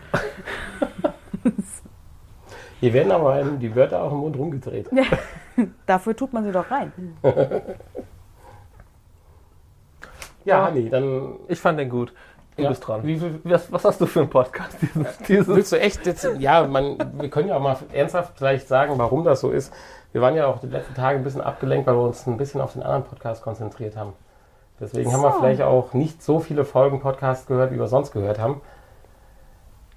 Hier 2.82 2.94
werden 2.94 3.12
aber 3.12 3.34
einem 3.34 3.60
die 3.60 3.76
Wörter 3.76 4.02
auch 4.04 4.12
im 4.12 4.18
Mund 4.20 4.38
rumgedreht. 4.38 4.90
Dafür 5.86 6.16
tut 6.16 6.34
man 6.34 6.44
sie 6.44 6.52
doch 6.52 6.70
rein. 6.70 6.92
Ja, 10.44 10.66
Hanni, 10.66 10.90
dann 10.90 11.36
Ich 11.48 11.60
fand 11.60 11.80
den 11.80 11.90
gut. 11.90 12.14
Du 12.58 12.64
Ja. 12.64 12.70
bist 12.70 12.88
dran. 12.88 13.02
Wie 13.04 13.22
Was, 13.44 13.70
was 13.72 13.84
hast 13.84 14.00
du 14.00 14.06
für 14.06 14.22
einen 14.22 14.30
Podcast? 14.30 14.78
Dieses, 14.82 15.18
dieses 15.28 15.48
Willst 15.48 15.72
du 15.74 15.80
echt 15.80 16.06
jetzt, 16.06 16.26
ja, 16.40 16.66
man, 16.66 16.98
wir 17.20 17.30
können 17.30 17.50
ja 17.50 17.58
auch 17.58 17.62
mal 17.62 17.76
ernsthaft 17.92 18.34
vielleicht 18.38 18.68
sagen, 18.68 18.98
warum 18.98 19.24
das 19.26 19.42
so 19.42 19.52
ist. 19.52 19.74
Wir 20.14 20.22
waren 20.22 20.36
ja 20.36 20.48
auch 20.48 20.60
die 20.60 20.68
letzten 20.68 20.94
Tage 20.94 21.18
ein 21.18 21.24
bisschen 21.24 21.42
abgelenkt, 21.42 21.86
weil 21.88 21.96
wir 21.96 22.04
uns 22.04 22.26
ein 22.28 22.38
bisschen 22.38 22.62
auf 22.62 22.74
den 22.74 22.84
anderen 22.84 23.04
Podcast 23.04 23.44
konzentriert 23.44 23.98
haben. 23.98 24.14
Deswegen 24.80 25.12
haben 25.12 25.22
wir 25.22 25.32
So. 25.34 25.40
vielleicht 25.40 25.62
auch 25.64 25.94
nicht 25.94 26.24
so 26.24 26.40
viele 26.40 26.64
Folgen 26.64 27.02
Podcast 27.02 27.48
gehört, 27.48 27.72
wie 27.74 27.80
wir 27.80 27.88
sonst 27.88 28.12
gehört 28.12 28.40
haben. 28.40 28.62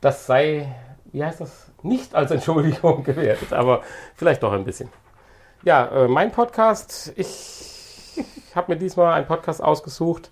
Das 0.01 0.27
sei, 0.27 0.75
wie 1.13 1.25
heißt 1.25 1.41
das, 1.41 1.68
nicht 1.83 2.15
als 2.15 2.31
Entschuldigung 2.31 3.03
gewertet, 3.05 3.53
aber 3.53 3.83
vielleicht 4.15 4.43
doch 4.43 4.53
ein 4.53 4.65
bisschen. 4.65 4.89
Ja, 5.65 5.87
äh, 5.87 6.09
mein 6.09 6.31
Podcast, 6.33 7.13
ich 7.17 8.25
habe 8.55 8.73
mir 8.73 8.79
diesmal 8.79 9.15
einen 9.15 9.27
Podcast 9.27 9.63
ausgesucht. 9.63 10.31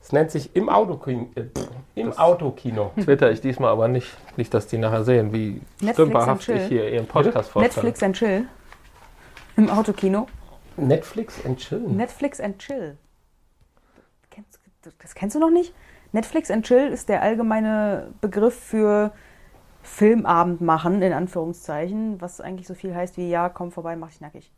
Es 0.00 0.12
nennt 0.12 0.30
sich 0.30 0.54
Im 0.56 0.68
Autokino. 0.68 1.28
Äh, 1.34 1.44
Im 1.94 2.08
Das- 2.08 2.18
Autokino. 2.18 2.92
Twitter 3.00 3.30
ich 3.30 3.40
diesmal 3.40 3.70
aber 3.70 3.88
nicht. 3.88 4.08
Nicht, 4.36 4.52
dass 4.54 4.66
die 4.66 4.78
nachher 4.78 5.04
sehen, 5.04 5.32
wie 5.32 5.60
Netflix 5.80 5.92
stümperhaft 5.94 6.48
ich 6.48 6.62
hier 6.68 6.88
ihren 6.90 7.06
Podcast 7.06 7.50
vorstelle. 7.50 7.74
Netflix 7.86 8.02
and 8.02 8.16
Chill. 8.16 8.46
Im 9.56 9.70
Autokino. 9.70 10.26
Netflix 10.76 11.44
and 11.44 11.58
Chill. 11.58 11.80
Netflix 11.80 12.40
and 12.40 12.58
Chill. 12.58 12.96
Das 14.98 15.14
kennst 15.14 15.36
du 15.36 15.40
noch 15.40 15.50
nicht? 15.50 15.72
Netflix 16.12 16.50
and 16.50 16.66
Chill 16.66 16.88
ist 16.88 17.08
der 17.08 17.22
allgemeine 17.22 18.12
Begriff 18.20 18.54
für 18.58 19.12
Filmabend 19.82 20.60
machen, 20.60 21.02
in 21.02 21.12
Anführungszeichen, 21.12 22.20
was 22.20 22.40
eigentlich 22.40 22.68
so 22.68 22.74
viel 22.74 22.94
heißt 22.94 23.16
wie, 23.16 23.28
ja, 23.28 23.48
komm 23.48 23.72
vorbei, 23.72 23.96
mach 23.96 24.08
dich 24.08 24.20
nackig. 24.20 24.50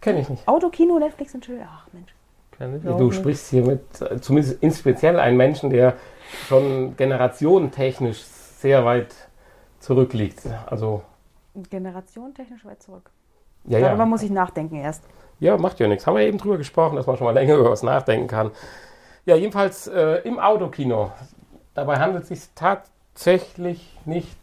Kenne 0.00 0.20
ich 0.20 0.28
nicht. 0.28 0.46
Autokino, 0.48 0.98
Netflix 0.98 1.34
and 1.34 1.44
Chill, 1.44 1.60
ach 1.64 1.86
Mensch. 1.92 2.14
Kenn 2.52 2.76
ich 2.76 2.88
auch 2.88 2.98
du 2.98 3.06
nicht. 3.06 3.16
sprichst 3.16 3.50
hier 3.50 3.64
mit, 3.64 4.00
äh, 4.00 4.20
zumindest 4.20 4.62
in 4.62 4.70
speziell 4.72 5.18
einen 5.18 5.36
Menschen, 5.36 5.70
der 5.70 5.94
schon 6.46 6.96
generationentechnisch 6.96 8.22
sehr 8.22 8.84
weit 8.84 9.14
zurückliegt. 9.80 10.42
Also, 10.66 11.02
Generation 11.70 12.34
technisch 12.34 12.64
weit 12.64 12.82
zurück. 12.82 13.10
ja, 13.64 13.80
Darüber 13.80 14.04
ja. 14.04 14.06
muss 14.06 14.22
ich 14.22 14.30
nachdenken 14.30 14.76
erst. 14.76 15.04
Ja, 15.40 15.56
macht 15.56 15.80
ja 15.80 15.88
nichts. 15.88 16.06
Haben 16.06 16.16
wir 16.16 16.22
eben 16.22 16.38
drüber 16.38 16.56
gesprochen, 16.56 16.94
dass 16.96 17.06
man 17.06 17.16
schon 17.16 17.24
mal 17.24 17.32
länger 17.34 17.56
über 17.56 17.70
was 17.70 17.82
nachdenken 17.82 18.28
kann. 18.28 18.52
Ja, 19.24 19.34
jedenfalls 19.34 19.88
äh, 19.88 20.20
im 20.22 20.38
Autokino. 20.38 21.10
Dabei 21.74 21.96
handelt 21.98 22.22
es 22.24 22.28
sich 22.28 22.48
tatsächlich 22.54 22.92
nicht. 24.04 24.36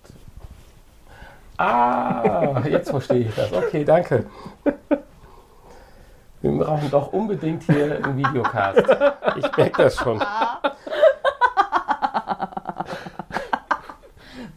Ah, 1.58 2.62
jetzt 2.70 2.90
verstehe 2.90 3.28
ich 3.28 3.36
das. 3.36 3.52
Okay, 3.52 3.84
danke. 3.84 4.26
Wir 6.42 6.52
brauchen 6.52 6.90
doch 6.90 7.12
unbedingt 7.12 7.64
hier 7.64 7.96
einen 8.04 8.18
Videocast. 8.18 8.80
Ich 9.38 9.58
merke 9.58 9.84
das 9.84 9.96
schon. 9.98 10.24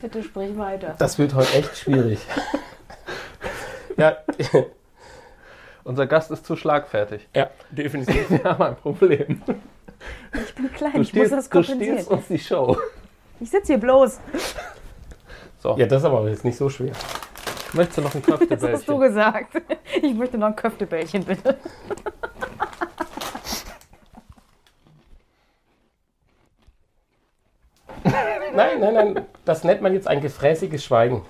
Bitte 0.00 0.22
sprich 0.22 0.56
weiter. 0.56 0.94
Das 0.98 1.18
wird 1.18 1.34
heute 1.34 1.52
echt 1.54 1.76
schwierig. 1.76 2.20
Ja, 3.96 4.16
Unser 5.84 6.06
Gast 6.06 6.30
ist 6.30 6.46
zu 6.46 6.54
schlagfertig. 6.56 7.28
ja, 7.34 7.50
definitiv. 7.70 8.30
Wir 8.30 8.44
haben 8.44 8.62
ein 8.62 8.76
Problem. 8.76 9.42
Ich 10.34 10.54
bin 10.54 10.72
klein, 10.72 10.92
Du 10.94 11.00
ich 11.02 11.12
muss 11.14 11.26
stehst, 11.26 11.32
das 11.32 11.48
du 11.48 11.62
stehst 11.62 11.78
kompensieren. 11.78 12.06
uns 12.18 12.28
die 12.28 12.38
Show. 12.38 12.76
Ich 13.42 13.50
sitze 13.50 13.72
hier 13.72 13.78
bloß. 13.78 14.20
So, 15.58 15.76
Ja, 15.76 15.86
das 15.86 16.02
ist 16.02 16.04
aber 16.04 16.28
jetzt 16.28 16.44
nicht 16.44 16.56
so 16.56 16.70
schwer. 16.70 16.92
möchtest 17.72 17.98
du 17.98 18.02
noch 18.02 18.14
ein 18.14 18.22
Das 18.22 18.30
hast 18.40 18.88
du 18.88 18.98
Köftebällchen? 18.98 19.00
gesagt. 19.00 19.62
Ich 20.00 20.14
möchte 20.14 20.38
noch 20.38 20.46
ein 20.46 20.54
Köftebällchen, 20.56 21.24
bitte. 21.24 21.58
Nein, 28.54 28.80
nein, 28.80 28.94
nein, 28.94 29.26
das 29.44 29.64
nennt 29.64 29.80
man 29.82 29.94
jetzt 29.94 30.06
ein 30.08 30.20
gefräßiges 30.20 30.84
Schweigen. 30.84 31.22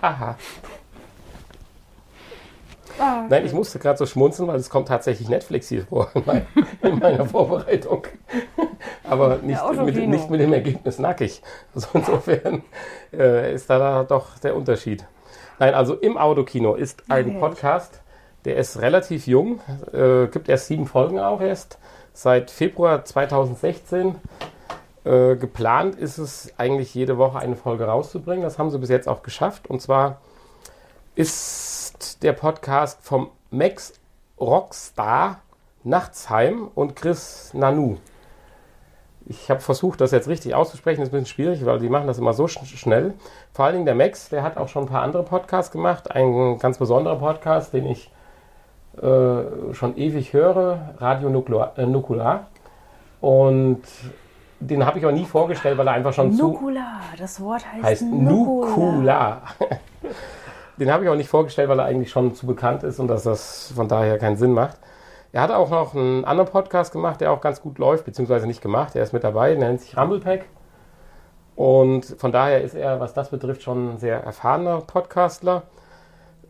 Aha. 0.00 0.36
Ah, 3.00 3.24
Nein, 3.30 3.46
ich 3.46 3.52
musste 3.54 3.78
gerade 3.78 3.96
so 3.98 4.04
schmunzeln, 4.04 4.46
weil 4.48 4.56
es 4.56 4.68
kommt 4.68 4.88
tatsächlich 4.88 5.28
Netflix 5.30 5.68
hier 5.68 5.86
vor 5.86 6.10
in, 6.14 6.22
mein, 6.26 6.46
in 6.82 6.98
meiner 6.98 7.24
Vorbereitung. 7.24 8.06
Aber 9.08 9.38
nicht, 9.38 9.58
Autokino. 9.60 9.84
mit, 9.86 10.08
nicht 10.08 10.30
mit 10.30 10.40
dem 10.40 10.52
Ergebnis 10.52 10.98
nackig. 10.98 11.42
Also 11.74 11.88
insofern 11.94 12.62
äh, 13.12 13.54
ist 13.54 13.70
da 13.70 14.04
doch 14.04 14.38
der 14.38 14.54
Unterschied. 14.54 15.06
Nein, 15.58 15.72
also 15.74 15.94
im 15.94 16.18
Autokino 16.18 16.74
ist 16.74 17.04
ein 17.08 17.26
Okay. 17.30 17.38
Podcast, 17.40 18.02
der 18.44 18.56
ist 18.56 18.80
relativ 18.80 19.26
jung, 19.26 19.60
äh, 19.92 20.26
gibt 20.26 20.48
erst 20.50 20.66
sieben 20.66 20.86
Folgen 20.86 21.18
auch 21.18 21.40
erst. 21.40 21.78
Seit 22.12 22.50
Februar 22.50 23.04
2016 23.04 24.16
äh, 25.04 25.36
geplant 25.36 25.94
ist 25.96 26.18
es 26.18 26.52
eigentlich 26.58 26.94
jede 26.94 27.16
Woche 27.16 27.38
eine 27.38 27.56
Folge 27.56 27.84
rauszubringen. 27.84 28.42
Das 28.42 28.58
haben 28.58 28.70
sie 28.70 28.78
bis 28.78 28.90
jetzt 28.90 29.08
auch 29.08 29.22
geschafft. 29.22 29.68
Und 29.68 29.80
zwar 29.80 30.18
ist 31.14 31.79
der 32.22 32.32
Podcast 32.32 32.98
vom 33.02 33.30
Max 33.50 33.94
Rockstar 34.38 35.40
Nachtsheim 35.84 36.68
und 36.74 36.96
Chris 36.96 37.52
Nanu. 37.54 37.96
Ich 39.26 39.50
habe 39.50 39.60
versucht, 39.60 40.00
das 40.00 40.10
jetzt 40.10 40.28
richtig 40.28 40.54
auszusprechen. 40.54 41.00
Das 41.00 41.08
ist 41.08 41.14
ein 41.14 41.20
bisschen 41.20 41.34
schwierig, 41.34 41.64
weil 41.64 41.78
die 41.78 41.88
machen 41.88 42.06
das 42.06 42.18
immer 42.18 42.32
so 42.32 42.48
sch 42.48 42.58
schnell. 42.64 43.14
Vor 43.52 43.64
allen 43.64 43.74
Dingen 43.74 43.86
der 43.86 43.94
Max, 43.94 44.28
der 44.28 44.42
hat 44.42 44.56
auch 44.56 44.68
schon 44.68 44.84
ein 44.84 44.88
paar 44.88 45.02
andere 45.02 45.22
Podcasts 45.22 45.70
gemacht. 45.70 46.10
Ein 46.10 46.58
ganz 46.58 46.78
besonderer 46.78 47.16
Podcast, 47.16 47.72
den 47.72 47.86
ich 47.86 48.10
äh, 49.00 49.72
schon 49.72 49.96
ewig 49.96 50.32
höre, 50.32 50.94
Radio 50.98 51.30
Nukular. 51.30 51.78
Äh, 51.78 51.86
Nukular. 51.86 52.48
Und 53.20 53.82
den 54.58 54.84
habe 54.84 54.98
ich 54.98 55.06
auch 55.06 55.12
nie 55.12 55.24
vorgestellt, 55.24 55.78
weil 55.78 55.86
er 55.86 55.94
einfach 55.94 56.12
schon 56.12 56.32
zu 56.32 56.48
Nukular, 56.48 57.00
das 57.18 57.40
Wort 57.40 57.64
heißt, 57.72 57.84
heißt 57.84 58.02
Nukular. 58.02 59.42
Den 60.80 60.90
habe 60.90 61.04
ich 61.04 61.10
auch 61.10 61.14
nicht 61.14 61.28
vorgestellt, 61.28 61.68
weil 61.68 61.78
er 61.78 61.84
eigentlich 61.84 62.10
schon 62.10 62.34
zu 62.34 62.46
bekannt 62.46 62.82
ist 62.82 62.98
und 62.98 63.08
dass 63.08 63.24
das 63.24 63.72
von 63.76 63.86
daher 63.86 64.18
keinen 64.18 64.36
Sinn 64.36 64.52
macht. 64.52 64.78
Er 65.30 65.42
hat 65.42 65.50
auch 65.50 65.68
noch 65.68 65.94
einen 65.94 66.24
anderen 66.24 66.50
Podcast 66.50 66.90
gemacht, 66.90 67.20
der 67.20 67.32
auch 67.32 67.42
ganz 67.42 67.60
gut 67.60 67.78
läuft, 67.78 68.06
beziehungsweise 68.06 68.46
nicht 68.46 68.62
gemacht. 68.62 68.96
Er 68.96 69.02
ist 69.02 69.12
mit 69.12 69.22
dabei, 69.22 69.54
nennt 69.54 69.82
sich 69.82 69.96
Rumblepack. 69.96 70.46
Und 71.54 72.06
von 72.18 72.32
daher 72.32 72.62
ist 72.62 72.74
er, 72.74 72.98
was 72.98 73.12
das 73.12 73.28
betrifft, 73.28 73.62
schon 73.62 73.94
ein 73.94 73.98
sehr 73.98 74.24
erfahrener 74.24 74.80
Podcastler. 74.80 75.64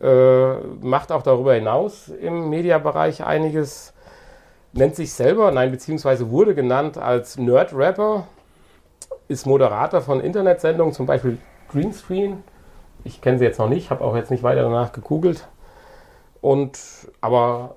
Äh, 0.01 0.53
macht 0.79 1.11
auch 1.11 1.21
darüber 1.21 1.53
hinaus 1.53 2.07
im 2.07 2.49
Mediabereich 2.49 3.25
einiges. 3.25 3.93
Nennt 4.71 4.95
sich 4.95 5.11
selber, 5.11 5.51
nein, 5.51 5.71
beziehungsweise 5.71 6.31
wurde 6.31 6.55
genannt 6.55 6.97
als 6.97 7.37
Nerd-Rapper. 7.37 8.25
Ist 9.27 9.45
Moderator 9.45 9.99
von 9.99 10.21
Internetsendungen, 10.21 10.93
zum 10.93 11.05
Beispiel 11.05 11.37
Greenscreen. 11.69 12.43
Ich 13.03 13.21
kenne 13.21 13.37
sie 13.39 13.45
jetzt 13.45 13.59
noch 13.59 13.69
nicht, 13.69 13.89
habe 13.89 14.03
auch 14.03 14.15
jetzt 14.15 14.31
nicht 14.31 14.43
weiter 14.43 14.61
danach 14.63 14.91
gegoogelt. 14.91 15.47
Und 16.41 16.77
aber 17.21 17.75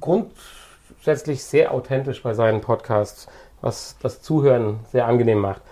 grundsätzlich 0.00 1.44
sehr 1.44 1.72
authentisch 1.72 2.22
bei 2.22 2.34
seinen 2.34 2.60
Podcasts, 2.60 3.26
was 3.60 3.96
das 4.02 4.22
Zuhören 4.22 4.80
sehr 4.90 5.06
angenehm 5.06 5.38
macht. 5.38 5.62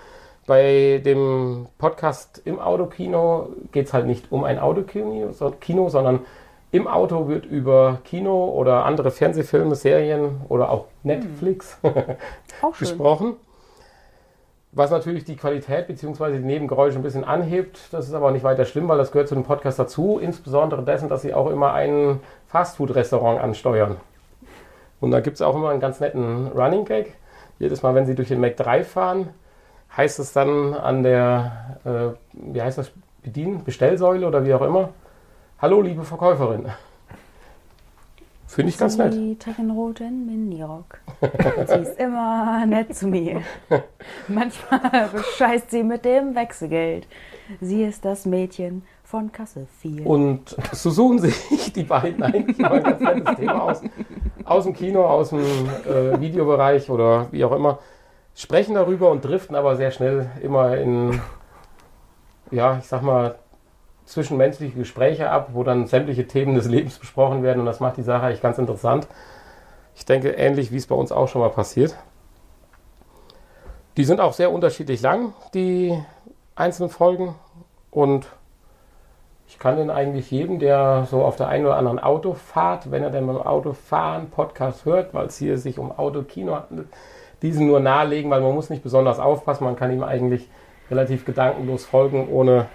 Bei 0.47 1.01
dem 1.05 1.67
Podcast 1.79 2.43
im 2.45 2.59
Autokino 2.59 3.51
geht 3.73 3.87
es 3.87 3.93
halt 3.93 4.07
nicht 4.07 4.33
um 4.33 4.45
ein 4.45 4.59
Autokino, 4.59 5.33
so- 5.33 5.51
Kino, 5.61 5.89
sondern 5.89 6.21
im 6.73 6.87
Auto 6.87 7.29
wird 7.29 7.45
über 7.47 7.99
Kino 8.05 8.47
oder 8.47 8.85
andere 8.85 9.11
Fernsehfilme, 9.11 9.75
Serien 9.75 10.41
oder 10.49 10.71
auch 10.71 10.87
Netflix 11.03 11.79
Auch 11.83 11.93
schön. 12.75 12.89
gesprochen. 12.89 13.35
Was 14.73 14.91
natürlich 14.91 15.25
die 15.25 15.37
Qualität 15.37 15.89
bzw. 15.89 16.39
die 16.39 16.45
Nebengeräusche 16.45 16.99
ein 16.99 17.03
bisschen 17.03 17.25
anhebt. 17.25 17.93
Das 17.93 18.07
ist 18.07 18.15
aber 18.15 18.31
nicht 18.31 18.45
weiter 18.45 18.65
schlimm, 18.65 18.89
weil 18.89 18.99
das 18.99 19.11
gehört 19.11 19.29
zu 19.29 19.35
dem 19.35 19.43
Podcast 19.43 19.79
dazu. 19.79 20.19
Insbesondere 20.19 20.85
dessen, 20.85 21.09
dass 21.09 21.23
sie 21.23 21.35
auch 21.35 21.51
immer 21.51 21.73
ein 21.73 22.21
Fastfood-Restaurant 22.47 23.41
ansteuern. 23.41 23.97
Und 25.01 25.11
da 25.11 25.21
gibt 25.21 25.37
es 25.37 25.43
auch 25.43 25.57
immer 25.57 25.71
einen 25.71 25.81
ganz 25.81 25.99
netten 25.99 26.49
Running 26.49 26.85
Gag. 26.85 27.15
Jedes 27.59 27.83
Mal, 27.83 27.95
wenn 27.95 28.07
sie 28.07 28.15
durch 28.15 28.29
den 28.29 28.41
Mac 28.41 28.57
3 28.57 28.85
fahren, 28.85 29.31
heißt 29.97 30.21
es 30.21 30.33
dann 30.33 30.75
an 30.75 31.03
der, 31.03 31.79
äh, 31.85 32.17
wie 32.33 32.63
heißt 32.63 32.79
das, 32.79 32.93
Bedien-, 33.23 33.65
Bestellsäule 33.65 34.27
oder 34.27 34.45
wie 34.45 34.55
auch 34.55 34.63
immer, 34.63 34.91
Hallo, 35.61 35.83
liebe 35.83 36.05
Verkäuferin. 36.05 36.71
Finde 38.51 38.71
ich 38.71 38.79
ganz 38.79 38.97
nett. 38.97 39.13
Sie 39.13 39.37
trägt 39.37 39.61
einen 39.61 39.71
roten 39.71 40.27
Minirock. 40.27 40.99
sie 41.69 41.75
ist 41.83 42.01
immer 42.01 42.67
nett 42.67 42.97
zu 42.97 43.07
mir. 43.07 43.43
Manchmal 44.27 45.09
bescheißt 45.13 45.71
sie 45.71 45.85
mit 45.85 46.05
dem 46.05 46.35
Wechselgeld. 46.35 47.07
Sie 47.61 47.85
ist 47.85 48.05
das 48.05 48.27
Mädchen 48.27 48.83
von 49.05 49.31
Kasse 49.31 49.69
4. 49.83 50.05
Und 50.05 50.57
so 50.73 50.91
suchen 50.91 51.21
sich 51.21 51.73
die 51.73 51.85
beiden 51.85 52.25
eigentlich 52.25 52.59
mal 52.59 52.73
ein 52.73 52.83
ganz 52.83 53.01
nettes 53.01 53.37
Thema 53.37 53.63
aus. 53.63 53.83
Aus 54.45 54.65
dem 54.65 54.75
Kino, 54.75 55.05
aus 55.05 55.31
dem 55.31 55.39
äh, 55.39 56.21
Videobereich 56.21 56.91
oder 56.91 57.29
wie 57.31 57.45
auch 57.45 57.53
immer. 57.53 57.79
Sprechen 58.35 58.75
darüber 58.75 59.13
und 59.13 59.25
driften 59.25 59.55
aber 59.55 59.77
sehr 59.77 59.93
schnell 59.93 60.29
immer 60.43 60.77
in, 60.77 61.21
ja, 62.51 62.79
ich 62.79 62.87
sag 62.87 63.03
mal, 63.03 63.37
zwischenmenschliche 64.11 64.77
Gespräche 64.77 65.31
ab, 65.31 65.51
wo 65.53 65.63
dann 65.63 65.87
sämtliche 65.87 66.27
Themen 66.27 66.55
des 66.55 66.67
Lebens 66.67 66.99
besprochen 66.99 67.43
werden 67.43 67.61
und 67.61 67.67
das 67.67 67.79
macht 67.79 67.97
die 67.97 68.03
Sache 68.03 68.27
eigentlich 68.27 68.43
ganz 68.43 68.59
interessant. 68.59 69.07
Ich 69.95 70.05
denke, 70.05 70.31
ähnlich 70.31 70.73
wie 70.73 70.77
es 70.77 70.87
bei 70.87 70.95
uns 70.95 71.13
auch 71.13 71.29
schon 71.29 71.41
mal 71.41 71.51
passiert. 71.51 71.97
Die 73.97 74.05
sind 74.05 74.21
auch 74.21 74.33
sehr 74.33 74.51
unterschiedlich 74.51 75.01
lang, 75.03 75.33
die 75.55 75.97
einzelnen 76.57 76.91
Folgen. 76.91 77.35
Und 77.91 78.27
ich 79.47 79.59
kann 79.59 79.77
den 79.77 79.91
eigentlich 79.91 80.31
jedem, 80.31 80.59
der 80.59 81.07
so 81.11 81.23
auf 81.23 81.37
der 81.37 81.49
einen 81.49 81.67
oder 81.67 81.77
anderen 81.77 81.99
Autofahrt, 81.99 82.91
wenn 82.91 83.03
er 83.03 83.11
denn 83.11 83.27
beim 83.27 83.37
Autofahren 83.37 84.31
Podcast 84.31 84.85
hört, 84.85 85.13
weil 85.15 85.27
es 85.27 85.39
hier 85.39 85.59
sich 85.59 85.79
um 85.79 85.93
Autokino 85.93 86.57
handelt, 86.57 86.89
diesen 87.43 87.67
nur 87.67 87.81
nahelegen, 87.81 88.31
weil 88.31 88.41
man 88.41 88.55
muss 88.55 88.71
nicht 88.71 88.83
besonders 88.83 89.19
aufpassen, 89.19 89.65
man 89.65 89.77
kann 89.77 89.93
ihm 89.93 90.03
eigentlich 90.03 90.49
relativ 90.91 91.25
gedankenlos 91.25 91.85
folgen, 91.85 92.29
ohne 92.29 92.67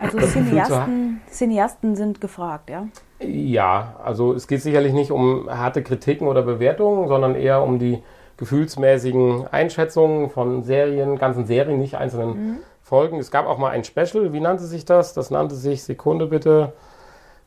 Also 0.00 0.18
Cineasten, 0.18 1.20
Cineasten 1.30 1.96
sind 1.96 2.20
gefragt, 2.20 2.70
ja? 2.70 2.86
Ja, 3.18 3.96
also 4.02 4.34
es 4.34 4.46
geht 4.46 4.62
sicherlich 4.62 4.92
nicht 4.92 5.10
um 5.10 5.48
harte 5.50 5.82
Kritiken 5.82 6.26
oder 6.26 6.42
Bewertungen, 6.42 7.08
sondern 7.08 7.34
eher 7.34 7.62
um 7.62 7.78
die 7.78 8.02
gefühlsmäßigen 8.36 9.46
Einschätzungen 9.48 10.30
von 10.30 10.62
Serien, 10.62 11.18
ganzen 11.18 11.44
Serien, 11.44 11.78
nicht 11.78 11.96
einzelnen 11.96 12.60
Folgen. 12.82 13.18
Es 13.18 13.30
gab 13.30 13.46
auch 13.46 13.58
mal 13.58 13.70
ein 13.70 13.84
Special, 13.84 14.32
wie 14.32 14.40
nannte 14.40 14.64
sich 14.64 14.84
das? 14.84 15.12
Das 15.14 15.30
nannte 15.30 15.54
sich, 15.54 15.82
Sekunde 15.82 16.26
bitte, 16.26 16.72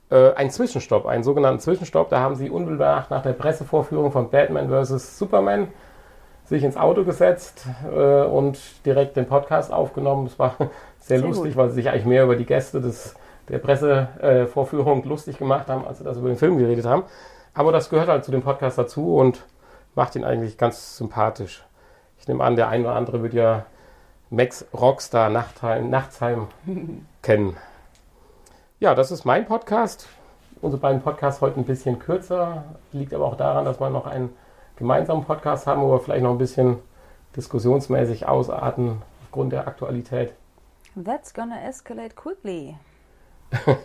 äh, 0.10 0.34
ein 0.34 0.52
Zwischenstopp, 0.52 1.06
einen 1.08 1.24
sogenannten 1.24 1.60
Zwischenstopp. 1.60 2.10
Da 2.10 2.20
haben 2.20 2.36
sie 2.36 2.50
unmittelbar 2.50 3.08
nach 3.10 3.24
der 3.24 3.34
Pressevorführung 3.34 4.12
von 4.12 4.30
Batman 4.30 4.70
vs. 4.70 5.18
Superman 5.18 5.70
sich 6.46 6.64
ins 6.64 6.78
Auto 6.78 7.04
gesetzt 7.04 7.66
äh, 7.92 8.24
und 8.24 8.60
direkt 8.86 9.18
den 9.18 9.26
Podcast 9.26 9.74
aufgenommen. 9.74 10.28
Es 10.28 10.38
war 10.38 10.56
sehr, 11.04 11.20
Sehr 11.20 11.28
lustig, 11.28 11.52
gut. 11.52 11.58
weil 11.58 11.70
sie 11.70 11.76
sich 11.76 11.90
eigentlich 11.90 12.06
mehr 12.06 12.24
über 12.24 12.38
die 12.38 12.46
Gäste 12.46 12.80
des, 12.80 13.14
der 13.50 13.60
Pressevorführung 13.60 15.04
äh, 15.04 15.08
lustig 15.08 15.38
gemacht 15.38 15.68
haben, 15.68 15.86
als 15.86 15.98
sie 15.98 16.06
das 16.06 16.18
über 16.18 16.30
den 16.30 16.38
Film 16.38 16.58
geredet 16.58 16.86
haben. 16.86 17.04
Aber 17.54 17.74
das 17.74 17.90
gehört 17.90 18.08
halt 18.08 18.24
zu 18.24 18.32
dem 18.32 18.42
Podcast 18.42 18.78
dazu 18.78 19.18
und 19.18 19.44
macht 19.96 20.16
ihn 20.16 20.24
eigentlich 20.24 20.58
ganz 20.58 20.98
sympathisch. 20.98 21.66
Ich 22.20 22.28
nehme 22.30 22.42
an, 22.42 22.56
der 22.56 22.70
ein 22.70 22.82
oder 22.86 22.96
andere 22.96 23.22
wird 23.22 23.34
ja 23.34 23.66
Max 24.30 24.66
Rockstar 24.74 25.30
Nachtheim, 25.30 25.90
Nachtsheim 25.90 26.48
kennen. 27.22 27.58
Ja, 28.80 28.96
das 28.96 29.12
ist 29.12 29.26
mein 29.26 29.46
Podcast. 29.46 30.08
Unsere 30.62 30.80
beiden 30.80 31.02
Podcasts 31.02 31.42
heute 31.42 31.60
ein 31.60 31.66
bisschen 31.66 32.00
kürzer. 32.00 32.64
Liegt 32.94 33.14
aber 33.14 33.26
auch 33.26 33.36
daran, 33.36 33.66
dass 33.66 33.82
wir 33.82 33.90
noch 33.90 34.08
einen 34.08 34.30
gemeinsamen 34.78 35.26
Podcast 35.26 35.68
haben, 35.68 35.82
wo 35.82 35.92
wir 35.92 36.00
vielleicht 36.00 36.24
noch 36.24 36.32
ein 36.32 36.38
bisschen 36.38 36.78
diskussionsmäßig 37.36 38.26
ausarten 38.26 39.02
aufgrund 39.26 39.52
der 39.52 39.68
Aktualität. 39.68 40.34
That's 40.96 41.34
gonna 41.34 41.60
escalate 41.68 42.16
quickly. 42.16 42.76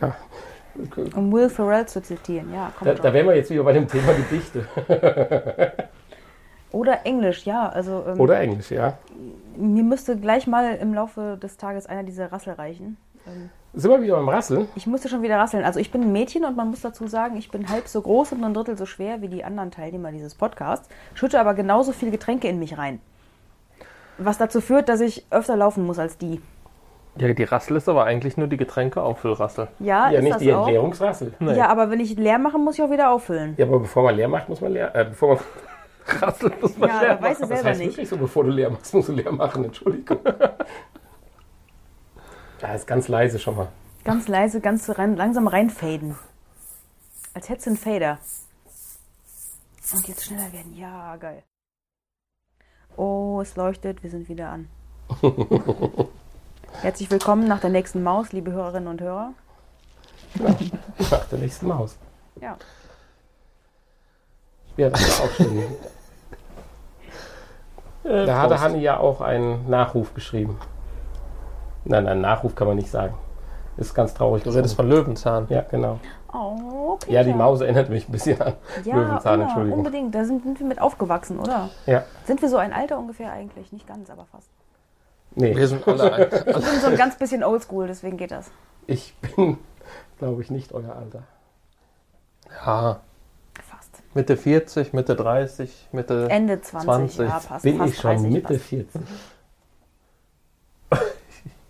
Ja. 0.00 0.14
Um 1.14 1.32
Will 1.32 1.48
Ferrell 1.48 1.86
zu 1.86 2.02
zitieren, 2.02 2.52
ja, 2.52 2.72
Da, 2.82 2.94
da 2.94 3.12
wären 3.12 3.26
wir 3.26 3.36
jetzt 3.36 3.48
wieder 3.50 3.62
bei 3.62 3.72
dem 3.72 3.86
Thema 3.86 4.12
Gedichte. 4.12 4.66
Oder 6.72 7.06
Englisch, 7.06 7.46
ja. 7.46 7.68
Also 7.68 8.04
ähm, 8.08 8.18
Oder 8.18 8.40
Englisch, 8.40 8.72
ja. 8.72 8.98
mir 9.56 9.84
müsste 9.84 10.16
gleich 10.16 10.48
mal 10.48 10.74
im 10.74 10.92
Laufe 10.92 11.38
des 11.40 11.56
Tages 11.56 11.86
einer 11.86 12.02
dieser 12.02 12.32
Rassel 12.32 12.54
reichen. 12.54 12.96
Ähm, 13.28 13.50
Sind 13.72 13.90
wir 13.92 14.02
wieder 14.02 14.16
beim 14.16 14.28
Rasseln? 14.28 14.66
ich 14.74 14.88
musste 14.88 15.08
schon 15.08 15.22
wieder 15.22 15.38
rasseln. 15.38 15.64
Also 15.64 15.78
ich 15.78 15.92
bin 15.92 16.02
ein 16.02 16.12
Mädchen 16.12 16.44
und 16.44 16.56
man 16.56 16.70
muss 16.70 16.80
dazu 16.80 17.06
sagen, 17.06 17.36
ich 17.36 17.52
bin 17.52 17.68
halb 17.68 17.86
so 17.86 18.02
groß 18.02 18.32
und 18.32 18.42
ein 18.42 18.52
Drittel 18.52 18.76
so 18.76 18.86
schwer 18.86 19.22
wie 19.22 19.28
die 19.28 19.44
anderen 19.44 19.70
Teilnehmer 19.70 20.10
dieses 20.10 20.34
Podcasts, 20.34 20.88
schütte 21.14 21.38
aber 21.38 21.54
genauso 21.54 21.92
viel 21.92 22.10
Getränke 22.10 22.48
in 22.48 22.58
mich 22.58 22.76
rein. 22.76 23.00
Was 24.18 24.38
dazu 24.38 24.60
führt, 24.60 24.88
dass 24.88 25.00
ich 25.00 25.24
öfter 25.30 25.56
laufen 25.56 25.84
muss 25.84 25.98
als 25.98 26.16
die. 26.18 26.40
Ja, 27.16 27.32
die 27.32 27.44
Rassel 27.44 27.76
ist 27.76 27.88
aber 27.88 28.04
eigentlich 28.04 28.36
nur 28.36 28.48
die 28.48 28.56
Getränkeauffüllrassel. 28.56 29.68
Ja, 29.78 30.10
ja, 30.10 30.18
ist 30.18 30.22
nicht 30.24 30.34
das 30.34 30.42
die 30.42 30.52
auch. 30.52 30.66
Entleerungsrassel. 30.66 31.34
Ja, 31.40 31.68
aber 31.68 31.90
wenn 31.90 32.00
ich 32.00 32.16
leer 32.16 32.38
mache, 32.38 32.58
muss 32.58 32.76
ich 32.76 32.82
auch 32.82 32.90
wieder 32.90 33.10
auffüllen. 33.10 33.54
Ja, 33.56 33.66
aber 33.66 33.80
bevor 33.80 34.02
man 34.04 34.16
leer 34.16 34.28
macht, 34.28 34.48
muss 34.48 34.60
man 34.60 34.72
leer. 34.72 34.94
Äh, 34.96 35.04
bevor 35.04 35.34
man, 35.36 35.44
Rassel 36.20 36.52
muss 36.60 36.76
man 36.76 36.88
Ja, 36.88 37.00
leer 37.00 37.14
da 37.16 37.22
weiß 37.22 37.22
machen. 37.22 37.32
es 37.32 37.38
das 37.40 37.48
selber 37.48 37.68
heißt 37.70 37.80
nicht. 37.80 37.90
wirklich 37.90 38.08
so, 38.08 38.16
bevor 38.16 38.44
du 38.44 38.50
leer 38.50 38.70
machst, 38.70 38.92
musst 38.94 39.08
du 39.08 39.12
leer 39.12 39.30
machen. 39.32 39.64
Entschuldigung. 39.64 40.18
Ja, 42.62 42.72
ist 42.74 42.86
ganz 42.86 43.08
leise 43.08 43.38
schon 43.38 43.56
mal. 43.56 43.68
Ganz 44.04 44.26
leise, 44.26 44.60
ganz 44.60 44.88
rein, 44.98 45.16
langsam 45.16 45.46
reinfaden. 45.48 46.16
Als 47.34 47.48
hättest 47.50 47.66
du 47.66 47.70
einen 47.70 47.76
Fader. 47.78 48.18
Und 49.92 50.08
jetzt 50.08 50.24
schneller 50.24 50.50
werden. 50.50 50.74
Ja, 50.74 51.14
geil. 51.16 51.42
Oh, 52.96 53.40
es 53.42 53.56
leuchtet. 53.56 54.02
Wir 54.02 54.10
sind 54.10 54.28
wieder 54.28 54.50
an. 54.50 54.68
Herzlich 56.82 57.10
willkommen 57.10 57.48
nach 57.48 57.60
der 57.60 57.70
nächsten 57.70 58.02
Maus, 58.02 58.32
liebe 58.32 58.52
Hörerinnen 58.52 58.88
und 58.88 59.00
Hörer. 59.00 59.30
Nach 61.10 61.24
der 61.26 61.38
nächsten 61.38 61.66
Maus. 61.68 61.96
Ja. 62.40 62.56
Ja, 64.76 64.90
das 64.90 65.00
ist 65.00 65.20
auch 65.22 65.30
schön. 65.30 65.62
Da 68.04 68.42
hatte 68.42 68.60
Hanni 68.60 68.80
ja 68.80 68.98
auch 68.98 69.20
einen 69.20 69.68
Nachruf 69.68 70.14
geschrieben. 70.14 70.58
Nein, 71.84 72.06
einen 72.06 72.20
Nachruf 72.20 72.54
kann 72.54 72.66
man 72.66 72.76
nicht 72.76 72.90
sagen. 72.90 73.14
Ist 73.76 73.94
ganz 73.94 74.14
traurig. 74.14 74.42
Du 74.44 74.50
redest 74.50 74.76
von 74.76 74.88
Löwenzahn. 74.88 75.46
Ja, 75.48 75.62
genau. 75.62 75.98
Oh, 76.34 76.96
Peter. 77.00 77.12
Ja, 77.12 77.22
die 77.22 77.32
Maus 77.32 77.60
erinnert 77.60 77.88
mich 77.90 78.08
ein 78.08 78.12
bisschen 78.12 78.40
an 78.42 78.54
Ja, 78.84 78.96
Löwenzahn, 78.96 79.34
immer, 79.34 79.44
Entschuldigung. 79.44 79.78
unbedingt. 79.78 80.14
Da 80.14 80.24
sind, 80.24 80.42
sind 80.42 80.58
wir 80.58 80.66
mit 80.66 80.80
aufgewachsen, 80.80 81.38
oder? 81.38 81.70
Ja, 81.86 82.04
Sind 82.24 82.42
wir 82.42 82.48
so 82.48 82.56
ein 82.56 82.72
Alter 82.72 82.98
ungefähr 82.98 83.30
eigentlich? 83.32 83.72
Nicht 83.72 83.86
ganz, 83.86 84.10
aber 84.10 84.26
fast. 84.26 84.48
nee. 85.36 85.54
Wir 85.56 85.68
sind 85.68 85.86
alle 85.86 86.12
ein. 86.12 86.22
Ich 86.46 86.54
bin 86.54 86.80
so 86.80 86.86
ein 86.88 86.96
ganz 86.96 87.16
bisschen 87.16 87.44
oldschool, 87.44 87.86
deswegen 87.86 88.16
geht 88.16 88.32
das. 88.32 88.50
Ich 88.88 89.14
bin, 89.36 89.58
glaube 90.18 90.42
ich, 90.42 90.50
nicht 90.50 90.72
euer 90.72 90.96
Alter. 90.96 91.22
Ja, 92.66 93.00
Fast. 93.62 94.02
Mitte 94.14 94.36
40, 94.36 94.92
Mitte 94.92 95.14
30, 95.16 95.88
Mitte. 95.92 96.28
Ende 96.30 96.60
20, 96.60 96.84
20. 96.86 97.18
ja, 97.28 97.40
passt. 97.48 97.62
Bin 97.62 97.78
fast 97.78 97.92
ich 97.94 98.00
schon 98.00 98.10
30 98.16 98.30
Mitte 98.32 98.54
passt. 98.54 98.64
40? 98.66 99.02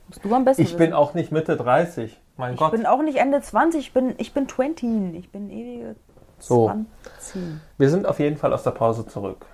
Musst 0.09 0.24
du 0.24 0.35
am 0.35 0.45
besten 0.45 0.62
Ich 0.62 0.73
bin 0.77 0.81
wissen. 0.89 0.93
auch 0.95 1.15
nicht 1.15 1.32
Mitte 1.32 1.57
30. 1.57 2.19
Mein 2.36 2.55
Ich 2.55 2.59
Gott. 2.59 2.73
bin 2.73 2.86
auch 2.86 3.02
nicht 3.02 3.19
Ende 3.19 3.40
20, 3.40 3.81
ich 3.81 3.93
bin, 3.93 4.15
ich 4.19 4.32
bin 4.32 4.48
20. 4.48 5.15
Ich 5.15 5.31
bin 5.31 5.51
ewige 5.51 5.94
So. 6.39 6.66
20. 6.66 7.43
Wir 7.78 7.90
sind 7.90 8.06
auf 8.06 8.19
jeden 8.19 8.36
Fall 8.36 8.52
aus 8.52 8.62
der 8.65 8.73
Pause 8.73 9.06
zurück. 9.06 9.47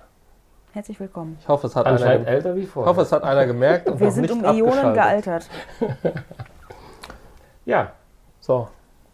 Herzlich 0.73 0.99
willkommen. 0.99 1.37
Ich 1.41 1.47
hoffe, 1.47 1.67
es 1.67 1.75
hat, 1.75 1.85
einer, 1.85 2.27
älter 2.27 2.55
wie 2.55 2.65
vorher. 2.65 2.89
hoffe, 2.89 3.01
es 3.01 3.11
hat 3.11 3.23
einer 3.23 3.45
gemerkt 3.45 3.89
und 3.89 3.99
Wir 3.99 4.07
noch 4.07 4.13
sind 4.13 4.21
nicht 4.21 4.33
um 4.33 4.43
Ionen 4.45 4.93
gealtert. 4.93 5.49
ja. 7.65 7.91
So, 8.39 8.69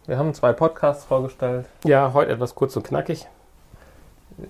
wir 0.06 0.16
haben 0.16 0.32
zwei 0.34 0.52
Podcasts 0.52 1.04
vorgestellt. 1.04 1.66
ja, 1.84 2.12
heute 2.14 2.30
etwas 2.32 2.54
kurz 2.54 2.76
und 2.76 2.84
knackig. 2.84 3.26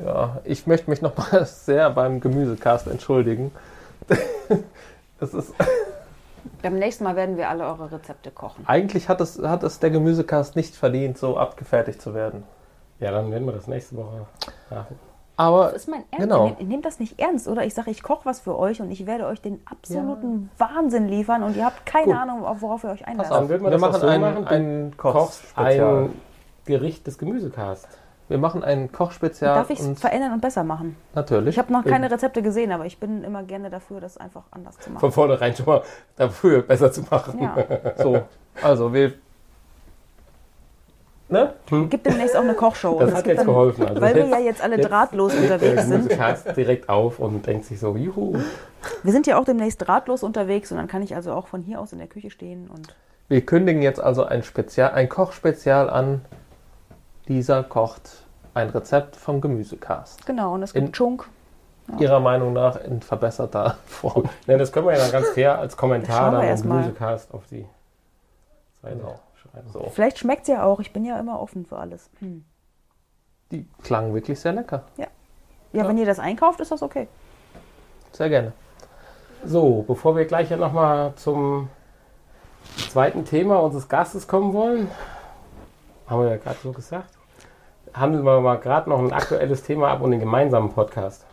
Ja, 0.05 0.39
ich 0.45 0.67
möchte 0.67 0.91
mich 0.91 1.01
nochmal 1.01 1.47
sehr 1.47 1.91
beim 1.91 2.21
Gemüsecast 2.21 2.87
entschuldigen. 2.87 3.53
es 5.21 5.33
ist, 5.35 5.55
Beim 6.63 6.79
nächsten 6.79 7.05
Mal 7.05 7.17
werden 7.17 7.37
wir 7.37 7.49
alle 7.49 7.65
eure 7.65 7.93
Rezepte 7.93 8.31
kochen. 8.31 8.65
eigentlich 8.67 9.09
hat 9.09 9.21
es, 9.21 9.41
hat 9.43 9.63
es 9.63 9.79
der 9.79 9.91
Gemüsecast 9.91 10.57
nicht 10.57 10.75
verdient, 10.77 11.19
so 11.19 11.37
abgefertigt 11.37 12.01
zu 12.03 12.15
werden. 12.15 12.45
Ja, 13.01 13.11
dann 13.13 13.31
werden 13.31 13.47
wir 13.47 13.53
das 13.53 13.67
nächste 13.69 13.97
Woche 13.97 14.27
nachholen. 14.71 14.99
Aber 15.37 15.67
Das 15.67 15.83
ist 15.83 15.89
mein 15.89 16.03
Ernst. 16.11 16.19
Genau. 16.19 16.57
Ihr, 16.59 16.67
nehmt, 16.67 16.85
das 16.85 16.99
nicht 16.99 17.21
ernst, 17.21 17.47
oder? 17.47 17.65
Ich 17.65 17.73
sage, 17.73 17.93
ich 17.93 18.03
koche 18.03 18.25
was 18.25 18.41
für 18.41 18.59
euch 18.59 18.81
und 18.81 18.91
ich 18.91 19.07
werde 19.07 19.27
euch 19.27 19.41
den 19.41 19.61
absoluten 19.71 20.51
Wahnsinn 20.59 21.07
liefern 21.07 21.45
und 21.45 21.57
ihr 21.57 21.65
habt 21.65 21.87
keine 21.87 22.07
Gut. 22.07 22.17
Ahnung, 22.17 22.45
auf 22.45 22.61
worauf 22.61 22.83
ihr 22.83 22.91
euch 22.91 23.01
pass 23.03 23.09
einlasst. 23.09 23.31
auf, 23.31 23.39
Dann 23.39 23.49
würden 23.49 23.63
wir 23.63 23.71
wir 23.71 23.79
machen 23.79 24.01
so 24.01 24.07
ein, 24.09 24.21
machen. 24.21 24.45
Du 24.45 24.51
ein 24.51 24.95
Kochst 24.97 25.55
Kochspezial. 25.55 26.05
ein 26.07 26.15
Gericht 26.65 27.07
des 27.07 27.19
Gemüsecast. 27.19 27.87
Wir 28.29 28.39
machen 28.39 28.63
ein 28.63 28.93
Kochspezial. 28.93 29.55
Darf 29.55 29.71
ich 29.71 29.81
es 29.81 29.87
und 29.87 29.99
verändern 29.99 30.33
und 30.35 30.41
besser 30.41 30.63
machen? 30.65 30.97
natürlich. 31.15 31.55
Ich 31.55 31.59
habe 31.59 31.73
noch 31.73 31.85
keine 31.85 32.11
Rezepte 32.11 32.43
gesehen, 32.43 32.73
aber 32.73 32.85
ich 32.85 32.99
bin 32.99 33.25
immer 33.25 33.43
gerne 33.43 33.71
dafür, 33.71 34.01
das 34.01 34.19
einfach 34.19 34.43
anders 34.51 34.79
zu 34.79 34.91
machen. 34.91 35.01
Von 35.01 35.13
vornherein 35.13 35.57
schon 35.57 35.67
mal 35.67 35.83
dafür 36.17 36.63
besser 36.63 36.93
zu 36.93 37.03
machen. 37.11 37.41
Ja. 37.43 37.57
so, 37.97 38.23
also 38.63 38.93
wir. 38.93 39.15
Ne? 41.31 41.53
Gibt 41.91 42.07
demnächst 42.07 42.35
auch 42.37 42.43
eine 42.43 42.55
Kochshow. 42.55 42.99
Das 43.01 43.11
Und 43.11 43.17
hat 43.17 43.27
jetzt 43.27 43.45
geholfen. 43.45 43.87
Also 43.87 44.01
weil 44.01 44.15
wir 44.15 44.23
jetzt- 44.25 44.33
ja 44.33 44.39
jetzt 44.39 44.63
alle 44.63 44.77
jetzt 44.77 44.89
drahtlos 44.89 45.33
Der 45.33 45.43
unterwegs 45.43 45.83
sind. 45.83 45.91
Gemüsecast 46.09 46.57
direkt 46.57 46.89
auf 46.89 47.19
und 47.19 47.47
denkt 47.47 47.67
sich 47.67 47.79
so, 47.79 47.95
juhu. 47.97 48.39
Wir 49.03 49.13
sind 49.13 49.27
ja 49.27 49.39
auch 49.39 49.45
demnächst 49.45 49.87
drahtlos 49.87 50.23
unterwegs 50.23 50.71
und 50.73 50.79
dann 50.79 50.87
kann 50.89 51.03
ich 51.03 51.15
also 51.15 51.33
auch 51.33 51.47
von 51.47 51.63
hier 51.63 51.81
aus 51.81 51.93
in 51.93 51.99
der 51.99 52.09
Küche 52.09 52.31
stehen 52.31 52.69
und 52.75 52.95
Wir 53.29 53.45
kündigen 53.45 53.83
jetzt 53.83 54.01
also 54.01 54.25
ein 54.25 54.43
Spezial, 54.43 54.93
ein 54.93 55.11
Kochspezial 55.11 55.91
an. 55.91 56.23
Dieser 57.29 57.63
kocht 57.63 58.25
ein 58.55 58.71
Rezept 58.71 59.17
vom 59.17 59.41
Gemüsecast. 59.41 60.27
genau, 60.27 60.55
und 60.55 60.63
es 60.63 60.73
gibt 60.73 60.87
In- 60.87 60.93
Chunk. 60.93 61.29
Ihrer 61.99 62.21
Meinung 62.21 62.53
nach 62.53 62.77
in 62.83 63.01
verbesserter 63.01 63.79
Form. 63.87 64.29
Ne, 64.47 64.59
das 64.59 64.73
können 64.73 64.87
wir 64.87 64.93
ja 64.95 64.99
dann 64.99 65.11
ganz 65.13 65.29
fair 65.31 65.59
als 65.59 65.75
Kommentar 65.77 66.33
dann 66.33 66.43
im. 66.47 66.63
Gemüsecast 66.63 67.33
auf 67.33 67.47
die 67.47 67.65
Seite 68.83 68.97
Genau. 68.97 69.19
schreiben. 69.41 69.71
So. 69.73 69.89
Vielleicht 69.95 70.19
schmeckt 70.19 70.43
es 70.43 70.49
ja 70.49 70.65
auch. 70.65 70.81
Ich 70.81 70.93
bin 70.93 71.07
ja 71.07 71.19
immer 71.19 71.41
offen 71.41 71.65
für 71.65 71.79
alles. 71.79 72.11
Hm. 72.19 72.45
Die 73.53 73.67
klangen 73.83 74.13
wirklich 74.13 74.39
sehr 74.39 74.53
lecker. 74.53 74.83
Ja, 74.99 75.07
Ja. 75.73 75.89
wenn 75.89 75.97
ihr 75.97 76.05
das 76.05 76.19
einkauft, 76.19 76.61
ist 76.61 76.71
das 76.73 76.83
okay. 76.83 77.09
Sehr 78.13 78.29
gerne. 78.29 78.53
So, 79.47 79.83
bevor 79.87 80.15
wir 80.15 80.27
gleich 80.27 80.51
ja 80.51 80.59
nochmal 80.59 81.15
zum 81.17 81.71
zweiten 82.91 83.25
Thema 83.25 83.61
unseres 83.63 83.89
Gastes 83.89 84.29
kommen 84.29 84.53
wollen, 84.53 84.91
haben 86.07 86.23
wir 86.23 86.29
ja 86.33 86.37
gerade 86.37 86.59
so 86.63 86.73
gesagt, 86.73 87.17
handeln 87.95 88.25
wir 88.25 88.41
mal 88.41 88.59
gerade 88.59 88.89
noch 88.91 88.99
ein 88.99 89.13
aktuelles 89.13 89.63
Thema 89.63 89.89
ab 89.91 90.01
und 90.03 90.11
den 90.11 90.21
gemeinsamen 90.21 90.71
Podcast. 90.73 91.25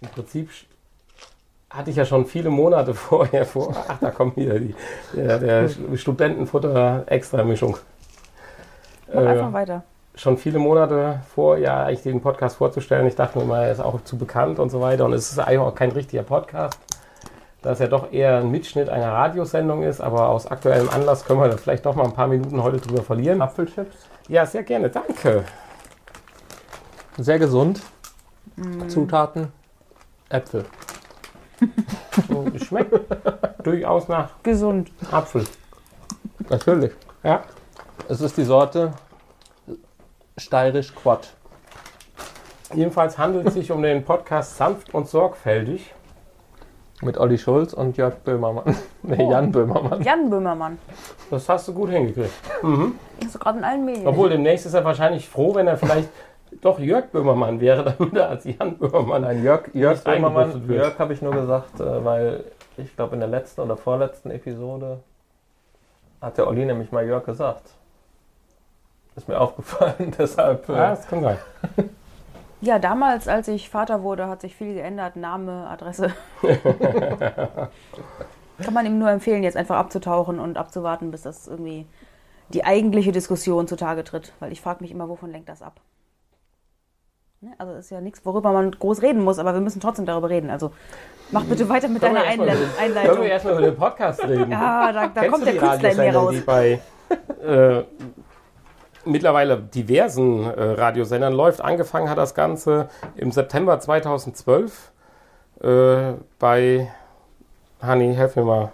im 0.00 0.08
Prinzip 0.08 0.50
hatte 1.70 1.90
ich 1.90 1.96
ja 1.96 2.04
schon 2.04 2.26
viele 2.26 2.50
Monate 2.50 2.94
vorher 2.94 3.46
vor. 3.46 3.74
Ach, 3.88 3.98
da 4.00 4.10
kommt 4.10 4.36
wieder 4.36 4.58
die, 4.58 4.74
der, 5.14 5.38
der 5.38 5.68
Studentenfutter 5.94 7.04
Extra-Mischung. 7.06 7.76
Mach 9.12 9.22
Äh, 9.22 9.26
einfach 9.26 9.52
weiter. 9.52 9.82
schon 10.14 10.36
viele 10.36 10.58
Monate 10.58 11.20
vor, 11.34 11.56
ja, 11.58 11.84
eigentlich 11.84 12.02
den 12.02 12.20
Podcast 12.20 12.56
vorzustellen. 12.56 13.06
Ich 13.06 13.14
dachte 13.16 13.38
mir 13.38 13.44
immer, 13.44 13.62
er 13.62 13.72
ist 13.72 13.80
auch 13.80 14.02
zu 14.02 14.18
bekannt 14.18 14.58
und 14.58 14.70
so 14.70 14.80
weiter. 14.80 15.04
Und 15.04 15.12
es 15.12 15.30
ist 15.30 15.38
eigentlich 15.38 15.58
auch 15.58 15.74
kein 15.74 15.92
richtiger 15.92 16.22
Podcast, 16.24 16.78
da 17.62 17.72
es 17.72 17.78
ja 17.78 17.86
doch 17.86 18.12
eher 18.12 18.38
ein 18.38 18.50
Mitschnitt 18.50 18.88
einer 18.88 19.12
Radiosendung 19.12 19.82
ist. 19.82 20.00
Aber 20.00 20.28
aus 20.28 20.46
aktuellem 20.46 20.88
Anlass 20.90 21.24
können 21.24 21.40
wir 21.40 21.48
da 21.48 21.56
vielleicht 21.56 21.86
doch 21.86 21.94
mal 21.94 22.04
ein 22.04 22.14
paar 22.14 22.28
Minuten 22.28 22.62
heute 22.62 22.78
drüber 22.78 23.02
verlieren. 23.02 23.42
Apfelchips. 23.42 24.09
Ja, 24.30 24.46
sehr 24.46 24.62
gerne, 24.62 24.88
danke. 24.88 25.44
Sehr 27.18 27.40
gesund. 27.40 27.82
Mm. 28.54 28.88
Zutaten. 28.88 29.48
Äpfel. 30.28 30.66
Schmeckt 32.64 32.94
durchaus 33.64 34.06
nach 34.06 34.30
Gesund. 34.44 34.92
Apfel. 35.10 35.44
Natürlich. 36.48 36.92
Ja, 37.24 37.42
Es 38.08 38.20
ist 38.20 38.36
die 38.36 38.44
Sorte 38.44 38.92
Steirisch 40.38 40.94
Quad. 40.94 41.34
jedenfalls 42.72 43.18
handelt 43.18 43.48
es 43.48 43.54
sich 43.54 43.72
um 43.72 43.82
den 43.82 44.04
Podcast 44.04 44.56
Sanft 44.56 44.94
und 44.94 45.08
Sorgfältig. 45.08 45.92
Mit 47.02 47.16
Olli 47.18 47.38
Schulz 47.38 47.72
und 47.72 47.96
Jörg 47.96 48.14
Böhmermann. 48.24 48.76
Nee, 49.02 49.16
Oh. 49.24 49.30
Jan 49.30 49.50
Böhmermann. 49.50 50.02
Jan 50.02 50.28
Böhmermann. 50.28 50.78
Das 51.30 51.48
hast 51.48 51.66
du 51.68 51.72
gut 51.74 51.88
hingekriegt. 51.90 52.30
Ist 53.24 53.40
gerade 53.40 53.58
in 53.58 53.64
allen 53.64 53.84
Medien. 53.86 54.06
Obwohl 54.06 54.28
demnächst 54.28 54.66
ist 54.66 54.74
er 54.74 54.84
wahrscheinlich 54.84 55.26
froh, 55.28 55.54
wenn 55.54 55.66
er 55.66 55.78
vielleicht 55.78 56.10
doch 56.60 56.78
Jörg 56.78 57.06
Böhmermann 57.10 57.60
wäre, 57.60 57.94
damit 57.98 58.14
er 58.14 58.28
als 58.28 58.44
Jan 58.44 58.76
Böhmermann 58.76 59.22
Nein, 59.22 59.42
Jörg, 59.42 59.68
Jörg 59.74 60.04
Böhmermann. 60.04 60.68
Jörg 60.68 60.98
habe 60.98 61.12
ich 61.14 61.22
nur 61.22 61.32
gesagt, 61.32 61.80
äh, 61.80 62.04
weil 62.04 62.44
ich 62.76 62.94
glaube 62.94 63.14
in 63.14 63.20
der 63.20 63.28
letzten 63.30 63.62
oder 63.62 63.76
vorletzten 63.78 64.30
Episode 64.30 65.00
hat 66.20 66.36
der 66.36 66.46
Olli 66.48 66.66
nämlich 66.66 66.92
mal 66.92 67.06
Jörg 67.06 67.24
gesagt. 67.24 67.70
Ist 69.16 69.26
mir 69.28 69.40
aufgefallen, 69.40 70.14
deshalb. 70.18 70.68
äh, 70.68 70.72
Ja, 70.72 70.90
das 70.90 71.06
kann 71.08 71.22
sein. 71.22 71.38
Ja, 72.62 72.78
damals, 72.78 73.26
als 73.26 73.48
ich 73.48 73.70
Vater 73.70 74.02
wurde, 74.02 74.28
hat 74.28 74.42
sich 74.42 74.54
viel 74.54 74.74
geändert. 74.74 75.16
Name, 75.16 75.66
Adresse. 75.68 76.12
Kann 78.62 78.74
man 78.74 78.84
ihm 78.84 78.98
nur 78.98 79.10
empfehlen, 79.10 79.42
jetzt 79.42 79.56
einfach 79.56 79.76
abzutauchen 79.76 80.38
und 80.38 80.58
abzuwarten, 80.58 81.10
bis 81.10 81.22
das 81.22 81.48
irgendwie 81.48 81.86
die 82.50 82.64
eigentliche 82.64 83.12
Diskussion 83.12 83.66
zutage 83.66 84.04
tritt. 84.04 84.32
Weil 84.40 84.52
ich 84.52 84.60
frage 84.60 84.82
mich 84.82 84.90
immer, 84.90 85.08
wovon 85.08 85.30
lenkt 85.30 85.48
das 85.48 85.62
ab? 85.62 85.80
Ne? 87.40 87.52
Also 87.56 87.72
ist 87.72 87.90
ja 87.90 88.02
nichts, 88.02 88.26
worüber 88.26 88.52
man 88.52 88.70
groß 88.72 89.00
reden 89.00 89.22
muss, 89.24 89.38
aber 89.38 89.54
wir 89.54 89.62
müssen 89.62 89.80
trotzdem 89.80 90.04
darüber 90.04 90.28
reden. 90.28 90.50
Also 90.50 90.72
mach 91.30 91.44
bitte 91.44 91.66
weiter 91.70 91.88
mit 91.88 92.02
Können 92.02 92.16
deiner 92.16 92.26
Einle 92.28 92.46
den- 92.48 92.56
Können 92.56 92.70
Einleitung. 92.78 93.22
wir 93.22 93.30
erstmal 93.30 93.54
über 93.54 93.62
den 93.62 93.76
Podcast 93.76 94.22
reden? 94.24 94.50
Ja, 94.50 94.92
da, 94.92 95.06
da 95.06 95.20
Kennst 95.22 95.30
kommt 95.32 95.46
der 95.46 95.56
Künstler 95.56 95.90
in 95.92 95.96
mir 95.96 96.14
raus. 96.14 96.34
die 96.34 96.40
bei 96.40 96.80
äh, 97.42 97.84
mittlerweile 99.10 99.58
diversen 99.58 100.44
äh, 100.44 100.62
Radiosendern 100.62 101.32
läuft. 101.32 101.60
Angefangen 101.60 102.08
hat 102.08 102.18
das 102.18 102.34
Ganze 102.34 102.88
im 103.16 103.32
September 103.32 103.78
2012 103.80 104.92
äh, 105.62 106.12
bei 106.38 106.90
Hani, 107.80 108.14
helf 108.14 108.36
mir 108.36 108.44
mal. 108.44 108.72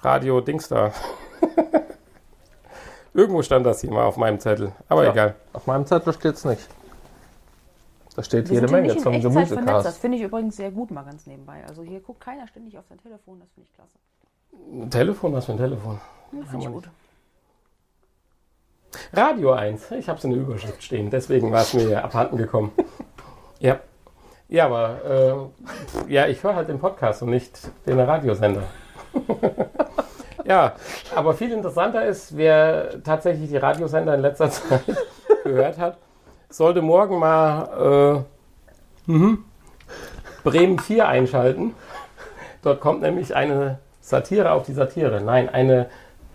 Radio 0.00 0.40
Dingsda. 0.40 0.92
Irgendwo 3.14 3.42
stand 3.42 3.66
das 3.66 3.80
hier 3.82 3.90
mal 3.92 4.04
auf 4.04 4.16
meinem 4.16 4.40
Zettel. 4.40 4.72
Aber 4.88 5.04
Ja. 5.04 5.12
egal. 5.12 5.34
Auf 5.52 5.66
meinem 5.66 5.86
Zettel 5.86 6.12
steht 6.14 6.34
es 6.34 6.44
nicht. 6.44 6.66
Da 8.16 8.22
steht 8.22 8.48
Wir 8.48 8.60
jede 8.60 8.70
Menge 8.72 8.88
nicht 8.88 9.00
zum 9.00 9.12
vernetzt. 9.20 9.36
Das 9.36 9.50
Gemüsecast. 9.50 9.98
finde 10.00 10.18
ich 10.18 10.24
übrigens 10.24 10.56
sehr 10.56 10.70
gut 10.70 10.90
mal 10.90 11.02
ganz 11.02 11.26
nebenbei. 11.26 11.62
Also 11.68 11.82
hier 11.82 12.00
guckt 12.00 12.20
keiner 12.20 12.46
ständig 12.46 12.76
auf 12.78 12.84
sein 12.88 12.98
Telefon, 12.98 13.40
das 13.40 13.48
finde 13.52 13.68
ich 13.70 13.74
klasse. 13.74 13.98
Ein 14.84 14.90
Telefon? 14.90 15.32
Was 15.32 15.46
für 15.46 15.52
ein 15.52 15.58
Telefon? 15.58 15.98
Das 16.32 16.50
finde 16.50 16.66
ich 16.66 16.72
gut. 16.72 16.88
Radio 19.12 19.52
1. 19.52 19.90
Ich 19.92 20.08
habe 20.08 20.18
es 20.18 20.24
in 20.24 20.30
der 20.30 20.40
Überschrift 20.40 20.82
stehen, 20.82 21.10
deswegen 21.10 21.52
war 21.52 21.62
es 21.62 21.74
mir 21.74 22.04
abhanden 22.04 22.36
gekommen. 22.36 22.72
ja. 23.58 23.80
Ja, 24.48 24.66
aber 24.66 25.50
äh, 26.06 26.12
ja, 26.12 26.26
ich 26.26 26.42
höre 26.42 26.54
halt 26.54 26.68
den 26.68 26.78
Podcast 26.78 27.22
und 27.22 27.30
nicht 27.30 27.58
den 27.86 27.98
Radiosender. 27.98 28.64
ja, 30.44 30.74
aber 31.14 31.32
viel 31.32 31.52
interessanter 31.52 32.04
ist, 32.04 32.36
wer 32.36 33.02
tatsächlich 33.02 33.48
die 33.48 33.56
Radiosender 33.56 34.14
in 34.14 34.20
letzter 34.20 34.50
Zeit 34.50 34.82
gehört 35.44 35.78
hat, 35.78 35.96
sollte 36.50 36.82
morgen 36.82 37.18
mal 37.18 38.24
äh, 39.06 39.10
mhm, 39.10 39.44
Bremen 40.44 40.78
4 40.78 41.08
einschalten. 41.08 41.74
Dort 42.60 42.80
kommt 42.80 43.00
nämlich 43.00 43.34
eine 43.34 43.78
Satire 44.02 44.52
auf 44.52 44.64
die 44.64 44.74
Satire. 44.74 45.22
Nein, 45.22 45.48
eine 45.48 45.88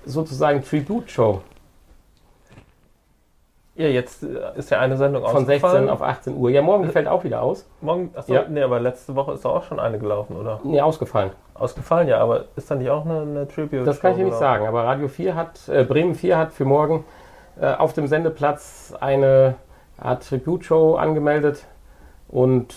sozusagen 0.06 0.64
Tribute-Show. 0.64 1.42
Ja, 3.78 3.88
jetzt 3.88 4.24
äh, 4.24 4.28
ist 4.56 4.72
ja 4.72 4.80
eine 4.80 4.98
Sendung 4.98 5.24
Von 5.24 5.45
16 5.45 5.64
ausgefallen. 5.64 5.90
auf 5.90 6.02
18 6.02 6.36
Uhr. 6.36 6.49
Ja, 6.49 6.62
morgen 6.64 6.90
fällt 6.90 7.08
auch 7.08 7.24
wieder 7.24 7.41
aus. 7.44 7.66
Morgen, 7.82 8.10
achso, 8.16 8.34
Ja. 8.34 8.45
nee, 8.49 8.62
aber 8.64 8.80
letzte 8.80 9.16
Woche 9.16 9.34
ist 9.34 9.45
doch 9.45 9.56
auch 9.56 9.64
schon 9.64 9.80
eine 9.80 9.99
gelaufen, 9.99 10.36
oder? 10.36 10.60
Nee, 10.64 10.82
ausgefallen. 10.82 11.30
Ausgefallen, 11.54 12.08
ja, 12.08 12.18
aber 12.20 12.45
ist 12.56 12.70
da 12.72 12.76
nicht 12.76 12.90
auch 12.90 13.06
eine, 13.06 13.22
eine 13.22 13.48
Tribute? 13.48 13.86
Das 13.86 13.99
kann 13.99 14.18
ich 14.18 14.26
nicht 14.26 14.38
sagen. 14.38 14.66
Aber 14.68 14.84
Radio 14.84 15.08
4 15.08 15.36
hat, 15.36 15.68
äh, 15.70 15.84
Bremen 15.84 16.16
4 16.16 16.38
hat 16.38 16.52
für 16.54 16.66
morgen 16.66 17.06
äh, 17.62 17.72
auf 17.74 17.94
dem 17.94 18.08
Sendeplatz 18.08 18.94
eine 18.99 19.56
Art 19.99 20.28
Tribute-Show 20.28 20.95
angemeldet 20.95 21.66
und 22.28 22.74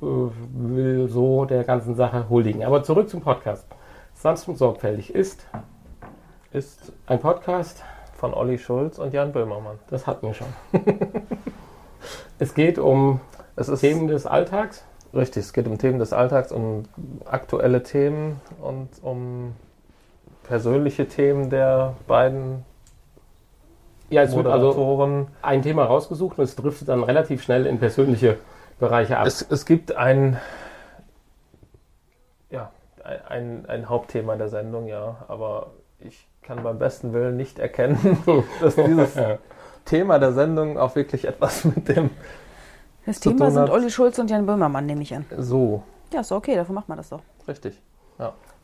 äh, 0.00 0.04
will 0.04 1.08
so 1.08 1.44
der 1.46 1.64
ganzen 1.64 1.94
Sache 1.96 2.28
huldigen. 2.30 2.64
Aber 2.64 2.82
zurück 2.84 3.08
zum 3.08 3.20
Podcast. 3.20 3.66
Sanft 4.14 4.48
und 4.48 4.56
sorgfältig 4.56 5.12
ist 5.14 5.44
Ist 6.52 6.92
ein 7.06 7.18
Podcast, 7.18 7.82
von 8.24 8.32
Olli 8.32 8.56
Schulz 8.56 8.98
und 8.98 9.12
Jan 9.12 9.32
Böhmermann. 9.32 9.78
das 9.90 10.06
hatten 10.06 10.28
wir 10.28 10.32
schon. 10.32 10.46
es 12.38 12.54
geht 12.54 12.78
um 12.78 13.20
Es 13.54 13.68
ist 13.68 13.80
Themen 13.80 14.06
des 14.06 14.24
Alltags. 14.24 14.82
richtig, 15.12 15.44
es 15.44 15.52
geht 15.52 15.66
um 15.66 15.76
Themen 15.76 15.98
des 15.98 16.14
Alltags, 16.14 16.50
um 16.50 16.84
aktuelle 17.26 17.82
Themen 17.82 18.40
und 18.62 18.88
um 19.02 19.54
persönliche 20.44 21.06
Themen 21.06 21.50
der 21.50 21.96
beiden 22.06 22.64
Ja, 24.08 24.22
es 24.22 24.34
wird 24.34 24.46
also 24.46 25.18
ein 25.42 25.60
Thema 25.60 25.84
rausgesucht 25.84 26.38
und 26.38 26.44
es 26.44 26.56
driftet 26.56 26.88
dann 26.88 27.04
relativ 27.04 27.42
schnell 27.42 27.66
in 27.66 27.78
persönliche 27.78 28.38
Bereiche 28.78 29.18
ab. 29.18 29.26
Es, 29.26 29.42
es 29.42 29.66
gibt 29.66 29.94
ein, 29.94 30.38
ja, 32.48 32.70
ein, 33.28 33.66
ein 33.66 33.90
Hauptthema 33.90 34.36
der 34.36 34.48
Sendung, 34.48 34.86
ja, 34.86 35.26
aber 35.28 35.72
ich 35.98 36.26
kann 36.46 36.62
beim 36.62 36.78
besten 36.78 37.12
Willen 37.12 37.36
nicht 37.36 37.58
erkennen, 37.58 38.18
dass 38.60 38.76
dieses 38.76 39.14
Ja. 39.14 39.38
Thema 39.84 40.18
der 40.18 40.32
Sendung 40.32 40.78
auch 40.78 40.94
wirklich 40.96 41.26
etwas 41.26 41.64
mit 41.64 41.88
dem 41.88 42.10
Das 43.06 43.20
zu 43.20 43.30
Thema 43.30 43.46
tun 43.46 43.54
sind. 43.54 43.70
Olli 43.70 43.90
Schulz 43.90 44.18
und 44.18 44.30
Jan 44.30 44.46
Böhmermann, 44.46 44.86
nehme 44.86 45.02
ich 45.02 45.14
an. 45.14 45.24
so 45.38 45.82
Ja, 46.12 46.20
ist 46.20 46.32
okay, 46.32 46.54
dafür 46.54 46.74
macht 46.74 46.88
man 46.88 46.98
das 46.98 47.08
doch. 47.10 47.20
richtig. 47.48 47.80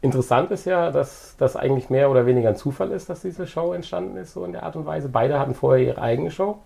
Interessant 0.02 0.51
ist 0.51 0.65
ja, 0.65 0.90
dass 0.90 1.35
das 1.36 1.57
eigentlich 1.57 1.90
mehr 1.90 2.11
oder 2.11 2.24
weniger 2.24 2.48
ein 2.48 2.57
Zufall 2.57 2.90
ist, 2.90 3.11
dass 3.11 3.20
diese 3.20 3.47
Show 3.47 3.74
entstanden 3.74 4.16
ist, 4.16 4.32
so 4.32 4.47
in 4.47 4.52
der 4.52 4.62
Art 4.62 4.74
und 4.74 4.86
Weise. 4.86 5.11
Beide 5.11 5.39
hatten 5.39 5.55
vorher 5.55 5.85
ihre 5.89 6.01
eigene 6.01 6.31
Show, 6.31 6.57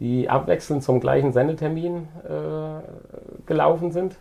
die 0.00 0.28
abwechselnd 0.28 0.82
zum 0.82 0.98
gleichen 0.98 1.32
Sendetermin 1.32 2.08
äh, 2.24 3.46
gelaufen 3.46 3.92
sind. 3.92 4.16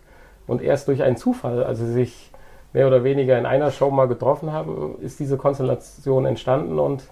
Und 0.46 0.62
erst 0.62 0.88
durch 0.90 1.02
einen 1.02 1.18
Zufall, 1.18 1.64
also 1.64 1.88
sich 1.88 2.32
mehr 2.74 2.88
oder 2.88 3.04
weniger 3.04 3.38
in 3.38 3.46
einer 3.46 3.72
Show 3.72 3.92
mal 3.92 4.08
getroffen 4.08 4.52
haben, 4.52 4.96
ist 5.02 5.20
diese 5.20 5.38
Konstellation 5.38 6.26
entstanden 6.26 6.80
und 6.80 7.04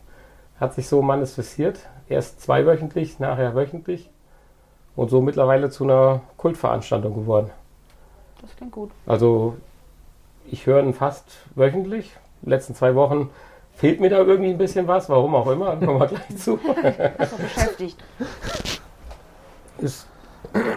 hat 0.60 0.74
sich 0.74 0.88
so 0.88 1.02
manifestiert. 1.02 1.80
Erst 2.10 2.42
zweiwöchentlich, 2.42 3.20
nachher 3.20 3.56
wöchentlich 3.56 4.10
und 4.96 5.10
so 5.10 5.22
mittlerweile 5.22 5.70
zu 5.70 5.86
einer 5.86 6.22
Kultveranstaltung 6.38 7.14
geworden. 7.14 7.52
Das 8.42 8.56
klingt 8.56 8.72
gut. 8.72 8.92
Also 9.06 9.56
ich 10.50 10.66
höre 10.66 10.84
ihn 10.84 10.94
fast 10.94 11.26
wöchentlich. 11.56 12.12
Die 12.42 12.50
letzten 12.50 12.76
zwei 12.76 12.96
Wochen 12.96 13.30
fehlt 13.74 14.02
mir 14.02 14.10
da 14.10 14.18
irgendwie 14.18 14.50
ein 14.50 14.58
bisschen 14.58 14.88
was, 14.88 15.10
warum 15.10 15.36
auch 15.36 15.48
immer, 15.48 15.78
kommen 15.78 16.00
wir 16.00 16.08
gleich 16.08 16.38
zu. 16.38 16.58
Beschäftigt. 17.38 17.98
Es 19.78 20.08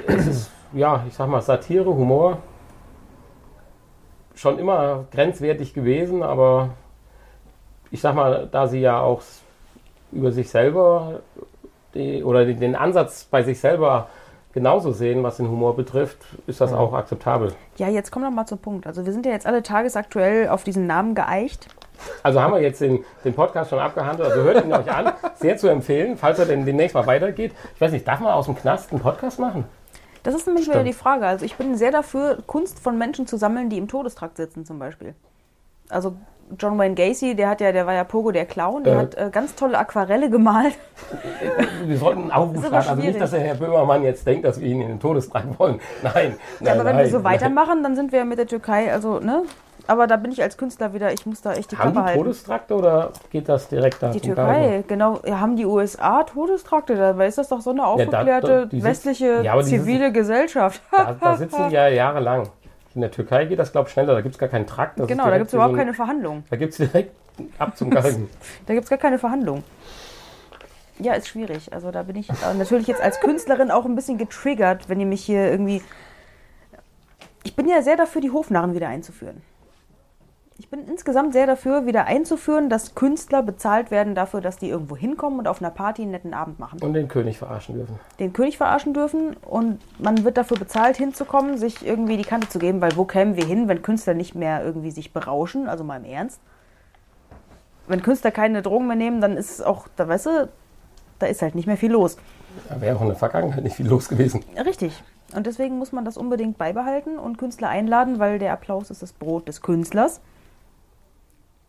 ist, 0.09 0.51
ja, 0.73 1.05
ich 1.09 1.15
sag 1.15 1.28
mal, 1.28 1.40
Satire, 1.40 1.86
Humor. 1.86 2.39
Schon 4.35 4.59
immer 4.59 5.05
grenzwertig 5.12 5.74
gewesen, 5.74 6.23
aber 6.23 6.70
ich 7.90 8.01
sag 8.01 8.15
mal, 8.15 8.48
da 8.51 8.66
sie 8.66 8.81
ja 8.81 9.01
auch 9.01 9.23
über 10.12 10.32
sich 10.32 10.48
selber 10.51 11.20
die, 11.94 12.24
oder 12.24 12.44
den- 12.44 12.74
Ansatz 12.74 13.24
bei 13.31 13.43
sich 13.43 13.61
selber 13.61 14.09
genauso 14.52 14.93
sehen, 14.93 15.23
was 15.23 15.36
den 15.36 15.48
Humor 15.48 15.77
betrifft, 15.77 16.19
ist 16.47 16.61
das 16.61 16.70
Mhm. 16.73 16.78
auch 16.78 16.93
akzeptabel. 16.93 17.52
Ja, 17.77 17.89
jetzt 17.89 18.11
komm 18.11 18.23
doch 18.23 18.31
mal 18.31 18.47
zum 18.47 18.59
Punkt. 18.59 18.86
Also 18.86 19.05
wir 19.06 19.12
sind 19.12 19.27
ja 19.27 19.32
jetzt 19.32 19.47
alle 19.47 19.62
tagesaktuell 19.62 20.48
auf 20.48 20.65
diesen 20.65 20.86
Namen 20.86 21.15
geeicht. 21.15 21.69
Also 22.24 22.40
haben 22.40 22.52
wir 22.55 22.61
jetzt 22.61 22.81
den, 22.81 23.05
den 23.24 23.35
Podcast 23.35 23.70
schon 23.70 23.78
abgehandelt. 23.78 24.28
Also 24.31 24.43
hört 24.43 24.65
ihn 24.65 24.73
euch 24.73 24.90
an. 24.93 25.12
Sehr 25.36 25.56
zu 25.56 25.69
empfehlen, 25.69 26.16
falls 26.16 26.39
er 26.40 26.47
denn 26.47 26.66
demnächst 26.66 26.94
mal 26.94 27.06
weitergeht. 27.06 27.52
Ich 27.74 27.81
weiß 27.81 27.93
nicht, 27.93 28.06
darf 28.06 28.19
man 28.20 28.32
aus 28.32 28.47
dem 28.47 28.56
Knast 28.56 28.90
einen 28.93 29.01
Podcast 29.01 29.39
machen? 29.39 29.65
Das 30.25 30.35
ist 30.35 30.47
nämlich 30.47 30.65
wieder 30.65 30.81
Stimmt. 30.81 30.89
die 30.89 30.93
Frage. 30.95 31.27
Also 31.27 31.45
ich 31.45 31.55
bin 31.57 31.77
sehr 31.77 31.93
dafür, 31.93 32.39
Kunst 32.47 32.81
von 32.81 32.99
Menschen 32.99 33.27
zu 33.29 33.37
sammeln, 33.37 33.71
die 33.71 33.79
im 33.79 33.87
Todestrakt 33.89 34.37
sitzen 34.37 34.65
zum 34.67 34.79
Beispiel. 34.81 35.15
Also 35.89 36.17
John 36.59 36.77
Wayne 36.79 36.95
Gacy, 36.95 37.35
der 37.35 37.49
hat 37.51 37.61
ja, 37.61 37.73
der 37.73 37.87
war 37.87 37.95
ja 37.95 38.05
Pogo 38.05 38.31
der 38.31 38.45
Clown, 38.47 38.85
der 38.85 38.95
Äh. 38.95 38.97
hat 38.97 39.15
äh, 39.17 39.31
ganz 39.31 39.55
tolle 39.55 39.79
Aquarelle 39.79 40.29
gemalt. 40.29 40.75
Wir 41.85 41.97
sollten 41.99 42.23
einen 42.23 42.31
Aufruf. 42.33 42.71
Also 42.73 42.95
nicht, 42.97 43.21
dass 43.21 43.31
der 43.31 43.41
Herr 43.41 43.55
Böhmermann 43.55 44.03
jetzt 44.03 44.27
denkt, 44.27 44.45
dass 44.45 44.61
wir 44.61 44.67
ihn 44.69 44.81
in 44.83 44.89
den 44.89 45.01
Todestrang 45.01 45.59
wollen. 45.59 45.81
Nein, 46.03 46.13
nein, 46.15 46.37
Ja, 46.61 46.73
aber 46.73 46.85
wenn 46.85 46.97
nein, 46.97 47.05
wir 47.05 47.11
so 47.11 47.19
nein. 47.19 47.25
weitermachen, 47.35 47.83
dann 47.83 47.95
sind 47.97 48.13
wir 48.13 48.21
ja 48.21 48.25
mit 48.25 48.39
der 48.39 48.47
Türkei, 48.47 48.93
also, 48.93 49.21
ne? 49.21 49.43
Aber 49.86 50.06
da 50.06 50.16
bin 50.16 50.32
ich 50.32 50.43
als 50.43 50.56
Künstler 50.56 50.94
wieder, 50.94 51.12
ich 51.12 51.27
muss 51.27 51.43
da 51.43 51.52
echt 51.52 51.70
die 51.73 51.77
Haben 51.77 51.93
Klappe 51.93 51.98
die 51.98 52.05
halten. 52.12 52.23
Todestrakte 52.24 52.74
oder 52.74 53.12
geht 53.31 53.48
das 53.48 53.69
direkt 53.69 54.02
da 54.02 54.11
Die 54.11 54.20
Türkei, 54.20 54.82
genau. 54.89 55.20
Ja, 55.27 55.40
haben 55.40 55.56
die 55.56 55.66
USA 55.66 56.23
Todestrakte? 56.23 56.97
Dabei 56.97 57.27
ist 57.27 57.36
das 57.39 57.48
doch 57.48 57.61
so 57.61 57.70
eine 57.70 57.81
da- 57.81 57.86
aufgeklärte 57.86 58.66
die 58.66 58.81
sitz- 58.81 58.85
westliche 58.85 59.43
Ja, 59.43 59.61
zivile 59.62 60.11
Gesellschaft. 60.12 60.81
Da, 60.90 61.16
da 61.20 61.36
sitzen 61.36 61.69
die 61.69 61.74
ja 61.74 61.89
jahrelang. 61.89 62.48
In 62.94 63.01
der 63.02 63.11
Türkei 63.11 63.44
geht 63.44 63.59
das, 63.59 63.73
glaube 63.73 63.89
ich, 63.89 63.93
schneller. 63.93 64.15
Da 64.15 64.20
gibt 64.23 64.35
es 64.36 64.39
gar 64.39 64.48
keinen 64.48 64.66
Trakt. 64.66 64.97
Genau, 65.06 65.27
da 65.28 65.36
gibt 65.36 65.48
es 65.48 65.52
überhaupt 65.55 65.73
so 65.73 65.77
ein- 65.77 65.81
keine 65.81 65.94
Verhandlung. 65.94 66.44
Da 66.48 66.56
gibt 66.56 66.73
es 66.73 66.77
direkt 66.78 67.15
ab 67.59 67.77
zum 67.77 67.90
Galgen. 67.90 68.31
Da 68.66 68.73
gibt 68.74 68.85
es 68.85 68.90
gar 68.90 68.98
keine 68.98 69.19
Verhandlung. 69.19 69.65
Ja, 71.01 71.15
ist 71.15 71.27
schwierig. 71.28 71.73
Also 71.73 71.90
da 71.90 72.05
bin 72.05 72.15
ich 72.16 72.31
äh, 72.31 72.35
natürlich 72.56 72.86
jetzt 72.86 73.02
als 73.02 73.19
Künstlerin 73.20 73.70
auch 73.73 73.85
ein 73.85 73.97
bisschen 73.97 74.16
getriggert, 74.16 74.89
wenn 74.89 75.01
ihr 75.01 75.06
mich 75.06 75.24
hier 75.24 75.51
irgendwie. 75.51 75.82
Ich 77.43 77.56
bin 77.56 77.69
ja 77.69 77.82
sehr 77.82 77.97
dafür, 77.97 78.20
die 78.23 78.31
Hofnarren 78.31 78.74
wieder 78.74 78.89
einzuführen. 78.89 79.43
Ich 80.56 80.70
bin 80.70 80.86
insgesamt 80.86 81.32
sehr 81.32 81.48
dafür, 81.48 81.85
wieder 81.85 82.05
einzuführen, 82.05 82.70
dass 82.70 82.94
Künstler 82.94 83.43
bezahlt 83.43 83.90
werden 83.90 84.14
dafür, 84.14 84.40
dass 84.40 84.56
die 84.56 84.68
irgendwo 84.68 84.97
hinkommen 84.97 85.40
und 85.40 85.48
auf 85.48 85.60
einer 85.60 85.72
Party 85.72 86.02
einen 86.02 86.12
netten 86.12 86.32
Abend 86.32 86.60
machen. 86.60 86.81
Und 86.81 86.93
den 86.93 87.09
König 87.09 87.39
verarschen 87.39 87.74
dürfen. 87.74 87.98
Den 88.20 88.32
König 88.32 88.56
verarschen 88.56 88.94
dürfen 88.94 89.35
und 89.43 89.81
man 89.98 90.22
wird 90.22 90.36
dafür 90.36 90.56
bezahlt, 90.56 90.97
hinzukommen, 90.97 91.59
sich 91.59 91.85
irgendwie 91.85 92.16
die 92.16 92.22
Kante 92.22 92.48
zu 92.48 92.60
geben, 92.60 92.81
weil 92.81 92.97
wo 92.97 93.05
kämen 93.05 93.35
wir 93.35 93.44
hin, 93.44 93.66
wenn 93.66 93.82
Künstler 93.82 94.14
nicht 94.14 94.36
mehr 94.36 94.64
irgendwie 94.64 94.93
sich 94.93 95.12
berauschen, 95.12 95.68
also 95.68 95.82
mal 95.82 95.97
im 95.97 96.05
Ernst. 96.05 96.40
Wenn 97.89 98.02
Künstler 98.02 98.31
keine 98.31 98.62
Drogen 98.62 98.86
mehr 98.86 98.97
nehmen, 98.97 99.20
dann 99.20 99.36
ist 99.36 99.51
es 99.51 99.60
auch, 99.60 99.89
da 99.97 100.06
weißt 100.06 100.26
du, 100.26 100.48
da 101.18 101.26
ist 101.26 101.43
halt 101.43 101.56
nicht 101.56 101.66
mehr 101.66 101.76
viel 101.76 101.90
los. 101.90 102.16
Da 102.68 102.81
wäre 102.81 102.97
auch 102.97 103.02
in 103.02 103.09
der 103.09 103.16
Vergangenheit 103.16 103.64
nicht 103.64 103.74
viel 103.74 103.89
los 103.89 104.09
gewesen. 104.09 104.44
Richtig. 104.64 105.02
Und 105.35 105.48
deswegen 105.48 105.78
muss 105.78 105.90
man 105.90 106.05
das 106.05 106.16
unbedingt 106.16 106.59
beibehalten 106.59 107.18
und 107.18 107.39
Künstler 107.39 107.70
einladen, 107.70 108.20
weil 108.20 108.39
der 108.39 108.52
Applaus 108.52 108.90
ist 108.90 109.02
das 109.02 109.12
Brot 109.12 109.48
des 109.48 109.60
Künstlers. 109.60 110.20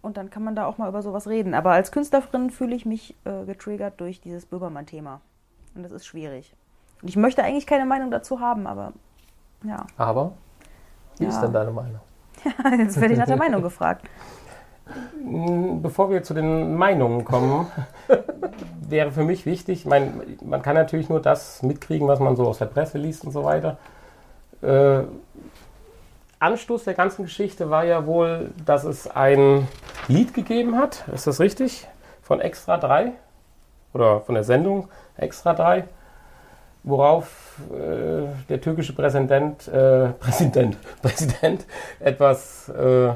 Und 0.06 0.18
dann 0.18 0.30
kann 0.30 0.44
man 0.44 0.56
da 0.56 0.68
auch 0.68 0.77
mal 0.77 0.88
über 0.88 1.02
sowas 1.02 1.27
reden. 1.27 1.56
Aber 1.56 1.72
als 1.72 1.91
Künstlerin 1.91 2.52
fühle 2.52 2.76
ich 2.76 2.86
mich 2.86 3.15
äh, 3.26 3.44
getriggert 3.45 3.99
durch 3.99 4.22
dieses 4.22 4.45
Böhmermann-Thema. 4.45 5.19
Und 5.73 5.82
das 5.82 5.91
ist 5.91 6.06
schwierig. 6.06 6.53
Und 7.02 7.10
ich 7.10 7.15
möchte 7.18 7.44
eigentlich 7.44 7.65
keine 7.65 7.86
Meinung 7.88 8.11
dazu 8.11 8.40
haben, 8.40 8.68
aber 8.68 8.94
ja, 9.64 9.88
Aber, 9.98 10.34
wie 11.18 11.23
Ja. 11.23 11.30
ist 11.30 11.41
denn 11.41 11.52
deine 11.53 11.72
Meinung? 11.72 11.99
jetzt 12.77 13.02
werde 13.02 13.14
ich 13.14 13.19
nach 13.19 13.26
der 13.26 13.38
Meinung 13.38 13.64
gefragt. 13.64 14.07
Mm, 15.23 15.82
Bevor 15.82 16.11
wir 16.11 16.22
zu 16.22 16.36
den 16.36 16.76
Meinungen 16.76 17.26
kommen, 17.26 17.65
wäre 18.88 19.11
für 19.11 19.23
mich 19.23 19.48
wichtig, 19.48 19.80
ich 19.80 19.86
meine, 19.88 20.11
man 20.44 20.61
kann 20.61 20.76
natürlich 20.76 21.10
nur 21.10 21.19
das 21.19 21.64
mitkriegen, 21.64 22.07
was 22.07 22.19
man 22.19 22.36
so 22.36 22.45
aus 22.45 22.60
der 22.60 22.68
Presse 22.68 22.99
liest 22.99 23.26
und 23.26 23.32
so 23.32 23.44
weiter. 23.44 23.77
Äh, 24.61 25.03
Anstoß 26.39 26.83
der 26.83 26.93
ganzen 26.93 27.23
Geschichte 27.25 27.69
war 27.69 27.85
ja 27.85 28.05
wohl, 28.05 28.51
dass 28.65 28.83
es 28.83 29.07
ein 29.07 29.67
Lied 30.07 30.33
gegeben 30.33 30.77
hat, 30.77 31.05
ist 31.13 31.27
das 31.27 31.39
richtig? 31.39 31.87
Von 32.21 32.41
Extra 32.41 32.77
3 32.77 33.11
oder 33.93 34.21
von 34.21 34.35
der 34.35 34.43
Sendung 34.43 34.89
Extra 35.17 35.53
3, 35.53 35.85
worauf 36.83 37.57
äh, 37.71 38.27
der 38.49 38.59
türkische 38.61 38.93
Präsident, 38.93 39.67
äh, 39.67 40.09
Präsident, 40.19 40.77
Präsident 41.01 41.65
etwas 41.99 42.69
äh, 42.69 43.13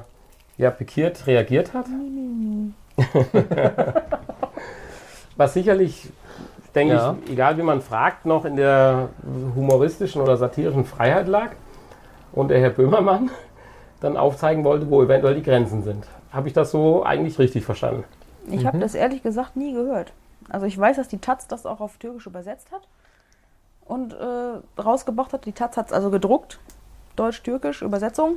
ja, 0.58 0.72
pikiert 0.72 1.28
reagiert 1.28 1.74
hat. 1.74 1.86
Was 5.36 5.54
sicherlich, 5.54 6.10
denke 6.76 6.94
Ja. 6.96 7.16
ich, 7.26 7.32
egal 7.32 7.58
wie 7.58 7.62
man 7.64 7.82
fragt, 7.82 8.26
noch 8.26 8.46
in 8.46 8.56
der 8.58 9.10
humoristischen 9.56 10.22
oder 10.22 10.36
satirischen 10.38 10.86
Freiheit 10.86 11.28
lag 11.28 11.52
und 12.32 12.50
der 12.50 12.60
Herr 12.60 12.70
Böhmermann 12.72 13.30
dann 14.02 14.18
aufzeigen 14.18 14.64
wollte, 14.64 14.90
wo 14.90 15.02
eventuell 15.04 15.36
die 15.36 15.44
Grenzen 15.44 15.84
sind. 15.84 16.06
Habe 16.32 16.48
ich 16.48 16.54
das 16.54 16.72
so 16.72 17.04
eigentlich 17.04 17.40
richtig 17.40 17.66
verstanden? 17.66 18.04
Ich 18.52 18.66
habe 18.66 18.80
das 18.80 18.96
ehrlich 18.96 19.22
gesagt 19.24 19.56
nie 19.56 19.74
gehört. 19.74 20.14
Also 20.50 20.66
ich 20.66 20.78
weiß, 20.78 20.96
dass 20.98 21.08
die 21.08 21.20
Taz 21.20 21.48
das 21.48 21.66
auch 21.66 21.80
auf 21.82 21.98
Türkisch 21.98 22.26
übersetzt 22.26 22.72
hat 22.72 22.82
und 23.86 24.14
äh, 24.14 24.82
rausgebracht 24.82 25.34
hat. 25.34 25.46
Die 25.46 25.52
Taz 25.52 25.78
hat 25.78 25.88
es 25.88 25.94
also 25.94 26.10
gedruckt, 26.10 26.60
Deutsch-Türkisch, 27.16 27.82
Übersetzung. 27.82 28.36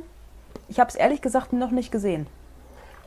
Ich 0.67 0.79
habe 0.79 0.89
es 0.89 0.95
ehrlich 0.95 1.21
gesagt 1.21 1.53
noch 1.53 1.71
nicht 1.71 1.91
gesehen. 1.91 2.27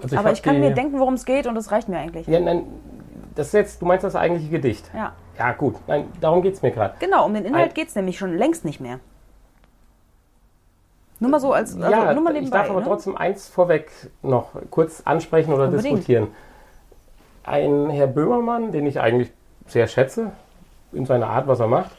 Also 0.03 0.17
Aber 0.17 0.29
hab 0.29 0.35
ich 0.35 0.43
kann 0.43 0.55
die- 0.57 0.61
mir 0.61 0.73
denken, 0.73 0.99
worum 0.99 1.15
es 1.15 1.25
geht 1.25 1.47
und 1.47 1.55
das 1.55 1.71
reicht 1.71 1.89
mir 1.89 1.99
eigentlich. 1.99 2.27
Ja, 2.27 2.41
nein, 2.41 2.65
das 3.35 3.49
ist 3.49 3.53
jetzt, 3.55 3.83
du 3.83 3.87
meinst 3.87 4.05
das 4.05 4.17
eigentliche 4.17 4.51
Gedicht. 4.51 4.91
Ja, 4.95 5.13
Ja, 5.39 5.53
gut. 5.53 5.77
Nein, 5.87 6.07
darum 6.21 6.43
geht 6.43 6.55
es 6.55 6.63
mir 6.63 6.71
gerade. 6.71 6.95
genau, 6.99 7.27
um 7.27 7.35
den 7.35 7.45
Inhalt 7.45 7.75
geht 7.75 7.89
es 7.89 7.95
nämlich 7.95 8.19
schon 8.19 8.37
längst 8.37 8.65
nicht 8.65 8.81
mehr. 8.81 8.99
Nur 11.19 11.31
mal 11.31 11.41
so 11.41 11.53
als, 11.53 11.75
also 11.75 11.91
ja, 11.91 12.13
nur 12.13 12.23
mal 12.23 12.31
ich 12.35 12.43
nebenbei. 12.43 12.59
darf 12.59 12.71
aber 12.71 12.81
ne? 12.81 12.87
trotzdem 12.87 13.17
eins 13.17 13.49
vorweg 13.49 13.91
noch 14.23 14.51
kurz 14.71 15.03
ansprechen 15.05 15.53
oder 15.53 15.65
Unbedingt. 15.65 15.99
diskutieren. 15.99 16.29
Ein 17.45 17.91
Herr 17.91 18.07
Böhmermann, 18.07 18.73
den 18.73 18.87
ich 18.87 19.01
eigentlich 19.01 19.31
sehr 19.67 19.87
schätze, 19.87 20.33
in 20.93 21.07
seiner 21.07 21.29
Art, 21.29 21.47
was 21.47 21.61
er 21.61 21.69
macht, 21.69 21.91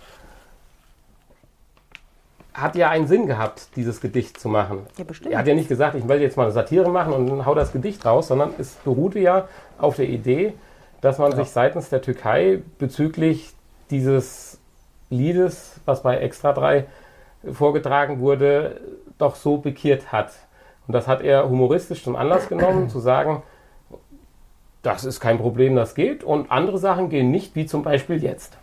hat 2.54 2.76
ja 2.76 2.90
einen 2.90 3.08
Sinn 3.08 3.28
gehabt, 3.28 3.76
dieses 3.76 4.02
Gedicht 4.02 4.40
zu 4.40 4.50
machen. 4.50 4.88
Ja, 4.98 5.04
bestimmt. 5.04 5.32
Er 5.32 5.40
hat 5.40 5.48
ja 5.48 5.54
nicht 5.54 5.70
gesagt, 5.70 5.96
ich 5.96 6.08
will 6.08 6.22
jetzt 6.22 6.38
mal 6.38 6.44
eine 6.44 6.52
Satire 6.52 6.90
machen 6.90 7.14
und 7.14 7.46
hau 7.46 7.54
das 7.54 7.72
Gedicht 7.72 8.04
raus, 8.06 8.28
sondern 8.28 8.54
es 8.58 8.74
beruhte 8.76 9.20
ja 9.20 9.48
auf 9.78 9.96
der 9.96 10.10
Idee, 10.10 10.54
dass 11.02 11.20
man 11.20 11.36
sich 11.36 11.50
seitens 11.50 11.90
der 11.90 12.02
Türkei 12.02 12.62
bezüglich 12.80 13.54
dieses 13.92 14.60
Liedes, 15.10 15.80
was 15.86 16.02
bei 16.02 16.18
Extra 16.18 16.52
3 16.52 16.86
vorgetragen 17.54 18.20
wurde, 18.20 18.82
doch 19.18 19.36
so 19.36 19.58
bekehrt 19.58 20.12
hat. 20.12 20.32
Und 20.88 20.94
das 20.94 21.08
hat 21.08 21.22
er 21.22 21.50
humoristisch 21.50 22.04
zum 22.04 22.16
Anlass 22.16 22.48
genommen, 22.48 22.90
zu 22.90 23.00
sagen, 23.00 23.44
das 24.82 25.04
ist 25.04 25.20
kein 25.20 25.38
Problem, 25.38 25.76
das 25.76 25.96
geht. 25.96 26.24
Und 26.24 26.50
andere 26.52 26.78
Sachen 26.78 27.10
gehen 27.10 27.30
nicht, 27.30 27.56
wie 27.56 27.66
zum 27.66 27.84
Beispiel 27.84 28.24
jetzt. 28.24 28.58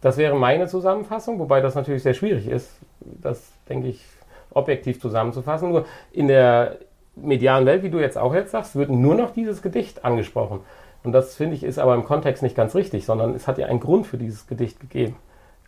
Das 0.00 0.16
wäre 0.16 0.36
meine 0.36 0.68
Zusammenfassung, 0.68 1.38
wobei 1.38 1.60
das 1.60 1.74
natürlich 1.74 2.02
sehr 2.02 2.14
schwierig 2.14 2.48
ist, 2.48 2.70
das, 3.00 3.52
denke 3.68 3.88
ich, 3.88 4.04
objektiv 4.50 5.00
zusammenzufassen. 5.00 5.70
Nur 5.70 5.86
in 6.12 6.28
der 6.28 6.78
medialen 7.16 7.66
Welt, 7.66 7.82
wie 7.82 7.90
du 7.90 7.98
jetzt 7.98 8.16
auch 8.16 8.32
jetzt 8.32 8.52
sagst, 8.52 8.76
wird 8.76 8.90
nur 8.90 9.16
noch 9.16 9.32
dieses 9.32 9.60
Gedicht 9.60 10.04
angesprochen. 10.04 10.60
Und 11.02 11.12
das, 11.12 11.34
finde 11.34 11.56
ich, 11.56 11.64
ist 11.64 11.78
aber 11.78 11.94
im 11.94 12.04
Kontext 12.04 12.42
nicht 12.42 12.56
ganz 12.56 12.74
richtig, 12.74 13.04
sondern 13.04 13.34
es 13.34 13.46
hat 13.46 13.58
ja 13.58 13.66
einen 13.66 13.80
Grund 13.80 14.06
für 14.06 14.18
dieses 14.18 14.46
Gedicht 14.46 14.80
gegeben. 14.80 15.16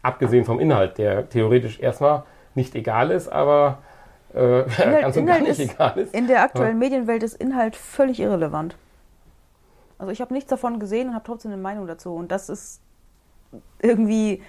Abgesehen 0.03 0.45
vom 0.45 0.61
Inhalt, 0.61 0.99
der 0.99 1.29
theoretisch 1.29 1.81
erstmal 1.81 2.23
nicht 2.55 2.75
egal 2.75 3.11
ist, 3.11 3.29
aber 3.29 3.79
äh, 4.35 4.63
ganz 5.01 5.17
und 5.17 5.27
gar 5.27 5.37
Inhalt 5.39 5.43
nicht 5.43 5.61
ist- 5.61 5.75
egal 5.75 5.99
ist. 5.99 6.15
In 6.15 6.27
der 6.27 6.43
aktuellen 6.43 6.79
Medienwelt 6.79 7.23
ist 7.23 7.35
Inhalt 7.35 7.77
völlig 7.77 8.21
irrelevant. 8.21 8.77
Also 9.99 10.13
ich 10.13 10.21
habe 10.21 10.33
nichts 10.33 10.49
davon 10.51 10.79
gesehen 10.81 11.09
und 11.09 11.15
habe 11.15 11.25
trotzdem 11.27 11.53
eine 11.53 11.61
Meinung 11.61 11.87
dazu. 11.87 12.15
Und 12.15 12.33
das 12.33 12.49
ist 12.49 12.81
irgendwie 13.81 14.43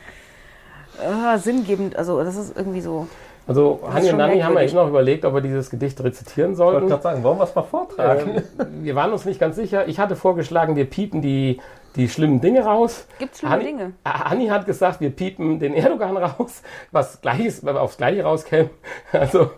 äh, 1.01 1.37
sinngebend. 1.37 1.95
Also 1.95 2.23
das 2.23 2.35
ist 2.35 2.55
irgendwie 2.55 2.81
so. 2.81 3.07
Also 3.47 3.81
Hanni 3.91 4.11
und 4.11 4.17
Nanni 4.17 4.39
haben 4.39 4.53
ja 4.53 4.61
eben 4.61 4.75
noch 4.75 4.87
überlegt, 4.87 5.25
ob 5.25 5.33
wir 5.33 5.41
dieses 5.41 5.69
Gedicht 5.69 6.01
rezitieren 6.01 6.53
Ich 6.53 6.57
wollte 6.59 6.73
sollten. 6.73 6.87
gerade 6.89 7.01
sagen, 7.03 7.23
wollen 7.23 7.37
wir 7.39 7.43
es 7.43 7.55
mal 7.55 7.63
vortragen? 7.63 8.43
Ähm, 8.59 8.83
wir 8.83 8.95
waren 8.95 9.11
uns 9.11 9.25
nicht 9.25 9.39
ganz 9.39 9.55
sicher. 9.55 9.87
Ich 9.87 9.99
hatte 9.99 10.15
vorgeschlagen, 10.15 10.75
wir 10.75 10.85
piepen 10.89 11.21
die, 11.21 11.59
die 11.95 12.07
schlimmen 12.09 12.39
Dinge 12.41 12.63
raus. 12.63 13.05
Gibt's 13.19 13.39
schlimme 13.39 13.53
Hanni, 13.53 13.63
Dinge? 13.65 13.93
Ah, 14.03 14.29
Hanni 14.29 14.47
hat 14.47 14.65
gesagt, 14.65 15.01
wir 15.01 15.09
piepen 15.09 15.59
den 15.59 15.73
Erdogan 15.73 16.15
raus, 16.17 16.61
was 16.91 17.21
gleiches, 17.21 17.65
wenn 17.65 17.75
wir 17.75 17.81
aufs 17.81 17.97
Gleiche 17.97 18.23
rauskämen. 18.23 18.69
Also 19.11 19.51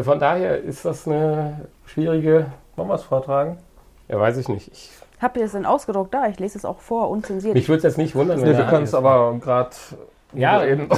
von 0.00 0.18
daher 0.18 0.58
ist 0.62 0.84
das 0.84 1.06
eine 1.06 1.66
schwierige, 1.84 2.46
Wollen 2.76 2.88
wir 2.88 2.94
es 2.94 3.02
vortragen? 3.02 3.58
ja 4.08 4.18
weiß 4.18 4.38
ich 4.38 4.48
nicht. 4.48 4.68
Ich, 4.72 4.90
Habt 5.20 5.36
ihr 5.36 5.44
es 5.44 5.52
denn 5.52 5.66
ausgedruckt 5.66 6.12
da? 6.14 6.26
Ich 6.26 6.40
lese 6.40 6.58
es 6.58 6.64
auch 6.64 6.80
vor, 6.80 7.08
unzensiert. 7.10 7.54
mich 7.54 7.68
würde 7.68 7.78
es 7.78 7.82
jetzt 7.84 7.98
nicht 7.98 8.14
wundern, 8.14 8.40
Nee, 8.40 8.56
wir 8.56 8.64
können 8.64 8.84
es 8.84 8.94
aber 8.94 9.38
gerade 9.40 9.70
Ja, 10.34 10.58
reden. 10.58 10.88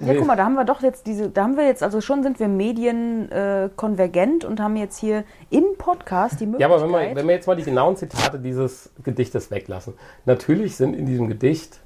Ja, 0.00 0.14
guck 0.14 0.26
mal, 0.26 0.36
da 0.36 0.44
haben 0.44 0.54
wir 0.54 0.64
doch 0.64 0.82
jetzt 0.82 1.06
diese, 1.06 1.30
da 1.30 1.44
haben 1.44 1.56
wir 1.56 1.66
jetzt, 1.66 1.82
also 1.82 2.00
schon 2.00 2.22
sind 2.22 2.38
wir 2.38 2.48
medienkonvergent 2.48 4.44
äh, 4.44 4.46
und 4.46 4.60
haben 4.60 4.76
jetzt 4.76 4.98
hier 4.98 5.24
im 5.50 5.64
Podcast 5.78 6.40
die 6.40 6.44
Ja, 6.44 6.50
Möglichkeit. 6.50 6.72
aber 6.72 6.82
wenn 6.82 7.08
wir, 7.10 7.16
wenn 7.16 7.26
wir 7.28 7.34
jetzt 7.34 7.46
mal 7.46 7.56
die 7.56 7.62
genauen 7.62 7.96
Zitate 7.96 8.38
dieses 8.38 8.90
Gedichtes 9.02 9.50
weglassen. 9.50 9.94
Natürlich 10.26 10.76
sind 10.76 10.94
in 10.94 11.06
diesem 11.06 11.28
Gedicht 11.28 11.80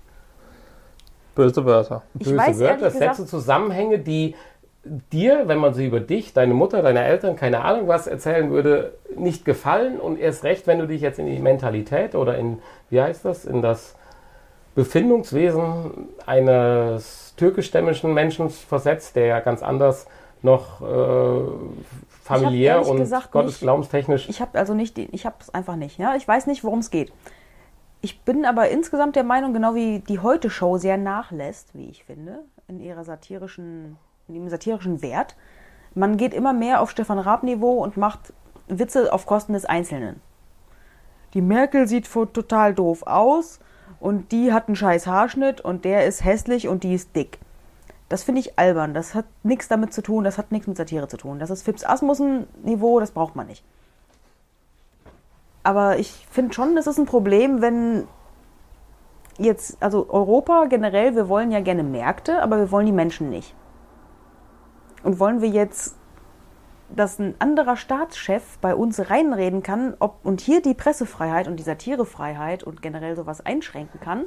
Böse 1.34 1.64
Wörter. 1.64 2.02
Ich 2.18 2.26
böse 2.26 2.36
weiß 2.36 2.58
Wörter, 2.58 2.90
Sätze, 2.90 3.24
Zusammenhänge, 3.26 4.00
die 4.00 4.34
dir, 5.12 5.42
wenn 5.46 5.58
man 5.58 5.74
sie 5.74 5.86
über 5.86 6.00
dich, 6.00 6.32
deine 6.32 6.54
Mutter, 6.54 6.82
deine 6.82 7.04
Eltern, 7.04 7.36
keine 7.36 7.62
Ahnung 7.62 7.86
was 7.86 8.06
erzählen 8.06 8.50
würde, 8.50 8.94
nicht 9.16 9.44
gefallen 9.44 10.00
und 10.00 10.18
erst 10.18 10.42
recht, 10.44 10.66
wenn 10.66 10.78
du 10.78 10.86
dich 10.86 11.02
jetzt 11.02 11.18
in 11.18 11.26
die 11.26 11.38
Mentalität 11.38 12.14
oder 12.14 12.36
in, 12.38 12.58
wie 12.88 13.00
heißt 13.00 13.24
das, 13.24 13.44
in 13.44 13.62
das 13.62 13.94
Befindungswesen 14.74 16.08
eines 16.26 17.34
türkischstämmigen 17.36 18.14
Menschen 18.14 18.50
versetzt, 18.50 19.16
der 19.16 19.26
ja 19.26 19.40
ganz 19.40 19.62
anders 19.62 20.06
noch 20.42 20.80
äh, 20.80 21.50
familiär 22.22 22.86
und 22.86 22.98
gesagt 22.98 23.32
gottesglaubenstechnisch. 23.32 24.28
Ich 24.28 24.40
habe 24.40 24.58
also 24.58 24.74
nicht, 24.74 24.96
ich 24.98 25.26
habe 25.26 25.36
es 25.40 25.52
einfach 25.52 25.76
nicht. 25.76 25.98
Ja? 25.98 26.14
Ich 26.14 26.26
weiß 26.26 26.46
nicht, 26.46 26.64
worum 26.64 26.78
es 26.78 26.90
geht. 26.90 27.12
Ich 28.02 28.22
bin 28.22 28.46
aber 28.46 28.70
insgesamt 28.70 29.16
der 29.16 29.24
Meinung, 29.24 29.52
genau 29.52 29.74
wie 29.74 29.98
die 29.98 30.20
Heute-Show 30.20 30.78
sehr 30.78 30.96
nachlässt, 30.96 31.74
wie 31.74 31.90
ich 31.90 32.04
finde, 32.04 32.40
in 32.66 32.80
ihrer 32.80 33.04
satirischen, 33.04 33.98
in 34.28 34.36
ihrem 34.36 34.48
satirischen 34.48 35.02
Wert. 35.02 35.36
Man 35.94 36.16
geht 36.16 36.32
immer 36.32 36.52
mehr 36.52 36.80
auf 36.80 36.90
Stefan 36.90 37.18
Raab-Niveau 37.18 37.82
und 37.82 37.96
macht 37.96 38.32
Witze 38.68 39.12
auf 39.12 39.26
Kosten 39.26 39.52
des 39.52 39.66
Einzelnen. 39.66 40.22
Die 41.34 41.42
Merkel 41.42 41.86
sieht 41.86 42.10
total 42.10 42.74
doof 42.74 43.02
aus 43.06 43.60
und 44.00 44.32
die 44.32 44.52
hat 44.52 44.66
einen 44.66 44.76
scheiß 44.76 45.06
Haarschnitt 45.06 45.60
und 45.60 45.84
der 45.84 46.06
ist 46.06 46.24
hässlich 46.24 46.68
und 46.68 46.82
die 46.82 46.94
ist 46.94 47.14
dick. 47.14 47.38
Das 48.08 48.24
finde 48.24 48.40
ich 48.40 48.58
albern. 48.58 48.92
Das 48.92 49.14
hat 49.14 49.26
nichts 49.44 49.68
damit 49.68 49.92
zu 49.92 50.02
tun, 50.02 50.24
das 50.24 50.36
hat 50.36 50.50
nichts 50.50 50.66
mit 50.66 50.76
Satire 50.76 51.06
zu 51.06 51.16
tun. 51.16 51.38
Das 51.38 51.50
ist 51.50 51.62
Fips 51.62 51.84
Asmussen-Niveau, 51.84 52.98
das 52.98 53.12
braucht 53.12 53.36
man 53.36 53.46
nicht. 53.46 53.62
Aber 55.62 55.98
ich 55.98 56.26
finde 56.30 56.54
schon, 56.54 56.76
es 56.76 56.86
ist 56.86 56.98
ein 56.98 57.06
Problem, 57.06 57.60
wenn 57.60 58.08
jetzt, 59.38 59.76
also 59.80 60.08
Europa 60.10 60.64
generell, 60.64 61.14
wir 61.14 61.28
wollen 61.28 61.50
ja 61.50 61.60
gerne 61.60 61.82
Märkte, 61.82 62.42
aber 62.42 62.58
wir 62.58 62.70
wollen 62.72 62.86
die 62.86 62.92
Menschen 62.92 63.30
nicht. 63.30 63.54
Und 65.02 65.20
wollen 65.20 65.40
wir 65.40 65.48
jetzt, 65.48 65.96
dass 66.94 67.18
ein 67.18 67.34
anderer 67.38 67.76
Staatschef 67.76 68.58
bei 68.60 68.74
uns 68.74 69.10
reinreden 69.10 69.62
kann, 69.62 69.94
ob 69.98 70.16
und 70.24 70.40
hier 70.40 70.60
die 70.62 70.74
Pressefreiheit 70.74 71.48
und 71.48 71.56
die 71.56 71.62
Satirefreiheit 71.62 72.62
und 72.62 72.82
generell 72.82 73.16
sowas 73.16 73.44
einschränken 73.44 74.00
kann, 74.00 74.24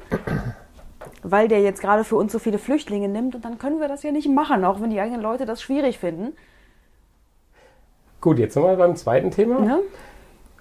weil 1.21 1.47
der 1.47 1.61
jetzt 1.61 1.81
gerade 1.81 2.03
für 2.03 2.15
uns 2.15 2.31
so 2.31 2.39
viele 2.39 2.57
Flüchtlinge 2.57 3.07
nimmt 3.07 3.35
und 3.35 3.45
dann 3.45 3.57
können 3.57 3.79
wir 3.79 3.87
das 3.87 4.03
ja 4.03 4.11
nicht 4.11 4.29
machen, 4.29 4.63
auch 4.63 4.81
wenn 4.81 4.89
die 4.89 4.99
eigenen 4.99 5.21
Leute 5.21 5.45
das 5.45 5.61
schwierig 5.61 5.99
finden. 5.99 6.33
Gut, 8.21 8.39
jetzt 8.39 8.53
sind 8.53 8.63
wir 8.63 8.75
beim 8.77 8.95
zweiten 8.95 9.31
Thema. 9.31 9.59
Ne? 9.59 9.79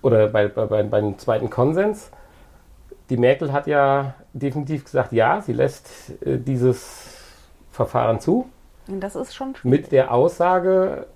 Oder 0.03 0.29
bei, 0.29 0.49
bei, 0.49 0.66
bei, 0.66 0.83
beim 0.83 1.16
zweiten 1.19 1.49
Konsens. 1.49 2.11
Die 3.09 3.16
Merkel 3.16 3.53
hat 3.53 3.66
ja 3.69 4.15
definitiv 4.33 4.85
gesagt, 4.85 5.12
ja, 5.12 5.41
sie 5.41 5.53
lässt 5.53 5.89
äh, 6.24 6.39
dieses 6.39 7.19
Verfahren 7.70 8.19
zu, 8.20 8.49
Und 8.89 9.01
das 9.01 9.15
ist 9.15 9.35
schon 9.35 9.55
schwierig. 9.55 9.83
mit 9.83 9.93
der 9.93 10.12
Aussage, 10.12 11.07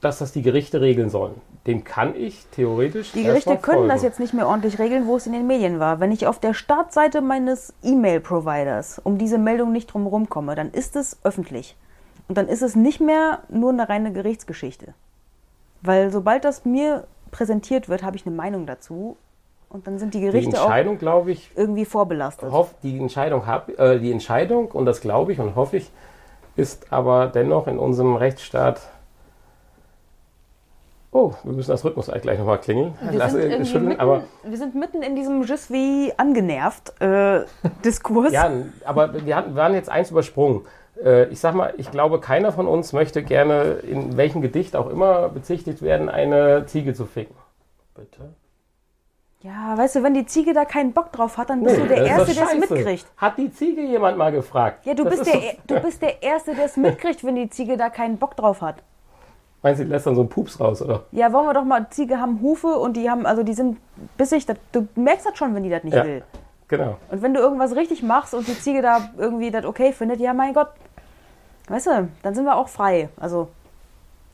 dass 0.00 0.18
das 0.18 0.32
die 0.32 0.42
Gerichte 0.42 0.80
regeln 0.80 1.10
sollen. 1.10 1.34
Dem 1.66 1.82
kann 1.82 2.14
ich 2.14 2.46
theoretisch. 2.52 3.12
Die 3.12 3.24
Gerichte 3.24 3.56
können 3.56 3.88
das 3.88 4.02
jetzt 4.02 4.20
nicht 4.20 4.34
mehr 4.34 4.46
ordentlich 4.46 4.78
regeln, 4.78 5.06
wo 5.06 5.16
es 5.16 5.26
in 5.26 5.32
den 5.32 5.46
Medien 5.46 5.80
war. 5.80 5.98
Wenn 5.98 6.12
ich 6.12 6.26
auf 6.26 6.38
der 6.38 6.54
Startseite 6.54 7.22
meines 7.22 7.72
E-Mail-Providers 7.82 9.00
um 9.02 9.18
diese 9.18 9.38
Meldung 9.38 9.72
nicht 9.72 9.92
drumherum 9.92 10.28
komme, 10.28 10.54
dann 10.54 10.70
ist 10.70 10.94
es 10.94 11.18
öffentlich. 11.24 11.76
Und 12.28 12.38
dann 12.38 12.48
ist 12.48 12.62
es 12.62 12.76
nicht 12.76 13.00
mehr 13.00 13.40
nur 13.48 13.70
eine 13.70 13.88
reine 13.88 14.12
Gerichtsgeschichte. 14.12 14.94
Weil 15.82 16.10
sobald 16.10 16.44
das 16.44 16.64
mir 16.64 17.06
präsentiert 17.30 17.88
wird, 17.88 18.02
habe 18.02 18.16
ich 18.16 18.26
eine 18.26 18.34
Meinung 18.34 18.66
dazu. 18.66 19.16
Und 19.68 19.86
dann 19.86 19.98
sind 19.98 20.14
die 20.14 20.20
Die 20.20 20.26
Gerichte 20.26 20.60
auch 20.60 20.66
Entscheidung, 20.66 20.98
glaube 20.98 21.32
ich, 21.32 21.50
irgendwie 21.56 21.84
vorbelastet. 21.84 22.52
hoff, 22.52 22.74
die 22.82 22.98
Entscheidung 22.98 23.46
hab, 23.46 23.68
äh, 23.78 23.98
die 23.98 24.12
Entscheidung 24.12 24.70
und 24.70 24.86
das 24.86 25.00
glaube 25.00 25.32
ich 25.32 25.40
und 25.40 25.56
hoffe 25.56 25.78
ich, 25.78 25.90
ist 26.54 26.92
aber 26.92 27.26
dennoch 27.26 27.66
in 27.66 27.78
unserem 27.78 28.14
Rechtsstaat. 28.14 28.80
Oh, 31.12 31.32
wir 31.44 31.52
müssen 31.52 31.70
das 31.70 31.84
Rhythmuseid 31.84 32.20
gleich 32.22 32.38
nochmal 32.38 32.58
klingeln. 32.58 32.94
Wir 33.00 33.18
Lass- 33.18 33.32
sind, 33.32 33.42
irgendwie 33.50 33.78
mitten, 33.78 34.00
aber 34.00 34.24
wir 34.42 34.58
sind 34.58 34.74
mitten 34.74 35.02
in 35.02 35.16
diesem 35.16 35.42
Just 35.44 35.70
wie 35.70 36.12
angenervt 36.16 37.00
äh, 37.00 37.44
Diskurs. 37.84 38.32
ja, 38.32 38.50
aber 38.84 39.24
wir 39.24 39.34
hatten, 39.36 39.50
wir 39.54 39.62
waren 39.62 39.74
jetzt 39.74 39.88
eins 39.88 40.10
übersprungen. 40.10 40.62
Äh, 41.02 41.24
ich 41.28 41.40
sag 41.40 41.54
mal, 41.54 41.72
ich 41.78 41.90
glaube, 41.90 42.20
keiner 42.20 42.52
von 42.52 42.66
uns 42.66 42.92
möchte 42.92 43.22
gerne 43.22 43.78
in 43.88 44.16
welchem 44.16 44.42
Gedicht 44.42 44.76
auch 44.76 44.90
immer 44.90 45.28
bezichtigt 45.30 45.80
werden, 45.80 46.08
eine 46.10 46.66
Ziege 46.66 46.92
zu 46.92 47.06
ficken. 47.06 47.34
Bitte. 47.94 48.34
Ja, 49.42 49.78
weißt 49.78 49.96
du, 49.96 50.02
wenn 50.02 50.14
die 50.14 50.26
Ziege 50.26 50.52
da 50.54 50.64
keinen 50.64 50.92
Bock 50.92 51.12
drauf 51.12 51.38
hat, 51.38 51.50
dann 51.50 51.62
bist 51.62 51.78
du 51.78 51.86
der 51.86 52.04
Erste, 52.04 52.34
der 52.34 52.44
es 52.44 52.54
mitkriegt. 52.68 53.06
Hat 53.16 53.38
die 53.38 53.50
Ziege 53.52 53.80
jemand 53.82 54.18
mal 54.18 54.32
gefragt? 54.32 54.84
Ja, 54.84 54.94
du 54.94 55.04
Das 55.04 55.18
bist, 55.20 55.26
ist 55.28 55.32
der, 55.34 55.52
doch- 55.52 55.76
du 55.76 55.80
bist 55.86 56.02
der 56.02 56.22
Erste, 56.22 56.54
der 56.54 56.64
es 56.64 56.76
mitkriegt, 56.76 57.22
wenn 57.24 57.36
die 57.36 57.48
Ziege 57.48 57.76
da 57.76 57.88
keinen 57.88 58.18
Bock 58.18 58.34
drauf 58.36 58.60
hat. 58.60 58.76
Meinst 59.66 59.80
du, 59.80 59.84
die 59.84 59.90
lässt 59.90 60.06
dann 60.06 60.14
so 60.14 60.20
einen 60.20 60.30
Pups 60.30 60.60
raus, 60.60 60.80
oder? 60.80 61.02
Ja, 61.10 61.32
wollen 61.32 61.46
wir 61.46 61.52
doch 61.52 61.64
mal, 61.64 61.88
Ziege 61.90 62.20
haben 62.20 62.40
Hufe 62.40 62.68
und 62.68 62.96
die 62.96 63.10
haben, 63.10 63.26
also 63.26 63.42
die 63.42 63.52
sind 63.52 63.78
bissig, 64.16 64.46
das, 64.46 64.58
du 64.70 64.86
merkst 64.94 65.26
das 65.26 65.36
schon, 65.36 65.56
wenn 65.56 65.64
die 65.64 65.70
das 65.70 65.82
nicht 65.82 65.92
Ja. 65.96 66.04
will. 66.04 66.22
Genau. 66.68 66.98
Und 67.10 67.20
wenn 67.20 67.34
du 67.34 67.40
irgendwas 67.40 67.74
richtig 67.74 68.04
machst 68.04 68.32
und 68.32 68.46
die 68.46 68.56
Ziege 68.56 68.80
da 68.80 69.10
irgendwie 69.18 69.50
das 69.50 69.64
okay 69.64 69.92
findet, 69.92 70.20
ja 70.20 70.34
mein 70.34 70.54
Gott, 70.54 70.68
weißt 71.66 71.88
du, 71.88 72.08
dann 72.22 72.34
sind 72.36 72.44
wir 72.44 72.54
auch 72.54 72.68
frei. 72.68 73.08
Also, 73.16 73.48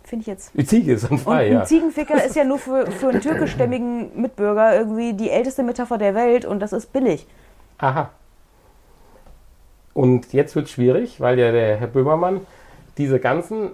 finde 0.05 0.21
ich 0.21 0.27
jetzt. 0.27 0.51
Die 0.53 0.67
Ziege 0.67 0.93
ist 0.93 1.05
dann 1.05 1.13
Und 1.13 1.21
frei, 1.21 1.47
ein 1.47 1.53
ja. 1.55 1.65
Ziegenficker 1.65 2.23
ist 2.23 2.37
ja 2.37 2.45
nur 2.45 2.59
für, 2.59 2.91
für 2.91 3.09
einen 3.09 3.23
türkischstämmigen 3.23 4.21
Mitbürger 4.21 4.77
irgendwie 4.77 5.15
die 5.15 5.31
älteste 5.31 5.63
Metapher 5.63 5.97
der 5.97 6.15
Welt 6.15 6.45
und 6.45 6.61
das 6.61 6.75
ist 6.75 6.93
billig. 6.93 7.27
Aha. 7.79 8.11
Und 9.95 10.35
jetzt 10.35 10.55
wird 10.57 10.69
schwierig, 10.69 11.23
weil 11.23 11.39
ja 11.39 11.51
der 11.53 11.79
Herr 11.79 11.87
Böhmermann 11.87 12.43
diese 12.99 13.19
ganzen, 13.19 13.71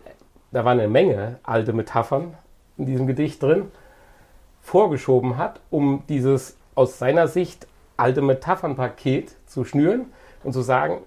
da 0.51 0.65
waren 0.65 0.79
eine 0.79 0.89
Menge 0.89 1.39
alte 1.43 1.73
Metaphern 1.73 2.35
in 2.77 2.87
diesem 2.87 3.07
Gedicht 3.07 3.43
drin, 3.43 3.71
vorgeschoben 4.61 5.37
hat, 5.37 5.61
um 5.71 6.03
dieses 6.09 6.57
aus 6.75 6.99
seiner 6.99 7.29
Sicht 7.29 7.67
alte 7.97 8.23
Metaphernpaket 8.23 9.35
zu 9.47 9.65
schnüren 9.65 10.13
und 10.45 10.53
zu 10.53 10.63
sagen, 10.63 11.01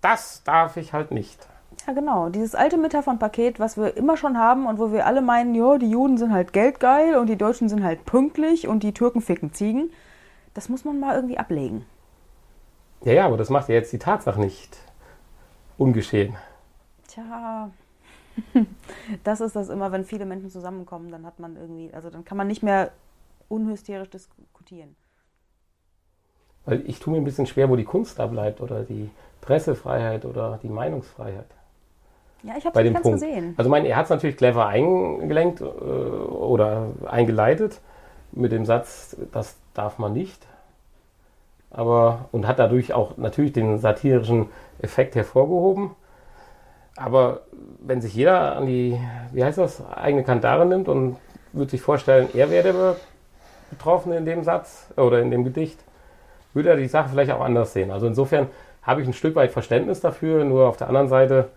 das 0.00 0.42
darf 0.44 0.76
ich 0.76 0.92
halt 0.92 1.10
nicht. 1.10 1.46
Ja, 1.86 1.92
genau. 1.92 2.28
Dieses 2.28 2.54
alte 2.54 2.76
Metaphernpaket, 2.76 3.58
was 3.58 3.76
wir 3.76 3.96
immer 3.96 4.16
schon 4.16 4.38
haben 4.38 4.66
und 4.66 4.78
wo 4.78 4.92
wir 4.92 5.06
alle 5.06 5.22
meinen, 5.22 5.54
ja, 5.54 5.78
die 5.78 5.90
Juden 5.90 6.18
sind 6.18 6.32
halt 6.32 6.52
geldgeil 6.52 7.16
und 7.16 7.26
die 7.26 7.36
Deutschen 7.36 7.68
sind 7.68 7.82
halt 7.82 8.04
pünktlich 8.04 8.68
und 8.68 8.82
die 8.82 8.92
Türken 8.92 9.20
ficken 9.20 9.52
Ziegen, 9.52 9.90
das 10.54 10.68
muss 10.68 10.84
man 10.84 11.00
mal 11.00 11.16
irgendwie 11.16 11.38
ablegen. 11.38 11.84
Ja, 13.02 13.12
ja, 13.12 13.26
aber 13.26 13.36
das 13.36 13.50
macht 13.50 13.68
ja 13.68 13.74
jetzt 13.74 13.92
die 13.92 13.98
Tatsache 13.98 14.40
nicht 14.40 14.76
ungeschehen. 15.78 16.36
Tja, 17.08 17.70
das 19.24 19.40
ist 19.40 19.56
das 19.56 19.68
immer, 19.68 19.92
wenn 19.92 20.04
viele 20.04 20.26
Menschen 20.26 20.50
zusammenkommen, 20.50 21.10
dann 21.10 21.26
hat 21.26 21.38
man 21.38 21.56
irgendwie, 21.56 21.92
also 21.92 22.10
dann 22.10 22.24
kann 22.24 22.36
man 22.36 22.46
nicht 22.46 22.62
mehr 22.62 22.92
unhysterisch 23.48 24.10
diskutieren. 24.10 24.96
Weil 26.64 26.82
ich 26.86 27.00
tue 27.00 27.12
mir 27.12 27.20
ein 27.20 27.24
bisschen 27.24 27.46
schwer, 27.46 27.68
wo 27.68 27.76
die 27.76 27.84
Kunst 27.84 28.18
da 28.18 28.26
bleibt 28.26 28.60
oder 28.60 28.84
die 28.84 29.10
Pressefreiheit 29.40 30.24
oder 30.24 30.58
die 30.62 30.68
Meinungsfreiheit. 30.68 31.46
Ja, 32.42 32.54
ich 32.56 32.64
habe 32.64 32.78
es 32.78 32.84
dem 32.84 32.94
ganz 32.94 33.02
Punkt. 33.02 33.20
gesehen. 33.20 33.54
Also 33.56 33.70
mein, 33.70 33.84
er 33.84 33.96
hat 33.96 34.04
es 34.04 34.10
natürlich 34.10 34.36
clever 34.36 34.66
eingelenkt 34.66 35.60
äh, 35.60 35.64
oder 35.64 36.88
eingeleitet 37.06 37.80
mit 38.32 38.52
dem 38.52 38.64
Satz, 38.64 39.16
das 39.32 39.56
darf 39.74 39.98
man 39.98 40.12
nicht. 40.12 40.46
Aber 41.70 42.28
und 42.32 42.46
hat 42.46 42.58
dadurch 42.58 42.92
auch 42.92 43.16
natürlich 43.16 43.52
den 43.52 43.78
satirischen 43.78 44.48
Effekt 44.80 45.14
hervorgehoben. 45.14 45.90
Aber 47.02 47.40
wenn 47.80 48.00
sich 48.00 48.14
jeder 48.14 48.56
an 48.56 48.66
die, 48.66 48.98
wie 49.32 49.42
heißt 49.42 49.58
das, 49.58 49.82
eigene 49.88 50.22
Kantare 50.22 50.66
nimmt 50.66 50.88
und 50.88 51.16
würde 51.52 51.70
sich 51.70 51.80
vorstellen, 51.80 52.28
er 52.34 52.50
wäre 52.50 52.72
der 52.72 52.96
Betroffene 53.70 54.16
in 54.16 54.24
dem 54.24 54.44
Satz 54.44 54.88
oder 54.96 55.20
in 55.20 55.30
dem 55.30 55.44
Gedicht, 55.44 55.78
würde 56.52 56.70
er 56.70 56.76
die 56.76 56.88
Sache 56.88 57.08
vielleicht 57.08 57.30
auch 57.30 57.40
anders 57.40 57.72
sehen. 57.72 57.90
Also 57.90 58.06
insofern 58.06 58.48
habe 58.82 59.02
ich 59.02 59.08
ein 59.08 59.12
Stück 59.12 59.34
weit 59.34 59.50
Verständnis 59.50 60.00
dafür, 60.00 60.44
nur 60.44 60.68
auf 60.68 60.76
der 60.76 60.88
anderen 60.88 61.08
Seite 61.08 61.48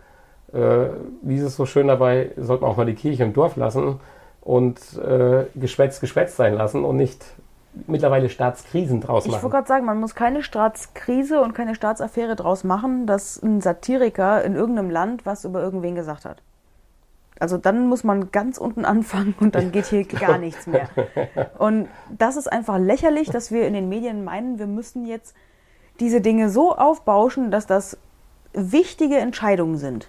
äh, 0.53 0.89
wie 1.21 1.35
ist 1.35 1.43
es 1.43 1.55
so 1.55 1.65
schön 1.65 1.87
dabei, 1.87 2.31
sollte 2.37 2.61
man 2.63 2.71
auch 2.71 2.77
mal 2.77 2.85
die 2.85 2.93
Kirche 2.93 3.23
im 3.23 3.33
Dorf 3.33 3.55
lassen 3.55 3.99
und 4.41 4.79
äh, 4.97 5.45
Geschwätz 5.55 5.99
geschwätzt 5.99 6.37
sein 6.37 6.53
lassen 6.53 6.85
und 6.85 6.95
nicht 6.95 7.25
mittlerweile 7.87 8.29
Staatskrisen 8.29 9.01
draus 9.01 9.25
Ich 9.25 9.31
wollte 9.31 9.43
machen. 9.45 9.51
gerade 9.51 9.67
sagen, 9.67 9.85
man 9.85 9.99
muss 9.99 10.15
keine 10.15 10.43
Staatskrise 10.43 11.41
und 11.41 11.53
keine 11.53 11.75
Staatsaffäre 11.75 12.35
draus 12.35 12.63
machen, 12.63 13.07
dass 13.07 13.41
ein 13.41 13.61
Satiriker 13.61 14.43
in 14.43 14.55
irgendeinem 14.55 14.89
Land 14.89 15.25
was 15.25 15.45
über 15.45 15.61
irgendwen 15.61 15.95
gesagt 15.95 16.25
hat. 16.25 16.41
Also 17.39 17.57
dann 17.57 17.87
muss 17.87 18.03
man 18.03 18.31
ganz 18.31 18.57
unten 18.57 18.85
anfangen 18.85 19.35
und 19.39 19.55
dann 19.55 19.71
geht 19.73 19.87
hier 19.87 20.05
gar 20.05 20.37
nichts 20.37 20.67
mehr. 20.67 20.87
Und 21.57 21.87
das 22.17 22.37
ist 22.37 22.51
einfach 22.51 22.77
lächerlich, 22.77 23.29
dass 23.29 23.51
wir 23.51 23.67
in 23.67 23.73
den 23.73 23.89
Medien 23.89 24.23
meinen, 24.23 24.59
wir 24.59 24.67
müssen 24.67 25.05
jetzt 25.05 25.35
diese 25.99 26.21
Dinge 26.21 26.49
so 26.49 26.75
aufbauschen, 26.75 27.51
dass 27.51 27.65
das 27.67 27.97
wichtige 28.53 29.17
Entscheidungen 29.17 29.77
sind. 29.77 30.07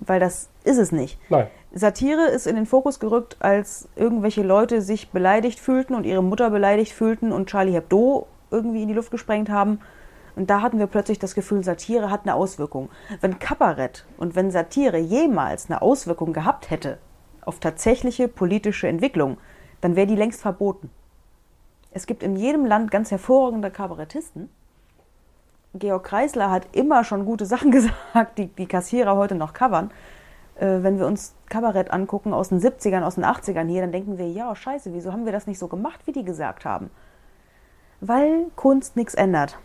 Weil 0.00 0.20
das 0.20 0.48
ist 0.64 0.78
es 0.78 0.92
nicht. 0.92 1.18
Nein, 1.28 1.48
Satire 1.72 2.28
ist 2.28 2.46
in 2.46 2.54
den 2.54 2.66
Fokus 2.66 3.00
gerückt, 3.00 3.36
als 3.40 3.88
irgendwelche 3.96 4.42
Leute 4.42 4.80
sich 4.80 5.10
beleidigt 5.10 5.58
fühlten 5.58 5.94
und 5.94 6.06
ihre 6.06 6.22
Mutter 6.22 6.50
beleidigt 6.50 6.92
fühlten 6.92 7.32
und 7.32 7.48
Charlie 7.48 7.72
Hebdo 7.72 8.28
irgendwie 8.52 8.82
in 8.82 8.88
die 8.88 8.94
Luft 8.94 9.10
gesprengt 9.10 9.50
haben. 9.50 9.80
Und 10.36 10.50
da 10.50 10.62
hatten 10.62 10.78
wir 10.78 10.86
plötzlich 10.86 11.18
das 11.18 11.34
Gefühl, 11.34 11.64
Satire 11.64 12.10
hat 12.10 12.22
eine 12.22 12.34
Auswirkung. 12.34 12.90
Wenn 13.20 13.40
Kabarett 13.40 14.04
und 14.18 14.36
wenn 14.36 14.50
Satire 14.52 14.98
jemals 14.98 15.68
eine 15.68 15.82
Auswirkung 15.82 16.32
gehabt 16.32 16.70
hätte 16.70 16.98
auf 17.40 17.58
tatsächliche 17.60 18.28
politische 18.28 18.88
Entwicklung, 18.88 19.38
dann 19.80 19.96
wäre 19.96 20.06
die 20.06 20.16
längst 20.16 20.42
verboten. 20.42 20.90
Es 21.90 22.06
gibt 22.06 22.22
in 22.22 22.36
jedem 22.36 22.64
Land 22.64 22.90
ganz 22.90 23.10
hervorragende 23.10 23.70
Kabarettisten. 23.70 24.48
Georg 25.76 26.04
Kreisler 26.04 26.50
hat 26.50 26.68
immer 26.72 27.02
schon 27.02 27.24
gute 27.24 27.46
Sachen 27.46 27.70
gesagt, 27.72 28.38
die 28.38 28.46
die 28.46 28.66
Kassierer 28.66 29.16
heute 29.16 29.34
noch 29.34 29.52
covern. 29.52 29.90
Äh, 30.56 30.82
wenn 30.82 30.98
wir 30.98 31.06
uns 31.06 31.34
Kabarett 31.48 31.92
angucken 31.92 32.32
aus 32.32 32.50
den 32.50 32.60
70ern, 32.60 33.02
aus 33.02 33.16
den 33.16 33.24
80ern 33.24 33.66
hier, 33.66 33.82
dann 33.82 33.92
denken 33.92 34.18
wir, 34.18 34.28
ja, 34.28 34.54
scheiße, 34.54 34.94
wieso 34.94 35.12
haben 35.12 35.24
wir 35.24 35.32
das 35.32 35.46
nicht 35.46 35.58
so 35.58 35.68
gemacht, 35.68 36.00
wie 36.06 36.12
die 36.12 36.24
gesagt 36.24 36.64
haben? 36.64 36.90
Weil 38.00 38.46
Kunst 38.54 38.96
nichts 38.96 39.14
ändert. 39.14 39.58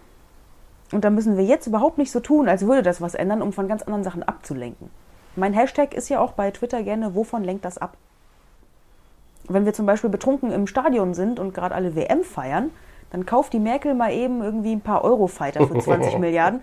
Und 0.92 1.06
da 1.06 1.12
müssen 1.12 1.38
wir 1.38 1.44
jetzt 1.44 1.68
überhaupt 1.68 2.00
nicht 2.00 2.12
so 2.12 2.20
tun, 2.20 2.50
als 2.50 2.66
würde 2.66 2.82
das 2.82 3.02
was 3.02 3.14
ändern, 3.14 3.44
um 3.44 3.54
von 3.54 3.68
ganz 3.68 3.84
anderen 3.84 4.04
Sachen 4.04 4.24
abzulenken. 4.24 4.90
Mein 5.36 5.54
Hashtag 5.54 5.94
ist 5.94 6.10
ja 6.10 6.20
auch 6.20 6.32
bei 6.32 6.50
Twitter 6.50 6.82
gerne, 6.82 7.14
wovon 7.14 7.44
lenkt 7.44 7.66
das 7.66 7.78
ab? 7.78 7.96
Wenn 9.48 9.66
wir 9.66 9.74
zum 9.74 9.86
Beispiel 9.86 10.10
betrunken 10.10 10.52
im 10.52 10.66
Stadion 10.66 11.14
sind 11.14 11.40
und 11.40 11.54
gerade 11.54 11.76
alle 11.76 11.96
WM 11.96 12.24
feiern, 12.24 12.72
dann 13.12 13.26
kauft 13.26 13.54
die 13.54 13.60
Merkel 13.60 13.96
mal 13.96 14.12
eben 14.12 14.42
irgendwie 14.42 14.74
ein 14.74 14.82
paar 14.82 15.04
Eurofighter 15.04 15.66
für 15.68 15.80
20 15.80 16.18
Milliarden. 16.20 16.62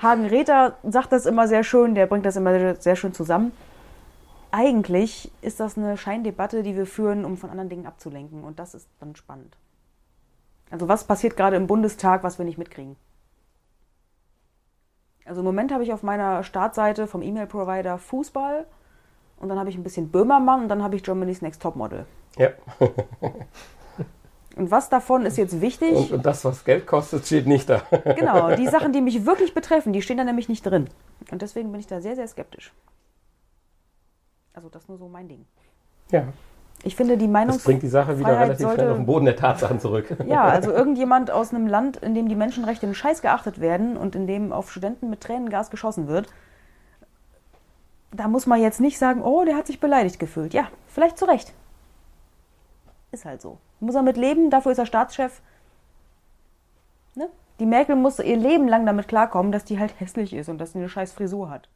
Hagen 0.00 0.26
Räther 0.26 0.76
sagt 0.82 1.12
das 1.12 1.26
immer 1.26 1.46
sehr 1.48 1.64
schön, 1.64 1.94
der 1.94 2.06
bringt 2.06 2.24
das 2.24 2.36
immer 2.36 2.74
sehr 2.76 2.96
schön 2.96 3.12
zusammen. 3.12 3.52
Eigentlich 4.50 5.32
ist 5.42 5.60
das 5.60 5.76
eine 5.76 5.96
Scheindebatte, 5.96 6.62
die 6.62 6.76
wir 6.76 6.86
führen, 6.86 7.24
um 7.24 7.36
von 7.36 7.50
anderen 7.50 7.68
Dingen 7.68 7.86
abzulenken. 7.86 8.44
Und 8.44 8.58
das 8.58 8.74
ist 8.74 8.88
dann 9.00 9.16
spannend. 9.16 9.56
Also 10.70 10.88
was 10.88 11.04
passiert 11.04 11.36
gerade 11.36 11.56
im 11.56 11.66
Bundestag, 11.66 12.22
was 12.22 12.38
wir 12.38 12.44
nicht 12.44 12.58
mitkriegen? 12.58 12.96
Also 15.24 15.40
im 15.40 15.44
Moment 15.44 15.72
habe 15.72 15.82
ich 15.82 15.92
auf 15.92 16.02
meiner 16.02 16.42
Startseite 16.44 17.06
vom 17.06 17.22
E-Mail-Provider 17.22 17.98
Fußball 17.98 18.66
und 19.38 19.48
dann 19.48 19.58
habe 19.58 19.70
ich 19.70 19.76
ein 19.76 19.82
bisschen 19.82 20.10
Böhmermann 20.10 20.62
und 20.62 20.68
dann 20.68 20.82
habe 20.82 20.96
ich 20.96 21.02
Germany's 21.02 21.42
Next 21.42 21.62
Topmodel. 21.62 22.06
Ja. 22.36 22.50
Und 24.56 24.70
was 24.70 24.88
davon 24.88 25.26
ist 25.26 25.36
jetzt 25.36 25.60
wichtig? 25.60 25.92
Und, 25.94 26.12
und 26.12 26.26
das, 26.26 26.44
was 26.44 26.64
Geld 26.64 26.86
kostet, 26.86 27.26
steht 27.26 27.46
nicht 27.46 27.68
da. 27.68 27.82
Genau, 28.16 28.54
die 28.54 28.68
Sachen, 28.68 28.92
die 28.92 29.00
mich 29.00 29.26
wirklich 29.26 29.52
betreffen, 29.52 29.92
die 29.92 30.00
stehen 30.02 30.16
da 30.18 30.24
nämlich 30.24 30.48
nicht 30.48 30.64
drin. 30.64 30.88
Und 31.32 31.42
deswegen 31.42 31.70
bin 31.72 31.80
ich 31.80 31.86
da 31.88 32.00
sehr, 32.00 32.14
sehr 32.14 32.28
skeptisch. 32.28 32.72
Also 34.52 34.68
das 34.68 34.82
ist 34.82 34.88
nur 34.88 34.98
so 34.98 35.08
mein 35.08 35.26
Ding. 35.28 35.44
Ja. 36.10 36.24
Ich 36.84 36.94
finde, 36.94 37.16
die 37.16 37.24
Das 37.26 37.32
Meinungs 37.32 37.64
bringt 37.64 37.82
die 37.82 37.88
Sache 37.88 38.18
wieder 38.18 38.28
Freiheit 38.28 38.42
relativ 38.42 38.66
schnell 38.66 38.76
sollte- 38.76 38.90
auf 38.92 38.96
den 38.98 39.06
Boden 39.06 39.24
der 39.24 39.36
Tatsachen 39.36 39.80
zurück. 39.80 40.16
Ja, 40.26 40.44
also 40.44 40.70
irgendjemand 40.70 41.30
aus 41.30 41.52
einem 41.52 41.66
Land, 41.66 41.96
in 41.96 42.14
dem 42.14 42.28
die 42.28 42.36
Menschenrechte 42.36 42.86
im 42.86 42.94
Scheiß 42.94 43.22
geachtet 43.22 43.60
werden 43.60 43.96
und 43.96 44.14
in 44.14 44.26
dem 44.26 44.52
auf 44.52 44.70
Studenten 44.70 45.10
mit 45.10 45.20
Tränengas 45.22 45.70
geschossen 45.70 46.06
wird, 46.08 46.28
da 48.12 48.28
muss 48.28 48.46
man 48.46 48.60
jetzt 48.60 48.80
nicht 48.80 48.98
sagen, 48.98 49.22
oh, 49.22 49.44
der 49.44 49.56
hat 49.56 49.66
sich 49.66 49.80
beleidigt 49.80 50.20
gefühlt. 50.20 50.54
Ja, 50.54 50.68
vielleicht 50.86 51.18
zu 51.18 51.24
Recht. 51.24 51.52
Ist 53.10 53.24
halt 53.24 53.40
so. 53.42 53.58
Muss 53.84 53.96
er 53.96 54.02
mit 54.02 54.16
leben, 54.16 54.48
dafür 54.48 54.72
ist 54.72 54.78
er 54.78 54.86
Staatschef. 54.86 55.42
Ne? 57.14 57.28
Die 57.60 57.66
Merkel 57.66 57.96
muss 57.96 58.18
ihr 58.18 58.36
Leben 58.36 58.66
lang 58.66 58.86
damit 58.86 59.08
klarkommen, 59.08 59.52
dass 59.52 59.66
die 59.66 59.78
halt 59.78 60.00
hässlich 60.00 60.32
ist 60.32 60.48
und 60.48 60.56
dass 60.56 60.72
sie 60.72 60.78
eine 60.78 60.88
scheiß 60.88 61.12
Frisur 61.12 61.50
hat. 61.50 61.68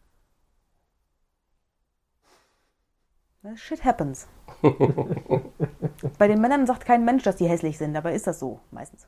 Shit 3.56 3.84
happens. 3.84 4.26
Bei 6.18 6.28
den 6.28 6.40
Männern 6.40 6.66
sagt 6.66 6.86
kein 6.86 7.04
Mensch, 7.04 7.24
dass 7.24 7.36
die 7.36 7.46
hässlich 7.46 7.76
sind, 7.76 7.92
dabei 7.92 8.14
ist 8.14 8.26
das 8.26 8.38
so, 8.38 8.60
meistens. 8.70 9.06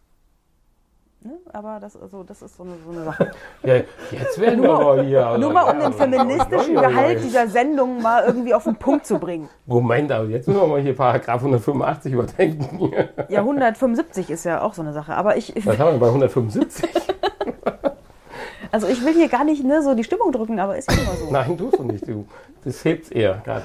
Ne? 1.23 1.33
Aber 1.53 1.79
das, 1.81 2.01
also, 2.01 2.23
das 2.23 2.41
ist 2.41 2.57
so 2.57 2.63
eine, 2.63 2.73
so 2.83 2.93
eine 2.93 3.05
Sache. 3.05 3.31
Ja, 3.63 3.75
jetzt 4.11 4.39
werden 4.39 4.63
wir 4.63 4.69
Nur- 4.69 4.81
aber 4.81 5.03
hier. 5.03 5.27
also, 5.27 5.41
Nur 5.41 5.53
mal 5.53 5.71
um 5.71 5.79
den 5.79 5.93
feministischen. 5.93 6.75
Gehalt 6.75 7.23
dieser 7.23 7.47
Sendung 7.47 8.01
mal 8.01 8.25
irgendwie 8.25 8.55
auf 8.55 8.65
den 8.65 8.77
Punkt 8.77 9.05
zu 9.05 9.19
bringen. 9.19 9.49
Moment, 9.67 10.11
aber 10.13 10.25
jetzt 10.29 10.49
müssen 10.49 10.61
wir 10.61 10.67
mal 10.67 10.81
hier 10.81 10.97
Paragraph 10.97 11.41
185 11.41 12.13
überdenken. 12.15 12.91
Ja, 13.29 13.41
175 13.41 14.31
ist 14.31 14.45
ja 14.45 14.63
auch 14.63 14.73
so 14.73 14.81
eine 14.81 14.95
Sache. 14.95 15.15
Aber 15.15 15.37
ich, 15.37 15.55
Was 15.67 15.79
haben 15.79 15.93
wir 15.93 15.99
bei 16.01 16.07
175? 16.07 16.89
also 18.73 18.87
ich 18.89 19.05
will 19.05 19.13
hier 19.13 19.29
gar 19.29 19.45
nicht 19.45 19.63
ne, 19.63 19.83
so 19.83 19.95
die 19.95 20.05
Stimmung 20.05 20.33
drücken, 20.33 20.59
aber 20.59 20.79
ist 20.79 20.91
ja 20.91 20.97
nun 20.97 21.05
mal 21.07 21.17
so. 21.17 21.31
Nein, 21.31 21.59
tust 21.59 21.79
du 21.79 21.83
nicht, 21.85 22.09
du. 22.09 22.27
Das 22.65 22.83
hebt's 22.83 23.11
eher 23.11 23.43
gerade. 23.45 23.65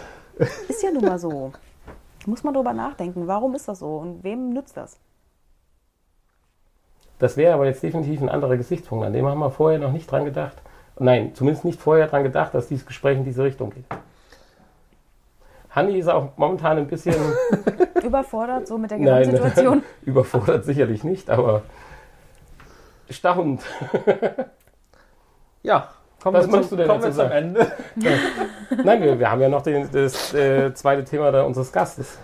Ist 0.67 0.83
ja 0.83 0.91
nun 0.91 1.05
mal 1.05 1.19
so. 1.19 1.53
Muss 2.25 2.43
man 2.43 2.53
drüber 2.53 2.73
nachdenken, 2.73 3.27
warum 3.27 3.55
ist 3.55 3.67
das 3.69 3.79
so 3.79 3.97
und 3.97 4.25
wem 4.25 4.49
nützt 4.49 4.75
das? 4.75 4.97
Das 7.19 7.37
wäre 7.37 7.53
aber 7.53 7.65
jetzt 7.65 7.81
definitiv 7.81 8.21
ein 8.21 8.29
anderer 8.29 8.57
Gesichtspunkt. 8.57 9.05
An 9.05 9.13
dem 9.13 9.25
haben 9.25 9.39
wir 9.39 9.51
vorher 9.51 9.79
noch 9.79 9.91
nicht 9.91 10.09
dran 10.09 10.25
gedacht. 10.25 10.55
Nein, 10.99 11.33
zumindest 11.35 11.65
nicht 11.65 11.81
vorher 11.81 12.07
dran 12.07 12.23
gedacht, 12.23 12.53
dass 12.53 12.67
dieses 12.67 12.85
Gespräch 12.85 13.17
in 13.17 13.25
diese 13.25 13.43
Richtung 13.43 13.69
geht. 13.71 13.85
Hanni 15.69 15.99
ist 15.99 16.07
auch 16.07 16.29
momentan 16.37 16.77
ein 16.77 16.87
bisschen 16.87 17.15
Überfordert 18.03 18.67
so 18.67 18.77
mit 18.77 18.91
der 18.91 18.97
nein, 18.99 19.29
Gesamtsituation. 19.29 19.83
überfordert 20.03 20.63
sicherlich 20.63 21.03
nicht, 21.03 21.29
aber 21.29 21.63
staunend. 23.09 23.61
Ja, 25.63 25.89
kommen 26.21 26.37
Was 26.37 26.45
wir, 26.47 26.61
zum, 26.61 26.69
du 26.69 26.75
denn 26.75 26.87
kommen 26.87 27.03
wir 27.03 27.11
zum? 27.11 27.31
Ende. 27.31 27.71
Nein, 28.83 29.01
wir, 29.01 29.17
wir 29.17 29.31
haben 29.31 29.41
ja 29.41 29.49
noch 29.49 29.63
den, 29.63 29.89
das 29.91 30.31
äh, 30.31 30.71
zweite 30.75 31.03
Thema 31.03 31.31
da 31.31 31.41
unseres 31.41 31.71
Gastes. 31.71 32.19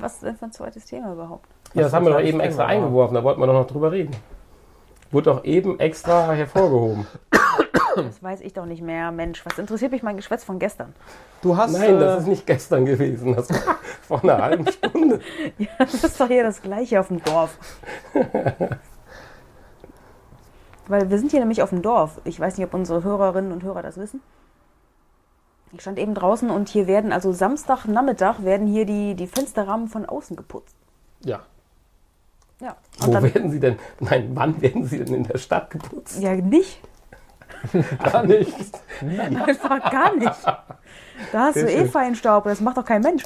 Was 0.00 0.14
ist 0.14 0.24
denn 0.24 0.36
für 0.36 0.46
ein 0.46 0.52
zweites 0.52 0.84
Thema 0.84 1.12
überhaupt? 1.12 1.46
Ja, 1.74 1.82
das 1.82 1.92
haben 1.92 2.06
wir 2.06 2.12
doch 2.12 2.20
eben 2.20 2.40
extra 2.40 2.66
Thema? 2.66 2.84
eingeworfen, 2.84 3.14
da 3.14 3.24
wollten 3.24 3.40
wir 3.40 3.46
doch 3.46 3.54
noch 3.54 3.66
drüber 3.66 3.92
reden. 3.92 4.14
Wurde 5.10 5.30
doch 5.30 5.44
eben 5.44 5.78
extra 5.78 6.32
hervorgehoben. 6.32 7.06
Das 7.94 8.22
weiß 8.22 8.40
ich 8.40 8.54
doch 8.54 8.64
nicht 8.64 8.80
mehr. 8.80 9.12
Mensch, 9.12 9.44
was 9.44 9.58
interessiert 9.58 9.92
mich 9.92 10.02
mein 10.02 10.16
Geschwätz 10.16 10.44
von 10.44 10.58
gestern? 10.58 10.94
Du 11.42 11.56
hast. 11.56 11.72
Nein, 11.72 12.00
das 12.00 12.16
äh, 12.16 12.18
ist 12.20 12.26
nicht 12.26 12.46
gestern 12.46 12.86
gewesen, 12.86 13.36
das 13.36 13.50
war 13.50 13.76
vor 14.02 14.22
einer 14.22 14.42
halben 14.42 14.66
Stunde. 14.66 15.20
Ja, 15.58 15.68
das 15.78 16.02
ist 16.02 16.18
doch 16.18 16.28
hier 16.28 16.42
das 16.42 16.62
Gleiche 16.62 17.00
auf 17.00 17.08
dem 17.08 17.22
Dorf. 17.22 17.58
Weil 20.88 21.10
wir 21.10 21.18
sind 21.18 21.30
hier 21.30 21.40
nämlich 21.40 21.62
auf 21.62 21.70
dem 21.70 21.82
Dorf. 21.82 22.20
Ich 22.24 22.40
weiß 22.40 22.56
nicht, 22.56 22.66
ob 22.66 22.74
unsere 22.74 23.04
Hörerinnen 23.04 23.52
und 23.52 23.62
Hörer 23.62 23.82
das 23.82 23.98
wissen. 23.98 24.22
Ich 25.72 25.80
stand 25.80 25.98
eben 25.98 26.14
draußen 26.14 26.50
und 26.50 26.68
hier 26.68 26.86
werden, 26.86 27.12
also 27.12 27.32
Samstagnachmittag, 27.32 28.42
werden 28.42 28.66
hier 28.66 28.84
die, 28.84 29.14
die 29.14 29.26
Fensterrahmen 29.26 29.88
von 29.88 30.04
außen 30.04 30.36
geputzt. 30.36 30.76
Ja. 31.24 31.40
Ja. 32.62 32.76
Wo 32.98 33.06
Und 33.06 33.12
dann, 33.12 33.34
werden 33.34 33.50
sie 33.50 33.58
denn, 33.58 33.76
nein, 33.98 34.30
wann 34.34 34.62
werden 34.62 34.84
sie 34.86 35.04
denn 35.04 35.14
in 35.14 35.24
der 35.24 35.38
Stadt 35.38 35.70
geputzt? 35.70 36.22
ja, 36.22 36.34
nicht. 36.36 36.80
Gar 38.04 38.24
nicht. 38.24 38.54
Einfach 39.00 39.90
gar 39.90 40.16
nicht. 40.16 40.32
Da 41.30 41.38
hast 41.38 41.54
Sehr 41.54 41.64
du 41.64 41.72
eh. 41.72 41.84
Feinstaub, 41.86 42.44
das 42.44 42.60
macht 42.60 42.76
doch 42.76 42.84
kein 42.84 43.02
Mensch. 43.02 43.22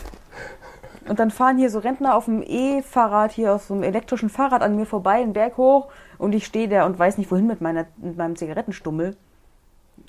Und 1.08 1.18
dann 1.20 1.30
fahren 1.30 1.56
hier 1.56 1.70
so 1.70 1.78
Rentner 1.78 2.14
auf 2.16 2.24
dem 2.24 2.42
E-Fahrrad, 2.44 3.32
hier 3.32 3.54
auf 3.54 3.64
so 3.64 3.74
einem 3.74 3.82
elektrischen 3.82 4.28
Fahrrad 4.28 4.62
an 4.62 4.76
mir 4.76 4.86
vorbei, 4.86 5.22
einen 5.22 5.32
Berg 5.32 5.56
hoch. 5.56 5.88
Und 6.18 6.34
ich 6.34 6.44
stehe 6.44 6.68
da 6.68 6.84
und 6.84 6.98
weiß 6.98 7.16
nicht, 7.18 7.30
wohin 7.30 7.46
mit, 7.46 7.60
meiner, 7.60 7.86
mit 7.96 8.16
meinem 8.16 8.36
Zigarettenstummel. 8.36 9.16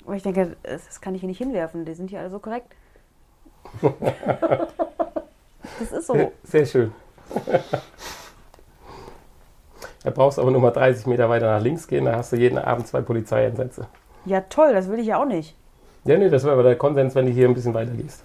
Und 0.04 0.14
ich 0.14 0.22
denke, 0.22 0.56
das 0.62 0.86
das 0.86 1.00
kann 1.00 1.14
ich 1.14 1.20
hier 1.20 1.28
nicht 1.28 1.38
hinwerfen, 1.38 1.84
die 1.84 1.94
sind 1.94 2.10
hier 2.10 2.20
alle 2.20 2.30
so 2.30 2.38
korrekt. 2.38 2.74
Das 5.78 5.92
ist 5.92 6.06
so. 6.06 6.32
Sehr 6.44 6.66
schön. 6.66 6.92
Da 10.08 10.14
brauchst 10.14 10.38
du 10.38 10.42
aber 10.42 10.50
nur 10.50 10.62
mal 10.62 10.70
30 10.70 11.06
Meter 11.06 11.28
weiter 11.28 11.54
nach 11.54 11.60
links 11.62 11.86
gehen, 11.86 12.06
da 12.06 12.16
hast 12.16 12.32
du 12.32 12.36
jeden 12.36 12.56
Abend 12.56 12.86
zwei 12.86 13.02
Polizeieinsätze. 13.02 13.86
Ja, 14.24 14.40
toll, 14.40 14.72
das 14.72 14.88
will 14.88 14.98
ich 15.00 15.08
ja 15.08 15.20
auch 15.20 15.26
nicht. 15.26 15.54
Ja, 16.04 16.16
nee, 16.16 16.30
das 16.30 16.44
wäre 16.44 16.54
aber 16.54 16.62
der 16.62 16.76
Konsens, 16.76 17.14
wenn 17.14 17.26
du 17.26 17.32
hier 17.32 17.46
ein 17.46 17.52
bisschen 17.52 17.74
weiter 17.74 17.90
gehst. 17.90 18.24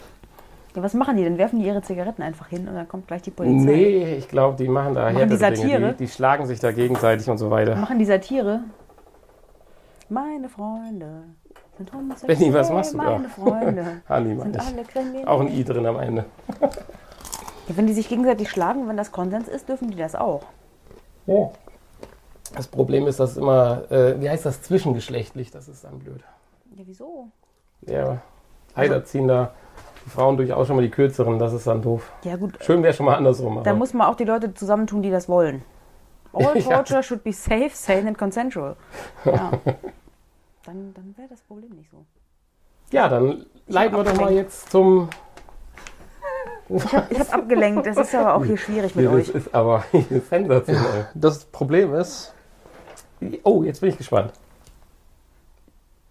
Ja, 0.78 0.82
was 0.82 0.94
machen 0.94 1.18
die 1.18 1.26
denn? 1.26 1.38
Werfen 1.38 1.60
die 1.60 1.66
ihre 1.66 1.82
Zigaretten 1.82 2.22
einfach 2.22 2.48
hin 2.48 2.70
und 2.70 2.76
dann 2.76 2.88
kommt 2.88 3.08
gleich 3.08 3.22
die 3.22 3.32
Polizei? 3.32 3.66
Nee, 3.66 4.16
ich 4.16 4.30
glaube, 4.30 4.56
die 4.56 4.70
machen 4.70 4.96
da 4.96 5.12
Machen 5.12 5.28
die 5.28 5.36
härtere 5.36 5.52
Dinge. 5.52 5.58
Satire? 5.58 5.92
Die, 5.92 6.06
die 6.06 6.08
schlagen 6.08 6.46
sich 6.46 6.62
da 6.62 6.72
gegenseitig 6.72 7.30
und 7.30 7.38
so 7.38 7.52
weiter. 7.52 7.76
Machen 7.76 8.00
die 8.00 8.06
Satire? 8.06 8.62
Meine 10.08 10.48
Freunde 10.48 11.24
sind 11.76 11.92
homosexuell. 11.92 12.38
Benni, 12.38 12.54
was 12.54 12.72
machst 12.72 12.94
du 12.94 12.98
da? 12.98 13.04
Meine 13.04 13.28
Freunde 13.28 13.86
Hanni, 14.08 14.36
meine 14.36 14.54
sind 14.54 15.18
ich. 15.18 15.28
Auch 15.28 15.42
ein 15.42 15.50
I 15.50 15.66
drin 15.66 15.86
am 15.86 16.00
Ende. 16.00 16.24
Ja, 16.62 17.76
wenn 17.76 17.88
die 17.88 17.94
sich 17.94 18.08
gegenseitig 18.08 18.50
schlagen, 18.50 18.88
wenn 18.88 18.96
das 18.96 19.12
Konsens 19.12 19.50
ist, 19.50 19.68
dürfen 19.68 19.92
die 19.92 19.98
das 19.98 20.16
auch. 20.16 20.44
Ja. 21.26 21.52
Das 22.56 22.68
Problem 22.68 23.08
ist, 23.08 23.20
dass 23.20 23.38
immer, 23.38 23.90
äh, 23.92 24.20
wie 24.22 24.30
heißt 24.30 24.46
das, 24.46 24.62
zwischengeschlechtlich, 24.62 25.52
das 25.52 25.68
ist 25.68 25.84
dann 25.84 26.00
blöd. 26.00 26.22
Ja, 26.76 26.84
wieso? 26.86 27.28
Ja, 27.82 28.22
leider 28.76 29.04
ziehen 29.06 29.28
da 29.28 29.54
die 30.06 30.10
Frauen 30.10 30.38
durchaus 30.38 30.68
schon 30.68 30.76
mal 30.76 30.82
die 30.82 30.90
kürzeren, 30.92 31.40
das 31.40 31.54
ist 31.54 31.66
dann 31.68 31.82
doof. 31.82 32.12
Ja 32.24 32.36
gut, 32.36 32.58
Schön 32.62 32.84
wäre 32.84 32.94
schon 32.94 33.06
mal 33.06 33.16
andersrum. 33.16 33.56
da 33.64 33.72
Aber 33.72 33.80
muss 33.80 33.94
man 33.94 34.08
auch 34.08 34.16
die 34.16 34.26
Leute 34.26 34.54
zusammentun, 34.54 35.02
die 35.02 35.10
das 35.12 35.28
wollen. 35.30 35.64
All 36.34 36.56
Ja. 36.58 36.62
torture 36.78 37.04
should 37.04 37.24
be 37.24 37.32
safe, 37.34 37.70
sane 37.74 38.08
and 38.08 38.18
consensual. 38.18 38.76
Ja. 39.26 39.52
Dann, 40.66 40.94
dann 40.94 41.14
wäre 41.18 41.28
das 41.30 41.42
Problem 41.42 41.72
nicht 41.76 41.90
so. 41.92 42.06
ja, 42.92 43.10
dann 43.10 43.46
leiten 43.68 43.98
wir 43.98 44.04
doch 44.06 44.16
mal 44.16 44.32
jetzt 44.32 44.70
zum. 44.72 45.10
Ich 46.70 46.94
habe 47.20 47.34
abgelenkt, 47.34 47.86
das 47.86 47.98
ist 47.98 48.16
aber 48.16 48.36
auch 48.36 48.46
hier 48.46 48.56
schwierig 48.58 48.96
mit 48.96 49.06
das 49.06 49.14
euch. 49.14 49.30
ist 49.30 49.54
aber 49.54 49.84
sensationell. 50.30 51.08
Das 51.14 51.44
Problem 51.46 51.94
ist, 51.94 52.34
Oh, 53.44 53.64
jetzt 53.64 53.82
bin 53.82 53.90
ich 53.90 53.98
gespannt. 53.98 54.34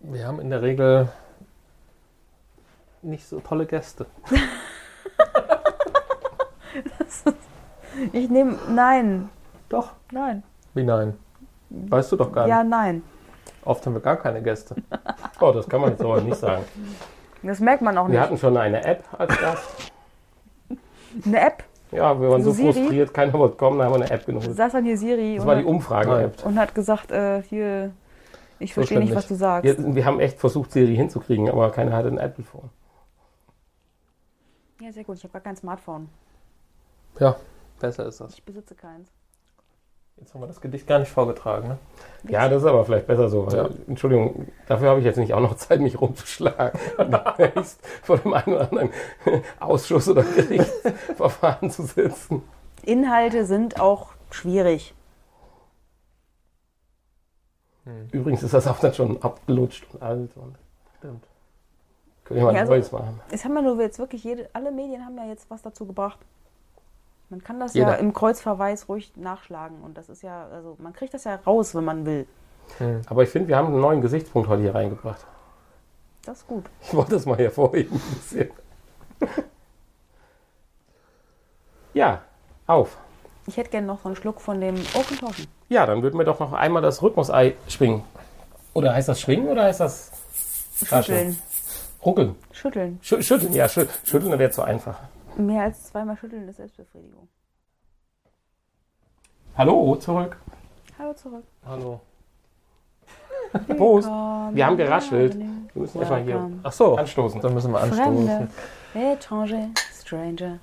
wir 0.01 0.27
haben 0.27 0.41
in 0.41 0.51
der 0.51 0.63
Regel 0.63 1.09
nicht 3.03 3.27
so 3.27 3.41
tolle 3.41 3.67
Gäste. 3.67 4.07
Ich 8.13 8.29
nehme, 8.31 8.59
nein, 8.71 9.29
Doch. 9.69 9.93
nein. 10.11 10.43
Wie 10.75 10.83
nein? 10.83 11.17
Weißt 11.71 12.11
du 12.13 12.17
doch 12.17 12.33
gar 12.33 12.49
Ja, 12.49 12.63
nicht. 12.65 12.71
nein. 12.71 13.03
Oft 13.65 13.85
haben 13.87 13.95
wir 13.95 14.01
gar 14.01 14.17
keine 14.17 14.43
Gäste. 14.43 14.75
Oh, 15.41 15.53
das 15.53 15.69
kann 15.69 15.81
man 15.83 15.91
jetzt 15.91 16.03
aber 16.03 16.21
nicht 16.21 16.37
sagen. 16.39 16.65
Das 17.43 17.61
merkt 17.61 17.83
man 17.83 17.97
auch 17.99 18.07
Wir 18.09 18.13
nicht. 18.15 18.21
hatten 18.21 18.39
schon 18.39 18.57
eine 18.57 18.83
App 18.85 19.05
als 19.19 19.39
Gast. 19.39 19.93
Eine 21.27 21.41
App. 21.41 21.65
Ja, 21.93 22.19
wir 22.19 22.31
waren 22.31 22.43
so 22.43 22.53
Siri? 22.53 22.73
frustriert, 22.73 23.13
keiner 23.15 23.35
wollte 23.35 23.57
kommen, 23.57 23.79
dann 23.79 23.87
haben 23.89 24.01
wir 24.01 24.05
eine 24.05 24.11
App 24.11 24.25
genommen. 24.27 24.53
Saß 24.53 24.73
dann 24.73 24.85
hier 24.85 24.97
Siri 24.97 25.35
Das 25.37 25.45
und, 25.45 25.49
war 25.49 25.57
die 25.57 25.63
hat, 25.63 25.69
Umfrage-App. 25.69 26.45
und 26.47 26.59
hat 26.59 26.75
gesagt, 26.75 27.11
äh, 27.11 27.43
hier, 27.43 27.93
ich 28.59 28.71
So 28.71 28.81
verstehe 28.81 28.97
schlimm 28.97 29.09
nicht, 29.09 29.15
was 29.15 29.29
du 29.29 29.35
sagst. 29.35 29.65
Wir, 29.65 29.95
wir 29.95 30.05
haben 30.07 30.19
echt 30.19 30.39
versucht, 30.41 30.73
Siri 30.73 30.97
hinzukriegen, 30.97 31.51
aber 31.51 31.71
keiner 31.71 31.93
hatte 31.95 32.09
ein 32.09 32.19
Apple-Phone. 32.19 32.71
Ja, 34.81 34.91
sehr 34.93 35.05
gut. 35.05 35.17
Ich 35.19 35.23
habe 35.25 35.33
gar 35.35 35.43
kein 35.43 35.55
Smartphone. 35.57 36.09
Ja, 37.21 37.37
besser 37.79 38.07
ist 38.07 38.21
das. 38.21 38.33
Ich 38.35 38.43
besitze 38.43 38.75
keins. 38.75 39.09
Jetzt 40.23 40.35
haben 40.35 40.41
wir 40.41 40.47
das 40.47 40.61
Gedicht 40.61 40.87
gar 40.87 41.01
nicht 41.01 41.11
vorgetragen. 41.11 41.67
Ne? 41.67 41.79
Ja, 42.29 42.49
das 42.49 42.63
ist 42.63 42.69
aber 42.69 42.85
vielleicht 42.85 43.09
besser 43.09 43.29
so. 43.29 43.45
Weil, 43.49 43.57
Ja. 43.57 43.69
Entschuldigung, 43.89 44.47
dafür 44.69 44.91
habe 44.91 45.01
ich 45.01 45.05
jetzt 45.05 45.17
nicht 45.17 45.35
auch 45.35 45.41
noch 45.41 45.57
Zeit, 45.57 45.81
mich 45.81 46.01
rumzuschlagen. 46.01 46.79
Vor 48.05 48.19
dem 48.19 48.33
einen 48.33 48.55
oder 48.55 48.71
anderen 48.71 48.91
Ausschuss 49.59 50.09
oder 50.09 50.23
Gerichtsverfahren 50.23 51.73
zu 51.73 51.83
sitzen. 51.83 52.45
Inhalte 52.85 53.45
sind 53.47 53.81
auch 53.81 54.11
schwierig. 54.31 54.95
Übrigens 58.13 58.45
ist 58.45 58.55
das 58.55 58.69
auch 58.69 58.79
dann 58.79 58.95
schon 58.95 59.21
abgelutscht 59.25 59.85
und 59.93 60.03
alt 60.03 60.37
und 60.37 60.55
Stimmt. 60.99 61.25
können 62.23 62.39
wir 62.39 62.45
mal 62.47 62.53
Ja, 62.55 62.61
ein 62.61 62.61
also- 62.61 62.73
neues 62.75 62.93
machen. 62.93 63.21
Es 63.33 63.45
haben 63.45 63.57
ja 63.57 63.63
nur 63.63 63.81
jetzt 63.81 63.99
wirklich 63.99 64.23
jede, 64.23 64.49
alle 64.53 64.71
Medien 64.71 65.05
haben 65.05 65.17
ja 65.17 65.27
jetzt 65.27 65.51
was 65.51 65.63
dazu 65.63 65.85
gebracht. 65.85 66.21
Man 67.33 67.43
kann 67.43 67.59
das 67.59 67.73
ja 67.73 67.87
Jeder. 67.87 67.99
im 67.99 68.13
Kreuzverweis 68.13 68.91
ruhig 68.91 69.11
nachschlagen 69.17 69.81
und 69.81 69.97
das 69.97 70.11
ist 70.11 70.23
ja, 70.23 70.49
also 70.49 70.77
man 70.79 70.93
kriegt 70.93 71.15
das 71.15 71.25
ja 71.25 71.37
raus, 71.37 71.75
wenn 71.75 71.83
man 71.83 72.05
will. 72.05 72.27
Aber 73.07 73.23
ich 73.23 73.31
finde, 73.31 73.49
wir 73.49 73.57
haben 73.57 73.69
einen 73.69 73.81
neuen 73.81 74.03
Gesichtspunkt 74.03 74.51
heute 74.51 74.61
hier 74.61 74.75
reingebracht. 74.75 75.27
Das 76.27 76.41
ist 76.41 76.47
gut. 76.47 76.67
Ich 76.83 76.93
wollte 76.93 77.13
das 77.13 77.25
mal 77.25 77.39
hervorheben. 77.39 77.97
Ein 77.97 78.15
bisschen. 78.17 78.51
Ja, 81.95 82.21
auf. 82.67 82.99
Ich 83.47 83.57
hätte 83.57 83.71
gerne 83.71 83.87
noch 83.87 84.03
so 84.03 84.09
einen 84.11 84.17
Schluck 84.17 84.43
von 84.43 84.61
dem 84.61 84.77
Open. 84.93 85.19
Ja, 85.71 85.87
dann 85.87 86.03
würden 86.03 86.19
wir 86.19 86.27
doch 86.27 86.39
noch 86.39 86.53
einmal 86.53 86.83
das 86.83 87.03
Rhythmusei 87.03 87.57
schwingen. 87.67 88.05
Oder 88.75 88.93
heißt 88.93 89.09
das 89.09 89.21
schwingen 89.23 89.49
oder 89.49 89.65
heißt 89.65 89.81
das 89.81 90.13
Schütteln. 90.85 91.39
ruckeln? 92.05 92.37
Schütteln. 92.53 92.99
Schü 93.01 93.23
schütteln, 93.23 93.55
ja, 93.55 93.71
schü 93.71 93.87
schütteln 94.05 94.39
wäre 94.39 94.51
zu 94.51 94.61
einfach. 94.61 94.99
Mehr 95.37 95.63
als 95.63 95.85
zweimal 95.85 96.17
schütteln 96.17 96.49
ist 96.49 96.57
Selbstbefriedigung. 96.57 97.29
Hallo, 99.57 99.97
zurück. 99.97 100.37
Hallo 100.99 101.15
zurück. 101.15 101.45
Hallo. 101.67 102.01
Prost. 103.77 104.09
Wir 104.09 104.67
haben 104.67 104.77
geraschelt. 104.77 105.39
Wir 105.39 105.47
müssen 105.75 105.99
erstmal 105.99 106.23
hier. 106.23 106.51
Ach 106.63 106.73
so, 106.73 106.97
anstoßen. 106.97 107.41
dann 107.41 107.55
müssen 107.55 107.73
wir 107.73 107.79
Fremde, 107.81 108.33
anstoßen. 108.33 108.51
étranger, 108.95 109.69
stranger, 109.93 110.59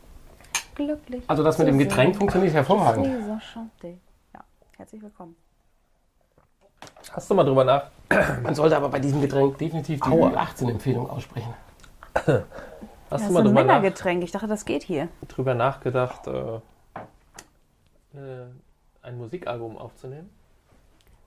glücklich. 0.75 1.23
Also 1.27 1.43
das 1.43 1.57
mit 1.59 1.67
dem 1.67 1.77
Getränk 1.77 2.15
funktioniert 2.15 2.53
hervorragend. 2.53 3.05
Ja, 3.05 4.43
herzlich 4.77 5.01
willkommen. 5.01 5.35
Hast 7.11 7.29
du 7.29 7.35
mal 7.35 7.43
drüber 7.43 7.63
nach? 7.63 7.89
Man 8.43 8.55
sollte 8.55 8.75
aber 8.77 8.89
bei 8.89 8.99
diesem 8.99 9.21
Getränk 9.21 9.57
definitiv 9.57 9.99
die 9.99 10.11
Aua. 10.11 10.29
18-Empfehlung 10.29 11.09
aussprechen. 11.09 11.53
Hast 13.09 13.21
Das 13.21 13.27
du 13.27 13.33
mal 13.33 13.39
ein 13.39 13.45
drüber, 13.45 13.63
nach, 13.63 13.75
Männergetränk. 13.75 14.23
Ich 14.23 14.31
dachte, 14.31 14.47
das 14.47 14.65
geht 14.65 14.83
hier. 14.83 15.07
drüber 15.27 15.55
nachgedacht, 15.55 16.27
äh, 16.27 16.55
äh, 18.15 18.45
ein 19.01 19.17
Musikalbum 19.17 19.77
aufzunehmen? 19.77 20.29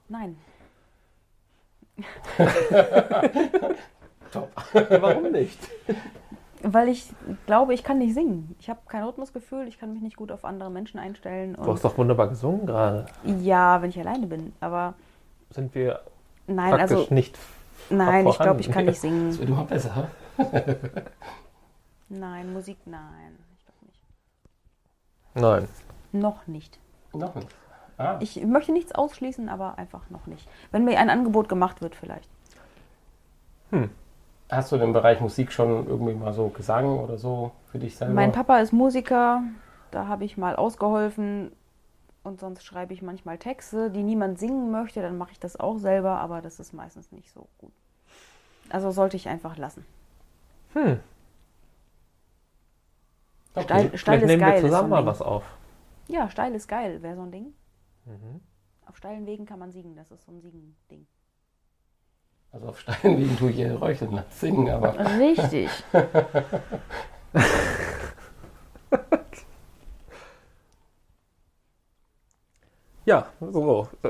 Nein. 0.08 0.36
Warum 4.72 5.30
nicht? 5.32 5.58
Weil 6.62 6.88
ich 6.88 7.10
glaube, 7.46 7.74
ich 7.74 7.82
kann 7.82 7.98
nicht 7.98 8.14
singen. 8.14 8.54
Ich 8.60 8.70
habe 8.70 8.80
kein 8.88 9.02
Rhythmusgefühl, 9.02 9.66
ich 9.66 9.78
kann 9.78 9.92
mich 9.92 10.00
nicht 10.02 10.16
gut 10.16 10.30
auf 10.30 10.44
andere 10.44 10.70
Menschen 10.70 10.98
einstellen. 11.00 11.54
Du 11.54 11.72
hast 11.72 11.84
doch 11.84 11.98
wunderbar 11.98 12.28
gesungen 12.28 12.66
gerade. 12.66 13.06
ja, 13.24 13.82
wenn 13.82 13.90
ich 13.90 13.98
alleine 13.98 14.26
bin. 14.26 14.52
Aber 14.60 14.94
Sind 15.50 15.74
wir 15.74 16.00
nein, 16.46 16.70
praktisch 16.70 16.96
also 16.98 17.14
nicht. 17.14 17.36
nein, 17.90 18.26
ich 18.28 18.38
glaube, 18.38 18.60
ich 18.60 18.70
kann 18.70 18.84
nicht 18.84 18.94
Das 19.02 19.02
singen. 19.02 19.36
wird 19.38 19.48
immer 19.48 19.64
besser. 19.64 20.08
Nein, 22.12 22.52
Musik, 22.52 22.76
nein. 22.84 23.38
Ich 23.56 23.64
glaube 23.64 23.86
nicht. 23.86 24.02
Nein. 25.34 25.68
Noch 26.12 26.46
nicht. 26.46 26.78
Noch 27.14 27.34
nicht. 27.34 27.48
Ah, 27.96 28.18
Ich 28.20 28.44
möchte 28.44 28.72
nichts 28.72 28.92
ausschließen, 28.92 29.48
aber 29.48 29.78
einfach 29.78 30.10
noch 30.10 30.26
nicht. 30.26 30.46
Wenn 30.70 30.84
mir 30.84 30.98
ein 30.98 31.08
Angebot 31.08 31.48
gemacht 31.48 31.80
wird, 31.80 31.94
vielleicht. 31.94 32.28
hast 34.50 34.70
du 34.72 34.76
den 34.76 34.92
Bereich 34.92 35.20
Musik 35.20 35.52
schon 35.52 35.86
irgendwie 35.86 36.12
mal 36.12 36.34
so 36.34 36.48
Gesang 36.48 36.98
oder 36.98 37.16
so 37.16 37.52
für 37.70 37.78
dich 37.78 37.96
selber? 37.96 38.12
Mein 38.12 38.32
Papa 38.32 38.58
ist 38.58 38.72
Musiker, 38.72 39.42
da 39.90 40.06
habe 40.06 40.24
ich 40.24 40.36
mal 40.36 40.54
ausgeholfen 40.56 41.52
und 42.22 42.40
sonst 42.40 42.62
schreibe 42.62 42.92
ich 42.92 43.00
manchmal 43.00 43.38
Texte, 43.38 43.90
die 43.90 44.02
niemand 44.02 44.38
singen 44.38 44.70
möchte, 44.70 45.00
dann 45.00 45.16
mache 45.16 45.32
ich 45.32 45.40
das 45.40 45.58
auch 45.58 45.78
selber, 45.78 46.18
aber 46.18 46.42
das 46.42 46.60
ist 46.60 46.74
meistens 46.74 47.10
nicht 47.10 47.32
so 47.32 47.48
gut. 47.56 47.72
Also 48.68 48.90
sollte 48.90 49.16
ich 49.16 49.28
einfach 49.28 49.56
lassen. 49.56 49.86
Hm. 50.74 51.00
Okay. 53.54 53.64
Steil, 53.64 53.98
steil 53.98 53.98
Vielleicht 53.98 54.22
ist 54.22 54.26
nehmen 54.28 54.40
geil. 54.40 54.52
wir 54.54 54.60
so 54.62 54.66
zusammen 54.68 54.84
ein 54.86 54.90
mal 54.90 54.96
Ding. 54.98 55.06
was 55.06 55.22
auf. 55.22 55.44
Ja, 56.08 56.30
steil 56.30 56.54
ist 56.54 56.68
geil, 56.68 57.02
wäre 57.02 57.16
so 57.16 57.22
ein 57.22 57.30
Ding. 57.32 57.54
Mhm. 58.06 58.40
Auf 58.86 58.96
steilen 58.96 59.26
Wegen 59.26 59.46
kann 59.46 59.58
man 59.58 59.70
siegen, 59.72 59.94
das 59.94 60.10
ist 60.10 60.24
so 60.24 60.32
ein 60.32 60.40
Siegen-Ding. 60.40 61.06
Also 62.50 62.68
auf 62.68 62.80
steilen 62.80 63.18
Wegen 63.18 63.36
tue 63.38 63.50
ich 63.50 63.58
eher 63.58 63.80
röcheln 63.80 64.18
als 64.18 64.40
singen, 64.40 64.68
aber 64.70 64.94
Richtig. 65.18 65.70
Ja, 73.04 73.26
so. 73.40 73.88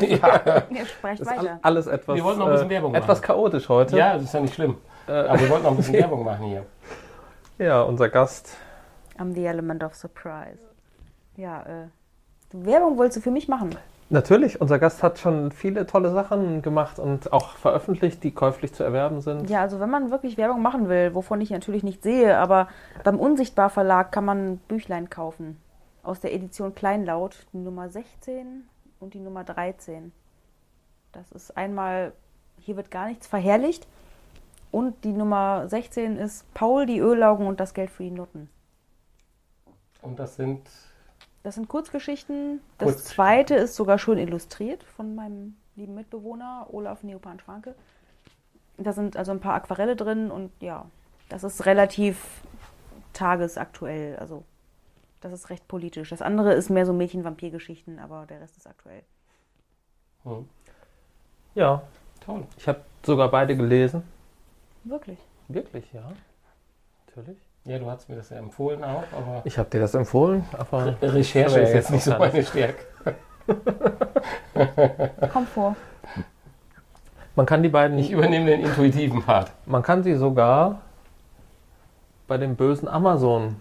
ja, 0.00 0.62
Ihr 0.70 0.86
sprecht 0.86 1.20
ist 1.20 1.26
weiter. 1.30 1.40
all- 1.40 1.58
alles 1.62 1.86
etwas, 1.86 2.16
Wir 2.16 2.24
wollten 2.24 2.40
noch 2.40 2.46
ein 2.46 2.52
bisschen 2.54 2.66
äh, 2.68 2.74
Werbung 2.74 2.94
etwas 2.94 3.18
machen. 3.20 3.26
chaotisch 3.26 3.68
heute. 3.68 3.96
ja, 3.96 4.14
das 4.14 4.24
ist 4.24 4.34
ja 4.34 4.40
nicht 4.40 4.54
schlimm. 4.54 4.78
Äh, 5.06 5.12
Aber 5.12 5.38
wir 5.40 5.48
wollten 5.48 5.62
noch 5.64 5.70
ein 5.70 5.76
bisschen 5.76 5.94
Werbung 6.00 6.24
machen 6.24 6.46
hier. 6.46 6.66
ja, 7.58 7.82
unser 7.82 8.08
Gast. 8.08 8.56
I'm 9.18 9.34
the 9.34 9.44
element 9.46 9.82
of 9.82 9.94
surprise. 9.94 10.58
Ja, 11.36 11.62
äh, 11.62 11.86
Werbung 12.52 12.96
wolltest 12.96 13.18
du 13.18 13.20
für 13.22 13.30
mich 13.30 13.48
machen? 13.48 13.76
Natürlich, 14.08 14.60
unser 14.60 14.78
Gast 14.78 15.02
hat 15.02 15.18
schon 15.18 15.50
viele 15.50 15.84
tolle 15.84 16.12
Sachen 16.12 16.62
gemacht 16.62 17.00
und 17.00 17.32
auch 17.32 17.56
veröffentlicht, 17.56 18.22
die 18.22 18.30
käuflich 18.30 18.72
zu 18.72 18.84
erwerben 18.84 19.20
sind. 19.20 19.50
Ja, 19.50 19.62
also 19.62 19.80
wenn 19.80 19.90
man 19.90 20.12
wirklich 20.12 20.36
Werbung 20.36 20.62
machen 20.62 20.88
will, 20.88 21.12
wovon 21.14 21.40
ich 21.40 21.50
natürlich 21.50 21.82
nicht 21.82 22.04
sehe, 22.04 22.38
aber 22.38 22.68
beim 23.02 23.18
Unsichtbar 23.18 23.68
Verlag 23.68 24.12
kann 24.12 24.24
man 24.24 24.58
Büchlein 24.68 25.10
kaufen. 25.10 25.56
Aus 26.04 26.20
der 26.20 26.32
Edition 26.32 26.72
Kleinlaut, 26.72 27.46
die 27.52 27.58
Nummer 27.58 27.88
16 27.88 28.68
und 29.00 29.14
die 29.14 29.18
Nummer 29.18 29.42
13. 29.42 30.12
Das 31.10 31.32
ist 31.32 31.56
einmal, 31.56 32.12
hier 32.60 32.76
wird 32.76 32.92
gar 32.92 33.08
nichts 33.08 33.26
verherrlicht. 33.26 33.88
Und 34.70 35.02
die 35.02 35.12
Nummer 35.12 35.68
16 35.68 36.16
ist 36.16 36.52
Paul, 36.54 36.86
die 36.86 37.00
Ölaugen 37.00 37.48
und 37.48 37.58
das 37.58 37.74
Geld 37.74 37.90
für 37.90 38.04
die 38.04 38.10
Nutten. 38.10 38.48
Und 40.06 40.18
das 40.18 40.36
sind 40.36 40.62
Das 41.42 41.56
sind 41.56 41.68
Kurzgeschichten. 41.68 42.60
Das 42.78 42.86
Kurzgeschichten. 42.86 43.14
zweite 43.14 43.54
ist 43.56 43.74
sogar 43.76 43.98
schön 43.98 44.18
illustriert 44.18 44.82
von 44.84 45.14
meinem 45.14 45.56
lieben 45.74 45.94
Mitbewohner 45.94 46.66
Olaf 46.70 47.02
Neopan-Schwanke. 47.02 47.74
Da 48.78 48.92
sind 48.92 49.16
also 49.16 49.32
ein 49.32 49.40
paar 49.40 49.54
Aquarelle 49.54 49.96
drin 49.96 50.30
und 50.30 50.50
ja, 50.60 50.86
das 51.28 51.44
ist 51.44 51.66
relativ 51.66 52.42
tagesaktuell. 53.12 54.16
Also 54.16 54.44
das 55.20 55.32
ist 55.32 55.50
recht 55.50 55.66
politisch. 55.66 56.10
Das 56.10 56.22
andere 56.22 56.52
ist 56.54 56.70
mehr 56.70 56.86
so 56.86 56.92
Mädchen-Vampir-Geschichten, 56.92 57.98
aber 57.98 58.26
der 58.26 58.40
Rest 58.40 58.56
ist 58.56 58.66
aktuell. 58.66 59.02
hm, 60.24 60.48
Ja, 61.54 61.82
toll. 62.20 62.46
ich 62.58 62.68
habe 62.68 62.80
sogar 63.04 63.30
beide 63.30 63.56
gelesen. 63.56 64.02
Wirklich. 64.84 65.18
Wirklich, 65.48 65.92
ja. 65.92 66.12
Natürlich. 67.06 67.38
Ja, 67.66 67.78
du 67.78 67.90
hast 67.90 68.08
mir 68.08 68.16
das 68.16 68.30
ja 68.30 68.36
empfohlen 68.36 68.84
auch, 68.84 69.02
aber 69.12 69.42
Ich 69.44 69.58
habe 69.58 69.68
dir 69.68 69.80
das 69.80 69.94
empfohlen, 69.94 70.44
aber 70.56 70.96
Recherche 71.02 71.56
Aber 71.56 71.62
ist 71.62 71.74
jetzt 71.74 71.90
nicht 71.90 72.04
so 72.04 72.12
meine 72.16 72.44
Stärke. 72.44 72.84
Kommt 75.32 75.48
vor. 75.48 75.76
man 77.34 77.46
kann 77.46 77.62
die 77.62 77.68
beiden 77.68 77.98
Ich 77.98 78.10
übernehme 78.10 78.46
den 78.46 78.60
intuitiven 78.60 79.22
Part. 79.22 79.52
Man 79.66 79.82
kann 79.82 80.02
sie 80.02 80.14
sogar 80.14 80.80
bei 82.28 82.38
dem 82.38 82.56
bösen 82.56 82.88
Amazon 82.88 83.56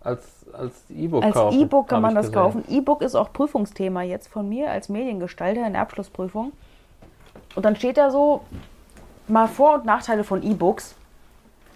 als, 0.00 0.46
als 0.52 0.84
E-Book 0.90 1.24
Als 1.24 1.34
kaufen. 1.34 1.60
E-Book 1.60 1.88
kann 1.88 2.02
man 2.02 2.14
das 2.14 2.26
gesehen. 2.26 2.34
kaufen. 2.40 2.64
E-Book 2.68 3.02
ist 3.02 3.14
auch 3.14 3.32
Prüfungsthema 3.32 4.02
jetzt 4.02 4.28
von 4.28 4.48
mir 4.48 4.70
als 4.70 4.88
Mediengestalter 4.88 5.66
in 5.66 5.72
der 5.72 5.82
Abschlussprüfung. 5.82 6.52
Und 7.54 7.64
dann 7.64 7.74
steht 7.76 7.96
da 7.96 8.10
so 8.10 8.42
mal 9.28 9.48
Vor- 9.48 9.74
und 9.74 9.84
Nachteile 9.84 10.24
von 10.24 10.42
E-Books. 10.42 10.94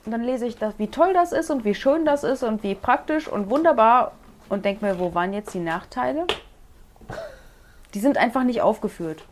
Und 0.08 0.12
dann 0.12 0.22
lese 0.22 0.46
ich, 0.46 0.56
das, 0.56 0.78
wie 0.78 0.86
toll 0.86 1.12
das 1.12 1.32
ist 1.32 1.50
und 1.50 1.66
wie 1.66 1.74
schön 1.74 2.06
das 2.06 2.24
ist 2.24 2.42
und 2.42 2.62
wie 2.62 2.74
praktisch 2.74 3.28
und 3.28 3.50
wunderbar. 3.50 4.12
Und 4.48 4.64
denke 4.64 4.82
mir, 4.82 4.98
wo 4.98 5.12
waren 5.14 5.34
jetzt 5.34 5.52
die 5.52 5.58
Nachteile? 5.60 6.26
Die 7.92 7.98
sind 7.98 8.16
einfach 8.16 8.42
nicht 8.42 8.62
aufgeführt. 8.62 9.22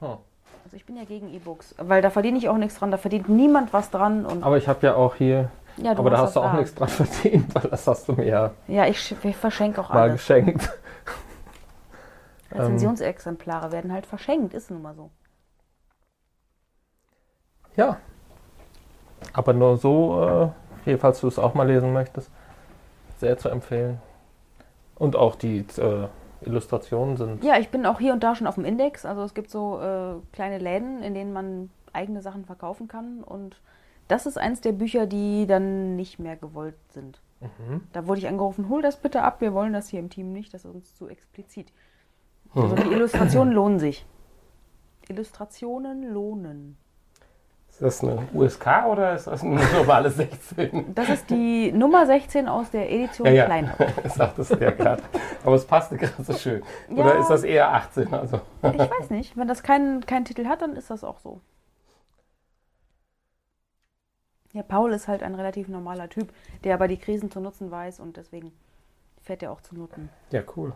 Hm. 0.00 0.16
Also 0.64 0.76
ich 0.76 0.84
bin 0.84 0.96
ja 0.96 1.04
gegen 1.04 1.32
E-Books, 1.32 1.76
weil 1.78 2.02
da 2.02 2.10
verdiene 2.10 2.38
ich 2.38 2.48
auch 2.48 2.56
nichts 2.56 2.76
dran, 2.76 2.90
da 2.90 2.96
verdient 2.98 3.28
niemand 3.28 3.72
was 3.72 3.92
dran. 3.92 4.26
Aber 4.42 4.56
ich 4.56 4.66
habe 4.66 4.84
ja 4.84 4.96
auch 4.96 5.14
hier, 5.14 5.48
ja, 5.76 5.92
aber 5.92 6.10
da 6.10 6.18
hast 6.18 6.34
du 6.34 6.40
auch 6.40 6.50
da. 6.50 6.56
nichts 6.56 6.74
dran 6.74 6.88
verdient, 6.88 7.54
weil 7.54 7.70
das 7.70 7.86
hast 7.86 8.08
du 8.08 8.14
mir 8.14 8.26
ja 8.26 8.50
Ja, 8.66 8.84
ich, 8.88 9.14
ich 9.22 9.36
verschenke 9.36 9.80
auch 9.80 9.90
mal 9.90 10.02
alles. 10.02 10.14
geschenkt. 10.14 10.68
Ähm. 12.52 12.60
Rezensionsexemplare 12.62 13.70
werden 13.70 13.92
halt 13.92 14.06
verschenkt, 14.06 14.54
ist 14.54 14.70
nun 14.72 14.80
mal 14.82 14.94
so. 14.96 15.10
Ja. 17.76 17.98
Aber 19.36 19.52
nur 19.52 19.76
so, 19.76 20.52
äh, 20.86 20.96
falls 20.96 21.20
du 21.20 21.28
es 21.28 21.38
auch 21.38 21.52
mal 21.52 21.66
lesen 21.66 21.92
möchtest, 21.92 22.30
sehr 23.18 23.36
zu 23.36 23.50
empfehlen. 23.50 24.00
Und 24.94 25.14
auch 25.14 25.36
die 25.36 25.58
äh, 25.58 26.08
Illustrationen 26.40 27.18
sind. 27.18 27.44
Ja, 27.44 27.58
ich 27.58 27.68
bin 27.68 27.84
auch 27.84 28.00
hier 28.00 28.14
und 28.14 28.22
da 28.22 28.34
schon 28.34 28.46
auf 28.46 28.54
dem 28.54 28.64
Index. 28.64 29.04
Also 29.04 29.22
es 29.22 29.34
gibt 29.34 29.50
so 29.50 29.78
äh, 29.78 30.14
kleine 30.32 30.56
Läden, 30.56 31.02
in 31.02 31.12
denen 31.12 31.34
man 31.34 31.68
eigene 31.92 32.22
Sachen 32.22 32.46
verkaufen 32.46 32.88
kann. 32.88 33.22
Und 33.22 33.60
das 34.08 34.24
ist 34.24 34.38
eins 34.38 34.62
der 34.62 34.72
Bücher, 34.72 35.06
die 35.06 35.46
dann 35.46 35.96
nicht 35.96 36.18
mehr 36.18 36.36
gewollt 36.36 36.76
sind. 36.88 37.20
Mhm. 37.40 37.82
Da 37.92 38.06
wurde 38.06 38.20
ich 38.20 38.28
angerufen, 38.28 38.70
hol 38.70 38.80
das 38.80 38.96
bitte 38.96 39.22
ab, 39.22 39.42
wir 39.42 39.52
wollen 39.52 39.74
das 39.74 39.88
hier 39.88 40.00
im 40.00 40.08
Team 40.08 40.32
nicht, 40.32 40.54
das 40.54 40.64
ist 40.64 40.74
uns 40.74 40.94
zu 40.96 41.08
explizit. 41.08 41.72
Also 42.54 42.74
die 42.74 42.90
Illustrationen 42.90 43.52
lohnen 43.52 43.78
sich. 43.78 44.06
Illustrationen 45.08 46.10
lohnen. 46.10 46.78
Ist 47.76 47.82
das 47.82 48.02
eine 48.02 48.26
USK 48.32 48.86
oder 48.88 49.12
ist 49.12 49.26
das 49.26 49.42
eine 49.42 49.60
normale 49.74 50.08
16? 50.08 50.94
Das 50.94 51.10
ist 51.10 51.28
die 51.28 51.70
Nummer 51.72 52.06
16 52.06 52.48
aus 52.48 52.70
der 52.70 52.90
Edition 52.90 53.26
Ja, 53.26 53.32
ja. 53.34 53.44
Kleinau. 53.44 53.74
Sagtest 54.08 54.52
du 54.52 54.56
ja 54.56 54.70
gerade. 54.70 55.02
Aber 55.44 55.56
es 55.56 55.66
passte 55.66 55.96
gerade 55.98 56.24
so 56.24 56.32
schön. 56.32 56.62
Ja. 56.88 57.04
Oder 57.04 57.18
ist 57.18 57.28
das 57.28 57.42
eher 57.42 57.70
18? 57.74 58.14
Also. 58.14 58.40
Ich 58.62 58.78
weiß 58.78 59.10
nicht, 59.10 59.36
wenn 59.36 59.46
das 59.46 59.62
keinen 59.62 60.06
keinen 60.06 60.24
Titel 60.24 60.46
hat, 60.46 60.62
dann 60.62 60.74
ist 60.74 60.88
das 60.88 61.04
auch 61.04 61.18
so. 61.18 61.42
Ja, 64.54 64.62
Paul 64.62 64.94
ist 64.94 65.06
halt 65.06 65.22
ein 65.22 65.34
relativ 65.34 65.68
normaler 65.68 66.08
Typ, 66.08 66.32
der 66.64 66.72
aber 66.72 66.88
die 66.88 66.96
Krisen 66.96 67.30
zu 67.30 67.40
nutzen 67.40 67.70
weiß 67.70 68.00
und 68.00 68.16
deswegen 68.16 68.52
fährt 69.20 69.42
er 69.42 69.52
auch 69.52 69.60
zu 69.60 69.76
Noten. 69.76 70.08
Ja, 70.30 70.40
cool. 70.56 70.72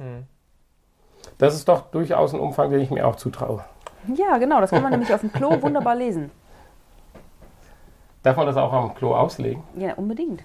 Mhm. 0.00 0.26
Das 1.38 1.54
ist 1.54 1.68
doch 1.68 1.92
durchaus 1.92 2.34
ein 2.34 2.40
Umfang, 2.40 2.70
den 2.70 2.80
ich 2.80 2.90
mir 2.90 3.06
auch 3.06 3.14
zutraue. 3.14 3.64
Ja, 4.14 4.38
genau, 4.38 4.60
das 4.60 4.70
kann 4.70 4.82
man 4.82 4.90
nämlich 4.92 5.12
auf 5.14 5.20
dem 5.20 5.32
Klo 5.32 5.60
wunderbar 5.62 5.94
lesen. 5.94 6.30
Darf 8.22 8.36
man 8.36 8.46
das 8.46 8.56
auch 8.56 8.72
am 8.72 8.94
Klo 8.94 9.14
auslegen? 9.14 9.62
Ja, 9.76 9.94
unbedingt. 9.94 10.42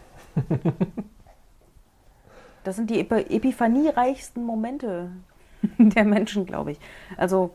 Das 2.63 2.75
sind 2.75 2.89
die 2.89 2.99
epi 2.99 3.21
epiphaniereichsten 3.35 4.43
Momente 4.43 5.11
der 5.77 6.03
Menschen, 6.05 6.45
glaube 6.45 6.71
ich. 6.71 6.79
Also 7.17 7.51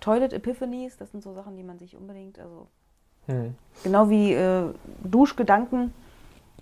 Toilet 0.00 0.32
Epiphanies, 0.32 0.96
das 0.96 1.10
sind 1.10 1.22
so 1.22 1.32
Sachen, 1.32 1.56
die 1.56 1.62
man 1.62 1.78
sich 1.78 1.96
unbedingt, 1.96 2.38
also 2.38 2.68
Mhm. 3.28 3.56
genau 3.82 4.08
wie 4.08 4.34
äh, 4.34 4.72
Duschgedanken, 5.02 5.92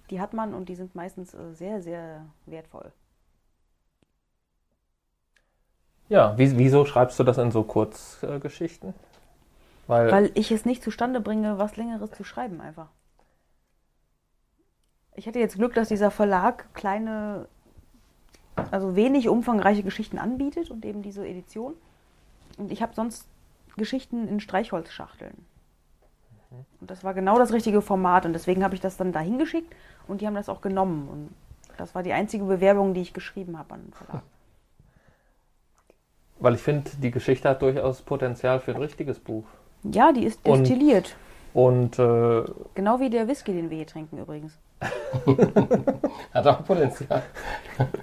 die 0.08 0.20
hat 0.20 0.32
man 0.32 0.54
und 0.54 0.68
die 0.70 0.74
sind 0.74 0.94
meistens 0.94 1.34
äh, 1.34 1.52
sehr, 1.52 1.82
sehr 1.82 2.24
wertvoll. 2.46 2.90
Ja, 6.08 6.36
wie, 6.38 6.56
wieso 6.58 6.84
schreibst 6.84 7.18
du 7.18 7.24
das 7.24 7.38
in 7.38 7.50
so 7.50 7.62
Kurzgeschichten? 7.62 8.94
Weil, 9.86 10.10
Weil 10.10 10.30
ich 10.34 10.50
es 10.50 10.64
nicht 10.64 10.82
zustande 10.82 11.20
bringe, 11.20 11.58
was 11.58 11.76
Längeres 11.76 12.10
zu 12.12 12.24
schreiben 12.24 12.60
einfach. 12.60 12.88
Ich 15.14 15.26
hatte 15.26 15.38
jetzt 15.38 15.56
Glück, 15.56 15.74
dass 15.74 15.88
dieser 15.88 16.10
Verlag 16.10 16.72
kleine, 16.74 17.46
also 18.70 18.96
wenig 18.96 19.28
umfangreiche 19.28 19.82
Geschichten 19.82 20.18
anbietet 20.18 20.70
und 20.70 20.84
eben 20.84 21.02
diese 21.02 21.26
Edition. 21.26 21.74
Und 22.58 22.72
ich 22.72 22.82
habe 22.82 22.94
sonst 22.94 23.28
Geschichten 23.76 24.28
in 24.28 24.40
Streichholzschachteln. 24.40 25.34
Und 26.80 26.90
das 26.90 27.02
war 27.02 27.14
genau 27.14 27.38
das 27.38 27.52
richtige 27.52 27.82
Format 27.82 28.26
und 28.26 28.32
deswegen 28.32 28.62
habe 28.62 28.74
ich 28.74 28.80
das 28.80 28.96
dann 28.96 29.12
dahin 29.12 29.38
geschickt 29.38 29.74
und 30.06 30.20
die 30.20 30.26
haben 30.26 30.34
das 30.34 30.48
auch 30.48 30.60
genommen. 30.60 31.08
Und 31.08 31.34
das 31.76 31.94
war 31.94 32.02
die 32.02 32.12
einzige 32.12 32.44
Bewerbung, 32.44 32.94
die 32.94 33.00
ich 33.00 33.12
geschrieben 33.12 33.58
habe 33.58 33.74
an 33.74 33.82
den 33.82 33.92
Verlag. 33.92 34.22
Weil 36.38 36.54
ich 36.54 36.60
finde, 36.60 36.90
die 37.02 37.10
Geschichte 37.10 37.48
hat 37.48 37.62
durchaus 37.62 38.02
Potenzial 38.02 38.60
für 38.60 38.72
ein 38.74 38.80
richtiges 38.80 39.18
Buch. 39.20 39.44
Ja, 39.82 40.12
die 40.12 40.24
ist 40.24 40.40
Und- 40.46 40.60
destilliert. 40.60 41.16
Und 41.52 41.98
äh, 42.00 42.42
Genau 42.74 42.98
wie 42.98 43.10
der 43.10 43.28
Whisky, 43.28 43.52
den 43.52 43.70
wir 43.70 43.76
hier 43.76 43.86
trinken 43.86 44.18
übrigens. 44.18 44.58
Hat 46.34 46.46
auch 46.46 46.64
Potenzial. 46.64 47.22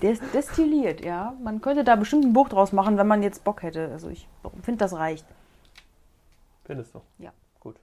Der 0.02 0.12
ist 0.12 0.24
destilliert, 0.34 1.04
ja. 1.04 1.34
Man 1.44 1.60
könnte 1.62 1.84
da 1.84 1.96
bestimmt 1.98 2.26
ein 2.26 2.34
Buch 2.34 2.48
draus 2.50 2.72
machen, 2.72 2.98
wenn 2.98 3.08
man 3.08 3.22
jetzt 3.24 3.44
Bock 3.44 3.62
hätte. 3.64 3.90
Also 3.92 4.10
ich 4.10 4.28
finde, 4.64 4.80
das 4.80 4.94
reicht. 4.94 5.26
findest 6.64 6.96
du? 6.96 7.02
Ja. 7.20 7.32
Gut. 7.60 7.76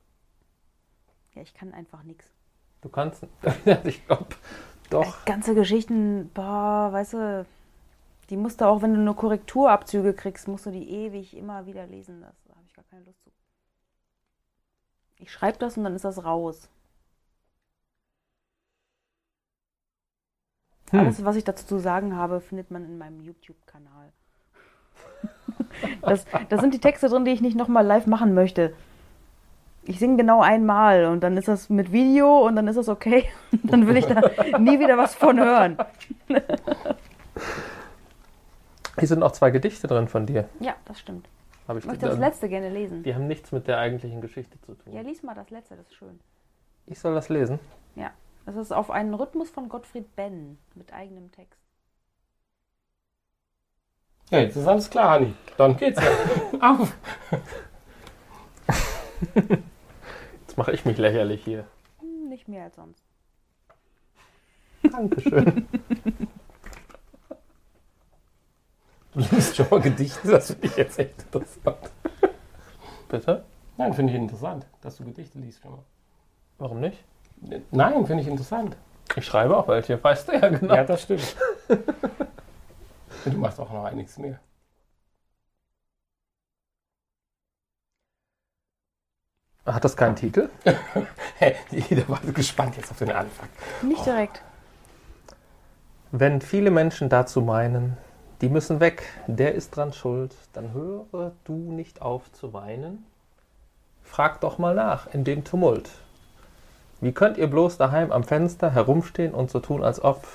Ja, 1.34 1.42
ich 1.42 1.52
kann 1.54 1.74
einfach 1.74 2.02
nichts. 2.02 2.24
Du 2.80 2.88
kannst. 2.88 3.26
ich 3.84 4.06
glaube, 4.06 4.26
doch. 4.90 5.24
Ganze 5.26 5.54
Geschichten, 5.54 6.30
boah, 6.32 6.88
weißt 6.92 7.12
du, 7.12 7.46
die 8.30 8.36
musst 8.36 8.60
du 8.60 8.66
auch, 8.66 8.82
wenn 8.82 8.94
du 8.94 9.00
nur 9.00 9.16
Korrekturabzüge 9.16 10.12
kriegst, 10.12 10.48
musst 10.48 10.66
du 10.66 10.70
die 10.70 10.90
ewig 10.90 11.36
immer 11.36 11.66
wieder 11.66 11.86
lesen. 11.86 12.20
Das 12.20 12.34
da 12.44 12.54
habe 12.54 12.64
ich 12.66 12.74
gar 12.74 12.84
keine 12.84 13.04
Lust 13.04 13.22
zu. 13.22 13.30
Ich 15.18 15.32
schreibe 15.32 15.58
das 15.58 15.76
und 15.76 15.84
dann 15.84 15.96
ist 15.96 16.04
das 16.04 16.24
raus. 16.24 16.68
Hm. 20.90 21.00
Alles, 21.00 21.24
was 21.24 21.36
ich 21.36 21.44
dazu 21.44 21.66
zu 21.66 21.78
sagen 21.78 22.16
habe, 22.16 22.40
findet 22.40 22.70
man 22.70 22.84
in 22.84 22.98
meinem 22.98 23.20
YouTube-Kanal. 23.20 24.12
das, 26.02 26.24
da 26.48 26.58
sind 26.58 26.74
die 26.74 26.80
Texte 26.80 27.08
drin, 27.08 27.24
die 27.24 27.32
ich 27.32 27.40
nicht 27.40 27.56
nochmal 27.56 27.84
live 27.84 28.06
machen 28.06 28.34
möchte. 28.34 28.74
Ich 29.84 29.98
singe 29.98 30.18
genau 30.18 30.42
einmal 30.42 31.06
und 31.06 31.20
dann 31.20 31.36
ist 31.38 31.48
das 31.48 31.70
mit 31.70 31.92
Video 31.92 32.46
und 32.46 32.56
dann 32.56 32.68
ist 32.68 32.76
das 32.76 32.90
okay. 32.90 33.24
dann 33.64 33.86
will 33.86 33.96
ich 33.96 34.06
da 34.06 34.20
nie 34.58 34.78
wieder 34.78 34.98
was 34.98 35.14
von 35.14 35.40
hören. 35.40 35.78
Hier 38.98 39.08
sind 39.08 39.22
auch 39.22 39.32
zwei 39.32 39.50
Gedichte 39.50 39.86
drin 39.86 40.08
von 40.08 40.26
dir. 40.26 40.48
Ja, 40.60 40.74
das 40.84 41.00
stimmt. 41.00 41.28
Habe 41.66 41.78
ich 41.78 41.84
Ich 41.84 41.90
möchte 41.90 42.06
das 42.06 42.18
letzte 42.18 42.48
gerne 42.48 42.70
lesen. 42.70 43.02
Die 43.02 43.14
haben 43.14 43.26
nichts 43.26 43.52
mit 43.52 43.68
der 43.68 43.78
eigentlichen 43.78 44.20
Geschichte 44.20 44.60
zu 44.62 44.74
tun. 44.74 44.92
Ja, 44.92 45.02
lies 45.02 45.22
mal 45.22 45.34
das 45.34 45.50
letzte, 45.50 45.76
das 45.76 45.86
ist 45.86 45.94
schön. 45.94 46.18
Ich 46.86 46.98
soll 46.98 47.14
das 47.14 47.28
lesen. 47.28 47.58
Ja, 47.94 48.10
das 48.46 48.56
ist 48.56 48.72
auf 48.72 48.90
einen 48.90 49.12
Rhythmus 49.12 49.50
von 49.50 49.68
Gottfried 49.68 50.16
Benn 50.16 50.58
mit 50.74 50.92
eigenem 50.92 51.30
Text. 51.30 51.60
Ja, 54.30 54.40
jetzt 54.40 54.56
ist 54.56 54.66
alles 54.66 54.88
klar, 54.88 55.10
Hanni. 55.10 55.34
Dann 55.56 55.76
geht's 55.76 56.00
ja. 56.00 56.10
Auf. 56.72 56.96
Jetzt 60.40 60.56
mache 60.56 60.72
ich 60.72 60.84
mich 60.84 60.98
lächerlich 60.98 61.44
hier. 61.44 61.66
Hm, 62.00 62.28
nicht 62.28 62.48
mehr 62.48 62.64
als 62.64 62.76
sonst. 62.76 63.02
Dankeschön. 64.90 65.66
Du 69.14 69.20
liest 69.20 69.56
schon 69.56 69.66
mal 69.70 69.80
Gedichte, 69.80 70.28
das 70.28 70.48
finde 70.48 70.66
ich 70.66 70.76
jetzt 70.76 70.98
echt 70.98 71.22
interessant. 71.22 71.90
Bitte? 73.08 73.44
Nein, 73.76 73.94
finde 73.94 74.12
ich 74.12 74.18
interessant, 74.18 74.66
dass 74.80 74.96
du 74.96 75.04
Gedichte 75.04 75.38
liest 75.38 75.62
schon 75.62 75.72
mal. 75.72 75.84
Warum 76.58 76.80
nicht? 76.80 77.04
Nein, 77.70 78.06
finde 78.06 78.22
ich 78.22 78.28
interessant. 78.28 78.76
Ich 79.16 79.24
schreibe 79.24 79.56
auch 79.56 79.68
welche, 79.68 80.02
weißt 80.02 80.28
du 80.28 80.32
ja 80.32 80.48
genau. 80.48 80.74
Ja, 80.74 80.84
das 80.84 81.02
stimmt. 81.02 81.36
Du 83.24 83.36
machst 83.38 83.60
auch 83.60 83.70
noch 83.70 83.84
einiges 83.84 84.16
mehr. 84.18 84.38
Hat 89.66 89.84
das 89.84 89.96
keinen 89.96 90.16
Titel? 90.16 90.48
Hä, 91.38 91.54
jeder 91.70 92.08
war 92.08 92.20
gespannt 92.34 92.76
jetzt 92.76 92.90
auf 92.90 92.98
den 92.98 93.10
Anfang. 93.12 93.48
Nicht 93.82 94.04
direkt. 94.06 94.42
Wenn 96.10 96.40
viele 96.42 96.70
Menschen 96.70 97.08
dazu 97.08 97.40
meinen, 97.40 97.96
die 98.40 98.48
müssen 98.48 98.80
weg, 98.80 99.02
der 99.26 99.54
ist 99.54 99.76
dran 99.76 99.92
schuld, 99.92 100.34
dann 100.52 100.72
höre 100.72 101.32
du 101.44 101.54
nicht 101.54 102.02
auf 102.02 102.30
zu 102.32 102.52
weinen. 102.52 103.04
Frag 104.02 104.40
doch 104.40 104.58
mal 104.58 104.74
nach 104.74 105.12
in 105.12 105.24
dem 105.24 105.44
Tumult. 105.44 105.90
Wie 107.00 107.12
könnt 107.12 107.36
ihr 107.36 107.48
bloß 107.48 107.76
daheim 107.76 108.10
am 108.10 108.24
Fenster 108.24 108.70
herumstehen 108.70 109.34
und 109.34 109.50
so 109.50 109.60
tun, 109.60 109.84
als 109.84 110.02
ob 110.02 110.26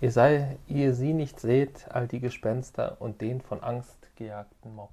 ihr 0.00 0.10
sei, 0.10 0.58
ihr 0.66 0.94
sie 0.94 1.12
nicht 1.12 1.40
seht, 1.40 1.86
all 1.90 2.06
die 2.06 2.20
Gespenster 2.20 2.96
und 2.98 3.20
den 3.20 3.40
von 3.40 3.62
Angst 3.62 4.10
gejagten 4.16 4.74
Mob. 4.74 4.92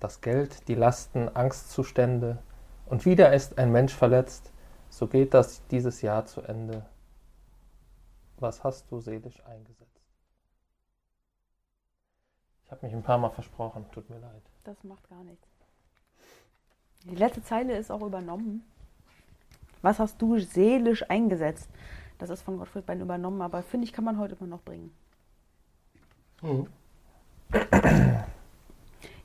Das 0.00 0.20
Geld, 0.20 0.66
die 0.68 0.74
Lasten, 0.74 1.28
Angstzustände, 1.34 2.38
und 2.86 3.04
wieder 3.04 3.32
ist 3.32 3.58
ein 3.58 3.70
Mensch 3.70 3.94
verletzt, 3.94 4.50
so 4.88 5.06
geht 5.06 5.34
das 5.34 5.66
dieses 5.68 6.02
Jahr 6.02 6.24
zu 6.24 6.40
Ende. 6.40 6.86
Was 8.38 8.64
hast 8.64 8.90
du 8.90 9.00
seelisch 9.00 9.44
eingesetzt? 9.44 9.87
Ich 12.68 12.72
habe 12.72 12.84
mich 12.84 12.94
ein 12.94 13.02
paar 13.02 13.16
Mal 13.16 13.30
versprochen, 13.30 13.86
tut 13.92 14.10
mir 14.10 14.18
leid. 14.18 14.42
Das 14.64 14.84
macht 14.84 15.08
gar 15.08 15.24
nichts. 15.24 15.48
Die 17.04 17.14
letzte 17.14 17.42
Zeile 17.42 17.74
ist 17.74 17.90
auch 17.90 18.02
übernommen. 18.02 18.62
Was 19.80 19.98
hast 19.98 20.20
du 20.20 20.38
seelisch 20.38 21.08
eingesetzt? 21.08 21.70
Das 22.18 22.28
ist 22.28 22.42
von 22.42 22.58
Gottfried 22.58 22.84
Benn 22.84 23.00
übernommen, 23.00 23.40
aber 23.40 23.62
finde 23.62 23.86
ich, 23.86 23.94
kann 23.94 24.04
man 24.04 24.18
heute 24.18 24.36
immer 24.38 24.50
noch 24.50 24.60
bringen. 24.60 24.92
Mhm. 26.42 26.66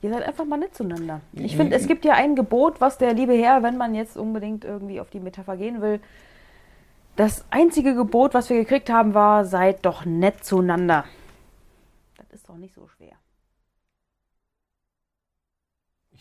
Ihr 0.02 0.10
seid 0.10 0.24
einfach 0.24 0.46
mal 0.46 0.58
nett 0.58 0.74
zueinander. 0.74 1.20
Ich 1.34 1.58
finde, 1.58 1.76
es 1.76 1.86
gibt 1.86 2.06
ja 2.06 2.14
ein 2.14 2.38
Gebot, 2.38 2.80
was 2.80 2.98
der 2.98 3.14
liebe 3.14 3.34
Herr, 3.34 3.62
wenn 3.62 3.76
man 3.76 3.94
jetzt 3.94 4.16
unbedingt 4.16 4.64
irgendwie 4.64 5.02
auf 5.02 5.10
die 5.10 5.20
Metapher 5.20 5.58
gehen 5.58 5.82
will, 5.82 6.00
das 7.18 7.44
einzige 7.50 7.94
Gebot, 7.94 8.34
was 8.34 8.50
wir 8.50 8.58
gekriegt 8.58 8.90
haben, 8.90 9.14
war, 9.14 9.44
seid 9.44 9.86
doch 9.86 10.06
nett 10.06 10.46
zueinander. 10.46 11.04
Das 12.16 12.30
ist 12.32 12.48
doch 12.48 12.56
nicht 12.56 12.74
so 12.74 12.88
schwer. 12.88 13.18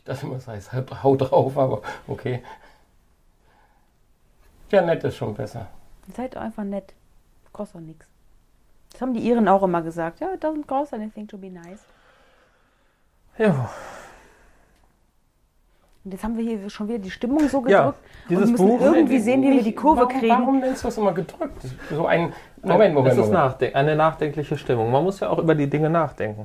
Ich 0.05 0.07
dachte 0.07 0.27
immer, 0.27 0.37
es 0.37 0.49
heißt 0.49 0.73
halt 0.73 1.03
hau 1.05 1.15
drauf, 1.17 1.57
aber 1.57 1.81
okay. 2.09 2.43
Ja, 4.71 4.83
nett 4.83 5.05
ist 5.05 5.17
schon 5.17 5.35
besser. 5.35 5.69
Seid 6.17 6.37
einfach 6.37 6.65
nett. 6.65 6.93
Kostet 7.53 7.77
doch 7.77 7.81
nichts. 7.87 8.07
Das 8.91 9.01
haben 9.01 9.15
die 9.15 9.21
Iren 9.21 9.47
auch 9.49 9.63
immer 9.63 9.83
gesagt. 9.83 10.21
Ja, 10.21 10.33
it 10.35 10.45
doesn't 10.45 10.67
cost 10.67 10.93
anything 10.93 11.29
to 11.29 11.39
be 11.39 11.51
nice. 11.51 11.85
Ja, 13.39 13.71
Und 16.05 16.11
jetzt 16.13 16.25
haben 16.25 16.37
wir 16.37 16.45
hier 16.45 16.69
schon 16.69 16.89
wieder 16.89 16.99
die 16.99 17.11
Stimmung 17.11 17.49
so 17.49 17.65
Ja, 17.69 17.81
gedrückt. 17.93 17.99
dieses 18.29 18.45
und 18.47 18.51
müssen 18.53 18.67
Buch- 18.69 18.81
irgendwie 18.81 19.19
sehen, 19.21 19.41
wie 19.43 19.53
wir 19.53 19.63
die 19.63 19.75
Kurve 19.75 20.03
warum, 20.03 20.19
kriegen. 20.19 20.33
Warum 20.41 20.59
nennst 20.61 20.83
du 20.83 20.89
das 20.89 20.99
immer 20.99 21.13
gedrückt? 21.13 21.63
So 21.91 22.07
ein. 22.07 22.33
Moment, 22.63 22.95
Moment, 22.95 23.13
es 23.15 23.19
ist 23.19 23.27
Moment. 23.27 23.33
nachdenk 23.45 23.77
eine 23.77 23.95
nachdenkliche 23.97 24.59
Stimmung. 24.59 24.91
Man 24.91 25.05
muss 25.05 25.21
ja 25.21 25.31
auch 25.31 25.39
über 25.39 25.55
die 25.55 25.71
Dinge 25.71 25.89
nachdenken. 25.91 26.45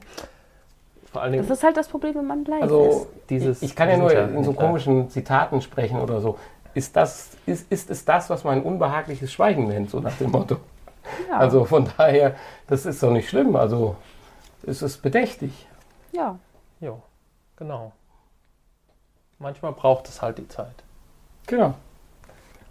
Vor 1.18 1.24
allen 1.24 1.32
Dingen 1.32 1.48
Das 1.48 1.58
ist 1.58 1.64
halt 1.64 1.76
das 1.76 1.88
Problem, 1.88 2.14
wenn 2.14 2.28
man 2.28 2.44
gleich 2.44 2.62
Also, 2.62 2.90
ist. 2.90 3.08
dieses. 3.32 3.62
ich 3.64 3.76
kann 3.76 3.90
ja 3.90 3.98
nur 3.98 4.14
in 4.14 4.44
so 4.44 4.54
komischen 4.54 5.10
Zitaten 5.10 5.62
sprechen 5.62 6.00
oder 6.00 6.22
so. 6.22 6.38
Ist, 6.76 6.96
das, 6.96 7.32
ist, 7.48 7.72
ist 7.72 7.90
es 7.90 8.06
das, 8.06 8.30
was 8.30 8.44
man 8.44 8.62
unbehagliches 8.62 9.32
Schweigen 9.34 9.68
nennt, 9.68 9.90
so 9.90 10.00
nach 10.00 10.16
dem 10.18 10.30
Motto? 10.30 10.58
Ja, 11.28 11.38
Also 11.40 11.66
von 11.66 11.90
daher, 11.98 12.36
das 12.68 12.86
ist 12.86 13.02
doch 13.02 13.10
nicht 13.10 13.28
schlimm. 13.30 13.56
Also 13.56 13.96
es 14.62 14.84
ist 14.84 15.02
bedächtig. 15.02 15.68
ja. 16.12 16.38
Jo, 16.80 17.02
genau. 17.56 17.94
Manchmal 19.40 19.72
braucht 19.72 20.08
es 20.08 20.22
halt 20.22 20.38
die 20.38 20.48
Zeit. 20.48 20.84
Genau. 21.48 21.74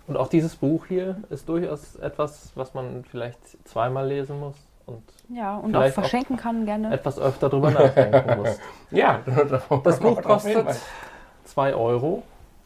Und 0.06 0.16
auch 0.16 0.28
dieses 0.28 0.54
Buch 0.54 0.86
hier 0.86 1.16
ist 1.30 1.48
durchaus 1.48 1.96
etwas, 1.96 2.52
was 2.54 2.74
man 2.74 3.02
vielleicht 3.10 3.40
zweimal 3.66 4.06
lesen 4.06 4.38
muss 4.38 4.54
und 4.86 5.02
ja, 5.28 5.56
und 5.56 5.74
auch 5.74 5.80
Vielleicht 5.80 5.98
auch- 5.98 6.02
verschenken 6.02 6.36
kann 6.36 6.64
gerne. 6.64 6.92
etwas 6.94 7.18
öfter 7.18 7.48
drüber 7.48 7.70
nachdenken 7.70 8.38
muss. 8.40 8.58
Ja, 8.90 9.20
Das 9.84 9.98
Buch 10.00 10.22
kostet 10.22 10.66
2 11.44 11.74
Euro, 11.74 12.22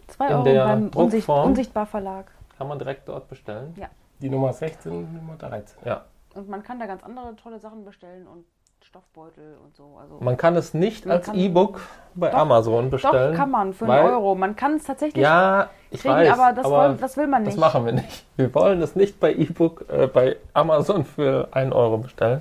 2 0.09 0.27
in 0.27 0.33
Euro 0.35 0.45
der 0.45 0.65
beim 0.65 0.83
Unsicht, 0.95 1.27
Druckform. 1.27 1.49
Unsichtbar 1.49 1.87
Verlag. 1.87 2.31
kann 2.59 2.69
man 2.69 2.79
direkt 2.79 3.09
dort 3.09 3.29
bestellen. 3.29 3.75
Die 4.21 4.29
Nummer 4.29 4.53
16, 4.53 5.15
Nummer 5.15 5.37
13. 5.37 5.79
Ja. 5.87 6.05
Und 6.35 6.49
man 6.49 6.63
kann 6.63 6.79
da 6.79 6.87
ganz 6.87 7.03
andere 7.03 7.35
tolle 7.37 7.59
Sachen 7.59 7.85
bestellen 7.85 8.27
und 8.27 8.45
Stoffbeutel 8.91 9.57
und 9.65 9.77
so. 9.77 9.97
Also 10.01 10.17
Man 10.19 10.37
kann 10.37 10.57
es 10.57 10.75
nicht 10.75 11.07
als 11.07 11.29
E-Book 11.29 11.81
bei 12.17 12.29
Doch, 12.31 12.39
Amazon 12.39 12.87
doch, 12.87 12.91
bestellen. 12.91 13.37
kann 13.37 13.49
man 13.49 13.73
für 13.73 13.85
einen 13.89 14.05
Euro. 14.13 14.35
Man 14.35 14.57
kann 14.57 14.75
es 14.75 14.83
tatsächlich 14.83 15.23
Ja, 15.23 15.71
ich 15.93 16.01
kriegen, 16.01 16.13
weiß, 16.15 16.31
aber, 16.37 16.53
das, 16.53 16.67
wollen, 16.69 16.99
das 16.99 17.17
will 17.17 17.29
man 17.29 17.45
das 17.45 17.55
nicht. 17.55 17.61
machen 17.61 17.87
wir 17.87 17.93
nicht. 17.93 18.27
Wir 18.37 18.53
wollen 18.53 18.83
es 18.83 18.97
nicht 18.97 19.21
bei 19.21 19.33
E-Book, 19.33 19.85
äh, 19.89 20.09
bei 20.09 20.39
Amazon 20.55 21.05
für 21.05 21.47
1 21.53 21.73
Euro 21.73 21.99
bestellen. 21.99 22.41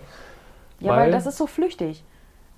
ja, 0.80 0.90
weil 0.94 0.98
weil 1.02 1.12
das 1.12 1.28
ist 1.28 1.38
so 1.38 1.46
flüchtig. 1.46 2.04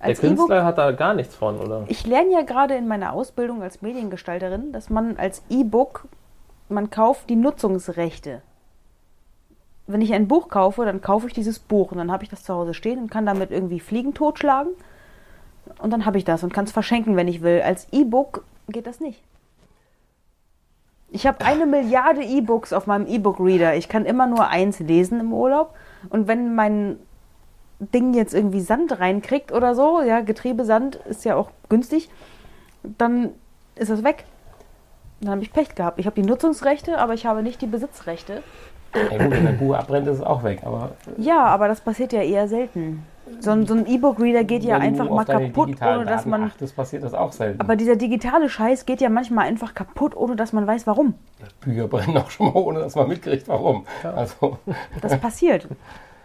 Der 0.00 0.06
Als 0.08 0.20
E-Book 0.20 0.36
Künstler 0.38 0.64
hat 0.64 0.78
da 0.78 0.92
gar 0.92 1.12
nichts 1.12 1.34
von, 1.36 1.58
oder? 1.60 1.84
Ich 1.88 2.06
lerne 2.06 2.32
ja 2.32 2.40
gerade 2.40 2.74
in 2.76 2.88
meiner 2.88 3.12
Ausbildung 3.12 3.62
als 3.62 3.82
Mediengestalterin, 3.82 4.72
dass 4.72 4.88
man 4.88 5.18
als 5.18 5.42
E-Book, 5.50 6.06
man 6.70 6.88
kauft 6.88 7.28
die 7.28 7.36
Nutzungsrechte. 7.36 8.40
Wenn 9.86 10.00
ich 10.00 10.12
ein 10.12 10.28
Buch 10.28 10.48
kaufe, 10.48 10.84
dann 10.84 11.00
kaufe 11.00 11.26
ich 11.26 11.32
dieses 11.32 11.58
Buch 11.58 11.92
und 11.92 11.98
dann 11.98 12.12
habe 12.12 12.22
ich 12.24 12.30
das 12.30 12.44
zu 12.44 12.54
Hause 12.54 12.74
stehen 12.74 12.98
und 12.98 13.10
kann 13.10 13.26
damit 13.26 13.50
irgendwie 13.50 13.80
Fliegen 13.80 14.14
totschlagen. 14.14 14.72
Und 15.78 15.90
dann 15.90 16.04
habe 16.04 16.18
ich 16.18 16.24
das 16.24 16.42
und 16.44 16.52
kann 16.52 16.64
es 16.64 16.72
verschenken, 16.72 17.16
wenn 17.16 17.28
ich 17.28 17.42
will. 17.42 17.62
Als 17.62 17.88
E-Book 17.92 18.44
geht 18.68 18.86
das 18.86 19.00
nicht. 19.00 19.22
Ich 21.10 21.26
habe 21.26 21.44
eine 21.44 21.66
Milliarde 21.66 22.22
E-Books 22.22 22.72
auf 22.72 22.86
meinem 22.86 23.06
E-Book-Reader. 23.06 23.76
Ich 23.76 23.88
kann 23.88 24.06
immer 24.06 24.26
nur 24.26 24.48
eins 24.48 24.78
lesen 24.80 25.20
im 25.20 25.32
Urlaub. 25.32 25.74
Und 26.08 26.26
wenn 26.26 26.54
mein 26.54 26.98
Ding 27.80 28.14
jetzt 28.14 28.32
irgendwie 28.32 28.60
Sand 28.60 28.98
reinkriegt 28.98 29.52
oder 29.52 29.74
so, 29.74 30.00
ja, 30.00 30.20
Getriebesand 30.20 30.96
ist 30.96 31.24
ja 31.24 31.36
auch 31.36 31.50
günstig, 31.68 32.08
dann 32.82 33.30
ist 33.74 33.90
das 33.90 34.04
weg. 34.04 34.24
Dann 35.20 35.32
habe 35.32 35.42
ich 35.42 35.52
Pech 35.52 35.74
gehabt. 35.74 35.98
Ich 35.98 36.06
habe 36.06 36.20
die 36.20 36.26
Nutzungsrechte, 36.26 36.98
aber 36.98 37.14
ich 37.14 37.26
habe 37.26 37.42
nicht 37.42 37.60
die 37.60 37.66
Besitzrechte. 37.66 38.42
Ja, 38.94 39.18
gut, 39.24 39.30
wenn 39.30 39.46
ein 39.46 39.58
Buch 39.58 39.74
abbrennt, 39.74 40.06
ist 40.08 40.18
es 40.18 40.22
auch 40.22 40.42
weg. 40.42 40.60
Aber 40.64 40.90
Ja, 41.16 41.44
aber 41.46 41.68
das 41.68 41.80
passiert 41.80 42.12
ja 42.12 42.22
eher 42.22 42.48
selten. 42.48 43.04
So 43.40 43.52
ein, 43.52 43.66
so 43.66 43.74
ein 43.74 43.86
E-Book-Reader 43.86 44.44
geht 44.44 44.62
ja 44.64 44.76
einfach 44.78 45.08
mal 45.08 45.24
kaputt, 45.24 45.80
ohne 45.80 46.04
dass 46.04 46.26
man. 46.26 46.44
achtest, 46.44 46.76
passiert 46.76 47.02
das 47.04 47.14
auch 47.14 47.32
selten. 47.32 47.60
Aber 47.60 47.76
dieser 47.76 47.96
digitale 47.96 48.48
Scheiß 48.48 48.84
geht 48.84 49.00
ja 49.00 49.08
manchmal 49.08 49.46
einfach 49.46 49.74
kaputt, 49.74 50.16
ohne 50.16 50.36
dass 50.36 50.52
man 50.52 50.66
weiß, 50.66 50.86
warum. 50.86 51.14
Bücher 51.60 51.88
brennen 51.88 52.16
auch 52.18 52.30
schon 52.30 52.46
mal, 52.52 52.56
ohne 52.56 52.80
dass 52.80 52.94
man 52.94 53.08
mitkriegt, 53.08 53.48
warum. 53.48 53.86
Also, 54.02 54.58
Das 55.00 55.18
passiert. 55.18 55.66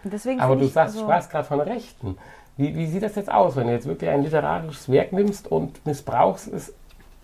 Deswegen 0.04 0.40
aber 0.40 0.56
du 0.56 0.64
ich, 0.64 0.72
sagst, 0.72 0.94
also- 0.96 1.06
sprachst 1.06 1.30
gerade 1.30 1.44
von 1.44 1.60
Rechten. 1.60 2.18
Wie, 2.56 2.74
wie 2.74 2.86
sieht 2.86 3.04
das 3.04 3.14
jetzt 3.14 3.30
aus, 3.32 3.54
wenn 3.56 3.68
du 3.68 3.72
jetzt 3.72 3.86
wirklich 3.86 4.10
ein 4.10 4.22
literarisches 4.22 4.88
Werk 4.90 5.12
nimmst 5.12 5.50
und 5.50 5.84
missbrauchst 5.86 6.52
es, 6.52 6.74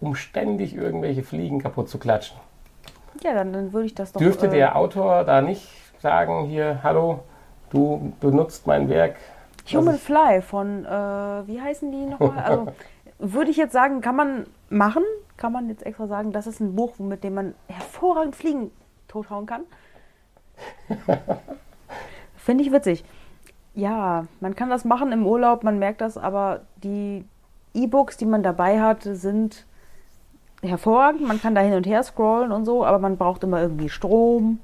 um 0.01 0.15
ständig 0.15 0.75
irgendwelche 0.77 1.25
Fliegen 1.25 1.61
kaputt 1.61 1.89
zu 1.89 1.99
klatschen? 1.99 2.37
Ja, 3.23 3.35
dann, 3.35 3.53
dann 3.53 3.73
würde 3.73 3.87
ich 3.87 3.95
das 3.95 4.13
doch. 4.13 4.21
Dürfte 4.21 4.47
äh, 4.47 4.51
der 4.51 4.77
Autor 4.77 5.25
da 5.25 5.41
nicht 5.41 5.67
sagen, 6.01 6.45
hier, 6.45 6.81
hallo, 6.83 7.21
du 7.71 8.13
benutzt 8.21 8.67
mein 8.67 8.89
Werk? 8.89 9.17
Human 9.73 9.95
ist- 9.95 10.05
Fly 10.05 10.43
von, 10.43 10.85
äh, 10.85 10.89
wie 11.47 11.61
heißen 11.61 11.91
die 11.91 12.05
nochmal? 12.07 12.39
Also, 12.45 12.67
würde 13.19 13.51
ich 13.51 13.57
jetzt 13.57 13.73
sagen, 13.73 14.01
kann 14.01 14.17
man 14.17 14.47
machen, 14.69 15.05
kann 15.37 15.53
man 15.53 15.69
jetzt 15.69 15.87
extra 15.87 16.07
sagen, 16.07 16.33
das 16.33 16.47
ist 16.47 16.61
ein 16.61 16.75
Buch, 16.75 16.99
mit 16.99 17.25
dem 17.25 17.35
man 17.35 17.55
hervorragend 17.69 18.37
Fliegen 18.37 18.71
tothauen 19.09 19.47
kann. 19.47 19.63
Finde 22.37 22.65
ich 22.65 22.73
witzig. 22.73 23.05
Ja, 23.75 24.27
man 24.41 24.55
kann 24.55 24.71
das 24.71 24.85
machen 24.85 25.11
im 25.13 25.27
Urlaub, 25.27 25.65
man 25.65 25.79
merkt 25.79 26.01
das, 26.01 26.17
aber 26.19 26.61
die 26.83 27.25
E-Books, 27.75 28.17
die 28.17 28.27
man 28.27 28.43
dabei 28.43 28.81
hat, 28.81 29.03
sind 29.03 29.67
hervorragend. 30.69 31.23
Man 31.23 31.41
kann 31.41 31.55
da 31.55 31.61
hin 31.61 31.75
und 31.75 31.87
her 31.87 32.03
scrollen 32.03 32.53
und 32.53 32.65
so, 32.65 32.85
aber 32.85 32.99
man 32.99 33.17
braucht 33.17 33.43
immer 33.45 33.61
irgendwie 33.61 33.89
Strom. 33.89 34.59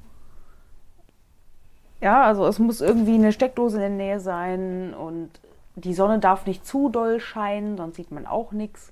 Ja, 2.01 2.23
also 2.23 2.45
es 2.47 2.57
muss 2.59 2.81
irgendwie 2.81 3.15
eine 3.15 3.31
Steckdose 3.31 3.75
in 3.77 3.81
der 3.81 3.89
Nähe 3.89 4.19
sein 4.19 4.93
und 4.93 5.29
die 5.75 5.93
Sonne 5.93 6.19
darf 6.19 6.45
nicht 6.47 6.65
zu 6.65 6.89
doll 6.89 7.19
scheinen, 7.19 7.77
sonst 7.77 7.95
sieht 7.95 8.11
man 8.11 8.25
auch 8.25 8.51
nichts. 8.51 8.91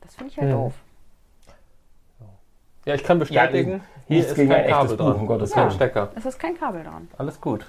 Das 0.00 0.14
finde 0.16 0.32
ich 0.32 0.38
halt 0.38 0.50
Hm. 0.50 0.56
doof. 0.56 0.72
Ja, 2.86 2.94
ich 2.94 3.04
kann 3.04 3.18
bestätigen, 3.18 3.80
hier 4.08 4.16
nichts 4.18 4.32
ist 4.32 4.36
gegen 4.36 4.50
kein 4.50 4.58
ein 4.58 4.64
echtes 4.64 4.78
Kabel 4.78 4.96
Buch, 4.96 5.04
dran. 5.06 5.16
um 5.20 5.26
Gottes 5.26 5.50
Kein 5.52 5.62
Willen. 5.64 5.70
Stecker. 5.72 6.08
Es 6.16 6.26
ist 6.26 6.38
kein 6.38 6.58
Kabel 6.58 6.82
dran. 6.84 7.08
Alles 7.16 7.40
gut. 7.40 7.64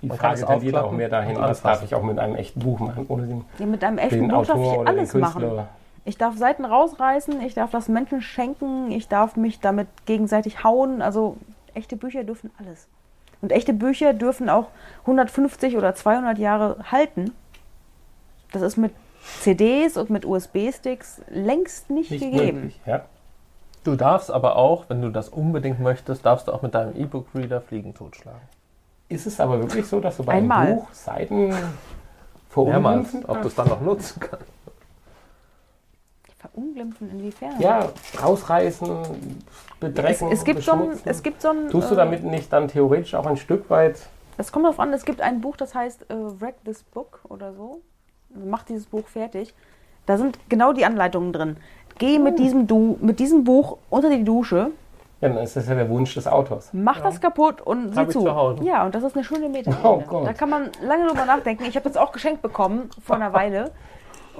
Die 0.00 0.06
Man 0.06 0.16
kann 0.18 0.36
Frage 0.36 0.40
es 0.42 0.46
tendiert 0.46 0.76
auch 0.76 0.92
mehr 0.92 1.08
dahin, 1.08 1.36
und 1.36 1.42
was 1.42 1.62
darf 1.62 1.82
ich 1.82 1.92
auch 1.96 2.02
mit 2.04 2.18
einem 2.20 2.36
echten 2.36 2.60
Buch 2.60 2.78
machen, 2.78 3.06
ohne 3.08 3.26
den, 3.26 3.44
Ja, 3.58 3.66
mit 3.66 3.82
einem 3.82 3.98
echten 3.98 4.28
Buch 4.28 4.46
darf 4.46 4.50
Autor 4.56 4.82
ich 4.82 4.88
alles 4.88 5.10
Künstler. 5.10 5.40
machen. 5.48 5.68
Ich 6.04 6.16
darf 6.16 6.36
Seiten 6.36 6.64
rausreißen, 6.64 7.40
ich 7.42 7.54
darf 7.54 7.70
das 7.70 7.88
Menschen 7.88 8.22
schenken, 8.22 8.90
ich 8.90 9.08
darf 9.08 9.36
mich 9.36 9.60
damit 9.60 9.88
gegenseitig 10.06 10.64
hauen. 10.64 11.02
Also 11.02 11.36
echte 11.74 11.96
Bücher 11.96 12.24
dürfen 12.24 12.50
alles. 12.58 12.88
Und 13.42 13.52
echte 13.52 13.72
Bücher 13.72 14.12
dürfen 14.12 14.48
auch 14.48 14.68
150 15.02 15.76
oder 15.76 15.94
200 15.94 16.38
Jahre 16.38 16.76
halten. 16.90 17.32
Das 18.52 18.62
ist 18.62 18.76
mit 18.76 18.92
CDs 19.40 19.96
und 19.96 20.10
mit 20.10 20.24
USB-Sticks 20.24 21.22
längst 21.28 21.90
nicht, 21.90 22.10
Nicht 22.10 22.20
gegeben. 22.22 22.56
möglich. 22.62 22.80
Ja? 22.86 23.04
Du 23.84 23.96
darfst 23.96 24.30
aber 24.30 24.56
auch, 24.56 24.84
wenn 24.88 25.00
du 25.00 25.10
das 25.10 25.28
unbedingt 25.28 25.80
möchtest, 25.80 26.26
darfst 26.26 26.48
du 26.48 26.52
auch 26.52 26.62
mit 26.62 26.74
deinem 26.74 26.94
E-Book-Reader 26.96 27.60
Fliegen 27.60 27.94
totschlagen. 27.94 28.40
Ist 29.08 29.26
es 29.26 29.40
aber 29.40 29.58
wirklich 29.58 29.86
so, 29.86 30.00
dass 30.00 30.18
du 30.18 30.24
bei 30.24 30.34
Einmal. 30.34 30.66
einem 30.66 30.76
Buch 30.76 30.92
Seiten 30.92 31.54
verunglimpfen 32.48 33.24
ob 33.26 33.42
du 33.42 33.48
es 33.48 33.54
dann 33.54 33.68
noch 33.68 33.80
nutzen 33.80 34.20
kannst. 34.20 34.44
Verunglimpfen 36.40 37.10
inwiefern? 37.10 37.52
Ja, 37.60 37.90
rausreißen, 38.22 38.88
es, 38.88 39.08
bedrecken, 39.78 40.28
es, 40.32 40.42
gibt 40.44 40.62
so 40.62 40.72
ein, 40.72 40.78
beschmutzen. 40.78 41.02
es 41.10 41.22
gibt 41.22 41.42
so 41.42 41.48
ein. 41.50 41.68
Tust 41.68 41.90
du 41.90 41.94
äh, 41.94 41.98
damit 41.98 42.24
nicht 42.24 42.50
dann 42.52 42.68
theoretisch 42.68 43.14
auch 43.14 43.26
ein 43.26 43.36
Stück 43.36 43.68
weit 43.68 44.08
Das 44.38 44.50
kommt 44.50 44.64
darauf 44.64 44.80
an, 44.80 44.92
es 44.94 45.04
gibt 45.04 45.20
ein 45.20 45.40
Buch, 45.42 45.56
das 45.56 45.74
heißt 45.74 46.10
äh, 46.10 46.14
Wreck 46.40 46.64
This 46.64 46.82
Book 46.82 47.20
oder 47.28 47.52
so. 47.52 47.82
Mach 48.34 48.62
dieses 48.62 48.86
Buch 48.86 49.06
fertig. 49.06 49.52
Da 50.06 50.16
sind 50.16 50.38
genau 50.48 50.72
die 50.72 50.84
Anleitungen 50.86 51.32
drin. 51.32 51.56
Geh 51.98 52.18
mit, 52.18 52.38
Hm. 52.38 52.44
diesem, 52.44 52.66
du 52.66 52.96
mit 53.02 53.18
diesem 53.18 53.44
Buch 53.44 53.76
unter 53.90 54.08
die 54.08 54.24
Dusche, 54.24 54.70
Ja, 55.20 55.28
dann 55.28 55.38
ist 55.44 55.56
das 55.56 55.68
ja 55.68 55.74
der 55.74 55.90
Wunsch 55.90 56.14
des 56.14 56.26
Autors. 56.26 56.70
mach 56.72 57.00
das 57.02 57.20
kaputt 57.20 57.60
und 57.60 57.94
sieh 57.94 58.08
zu. 58.08 58.22
zu 58.22 58.34
Hause. 58.34 58.64
Ja, 58.64 58.86
und 58.86 58.94
das 58.94 59.02
ist 59.02 59.14
eine 59.14 59.24
schöne 59.24 59.50
Meta. 59.50 59.72
Oh. 59.84 60.02
Da 60.24 60.32
kann 60.32 60.48
man 60.48 60.70
lange 60.82 61.06
drüber 61.06 61.26
nachdenken. 61.26 61.64
Ich 61.66 61.76
habe 61.76 61.86
das 61.86 61.98
auch 61.98 62.12
geschenkt 62.12 62.40
bekommen 62.40 62.88
vor 63.04 63.16
einer 63.16 63.32
Weile 63.34 63.72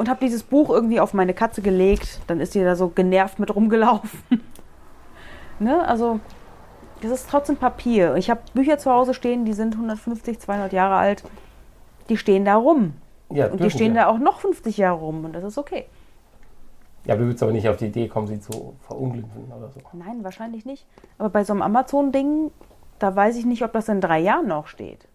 und 0.00 0.08
habe 0.08 0.20
dieses 0.20 0.42
Buch 0.42 0.70
irgendwie 0.70 0.98
auf 0.98 1.12
meine 1.12 1.34
Katze 1.34 1.60
gelegt. 1.60 2.20
Dann 2.26 2.40
ist 2.40 2.54
die 2.54 2.64
da 2.64 2.74
so 2.74 2.88
genervt 2.88 3.38
mit 3.38 3.54
rumgelaufen. 3.54 4.18
ne? 5.58 5.86
Also, 5.86 6.20
das 7.02 7.10
ist 7.10 7.28
trotzdem 7.28 7.56
Papier. 7.56 8.14
Ich 8.16 8.30
habe 8.30 8.40
Bücher 8.54 8.78
zu 8.78 8.90
Hause 8.90 9.12
stehen, 9.12 9.44
die 9.44 9.52
sind 9.52 9.74
150, 9.74 10.40
200 10.40 10.72
Jahre 10.72 10.96
alt. 10.96 11.22
Die 12.08 12.16
stehen 12.16 12.46
da 12.46 12.56
rum. 12.56 12.94
Ja, 13.28 13.48
Und 13.48 13.62
die 13.62 13.70
stehen 13.70 13.92
wir. 13.92 14.02
da 14.02 14.06
auch 14.08 14.18
noch 14.18 14.40
50 14.40 14.78
Jahre 14.78 14.98
rum 14.98 15.26
und 15.26 15.34
das 15.34 15.44
ist 15.44 15.58
okay. 15.58 15.84
Ja, 17.04 17.14
du 17.14 17.24
würdest 17.24 17.42
aber 17.42 17.52
nicht 17.52 17.68
auf 17.68 17.76
die 17.76 17.86
Idee 17.86 18.08
kommen, 18.08 18.26
sie 18.26 18.40
zu 18.40 18.74
verunglimpfen 18.86 19.52
oder 19.54 19.68
so. 19.68 19.80
Nein, 19.92 20.24
wahrscheinlich 20.24 20.64
nicht. 20.64 20.86
Aber 21.18 21.28
bei 21.28 21.44
so 21.44 21.52
einem 21.52 21.60
Amazon-Ding, 21.60 22.50
da 22.98 23.14
weiß 23.14 23.36
ich 23.36 23.44
nicht, 23.44 23.62
ob 23.64 23.74
das 23.74 23.90
in 23.90 24.00
drei 24.00 24.18
Jahren 24.20 24.48
noch 24.48 24.66
steht. 24.66 25.06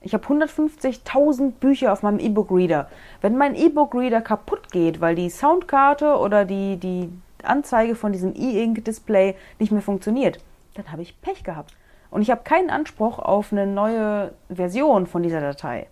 Ich 0.00 0.14
habe 0.14 0.24
150.000 0.24 1.52
Bücher 1.52 1.92
auf 1.92 2.02
meinem 2.02 2.20
E-Book-Reader. 2.20 2.88
Wenn 3.20 3.36
mein 3.36 3.54
E-Book-Reader 3.56 4.20
kaputt 4.20 4.70
geht, 4.70 5.00
weil 5.00 5.14
die 5.16 5.28
Soundkarte 5.28 6.16
oder 6.18 6.44
die, 6.44 6.76
die 6.76 7.10
Anzeige 7.42 7.94
von 7.96 8.12
diesem 8.12 8.34
E-Ink-Display 8.34 9.34
nicht 9.58 9.72
mehr 9.72 9.82
funktioniert, 9.82 10.38
dann 10.74 10.90
habe 10.92 11.02
ich 11.02 11.20
Pech 11.20 11.42
gehabt. 11.42 11.74
Und 12.10 12.22
ich 12.22 12.30
habe 12.30 12.42
keinen 12.44 12.70
Anspruch 12.70 13.18
auf 13.18 13.52
eine 13.52 13.66
neue 13.66 14.32
Version 14.48 15.06
von 15.06 15.22
dieser 15.22 15.40
Datei. 15.40 15.88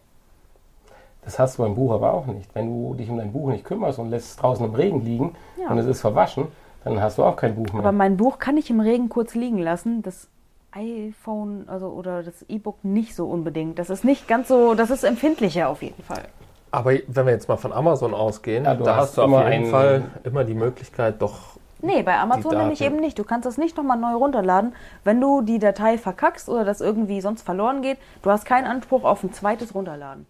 Das 1.22 1.40
hast 1.40 1.58
du 1.58 1.64
beim 1.64 1.74
Buch 1.74 1.92
aber 1.92 2.14
auch 2.14 2.26
nicht. 2.26 2.54
Wenn 2.54 2.68
du 2.68 2.94
dich 2.94 3.10
um 3.10 3.18
dein 3.18 3.32
Buch 3.32 3.48
nicht 3.48 3.64
kümmerst 3.64 3.98
und 3.98 4.10
lässt 4.10 4.30
es 4.30 4.36
draußen 4.36 4.64
im 4.64 4.74
Regen 4.74 5.04
liegen 5.04 5.34
Ja. 5.60 5.68
und 5.70 5.78
es 5.78 5.86
ist 5.86 6.00
verwaschen, 6.00 6.46
dann 6.84 7.00
hast 7.02 7.18
du 7.18 7.24
auch 7.24 7.34
kein 7.34 7.56
Buch 7.56 7.72
mehr. 7.72 7.80
Aber 7.82 7.90
mein 7.92 8.16
Buch 8.16 8.38
kann 8.38 8.56
ich 8.56 8.70
im 8.70 8.78
Regen 8.78 9.08
kurz 9.08 9.34
liegen 9.34 9.58
lassen. 9.58 10.02
Das 10.02 10.28
iPhone 10.76 11.64
also, 11.68 11.88
oder 11.88 12.22
das 12.22 12.42
E-Book 12.48 12.84
nicht 12.84 13.14
so 13.14 13.26
unbedingt. 13.26 13.78
Das 13.78 13.90
ist 13.90 14.04
nicht 14.04 14.28
ganz 14.28 14.48
so, 14.48 14.74
das 14.74 14.90
ist 14.90 15.04
empfindlicher 15.04 15.68
auf 15.68 15.82
jeden 15.82 16.02
Fall. 16.02 16.24
Aber 16.70 16.92
wenn 17.06 17.26
wir 17.26 17.32
jetzt 17.32 17.48
mal 17.48 17.56
von 17.56 17.72
Amazon 17.72 18.12
ausgehen, 18.12 18.64
Ja, 18.64 18.74
da 18.74 18.96
hast 18.96 19.16
du 19.16 19.22
auf 19.22 19.28
immer 19.28 19.50
jeden 19.50 19.70
Fall 19.70 20.10
immer 20.24 20.44
die 20.44 20.54
Möglichkeit, 20.54 21.22
doch. 21.22 21.56
Nee, 21.80 22.02
bei 22.02 22.18
Amazon 22.18 22.52
Die 22.52 22.56
nämlich 22.56 22.80
eben 22.80 22.96
nicht. 22.96 23.18
Du 23.18 23.24
kannst 23.24 23.46
das 23.46 23.58
nicht 23.58 23.76
nochmal 23.76 23.98
neu 23.98 24.14
runterladen. 24.14 24.74
Wenn 25.04 25.20
du 25.20 25.42
die 25.42 25.58
Datei 25.58 25.98
verkackst 25.98 26.48
oder 26.48 26.64
das 26.64 26.80
irgendwie 26.80 27.20
sonst 27.20 27.42
verloren 27.42 27.82
geht, 27.82 27.98
du 28.22 28.30
hast 28.30 28.44
keinen 28.44 28.66
Anspruch 28.66 29.04
auf 29.04 29.22
ein 29.22 29.32
zweites 29.32 29.74
Runterladen. 29.74 30.26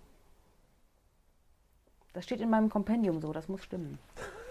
Das 2.13 2.25
steht 2.25 2.41
in 2.41 2.51
meinem 2.51 2.71
Kompendium 2.71 3.21
so, 3.21 3.33
das 3.33 3.49
muss 3.49 3.63
stimmen. 3.63 3.99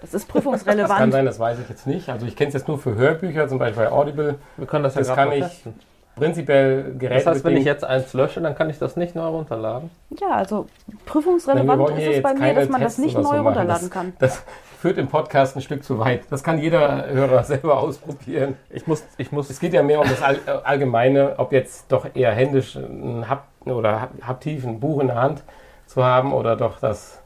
Das 0.01 0.13
ist 0.13 0.13
das 0.13 0.27
kann 0.27 0.41
prüfungsrelevant. 0.43 1.11
sein, 1.13 1.25
das 1.25 1.39
weiß 1.39 1.59
ich 1.59 1.69
jetzt 1.69 1.87
nicht. 1.87 2.09
Also 2.09 2.25
ich 2.25 2.35
kenne 2.35 2.49
es 2.49 2.53
jetzt 2.53 2.67
nur 2.67 2.77
für 2.77 2.95
Hörbücher, 2.95 3.47
zum 3.47 3.57
Beispiel 3.59 3.85
bei 3.85 3.91
Audible. 3.91 4.35
Wir 4.57 4.67
können 4.67 4.83
das 4.83 4.95
ja 4.95 5.01
Das 5.01 5.13
kann 5.15 5.31
ich 5.31 5.43
testen. 5.43 5.73
Prinzipiell 6.15 6.95
Geräte 6.97 7.25
Das 7.25 7.35
heißt, 7.35 7.43
wenn 7.43 7.57
ich 7.57 7.65
jetzt 7.65 7.83
eins 7.83 8.13
lösche, 8.13 8.39
dann 8.39 8.55
kann 8.55 8.69
ich 8.69 8.79
das 8.79 8.95
nicht 8.95 9.15
neu 9.15 9.25
runterladen. 9.27 9.89
ja, 10.21 10.29
also 10.29 10.65
prüfungsrelevant 11.05 11.89
ist 11.99 12.07
es 12.17 12.23
bei 12.23 12.33
mir, 12.33 12.53
dass 12.53 12.69
man 12.69 12.81
das 12.81 12.97
nicht 12.97 13.15
so 13.15 13.21
neu 13.21 13.39
runterladen 13.41 13.67
das, 13.87 13.89
kann. 13.91 14.13
Das 14.19 14.43
führt 14.79 14.97
im 14.97 15.07
Podcast 15.07 15.57
ein 15.57 15.61
Stück 15.61 15.83
zu 15.83 15.99
weit. 15.99 16.21
Das 16.29 16.41
kann 16.43 16.57
jeder 16.57 17.07
Hörer 17.07 17.43
selber 17.43 17.79
ausprobieren. 17.79 18.55
Ich 18.69 18.87
muss, 18.87 19.03
ich 19.17 19.31
muss, 19.33 19.49
Es 19.49 19.59
geht 19.59 19.73
ja 19.73 19.83
mehr 19.83 19.99
um 19.99 20.07
das 20.07 20.21
All 20.21 20.35
äh, 20.35 20.51
Allgemeine, 20.63 21.33
ob 21.37 21.51
jetzt 21.51 21.91
doch 21.91 22.05
eher 22.13 22.31
händisch 22.31 22.75
ein 22.77 23.25
Hap 23.29 23.43
oder 23.65 23.99
hap- 24.01 24.21
haptiv 24.21 24.65
ein 24.65 24.79
Buch 24.79 25.01
in 25.01 25.07
der 25.07 25.17
Hand 25.21 25.43
zu 25.85 26.01
haben 26.03 26.31
oder 26.33 26.55
doch 26.55 26.79
das 26.79 27.21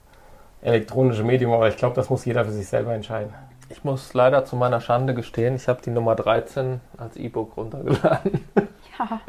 elektronische 0.62 1.24
Medium. 1.24 1.52
Aber 1.54 1.68
ich 1.68 1.78
glaube, 1.78 1.96
das 1.96 2.10
muss 2.10 2.26
jeder 2.26 2.46
für 2.46 2.52
sich 2.52 2.68
selber 2.68 2.94
entscheiden. 2.94 3.34
ich 3.70 3.84
muss 3.84 4.14
leider 4.14 4.46
zu 4.46 4.56
meiner 4.56 4.82
Schande 4.82 5.14
gestehen, 5.14 5.56
ich 5.56 5.68
habe 5.68 5.82
die 5.82 5.92
Nummer 5.92 6.16
13 6.16 6.82
als 6.98 7.16
E-Book 7.18 7.56
runtergeladen. 7.58 8.44
Ja, 9.00 9.22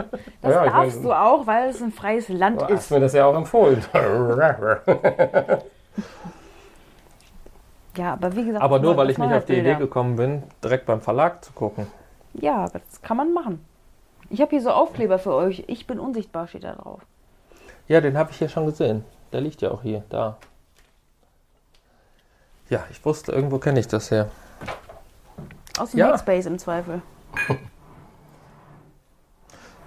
das 0.42 0.54
Ja, 0.54 0.64
darfst 0.64 0.96
mein- 0.96 1.02
du 1.04 1.12
auch, 1.12 1.46
weil 1.46 1.68
es 1.68 1.80
ein 1.82 1.92
freies 1.92 2.28
Land 2.28 2.60
Du 2.60 2.64
ist. 2.66 2.72
hast 2.72 2.90
mir 2.90 3.00
das 3.00 3.12
ja 3.12 3.26
auch 3.26 3.36
empfohlen. 3.36 3.84
Ja, 7.96 8.12
aber 8.12 8.34
wie 8.36 8.44
gesagt, 8.44 8.62
Aber 8.62 8.78
nur, 8.78 8.96
weil 8.96 9.10
ich 9.10 9.18
nicht 9.18 9.32
auf 9.32 9.44
die 9.44 9.52
Idee 9.54 9.62
Neuheitsbilder. 9.62 9.78
gekommen 9.86 10.16
bin, 10.16 10.42
direkt 10.62 10.86
beim 10.86 11.00
Verlag 11.00 11.44
zu 11.44 11.52
gucken. 11.52 11.86
Ja, 12.34 12.66
das 12.68 13.02
kann 13.02 13.16
man 13.16 13.32
machen. 13.34 13.64
Ich 14.30 14.40
habe 14.40 14.50
hier 14.50 14.62
so 14.62 14.70
Aufkleber 14.70 15.18
für 15.18 15.34
euch. 15.34 15.64
Ich 15.66 15.86
bin 15.88 15.98
unsichtbar, 15.98 16.46
steht 16.46 16.62
da 16.64 16.74
drauf. 16.74 17.00
Ja, 17.88 18.00
den 18.00 18.16
habe 18.16 18.30
ich 18.30 18.38
hier 18.38 18.48
schon 18.48 18.66
gesehen. 18.66 19.04
Der 19.32 19.40
liegt 19.40 19.60
ja 19.60 19.72
auch 19.72 19.82
hier, 19.82 20.04
da. 20.08 20.36
Ja, 22.70 22.84
ich 22.90 23.04
wusste, 23.04 23.32
irgendwo 23.32 23.58
kenne 23.58 23.80
ich 23.80 23.88
das 23.88 24.10
her. 24.10 24.30
Aus 25.78 25.90
dem 25.90 25.98
Ja. 25.98 26.08
Hackspace 26.08 26.46
im 26.46 26.58
Zweifel. 26.58 27.02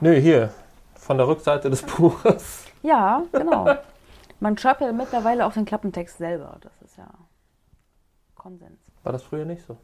Nö, 0.01 0.13
hier, 0.19 0.49
von 0.95 1.17
der 1.17 1.27
Rückseite 1.27 1.69
des 1.69 1.81
Buches. 1.81 2.65
Ja, 2.85 3.21
genau. 3.31 3.75
man 4.41 4.57
schreibt 4.57 4.81
ja 4.81 4.91
mittlerweile 4.91 5.45
auch 5.45 5.53
den 5.53 5.63
Klappentext 5.63 6.17
selber. 6.17 6.57
Das 6.59 6.73
ist 6.81 6.97
ja 6.97 7.07
Konsens. 8.35 8.77
War 9.03 9.13
das 9.13 9.23
früher 9.23 9.45
nicht 9.45 9.65
so? 9.65 9.77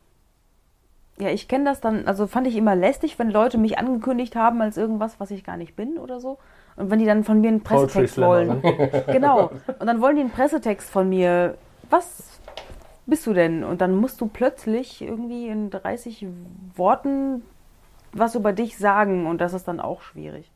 Ja, 1.18 1.30
ich 1.30 1.48
kenne 1.48 1.64
das 1.64 1.80
dann, 1.80 2.10
also 2.10 2.28
fand 2.28 2.46
ich 2.48 2.58
immer 2.58 2.76
lästig, 2.76 3.18
wenn 3.18 3.30
Leute 3.32 3.58
mich 3.58 3.78
angekündigt 3.78 4.36
haben 4.36 4.62
als 4.62 4.76
irgendwas, 4.76 5.18
was 5.18 5.32
ich 5.32 5.46
gar 5.46 5.56
nicht 5.56 5.78
bin 5.78 5.98
oder 5.98 6.20
so. 6.20 6.40
Und 6.76 6.92
wenn 6.92 7.00
die 7.00 7.06
dann 7.06 7.24
von 7.24 7.40
mir 7.40 7.48
einen 7.48 7.64
Pressetext 7.64 8.18
wollen. 8.18 8.62
Genau. 9.08 9.50
Und 9.80 9.88
dann 9.88 10.02
wollen 10.02 10.18
die 10.18 10.24
einen 10.24 10.32
Pressetext 10.32 10.90
von 10.90 11.08
mir. 11.08 11.56
Was 11.90 12.29
bist 13.10 13.26
du 13.28 13.34
denn? 13.34 13.64
Und 13.64 13.82
dann 13.82 13.96
musst 13.96 14.22
du 14.22 14.28
plötzlich 14.28 15.02
irgendwie 15.02 15.48
in 15.48 15.70
30 15.70 16.28
Worten 16.76 17.44
was 18.12 18.36
über 18.36 18.54
dich 18.54 18.78
sagen. 18.78 19.28
Und 19.28 19.40
das 19.40 19.54
ist 19.54 19.68
dann 19.68 19.80
auch 19.80 20.02
schwierig. 20.02 20.52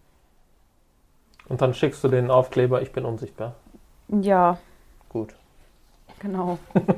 Und 1.47 1.61
dann 1.61 1.73
schickst 1.73 2.03
du 2.03 2.07
den 2.07 2.31
Aufkleber, 2.31 2.81
ich 2.81 2.91
bin 2.91 3.05
unsichtbar. 3.05 3.55
Ja, 4.07 4.57
Gut. 5.09 5.35
genau. 6.19 6.57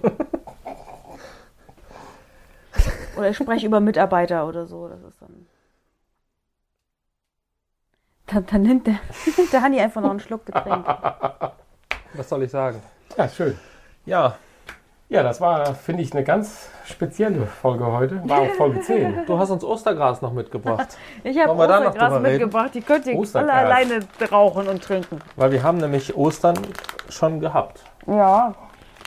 oder 3.18 3.30
ich 3.30 3.38
spreche 3.38 3.65
über 3.65 3.80
Mitarbeiter 3.80 4.48
oder 4.48 4.65
so. 4.65 4.88
Das 4.88 5.02
ist 5.02 5.22
dann. 5.22 5.48
Dann, 8.27 8.45
dann 8.48 8.61
nimmt, 8.64 8.88
der, 8.88 8.99
nimmt 9.38 9.53
der 9.53 9.61
Hanni 9.61 9.80
einfach 9.80 10.02
noch 10.02 10.10
einen 10.10 10.19
Schluck 10.19 10.45
Getränk. 10.45 10.86
Was 12.14 12.30
soll 12.30 12.44
ich 12.44 12.52
sagen? 12.52 12.82
ja, 13.18 13.30
schön. 13.30 13.57
Ja, 14.06 14.38
Ja, 15.07 15.22
das 15.22 15.40
war, 15.40 15.76
finde 15.76 16.02
ich, 16.02 16.14
eine 16.14 16.23
ganz 16.23 16.68
spezielle 16.86 17.45
Folge 17.45 17.86
heute. 17.86 18.27
War 18.27 18.40
auch 18.40 18.53
Folge 18.53 18.82
10. 18.82 19.26
du 19.27 19.38
hast 19.38 19.52
uns 19.52 19.64
Ostergras 19.64 20.22
noch 20.22 20.34
mitgebracht. 20.34 20.98
Ich 21.23 21.38
habe 21.40 21.52
Ostergras 21.53 22.22
mitgebracht. 22.22 22.72
Die 22.73 22.82
könnt 22.82 23.06
ihr 23.06 23.15
Ostergras. 23.15 23.52
alle 23.52 23.65
alleine 23.65 23.99
rauchen 24.32 24.68
und 24.68 24.84
trinken. 24.84 25.19
Weil 25.36 25.52
wir 25.52 25.61
haben 25.61 25.77
nämlich 25.77 26.15
Ostern 26.15 26.57
schon 27.10 27.40
gehabt. 27.40 27.84
Ja. 28.07 28.56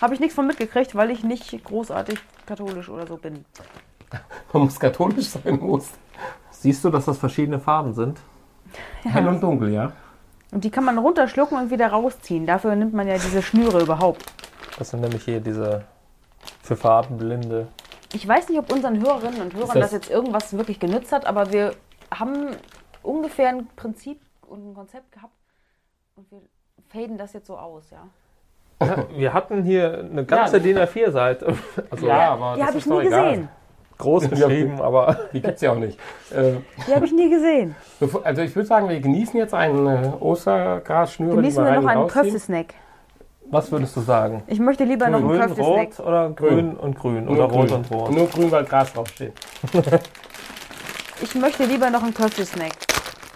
Habe 0.01 0.15
ich 0.15 0.21
nichts 0.21 0.37
von 0.37 0.47
mitgekriegt, 0.47 0.95
weil 0.95 1.11
ich 1.11 1.25
nicht 1.25 1.65
großartig 1.65 2.21
katholisch 2.47 2.89
oder 2.89 3.07
so 3.07 3.17
bin. 3.17 3.45
Man 4.53 4.65
muss 4.65 4.79
katholisch 4.79 5.27
sein, 5.31 5.59
muss. 5.61 5.91
Siehst 6.51 6.85
du, 6.85 6.91
dass 6.91 7.07
das 7.07 7.19
verschiedene 7.19 7.59
Farben 7.59 7.95
sind? 7.95 8.21
Hell 9.03 9.27
und 9.27 9.43
dunkel, 9.43 9.73
ja. 9.73 9.93
Und 10.53 10.65
die 10.65 10.71
kann 10.71 10.85
man 10.85 10.97
runterschlucken 10.97 11.59
und 11.59 11.71
wieder 11.71 11.89
rausziehen. 11.89 12.47
Dafür 12.47 12.75
nimmt 12.75 12.95
man 12.95 13.07
ja 13.07 13.15
diese 13.15 13.43
Schnüre 13.43 13.83
überhaupt. 13.83 14.25
Das 14.79 14.91
sind 14.91 15.01
nämlich 15.01 15.25
hier 15.25 15.41
diese 15.41 15.85
für 16.63 16.77
Farbenblinde. 16.77 17.69
Ich 18.13 18.27
weiß 18.27 18.49
nicht, 18.49 18.59
ob 18.59 18.73
unseren 18.73 19.03
Hörerinnen 19.03 19.41
und 19.43 19.55
Hörern 19.55 19.81
das- 19.81 19.91
das, 19.91 19.93
jetzt 19.93 20.11
irgendwas 20.11 20.57
wirklich 20.57 20.81
genützt 20.81 21.13
hat, 21.13 21.27
aber 21.27 21.53
wir 21.53 21.73
haben 22.15 22.57
ungefähr 23.03 23.49
ein 23.51 23.67
Prinzip 23.77 24.21
und 24.49 24.71
ein 24.71 24.75
Konzept 24.75 25.13
gehabt 25.13 25.33
und 26.17 26.31
wir 26.31 26.41
faden 26.89 27.19
das 27.19 27.33
jetzt 27.35 27.47
so 27.47 27.57
aus, 27.59 27.85
ja. 27.91 27.99
Wir 29.17 29.33
hatten 29.35 29.65
hier 29.65 29.99
eine 30.11 30.25
ganze 30.25 30.59
Ja. 30.59 30.63
DIN 30.63 30.79
A4-Seite. 30.79 31.55
Also 31.91 32.07
Ja, 32.07 32.31
aber 32.33 32.55
Die 32.57 32.63
habe 32.65 32.79
ich 32.79 32.87
nie 32.87 32.99
egal. 33.01 33.31
gesehen. 33.33 33.49
groß 33.99 34.31
geschrieben, 34.31 34.81
aber 34.81 35.19
Die 35.33 35.41
gibt 35.43 35.57
es 35.57 35.61
ja 35.61 35.73
auch 35.73 35.77
nicht. 35.79 35.99
Äh, 36.31 36.53
Die 36.87 36.95
habe 36.95 37.05
ich 37.05 37.13
nie 37.13 37.29
gesehen. 37.29 37.75
also 38.23 38.43
ich 38.43 38.55
würde 38.55 38.67
sagen, 38.69 38.89
wir 38.89 39.01
genießen 39.01 39.37
jetzt 39.37 39.53
einen 39.53 39.87
äh, 39.87 40.13
Ostergrasschnüre, 40.21 41.35
Genießen 41.37 41.65
wir 41.65 41.81
noch 41.81 41.89
einen. 41.89 42.07
Köftesnack. 42.09 42.75
Was 43.51 43.71
würdest 43.73 43.97
du 43.97 44.01
sagen? 44.01 44.43
Ich 44.47 44.59
möchte 44.59 44.85
lieber 44.85 45.09
noch 45.09 45.19
einen 45.21 45.29
Grün, 45.29 45.41
Köftesnack. 45.41 45.67
rot 45.99 46.01
oder 46.07 46.31
grün, 46.31 46.49
Grün. 46.51 46.77
und 46.77 46.99
grün 46.99 47.25
Nur 47.25 47.35
oder 47.35 47.45
rot 47.45 47.69
grün. 47.69 47.77
und 47.77 47.91
rot? 47.91 48.11
Nur 48.11 48.27
grün, 48.29 48.51
weil 48.51 48.65
Gras 48.65 48.93
draufsteht. 48.93 49.33
Ich 51.21 51.35
möchte 51.35 51.65
lieber 51.65 51.91
noch 51.91 52.03
einen 52.05 52.15
Köftesnack. 52.15 52.71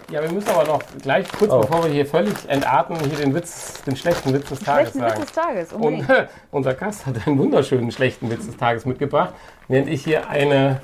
Ja, 0.08 0.22
wir 0.22 0.30
müssen 0.30 0.48
aber 0.50 0.64
noch 0.64 0.80
gleich, 1.02 1.26
kurz 1.36 1.50
Oh. 1.50 1.60
bevor 1.62 1.82
wir 1.84 1.90
hier 1.90 2.06
völlig 2.06 2.32
entarten, 2.48 2.96
hier 3.00 3.16
den 3.18 3.34
Witz, 3.34 3.82
den 3.82 3.96
schlechten 3.96 4.32
Witz 4.32 4.48
des 4.50 4.60
Tages 4.60 4.90
Schlechten 4.92 5.00
sagen. 5.00 5.20
Witz 5.22 5.32
des 5.32 5.42
Tages. 5.44 5.72
Und 5.72 5.82
Unbedingt. 5.82 6.08
äh, 6.10 6.26
unser 6.52 6.74
Gast 6.74 7.06
hat 7.06 7.26
einen 7.26 7.38
wunderschönen 7.38 7.90
schlechten 7.90 8.30
Witz 8.30 8.46
des 8.46 8.56
Tages 8.56 8.86
mitgebracht, 8.86 9.32
während 9.66 9.88
ich 9.88 10.04
hier 10.04 10.28
eine 10.28 10.80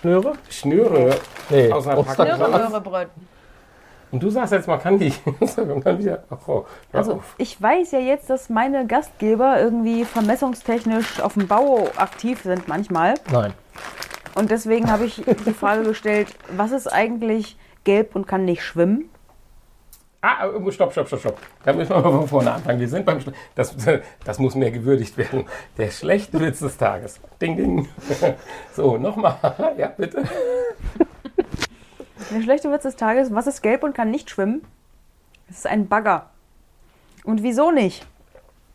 Schnüre? 0.00 0.32
Schnüre 0.48 1.16
Nee, 1.50 1.70
aus 1.70 1.86
einer. 1.86 2.02
Packung 2.02 2.26
Möhre, 2.26 2.80
Bröt. 2.80 3.08
Und 4.12 4.22
du 4.22 4.30
sagst 4.30 4.52
jetzt, 4.52 4.68
man 4.68 4.78
kann 4.80 4.98
die. 4.98 5.12
man 5.56 5.82
kann. 5.82 6.18
Ach, 6.30 6.36
oh, 6.46 6.66
Also 6.92 7.14
auf. 7.14 7.34
ich 7.38 7.60
weiß 7.60 7.92
ja 7.92 7.98
jetzt, 7.98 8.28
dass 8.30 8.50
meine 8.50 8.86
Gastgeber 8.86 9.58
irgendwie 9.58 10.04
vermessungstechnisch 10.04 11.20
auf 11.20 11.32
dem 11.34 11.48
Bau 11.48 11.88
aktiv 11.96 12.42
sind 12.42 12.68
manchmal. 12.68 13.14
Nein. 13.32 13.52
Und 14.34 14.50
deswegen 14.50 14.90
habe 14.92 15.04
ich 15.06 15.16
die 15.46 15.52
Frage 15.54 15.82
gestellt, 15.82 16.28
was 16.56 16.72
ist 16.72 16.86
eigentlich 16.92 17.56
gelb 17.84 18.14
und 18.14 18.26
kann 18.28 18.44
nicht 18.44 18.62
schwimmen? 18.62 19.08
Ah, 20.20 20.46
äh, 20.46 20.70
stopp, 20.72 20.92
stopp, 20.92 21.08
stopp, 21.08 21.18
stopp. 21.20 21.38
Da 21.64 21.72
müssen 21.72 21.90
wir 21.90 22.00
mal 22.00 22.12
von 22.12 22.28
vorne 22.28 22.52
anfangen. 22.52 22.78
Wir 22.78 22.88
sind 22.88 23.04
beim. 23.04 23.18
Schle- 23.18 23.32
Das, 23.56 23.74
das 24.24 24.38
muss 24.38 24.54
mehr 24.54 24.70
gewürdigt 24.70 25.16
werden. 25.18 25.46
Der 25.78 25.90
schlechte 25.90 26.38
Witz 26.38 26.60
des 26.60 26.76
Tages. 26.76 27.18
Ding, 27.40 27.56
ding. 27.56 27.88
So, 28.72 28.98
nochmal. 28.98 29.74
Ja, 29.76 29.88
bitte. 29.88 30.22
Der 32.30 32.42
schlechte 32.42 32.70
Witz 32.72 32.82
des 32.82 32.96
Tages, 32.96 33.34
was 33.34 33.46
ist 33.46 33.62
gelb 33.62 33.82
und 33.82 33.94
kann 33.94 34.10
nicht 34.10 34.30
schwimmen? 34.30 34.62
Es 35.48 35.58
ist 35.58 35.66
ein 35.66 35.88
Bagger. 35.88 36.30
Und 37.24 37.42
wieso 37.42 37.70
nicht? 37.70 38.06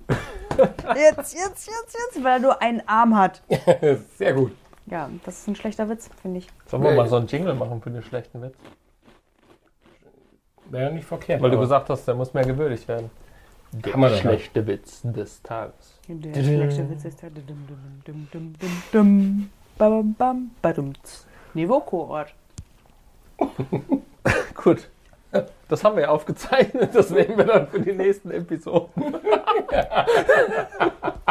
Jetzt, 0.58 1.36
jetzt, 1.36 1.68
jetzt, 1.68 1.68
jetzt, 1.68 2.24
weil 2.24 2.34
er 2.34 2.40
nur 2.40 2.62
einen 2.64 2.82
Arm 2.88 3.16
hat. 3.16 3.44
Sehr 4.18 4.34
gut. 4.34 4.52
Ja, 4.88 5.08
das 5.24 5.40
ist 5.40 5.48
ein 5.48 5.56
schlechter 5.56 5.88
Witz, 5.88 6.10
finde 6.22 6.40
ich. 6.40 6.48
Sollen 6.66 6.82
wir 6.82 6.92
Nee. 6.92 6.98
mal 6.98 7.08
so 7.08 7.18
einen 7.18 7.28
Jingle 7.28 7.54
machen 7.54 7.80
für 7.80 7.92
den 7.92 8.02
schlechten 8.02 8.42
Witz? 8.42 8.56
Wäre 10.72 10.92
nicht 10.92 11.06
verkehrt. 11.06 11.42
Weil 11.44 11.52
du 11.52 11.60
gesagt 11.60 11.90
hast, 11.92 12.08
der 12.08 12.16
muss 12.16 12.34
mehr 12.34 12.44
gewürdigt 12.44 12.88
werden. 12.88 13.12
Der 13.72 13.94
doch 13.94 14.18
schlechte 14.18 14.66
Witz 14.66 15.02
des 15.04 15.42
Tages. 15.44 16.00
Der 16.08 16.42
schlechte 16.44 16.90
Witz 16.90 17.06
ist 17.06 17.22
der 17.22 17.30
dum, 17.30 17.46
dum, 17.46 17.68
dum, 18.06 18.28
dum, 18.32 18.54
dum, 18.60 18.84
dum, 18.92 19.50
bam, 19.78 20.14
bam, 20.16 20.52
badumts. 20.62 21.28
Niveaukohort. 21.54 22.34
Gut. 24.64 24.90
Das 25.68 25.84
haben 25.84 25.96
wir 25.98 26.04
ja 26.04 26.10
aufgezeichnet. 26.10 26.96
Das 26.96 27.10
nehmen 27.10 27.38
wir 27.38 27.46
dann 27.46 27.68
für 27.68 27.80
die 27.82 27.92
nächsten 27.92 28.32
Episoden. 28.32 28.90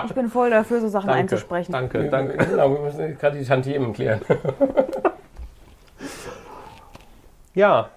Ich 0.06 0.14
bin 0.14 0.28
voll 0.28 0.50
dafür, 0.50 0.80
so 0.80 0.88
Sachen 0.88 1.06
Danke. 1.06 1.20
einzusprechen. 1.20 1.72
Danke, 1.72 2.08
danke. 2.10 2.36
Genau, 2.36 2.70
wir 2.72 2.80
müssen 2.80 3.18
gerade 3.18 3.38
die 3.38 3.44
Tantiemen 3.44 3.92
klären. 3.92 4.20
Ja. 7.54 7.88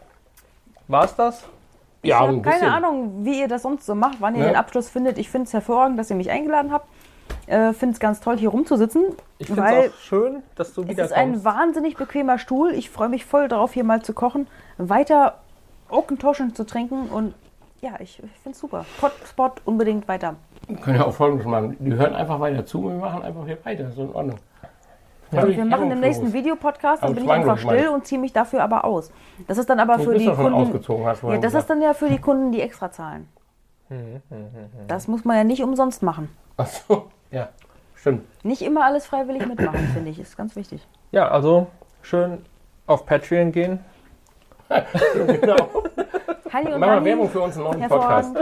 War's 0.88 1.16
das? 1.16 1.44
Ich 2.02 2.14
habe 2.14 2.42
keine 2.42 2.74
Ahnung, 2.74 3.26
wie 3.26 3.42
ihr 3.42 3.50
das 3.50 3.64
sonst 3.64 3.86
so 3.86 3.94
macht, 3.94 4.22
wann 4.22 4.34
ihr 4.36 4.44
Ja. 4.44 4.48
den 4.52 4.56
Abschluss 4.56 4.88
findet. 4.90 5.18
Ich 5.18 5.30
finde 5.30 5.48
es 5.48 5.54
hervorragend, 5.54 6.00
dass 6.00 6.10
ihr 6.10 6.16
mich 6.16 6.30
eingeladen 6.32 6.72
habt. 6.72 6.88
Äh, 7.48 7.74
finde 7.74 7.94
es 7.94 8.00
ganz 8.00 8.20
toll, 8.20 8.38
hier 8.38 8.50
rumzusitzen. 8.50 9.04
Ich 9.40 9.48
finde 9.48 9.62
Weil 9.64 9.84
es 9.86 9.94
auch 9.94 9.98
schön, 9.98 10.44
dass 10.56 10.74
du 10.74 10.84
es 10.84 10.88
wieder 10.90 11.06
ist 11.06 11.14
ein 11.14 11.44
wahnsinnig 11.44 11.98
bequemer 11.98 12.38
Stuhl. 12.38 12.74
Ich 12.74 12.90
freue 12.90 13.10
mich 13.10 13.26
voll 13.26 13.48
darauf, 13.48 13.74
hier 13.74 13.84
mal 13.84 14.02
zu 14.02 14.14
kochen, 14.14 14.48
weiter 14.78 15.40
Oakentoschen 15.90 16.54
zu 16.54 16.66
trinken 16.66 17.10
und 17.10 17.34
ja, 17.82 17.92
ich, 18.00 18.22
ich 18.22 18.32
finde 18.44 18.52
es 18.56 18.60
super. 18.60 18.86
Potspot 19.00 19.62
unbedingt 19.66 20.08
weiter. 20.08 20.36
Wir 20.68 20.76
können 20.78 20.98
ja 20.98 21.06
auch 21.06 21.14
folgendes 21.14 21.48
machen. 21.48 21.78
Die 21.80 21.94
hören 21.94 22.14
einfach 22.14 22.40
weiter 22.40 22.66
zu 22.66 22.86
und 22.86 22.94
wir 22.94 23.00
machen 23.00 23.24
einfach 23.24 23.46
hier 23.46 23.58
weiter. 23.64 23.90
So 23.92 24.04
in 24.04 24.14
Ordnung. 24.14 24.40
Und 25.32 25.48
wir 25.56 25.66
machen 25.66 25.90
den 25.90 26.00
nächsten 26.00 26.34
Videopodcast, 26.34 27.04
dann 27.04 27.10
Also 27.10 27.16
bin 27.16 27.24
ich 27.26 27.32
einfach 27.32 27.58
still 27.58 27.90
und 27.90 28.06
ziehe 28.06 28.20
mich 28.20 28.34
dafür 28.34 28.64
aber 28.64 28.84
aus. 28.84 29.12
Das 29.48 29.58
ist 29.58 29.70
dann 29.70 29.80
aber 29.80 29.98
Du 29.98 30.04
für 30.06 30.12
bist 30.14 30.26
die 30.26 30.32
Kunden. 30.32 30.54
ausgezogen, 30.54 31.06
hast 31.06 31.24
du 31.24 31.32
Ja, 31.32 31.38
das 31.38 31.54
ist 31.54 31.70
dann 31.70 31.82
ja 31.82 31.94
für 31.94 32.10
die 32.10 32.18
Kunden, 32.20 32.52
die 32.52 32.62
extra 32.62 32.92
zahlen. 32.92 33.28
Hm, 33.90 34.22
Das 34.88 35.08
muss 35.08 35.24
man 35.26 35.38
ja 35.38 35.44
nicht 35.44 35.64
umsonst 35.64 36.04
machen. 36.04 36.30
Ach 36.58 36.68
so, 36.68 37.08
ja, 37.32 37.50
stimmt. 37.96 38.24
Nicht 38.44 38.62
immer 38.62 38.86
alles 38.86 39.06
freiwillig 39.06 39.46
mitmachen, 39.46 39.88
finde 39.94 40.10
ich. 40.12 40.20
Ist 40.20 40.38
ganz 40.38 40.56
wichtig. 40.56 40.86
Ja, 41.12 41.28
also 41.30 41.68
schön 42.02 42.46
auf 42.88 43.06
Patreon 43.06 43.52
gehen. 43.52 43.80
Genau. 45.16 45.56
Und 45.74 46.66
wir 46.66 46.80
Dani, 46.80 47.06
Werbung 47.06 47.30
für 47.30 47.42
unseren 47.42 47.64
neuen 47.64 47.88
Podcast. 47.90 48.36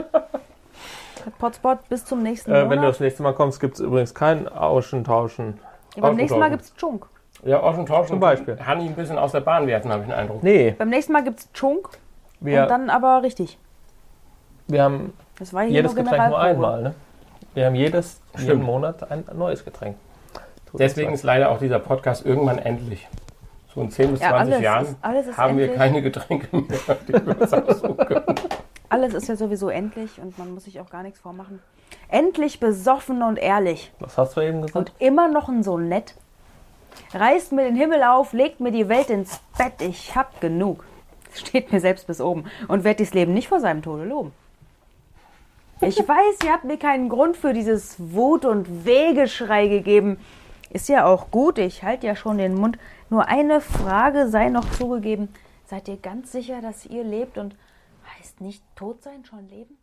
Potspot 1.40 1.88
bis 1.90 2.06
zum 2.06 2.24
nächsten 2.24 2.52
Äh, 2.52 2.56
Monat. 2.56 2.70
wenn 2.70 2.82
du 2.82 2.88
das 2.88 3.00
nächste 3.00 3.24
Mal 3.24 3.34
kommst, 3.34 3.60
gibt 3.60 3.76
es 3.76 3.80
übrigens 3.82 4.14
kein 4.14 4.48
Auschentauschen. 4.48 5.60
ja, 5.96 6.02
beim 6.02 6.16
nächsten 6.16 6.40
Mal 6.40 6.50
gibt 6.50 6.64
es 6.64 6.74
Chunk. 6.76 7.06
Ja, 7.44 7.62
auch 7.62 7.76
schon 7.76 7.86
tauschen. 7.86 8.08
Zum 8.08 8.20
Beispiel. 8.20 8.58
Hanni 8.66 8.86
ein 8.88 8.96
bisschen 8.96 9.18
aus 9.18 9.32
der 9.34 9.42
Bahn 9.42 9.68
werfen, 9.68 9.92
habe 9.92 10.02
ich 10.04 10.08
den 10.10 10.16
Eindruck. 10.18 10.42
Nee, 10.44 10.72
Beim 10.78 10.90
nächsten 10.90 11.14
Mal 11.14 11.24
gibt 11.24 11.40
es 11.40 11.52
Chunk 11.54 11.90
wir, 12.40 12.64
und 12.64 12.70
dann 12.70 12.90
aber 12.90 13.24
richtig. 13.24 13.58
wir 14.68 14.84
haben 14.84 15.14
Das 15.40 15.54
war 15.54 15.64
hier 15.64 15.72
jedes 15.74 15.96
Getränk 15.96 16.30
nur 16.30 16.40
einmal. 16.40 16.82
Ne? 16.82 16.96
Wir 17.58 17.66
haben 17.66 17.74
jedes, 17.74 18.22
jeden. 18.38 18.62
Monat 18.62 19.10
ein 19.10 19.26
neues 19.34 19.66
Getränk. 19.66 19.98
Tut 20.70 20.80
Deswegen 20.80 21.14
ist 21.14 21.24
leider 21.24 21.50
auch 21.50 21.58
dieser 21.58 21.80
Podcast 21.80 22.24
irgendwann 22.24 22.60
endlich. 22.60 23.08
So 23.74 23.82
in 23.82 23.90
10 23.90 24.12
bis 24.12 24.20
Ja, 24.20 24.30
20 24.30 24.54
alles 24.54 24.64
Jahren 24.64 24.86
ist, 24.86 24.98
alles 25.02 25.28
ist 25.28 25.38
haben 25.38 25.58
wir 25.58 25.64
endlich. 25.64 25.80
keine 25.80 26.02
Getränke 26.04 26.56
mehr, 26.56 26.78
die 27.08 27.14
wir 27.14 27.42
uns 27.42 27.52
aussuchen 27.52 27.98
können. 27.98 28.36
Alles 28.90 29.16
ist 29.16 29.28
ja 29.28 29.36
sowieso 29.36 29.70
endlich 29.70 30.22
und 30.22 30.38
man 30.38 30.54
muss 30.54 30.66
sich 30.66 30.80
auch 30.80 30.92
gar 30.92 31.02
nichts 31.02 31.20
vormachen. 31.20 31.60
Endlich 32.10 32.60
besoffen 32.60 33.24
und 33.24 33.40
ehrlich. 33.40 33.92
Was 34.02 34.20
hast 34.20 34.38
du 34.38 34.42
eben 34.42 34.62
gesagt? 34.62 34.76
Und 34.76 34.92
immer 35.00 35.28
noch 35.28 35.50
ein 35.50 35.64
so 35.64 35.80
nett. 35.80 36.14
Reißt 37.12 37.54
mir 37.54 37.64
den 37.64 37.76
Himmel 37.76 38.04
auf, 38.04 38.34
legt 38.34 38.60
mir 38.60 38.72
die 38.72 38.88
Welt 38.88 39.10
ins 39.10 39.40
Bett. 39.58 39.82
Ich 39.82 40.16
hab 40.16 40.42
genug. 40.42 40.84
Steht 41.34 41.72
mir 41.72 41.80
selbst 41.80 42.06
bis 42.06 42.22
oben. 42.22 42.46
Und 42.68 42.84
werd 42.84 43.00
dies 43.00 43.16
Leben 43.16 43.34
nicht 43.34 43.48
vor 43.48 43.60
seinem 43.60 43.82
Tode 43.82 44.04
loben. 44.04 44.32
Ich 45.82 45.98
weiß, 45.99 46.40
ihr 46.44 46.52
habt 46.52 46.64
mir 46.64 46.78
keinen 46.78 47.08
Grund 47.08 47.38
für 47.38 47.54
dieses 47.54 47.95
Wut- 47.99 48.45
und 48.45 48.86
Wehgeschrei 48.86 49.68
gegeben. 49.68 50.20
Ist 50.70 50.90
ja 50.90 51.06
auch 51.06 51.30
gut, 51.32 51.60
ich 51.60 51.84
halte 51.84 52.08
ja 52.08 52.16
schon 52.16 52.40
den 52.40 52.56
Mund. 52.56 52.78
Nur 53.10 53.28
eine 53.28 53.62
Frage 53.62 54.28
sei 54.28 54.49
noch 54.49 54.70
zugegeben. 54.72 55.30
Seid 55.66 55.88
ihr 55.88 55.98
ganz 55.98 56.32
sicher, 56.32 56.62
dass 56.62 56.86
ihr 56.86 57.04
lebt 57.04 57.38
und 57.38 57.56
heißt 58.18 58.41
nicht 58.41 58.64
tot 58.76 59.04
sein 59.04 59.24
schon 59.24 59.48
leben? 59.49 59.78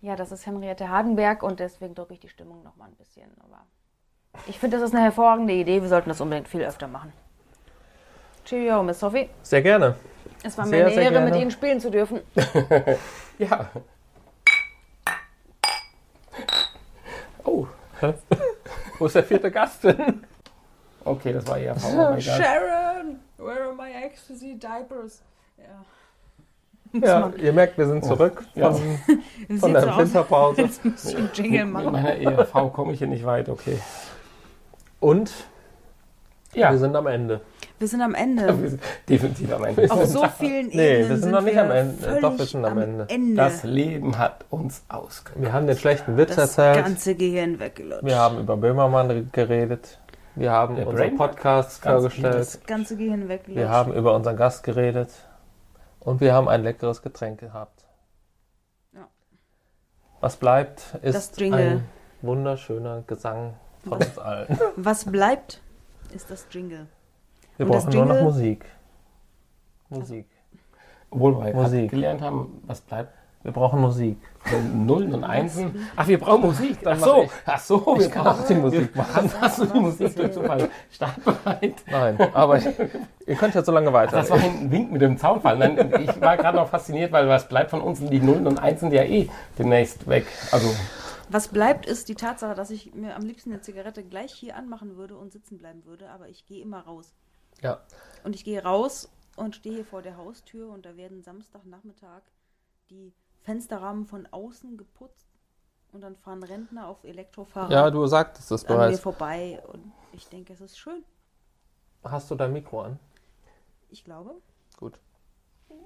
Ja, 0.00 0.16
das 0.16 0.32
ist 0.32 0.46
Henriette 0.46 0.88
Hardenberg 0.88 1.42
und 1.42 1.60
deswegen 1.60 1.94
drücke 1.94 2.14
ich 2.14 2.20
die 2.20 2.28
Stimmung 2.28 2.62
noch 2.62 2.76
mal 2.76 2.86
ein 2.86 2.94
bisschen. 2.94 3.30
Aber 3.40 3.62
ich 4.46 4.58
finde, 4.58 4.78
das 4.78 4.88
ist 4.88 4.94
eine 4.94 5.04
hervorragende 5.04 5.52
Idee. 5.52 5.82
Wir 5.82 5.88
sollten 5.88 6.08
das 6.08 6.20
unbedingt 6.20 6.48
viel 6.48 6.62
öfter 6.62 6.88
machen. 6.88 7.12
Cheerio, 8.44 8.82
Miss 8.82 9.00
Sophie. 9.00 9.28
Sehr 9.42 9.62
gerne. 9.62 9.96
Es 10.42 10.58
war 10.58 10.66
mir 10.66 10.70
Sehr, 10.70 10.86
eine 10.86 10.94
sehr 10.94 11.12
Ehre, 11.12 11.20
mit. 11.24 11.36
Ihnen 11.36 11.50
spielen 11.50 11.80
zu 11.80 11.90
dürfen. 11.90 12.20
Ja. 13.36 13.68
Oh, 17.44 17.66
Wo 18.98 19.06
ist 19.06 19.14
der 19.14 19.24
vierte 19.24 19.50
Gast 19.50 19.84
denn? 19.84 20.24
okay, 21.04 21.32
das 21.32 21.46
war 21.46 21.58
eher 21.58 21.74
Oh. 21.76 22.18
Sharon, 22.20 23.20
where 23.38 23.64
are 23.64 23.74
my 23.74 23.90
ecstasy 23.92 24.58
diapers? 24.58 25.22
Ja. 25.58 25.84
Ja, 27.00 27.32
ihr 27.36 27.52
merkt, 27.52 27.76
wir 27.76 27.86
sind 27.88 28.04
zurück 28.04 28.44
Ja. 28.54 28.70
von, 28.72 28.98
so 29.58 29.68
der 29.68 29.92
aus, 29.92 29.98
Winterpause. 29.98 30.68
Jingle 31.34 31.64
Mit 31.64 31.72
machen. 31.74 31.92
meiner 31.92 32.16
ERV 32.16 32.72
komme 32.72 32.92
ich 32.92 32.98
hier 32.98 33.08
nicht 33.08 33.24
weit, 33.24 33.48
okay. 33.48 33.78
Und 35.00 35.32
Ja, 36.54 36.70
wir 36.70 36.78
sind 36.78 36.94
am 36.94 37.06
Ende. 37.08 37.40
Wir 37.78 37.88
sind 37.88 38.00
am 38.02 38.12
wir 38.14 38.18
Ende. 38.18 38.68
sind 38.70 38.82
definitiv 39.08 39.52
am 39.52 39.64
Ende. 39.64 39.90
Auf 39.90 40.04
so 40.06 40.24
vielen 40.38 40.68
Nee, 40.68 40.94
Ebenen 41.00 41.08
wir 41.10 41.16
sind 41.18 41.30
noch 41.32 41.40
nicht 41.42 41.58
am 41.58 41.70
Ende. 41.70 41.94
völlig 42.02 42.20
Doch, 42.22 42.38
wir 42.38 42.44
sind 42.46 42.64
am 42.64 42.78
Ende. 42.78 43.06
Das 43.36 43.64
Leben 43.64 44.16
hat 44.18 44.44
uns 44.50 44.82
ausgenommen. 44.88 45.44
Wir 45.44 45.52
haben 45.52 45.66
den 45.66 45.76
schlechten 45.76 46.16
Witz 46.16 46.36
das 46.36 46.56
erzählt. 46.56 46.84
ganze 46.86 47.14
Gehirn 47.14 47.58
weggelutscht. 47.58 48.04
Wir 48.04 48.16
haben 48.18 48.38
über 48.40 48.56
Böhmermann 48.56 49.28
geredet. 49.32 49.98
Wir 50.36 50.50
haben 50.50 50.76
Der 50.76 50.86
unseren 50.88 51.16
Podcast 51.16 51.82
vorgestellt. 51.82 52.34
das 52.34 52.60
ganze 52.66 52.96
Gehirn 52.96 53.28
weggelutscht. 53.28 53.56
Wir 53.56 53.68
haben 53.68 53.92
über 53.92 54.14
unseren 54.14 54.36
Gast 54.36 54.62
geredet. 54.64 55.10
Und 56.00 56.20
wir 56.20 56.34
haben 56.34 56.48
ein 56.48 56.62
leckeres 56.62 57.02
Getränk 57.02 57.40
gehabt. 57.40 57.84
Ja. 58.92 59.08
Was 60.20 60.36
bleibt, 60.36 60.82
ist 61.02 61.14
Das 61.14 61.32
Jingle. 61.36 61.60
ein 61.60 61.84
wunderschöner 62.22 63.02
Gesang 63.06 63.54
von 63.84 63.94
uns 63.98 64.18
allen. 64.18 64.58
Was 64.76 65.04
bleibt, 65.04 65.60
ist 66.14 66.30
das 66.30 66.46
Jingle. 66.50 66.86
Wir 67.56 67.66
Und 67.66 67.74
das 67.74 67.84
brauchen 67.84 67.94
nur 67.96 68.06
noch 68.06 68.22
Musik. 68.22 68.64
Musik. 69.88 70.26
Obwohl 71.10 71.44
wir 71.44 71.54
Musik. 71.54 71.90
Gelernt 71.90 72.20
haben, 72.20 72.62
was 72.66 72.80
bleibt. 72.80 73.12
Wir 73.44 73.52
brauchen 73.52 73.78
Musik. 73.82 74.16
Nullen 74.72 75.14
und 75.14 75.22
Einsen. 75.22 75.86
Ach, 75.96 76.08
wir 76.08 76.18
brauchen 76.18 76.40
Musik. 76.40 76.78
Ach 76.78 76.84
Dann 76.84 77.00
mach 77.00 77.06
so, 77.06 77.28
ach 77.44 77.58
so, 77.60 77.86
wir 77.86 78.06
Ich 78.06 78.10
kann 78.10 78.26
auch 78.26 78.46
die 78.46 78.54
Musik 78.54 78.96
machen. 78.96 79.14
Hast, 79.14 79.40
hast 79.40 79.58
du 79.58 79.66
die 79.66 79.80
Musik 79.80 80.16
durch 80.16 80.32
Zufall 80.32 80.70
startbereit? 80.90 81.74
Nein, 81.86 82.18
aber 82.32 82.56
ich, 82.56 82.66
ihr 83.26 83.34
könnt 83.36 83.54
ja 83.54 83.62
so 83.62 83.70
lange 83.70 83.92
weiter. 83.92 84.16
Das 84.16 84.30
war 84.30 84.38
ein 84.38 84.70
Wink 84.70 84.92
mit 84.92 85.02
dem 85.02 85.18
Zaunfall. 85.18 85.58
Nein, 85.58 85.92
ich 86.00 86.20
war 86.22 86.38
gerade 86.38 86.56
noch 86.56 86.70
fasziniert, 86.70 87.12
weil 87.12 87.28
was 87.28 87.46
bleibt 87.46 87.70
von 87.70 87.82
uns? 87.82 88.00
Die 88.00 88.20
Nullen 88.20 88.46
und 88.46 88.58
Einsen 88.58 88.90
ja 88.90 89.02
eh 89.02 89.28
demnächst 89.58 90.08
weg. 90.08 90.26
Also, 90.50 90.66
Was 91.28 91.48
bleibt, 91.48 91.84
ist 91.84 92.08
die 92.08 92.14
Tatsache, 92.14 92.54
dass 92.54 92.70
ich 92.70 92.94
mir 92.94 93.14
am 93.14 93.22
liebsten 93.22 93.50
eine 93.52 93.60
Zigarette 93.60 94.02
gleich 94.04 94.32
hier 94.32 94.56
anmachen 94.56 94.96
würde 94.96 95.18
und 95.18 95.32
sitzen 95.32 95.58
bleiben 95.58 95.84
würde, 95.84 96.08
aber 96.08 96.28
ich 96.30 96.46
gehe 96.46 96.62
immer 96.62 96.80
raus. 96.80 97.12
Ja. 97.62 97.80
Und 98.24 98.34
ich 98.34 98.44
gehe 98.44 98.62
raus 98.62 99.08
und 99.36 99.56
stehe 99.56 99.74
hier 99.76 99.84
vor 99.84 100.02
der 100.02 100.16
Haustür 100.16 100.70
und 100.70 100.84
da 100.86 100.96
werden 100.96 101.22
Samstagnachmittag 101.22 102.22
die 102.90 103.12
Fensterrahmen 103.42 104.06
von 104.06 104.26
außen 104.30 104.76
geputzt 104.76 105.26
und 105.92 106.00
dann 106.00 106.16
fahren 106.16 106.42
Rentner 106.42 106.88
auf 106.88 107.04
Elektrofahrrad 107.04 107.70
ja, 107.70 107.90
du 107.90 108.06
sagtest 108.06 108.50
es 108.50 108.64
an 108.64 108.78
mir 108.78 108.78
bereits. 108.84 109.00
vorbei 109.00 109.62
und 109.68 109.92
ich 110.12 110.28
denke, 110.28 110.52
es 110.52 110.60
ist 110.60 110.78
schön. 110.78 111.04
Hast 112.02 112.30
du 112.30 112.34
dein 112.34 112.52
Mikro 112.52 112.82
an? 112.82 112.98
Ich 113.88 114.04
glaube. 114.04 114.32
Gut. 114.76 114.98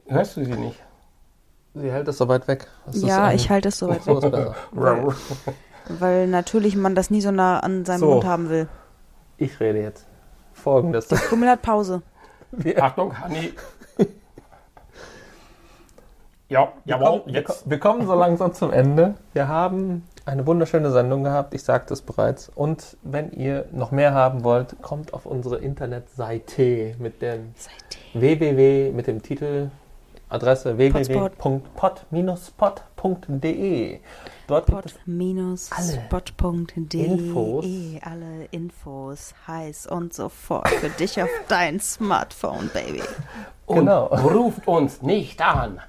hörst 0.07 0.37
du 0.37 0.45
sie 0.45 0.57
nicht? 0.57 0.83
Sie 1.75 1.91
hält 1.93 2.09
es 2.09 2.19
so 2.19 2.27
weit 2.29 2.49
weg. 2.49 2.67
Das 2.87 3.01
ja, 3.03 3.33
ich 3.33 3.51
halte 3.51 3.69
es 3.69 3.79
So 3.79 3.89
weg, 3.89 3.99
ist 3.99 4.07
besser. 4.07 4.55
weil, 4.73 5.15
weil 5.89 6.27
natürlich 6.27 6.75
man 6.77 6.95
das 6.95 7.11
nie 7.11 7.21
so 7.21 7.31
nah 7.31 7.61
an 7.61 7.85
seinem 7.85 8.01
So. 8.01 8.11
Mund 8.13 8.25
haben 8.25 8.49
will. 8.51 8.69
Ich 9.37 9.61
rede 9.61 9.81
jetzt. 9.81 10.07
Folgendes. 10.59 11.09
Kummel 11.29 11.49
hat 11.49 11.63
Pause. 11.63 12.03
Wir, 12.53 12.83
Achtung, 12.83 13.19
Hanni. 13.19 13.53
Ja, 16.51 16.73
wir, 16.85 16.95
jawohl, 16.95 17.07
kommen, 17.07 17.23
wir, 17.27 17.35
jetzt. 17.35 17.47
ko- 17.49 17.71
wir 17.71 17.79
kommen 17.79 18.07
so 18.07 18.15
langsam 18.15 18.55
zum 18.55 18.73
Ende. 18.73 19.15
Wir 19.35 19.49
haben 19.49 20.05
eine 20.25 20.47
wunderschöne 20.47 20.91
Sendung 20.91 21.23
gehabt, 21.25 21.53
ich 21.55 21.63
sagte 21.63 21.93
es 21.93 22.01
bereits. 22.01 22.49
Und 22.55 22.97
wenn 23.03 23.33
ihr 23.33 23.67
noch 23.73 23.91
mehr 23.91 24.15
haben 24.15 24.45
wollt, 24.45 24.81
kommt 24.81 25.13
auf 25.13 25.27
unsere 25.27 25.59
Internetseite 25.59 26.95
mit 26.99 27.21
dem 27.21 27.53
www, 28.15 28.93
mit 28.93 29.07
dem 29.07 29.23
Titel, 29.23 29.71
Adresse 30.31 30.79
Potspot. 30.93 31.33
Dort 34.49 34.67
gibt 34.67 34.87
es 34.87 34.95
Pod-spot.de. 36.09 37.05
Infos. 37.05 37.65
Alle 38.03 38.47
Infos 38.51 39.35
heiß 39.47 39.87
und 39.89 40.13
sofort 40.15 40.69
für 40.69 40.89
dich 40.89 41.23
auf 41.23 41.29
dein 41.49 41.79
Smartphone, 41.81 42.71
Baby. 42.73 43.03
Und 43.67 43.77
Genau. 43.81 44.07
ruft 44.07 44.67
uns 44.67 45.03
nicht 45.03 45.41
an. 45.43 45.81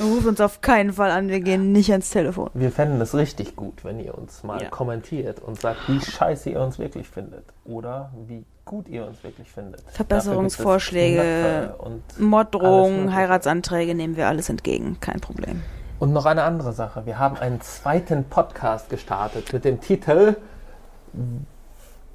Ruf 0.00 0.24
uns 0.26 0.40
auf 0.40 0.60
keinen 0.60 0.92
Fall 0.92 1.10
an, 1.10 1.28
wir 1.28 1.40
gehen 1.40 1.72
nicht 1.72 1.90
ans 1.90 2.10
Telefon. 2.10 2.50
Wir 2.54 2.70
fänden 2.70 3.00
es 3.00 3.14
richtig 3.14 3.56
gut, 3.56 3.84
wenn 3.84 3.98
ihr 3.98 4.16
uns 4.16 4.44
mal 4.44 4.62
Ja. 4.62 4.68
kommentiert 4.68 5.40
und 5.40 5.60
sagt, 5.60 5.88
wie 5.88 6.00
scheiße 6.00 6.50
ihr 6.50 6.60
uns 6.60 6.78
wirklich 6.78 7.08
findet. 7.08 7.44
Oder 7.64 8.12
wie 8.28 8.44
gut 8.64 8.86
ihr 8.88 9.06
uns 9.06 9.24
wirklich 9.24 9.50
findet. 9.50 9.80
Verbesserungsvorschläge, 9.90 11.74
Morddrohungen. 12.18 13.12
Heiratsanträge 13.14 13.94
nehmen 13.94 14.16
wir 14.16 14.28
alles 14.28 14.48
entgegen, 14.50 14.98
kein 15.00 15.20
Problem. 15.20 15.62
Und 15.98 16.12
noch 16.12 16.26
eine 16.26 16.42
andere 16.42 16.72
Sache. 16.72 17.06
Wir 17.06 17.18
haben 17.18 17.36
einen 17.36 17.60
zweiten 17.60 18.24
Podcast 18.24 18.88
gestartet 18.88 19.52
mit 19.52 19.64
dem 19.64 19.80
Titel 19.80 20.36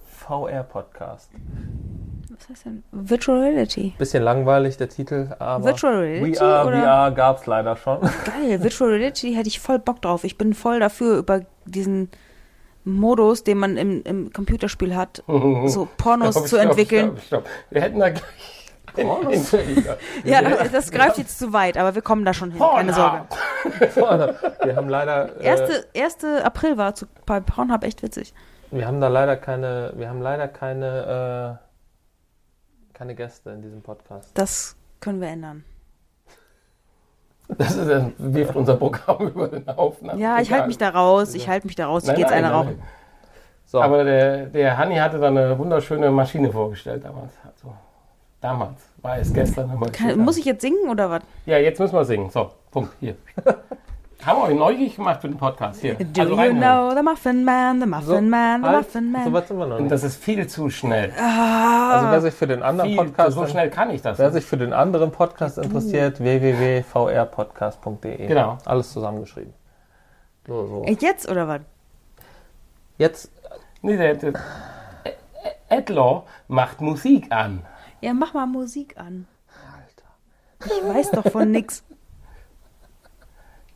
VR 0.08 0.64
Podcast. 0.64 1.30
Was 2.30 2.50
heißt 2.50 2.66
denn? 2.66 2.84
Virtual 2.92 3.40
Reality. 3.40 3.94
Bisschen 3.98 4.24
langweilig 4.24 4.78
der 4.78 4.90
Titel, 4.90 5.36
aber 5.40 5.66
Virtual 5.66 5.96
Reality 5.96 6.36
VR, 6.36 6.66
oder? 6.66 6.82
VR 6.82 7.12
gab 7.12 7.42
es 7.42 7.46
leider 7.46 7.76
schon. 7.76 8.00
Geil, 8.02 8.64
Virtual 8.64 8.90
Reality 8.90 9.34
hätte 9.34 9.50
ich 9.50 9.60
voll 9.60 9.80
Bock 9.80 10.02
drauf. 10.02 10.24
Ich 10.24 10.38
bin 10.38 10.54
voll 10.54 10.80
dafür, 10.80 11.18
über 11.18 11.42
diesen 11.66 12.10
Modus, 12.86 13.44
den 13.44 13.58
man 13.58 13.78
im, 13.78 14.02
im 14.04 14.32
Computerspiel 14.32 14.96
hat, 14.96 15.24
so 15.66 15.88
Pornos 15.98 16.36
Stopp, 16.36 16.48
zu 16.48 16.58
entwickeln. 16.58 17.18
Stopp, 17.18 17.44
stopp. 17.44 17.48
Wir 17.70 17.82
hätten 17.82 18.00
da 18.00 18.10
gleich 18.10 18.24
Entschuldiger. 18.96 19.98
Ja, 20.24 20.42
das 20.42 20.92
greift 20.92 21.18
jetzt 21.18 21.40
zu 21.40 21.54
weit, 21.54 21.78
aber 21.78 21.96
wir 21.96 22.02
kommen 22.02 22.26
da 22.26 22.34
schon 22.34 22.52
hin, 22.52 22.62
keine 22.62 22.94
Sorge. 22.94 23.26
Wir 24.64 24.76
haben 24.76 24.90
leider, 24.90 25.40
äh, 25.40 25.46
Erste, 25.46 25.86
1. 25.96 26.18
April 26.44 26.78
war 26.78 26.96
zu, 26.96 27.06
bei 27.26 27.40
Pornhub 27.40 27.84
echt 27.84 28.04
witzig. 28.04 28.34
wir 28.72 28.86
haben 28.88 29.00
da 29.02 29.08
leider 29.08 29.36
keine, 29.36 29.94
wir 29.96 30.10
haben 30.10 30.22
leider 30.22 30.48
keine, 30.48 31.60
äh, 32.94 32.94
keine 32.98 33.16
Gäste 33.16 33.52
in 33.52 33.62
diesem 33.62 33.82
Podcast. 33.82 34.32
Das 34.34 34.76
können 35.00 35.22
wir 35.22 35.28
ändern. 35.30 35.64
Das 37.58 37.76
ist, 37.76 37.90
das 37.90 38.04
wirft 38.18 38.56
unser 38.56 38.76
Programm 38.78 39.28
über 39.28 39.48
den 39.48 39.66
Haufen. 39.76 40.10
ab. 40.10 40.18
Ja, 40.18 40.40
ich 40.40 40.52
halte 40.52 40.68
mich 40.68 40.78
da 40.78 40.90
raus, 40.90 41.34
ich 41.36 41.48
halte 41.48 41.68
mich 41.68 41.76
da 41.76 41.88
raus. 41.88 42.04
Ich 42.04 42.10
gehe 42.10 42.20
jetzt 42.20 42.30
nein, 42.30 42.46
eine 42.46 42.48
nein, 42.48 42.56
rauchen. 42.56 42.78
nein. 42.80 42.88
So, 43.66 43.82
Aber 43.82 44.04
der, 44.04 44.46
der 44.48 44.78
Hanni 44.78 44.98
hatte 44.98 45.18
da 45.20 45.28
eine 45.28 45.58
wunderschöne 45.58 46.12
Maschine 46.12 46.52
vorgestellt 46.52 47.04
damals. 47.06 47.34
Damals. 48.44 48.80
War 49.02 49.18
es 49.18 49.34
gestern. 49.34 49.72
haben 49.72 49.80
wir 49.80 49.90
Kann, 49.92 50.08
gesehen. 50.10 50.24
muss 50.24 50.38
ich 50.38 50.46
jetzt 50.46 50.62
singen 50.62 50.88
oder 50.90 51.10
was? 51.10 51.24
Ja, 51.46 51.58
jetzt 51.58 51.80
müssen 51.80 51.96
wir 51.96 52.06
singen. 52.06 52.30
So, 52.30 52.52
Punkt. 52.72 52.92
Hier. 53.00 53.16
Haben 54.26 54.40
wir 54.40 54.44
euch 54.50 54.56
neugierig 54.56 54.96
gemacht 54.96 55.20
für 55.20 55.28
den 55.28 55.36
Podcast. 55.38 55.82
Hier. 55.82 55.96
Do 55.96 56.22
Also 56.22 56.42
you 56.42 56.54
know 56.54 56.92
the 56.96 57.02
Muffin 57.04 57.44
Man, 57.44 57.82
the 57.82 57.86
Muffin 57.88 58.30
Man, 58.30 58.62
the 58.62 58.68
halt, 58.70 58.78
Muffin 58.86 59.12
Man? 59.12 59.24
so 59.26 59.34
weit 59.34 59.48
sind 59.50 59.58
wir 59.58 59.66
noch 59.66 59.76
Und 59.76 59.82
nicht. 59.84 59.92
das 59.92 60.04
ist 60.06 60.24
viel 60.24 60.48
zu 60.48 60.70
schnell. 60.70 61.12
Also 61.12 62.08
wer 62.10 62.22
sich 62.22 62.34
für 62.34 62.48
den 62.48 62.64
anderen 62.64 62.92
Viel, 62.92 63.00
Podcast, 63.04 63.34
so 63.36 63.46
schnell 63.48 63.70
kann 63.70 63.90
ich 63.90 64.02
das. 64.02 64.18
wer 64.20 64.32
sich 64.32 64.46
für 64.46 64.56
den 64.56 64.72
anderen 64.72 65.12
Podcast 65.12 65.58
interessiert, 65.58 66.22
www.vrpodcast.de. 66.22 68.28
Genau. 68.28 68.58
Alles 68.64 68.94
zusammengeschrieben. 68.94 69.54
So, 70.48 70.68
so. 70.68 70.86
Jetzt 71.00 71.30
oder 71.30 71.50
was? 71.50 71.60
Jetzt, 72.98 73.30
Nee, 73.82 73.98
der, 73.98 74.16
der 74.16 74.34
Edlaw 75.68 76.24
macht 76.48 76.80
Musik 76.80 77.30
an. 77.30 77.64
Ja, 78.04 78.14
mach 78.14 78.34
mal 78.34 78.46
Musik 78.46 78.98
an. 78.98 79.28
Ich 80.66 80.72
weiß 80.84 81.12
doch 81.12 81.32
von 81.32 81.50
nix. 81.52 81.84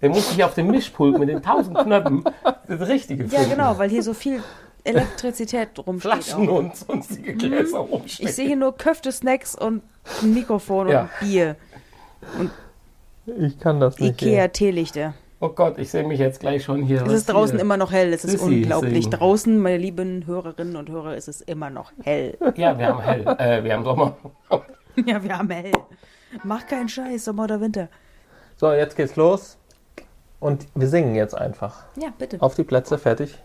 Der 0.01 0.09
muss 0.09 0.29
sich 0.29 0.43
auf 0.43 0.53
dem 0.53 0.67
Mischpult 0.67 1.17
mit 1.17 1.29
den 1.29 1.41
tausend 1.41 1.77
Knöpfen 1.77 2.23
das 2.67 2.81
Richtige 2.89 3.23
Ja, 3.23 3.29
finden. 3.39 3.51
genau, 3.51 3.77
weil 3.77 3.89
hier 3.89 4.03
so 4.03 4.13
viel 4.13 4.43
Elektrizität 4.83 5.69
rumsteht. 5.79 6.11
Flaschen 6.11 6.49
Auch. 6.49 6.55
und 6.59 6.75
sonstige 6.75 7.35
Gläser 7.35 7.79
rumstehen. 7.79 8.27
Ich 8.29 8.35
sehe 8.35 8.47
hier 8.47 8.55
nur 8.57 8.75
Köfte, 8.77 9.11
Snacks 9.13 9.55
und 9.55 9.81
ein 10.21 10.33
Mikrofon 10.33 10.89
Ja. 10.89 11.01
und 11.03 11.09
Bier. 11.21 11.55
ich 13.37 13.59
kann 13.59 13.79
das 13.79 13.97
nicht. 13.99 14.21
Ikea 14.21 14.49
Teelichter. 14.49 15.13
Oh 15.39 15.49
Gott, 15.49 15.77
ich 15.77 15.91
sehe 15.91 16.03
mich 16.03 16.19
jetzt 16.19 16.39
gleich 16.39 16.64
schon 16.64 16.81
hier. 16.81 17.05
Es 17.05 17.14
ist 17.14 17.30
draußen 17.30 17.55
hier. 17.57 17.61
immer 17.61 17.77
noch 17.77 17.91
hell, 17.91 18.11
es 18.11 18.26
ist 18.26 18.31
Sissi 18.31 18.43
unglaublich. 18.61 19.03
singen. 19.03 19.11
Draußen, 19.19 19.59
meine 19.59 19.77
lieben 19.77 20.26
Hörerinnen 20.26 20.76
und 20.76 20.89
Hörer, 20.89 21.15
ist 21.15 21.27
es 21.27 21.41
immer 21.41 21.69
noch 21.69 21.91
hell. 22.03 22.38
Ja, 22.55 22.77
wir 22.77 22.88
haben 22.88 22.99
hell. 23.01 23.27
Äh, 23.38 23.64
wir 23.64 23.73
haben 23.73 23.84
Sommer. 23.84 24.18
ja, 25.05 25.22
wir 25.23 25.38
haben 25.38 25.49
hell. 25.51 25.72
Mach 26.43 26.65
keinen 26.65 26.89
Scheiß, 26.89 27.26
Sommer 27.26 27.43
oder 27.43 27.61
Winter. 27.61 27.88
So, 28.55 28.72
jetzt 28.73 28.95
geht's 28.97 29.15
los. 29.15 29.57
Und 30.39 30.68
wir 30.73 30.88
singen 30.88 31.14
jetzt 31.15 31.35
einfach. 31.35 31.84
Ja, 32.01 32.09
bitte. 32.18 32.41
Auf 32.41 32.55
die 32.55 32.64
Plätze, 32.64 32.97
fertig. 32.97 33.38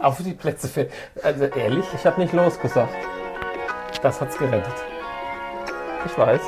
Auf 0.00 0.22
die 0.22 0.32
Plätze 0.32 0.68
für. 0.68 0.88
Also 1.22 1.44
ehrlich, 1.44 1.84
Ich 1.94 2.06
habe 2.06 2.20
nicht 2.20 2.32
los 2.32 2.58
gesagt. 2.60 2.94
das 4.02 4.20
hat's 4.20 4.38
gerettet. 4.38 4.74
Ich 6.06 6.16
weiß. 6.18 6.40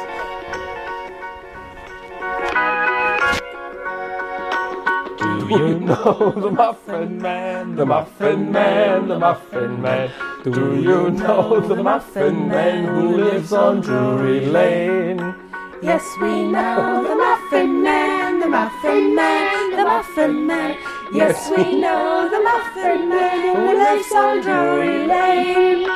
Do 5.47 5.59
you 5.59 5.79
know 5.91 6.33
the 6.33 6.51
Muffin 6.51 7.23
Man, 7.23 7.77
the 7.77 7.87
Muffin 7.87 8.51
Man, 8.51 9.07
the 9.07 9.17
Muffin 9.17 9.81
Man? 9.81 10.11
Do 10.43 10.75
you 10.75 11.11
know 11.11 11.61
the 11.61 11.77
Muffin 11.77 12.49
Man 12.49 12.85
who 12.85 13.17
lives 13.17 13.53
on 13.53 13.81
Drury 13.81 14.47
Lane? 14.47 15.35
Yes, 15.83 16.03
we 16.21 16.43
know 16.51 17.05
the 17.07 17.15
Muffin 17.15 17.81
Man, 17.81 18.41
the 18.41 18.49
Muffin 18.49 19.15
Man, 19.15 19.77
the 19.77 19.85
Muffin 19.85 20.47
Man. 20.47 20.77
Yes, 21.13 21.49
we 21.57 21.79
know 21.81 22.29
the 22.29 22.41
Muffin 22.43 23.09
Man 23.09 23.57
who 23.57 23.79
lives 23.79 24.13
on 24.13 24.41
Drury 24.41 25.07
Lane. 25.07 25.87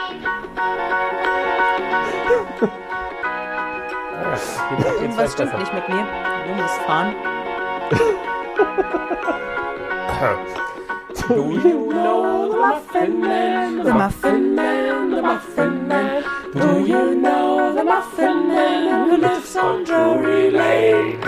Irgendwas 5.01 5.33
stimmt 5.33 5.59
nicht 5.59 5.75
mit 5.75 5.89
mir. 5.89 6.07
Du 6.47 6.63
musst 6.63 6.79
fahren. 6.87 7.17
Do 11.29 11.37
you 11.65 11.87
know 11.93 12.51
the 12.51 12.59
Muffin 12.59 13.21
Man? 13.21 13.85
The 13.85 13.95
Muffin 13.95 14.55
Man, 14.55 15.11
the 15.11 15.23
Muffin 15.23 15.89
Man. 15.89 16.25
Do 16.53 16.85
you 16.85 17.15
know 17.15 17.73
the 17.75 17.85
Muffin 17.85 18.49
Man 18.49 19.11
who 19.11 19.17
lives 19.17 19.57
on 19.57 19.85
Drury 19.85 20.51
Lane? 20.51 21.21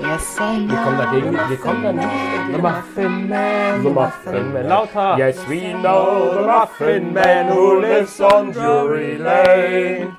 Yes, 0.00 0.38
I 0.38 0.58
know. 0.58 0.74
Wir 0.74 0.82
kommen 0.82 0.98
dagegen, 0.98 1.32
the 1.32 1.48
wir 1.48 1.56
kommen 1.58 1.82
da 1.82 1.92
Muffin 1.92 2.02
nicht. 2.02 2.08
Man, 2.08 2.52
The 2.52 2.58
Muffin 2.58 3.28
Man, 3.28 3.82
The 3.82 3.90
Muffin 3.90 4.52
Man. 4.52 4.68
Lauter! 4.68 5.16
Yes, 5.18 5.48
we 5.48 5.72
know 5.74 6.34
the 6.34 6.42
Muffin 6.46 7.12
Man 7.12 7.48
who 7.52 7.80
lives 7.80 8.20
on 8.20 8.52
Drury 8.52 9.18
Lane. 9.18 10.16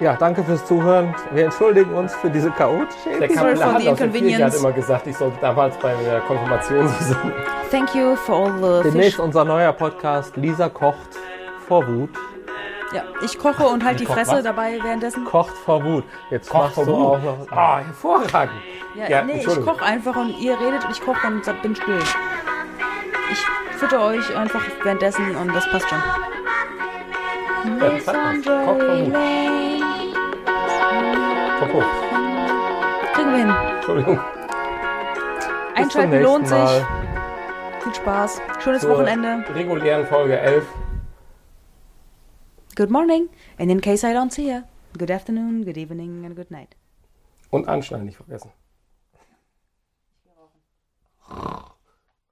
Ja, 0.00 0.14
danke 0.16 0.42
fürs 0.42 0.64
Zuhören. 0.64 1.14
Wir 1.32 1.44
entschuldigen 1.44 1.92
uns 1.94 2.14
für 2.14 2.30
diese 2.30 2.50
chaotische 2.50 3.10
Der 3.10 3.22
Episode. 3.22 3.38
Sorry 3.38 3.56
for 3.56 3.64
Kaplan 3.64 3.82
the 3.82 3.88
aus 3.90 3.98
der 3.98 4.08
Kirche 4.08 4.44
hat 4.44 4.54
immer 4.54 4.72
gesagt, 4.72 5.06
ich 5.06 5.16
sollte 5.16 5.36
damals 5.42 5.76
bei 5.76 5.94
der 5.94 6.20
Konfirmation 6.20 6.88
so 6.88 7.04
singen. 7.04 7.32
Thank 7.70 7.94
you 7.94 8.16
for 8.16 8.34
all 8.46 8.52
the 8.52 8.82
fish. 8.82 8.92
Demnächst 8.92 9.20
unser 9.20 9.44
neuer 9.44 9.72
Podcast. 9.74 10.36
Lisa 10.38 10.70
kocht 10.70 11.18
vor 11.68 11.86
Wut. 11.86 12.10
Ja, 12.94 13.02
ich 13.22 13.38
koche 13.38 13.64
und 13.68 13.84
halt 13.84 14.00
die 14.00 14.04
kocht 14.04 14.18
Fresse 14.18 14.36
was? 14.36 14.42
dabei 14.42 14.78
währenddessen. 14.82 15.24
Kocht 15.26 15.54
vor 15.64 15.84
Wut. 15.84 16.04
Jetzt 16.30 16.48
Koch 16.48 16.60
machst 16.62 16.74
vor 16.76 16.86
du 16.86 16.92
Wut. 16.96 17.06
auch 17.06 17.22
noch. 17.22 17.52
Ah, 17.56 17.80
hervorragend. 17.80 18.54
Ja, 18.96 19.06
Ja, 19.08 19.22
nee, 19.22 19.44
ich 19.46 19.46
koche 19.64 19.84
einfach 19.84 20.16
und 20.16 20.30
ihr 20.40 20.58
redet 20.58 20.84
und 20.84 20.90
ich 20.90 21.00
koche 21.00 21.26
und 21.26 21.62
bin 21.62 21.76
still. 21.76 21.98
Ich 23.30 23.46
fütter 23.78 24.02
euch 24.02 24.34
einfach 24.36 24.62
währenddessen 24.82 25.36
und 25.36 25.54
das 25.54 25.70
passt 25.70 25.88
schon. 25.88 25.98
Ja, 27.78 27.90
das 27.90 28.06
hat 28.08 28.16
was. 28.16 28.44
Koch 28.66 28.78
vor 28.78 28.98
Wut 28.98 29.89
hoch. 31.72 31.84
Kriegen 33.14 33.30
wir 33.30 33.38
hin. 33.38 33.54
Entschuldigung. 33.76 34.20
Einschalten 35.74 36.22
lohnt 36.22 36.48
sich. 36.48 36.58
Mal. 36.58 36.86
Viel 37.82 37.94
Spaß. 37.94 38.40
Schönes 38.62 38.82
Zur 38.82 38.90
Wochenende. 38.90 39.44
Regulären 39.54 40.06
Folge 40.06 40.38
11. 40.38 40.66
Good 42.76 42.90
morning. 42.90 43.28
And 43.58 43.70
in 43.70 43.80
case 43.80 44.04
I 44.04 44.12
don't 44.14 44.30
see 44.30 44.48
you, 44.50 44.62
good 44.96 45.10
afternoon, 45.10 45.64
good 45.64 45.76
evening 45.76 46.24
and 46.24 46.36
good 46.36 46.50
night. 46.50 46.76
Und 47.50 47.68
anschneiden 47.68 48.06
nicht 48.06 48.16
vergessen. 48.16 48.52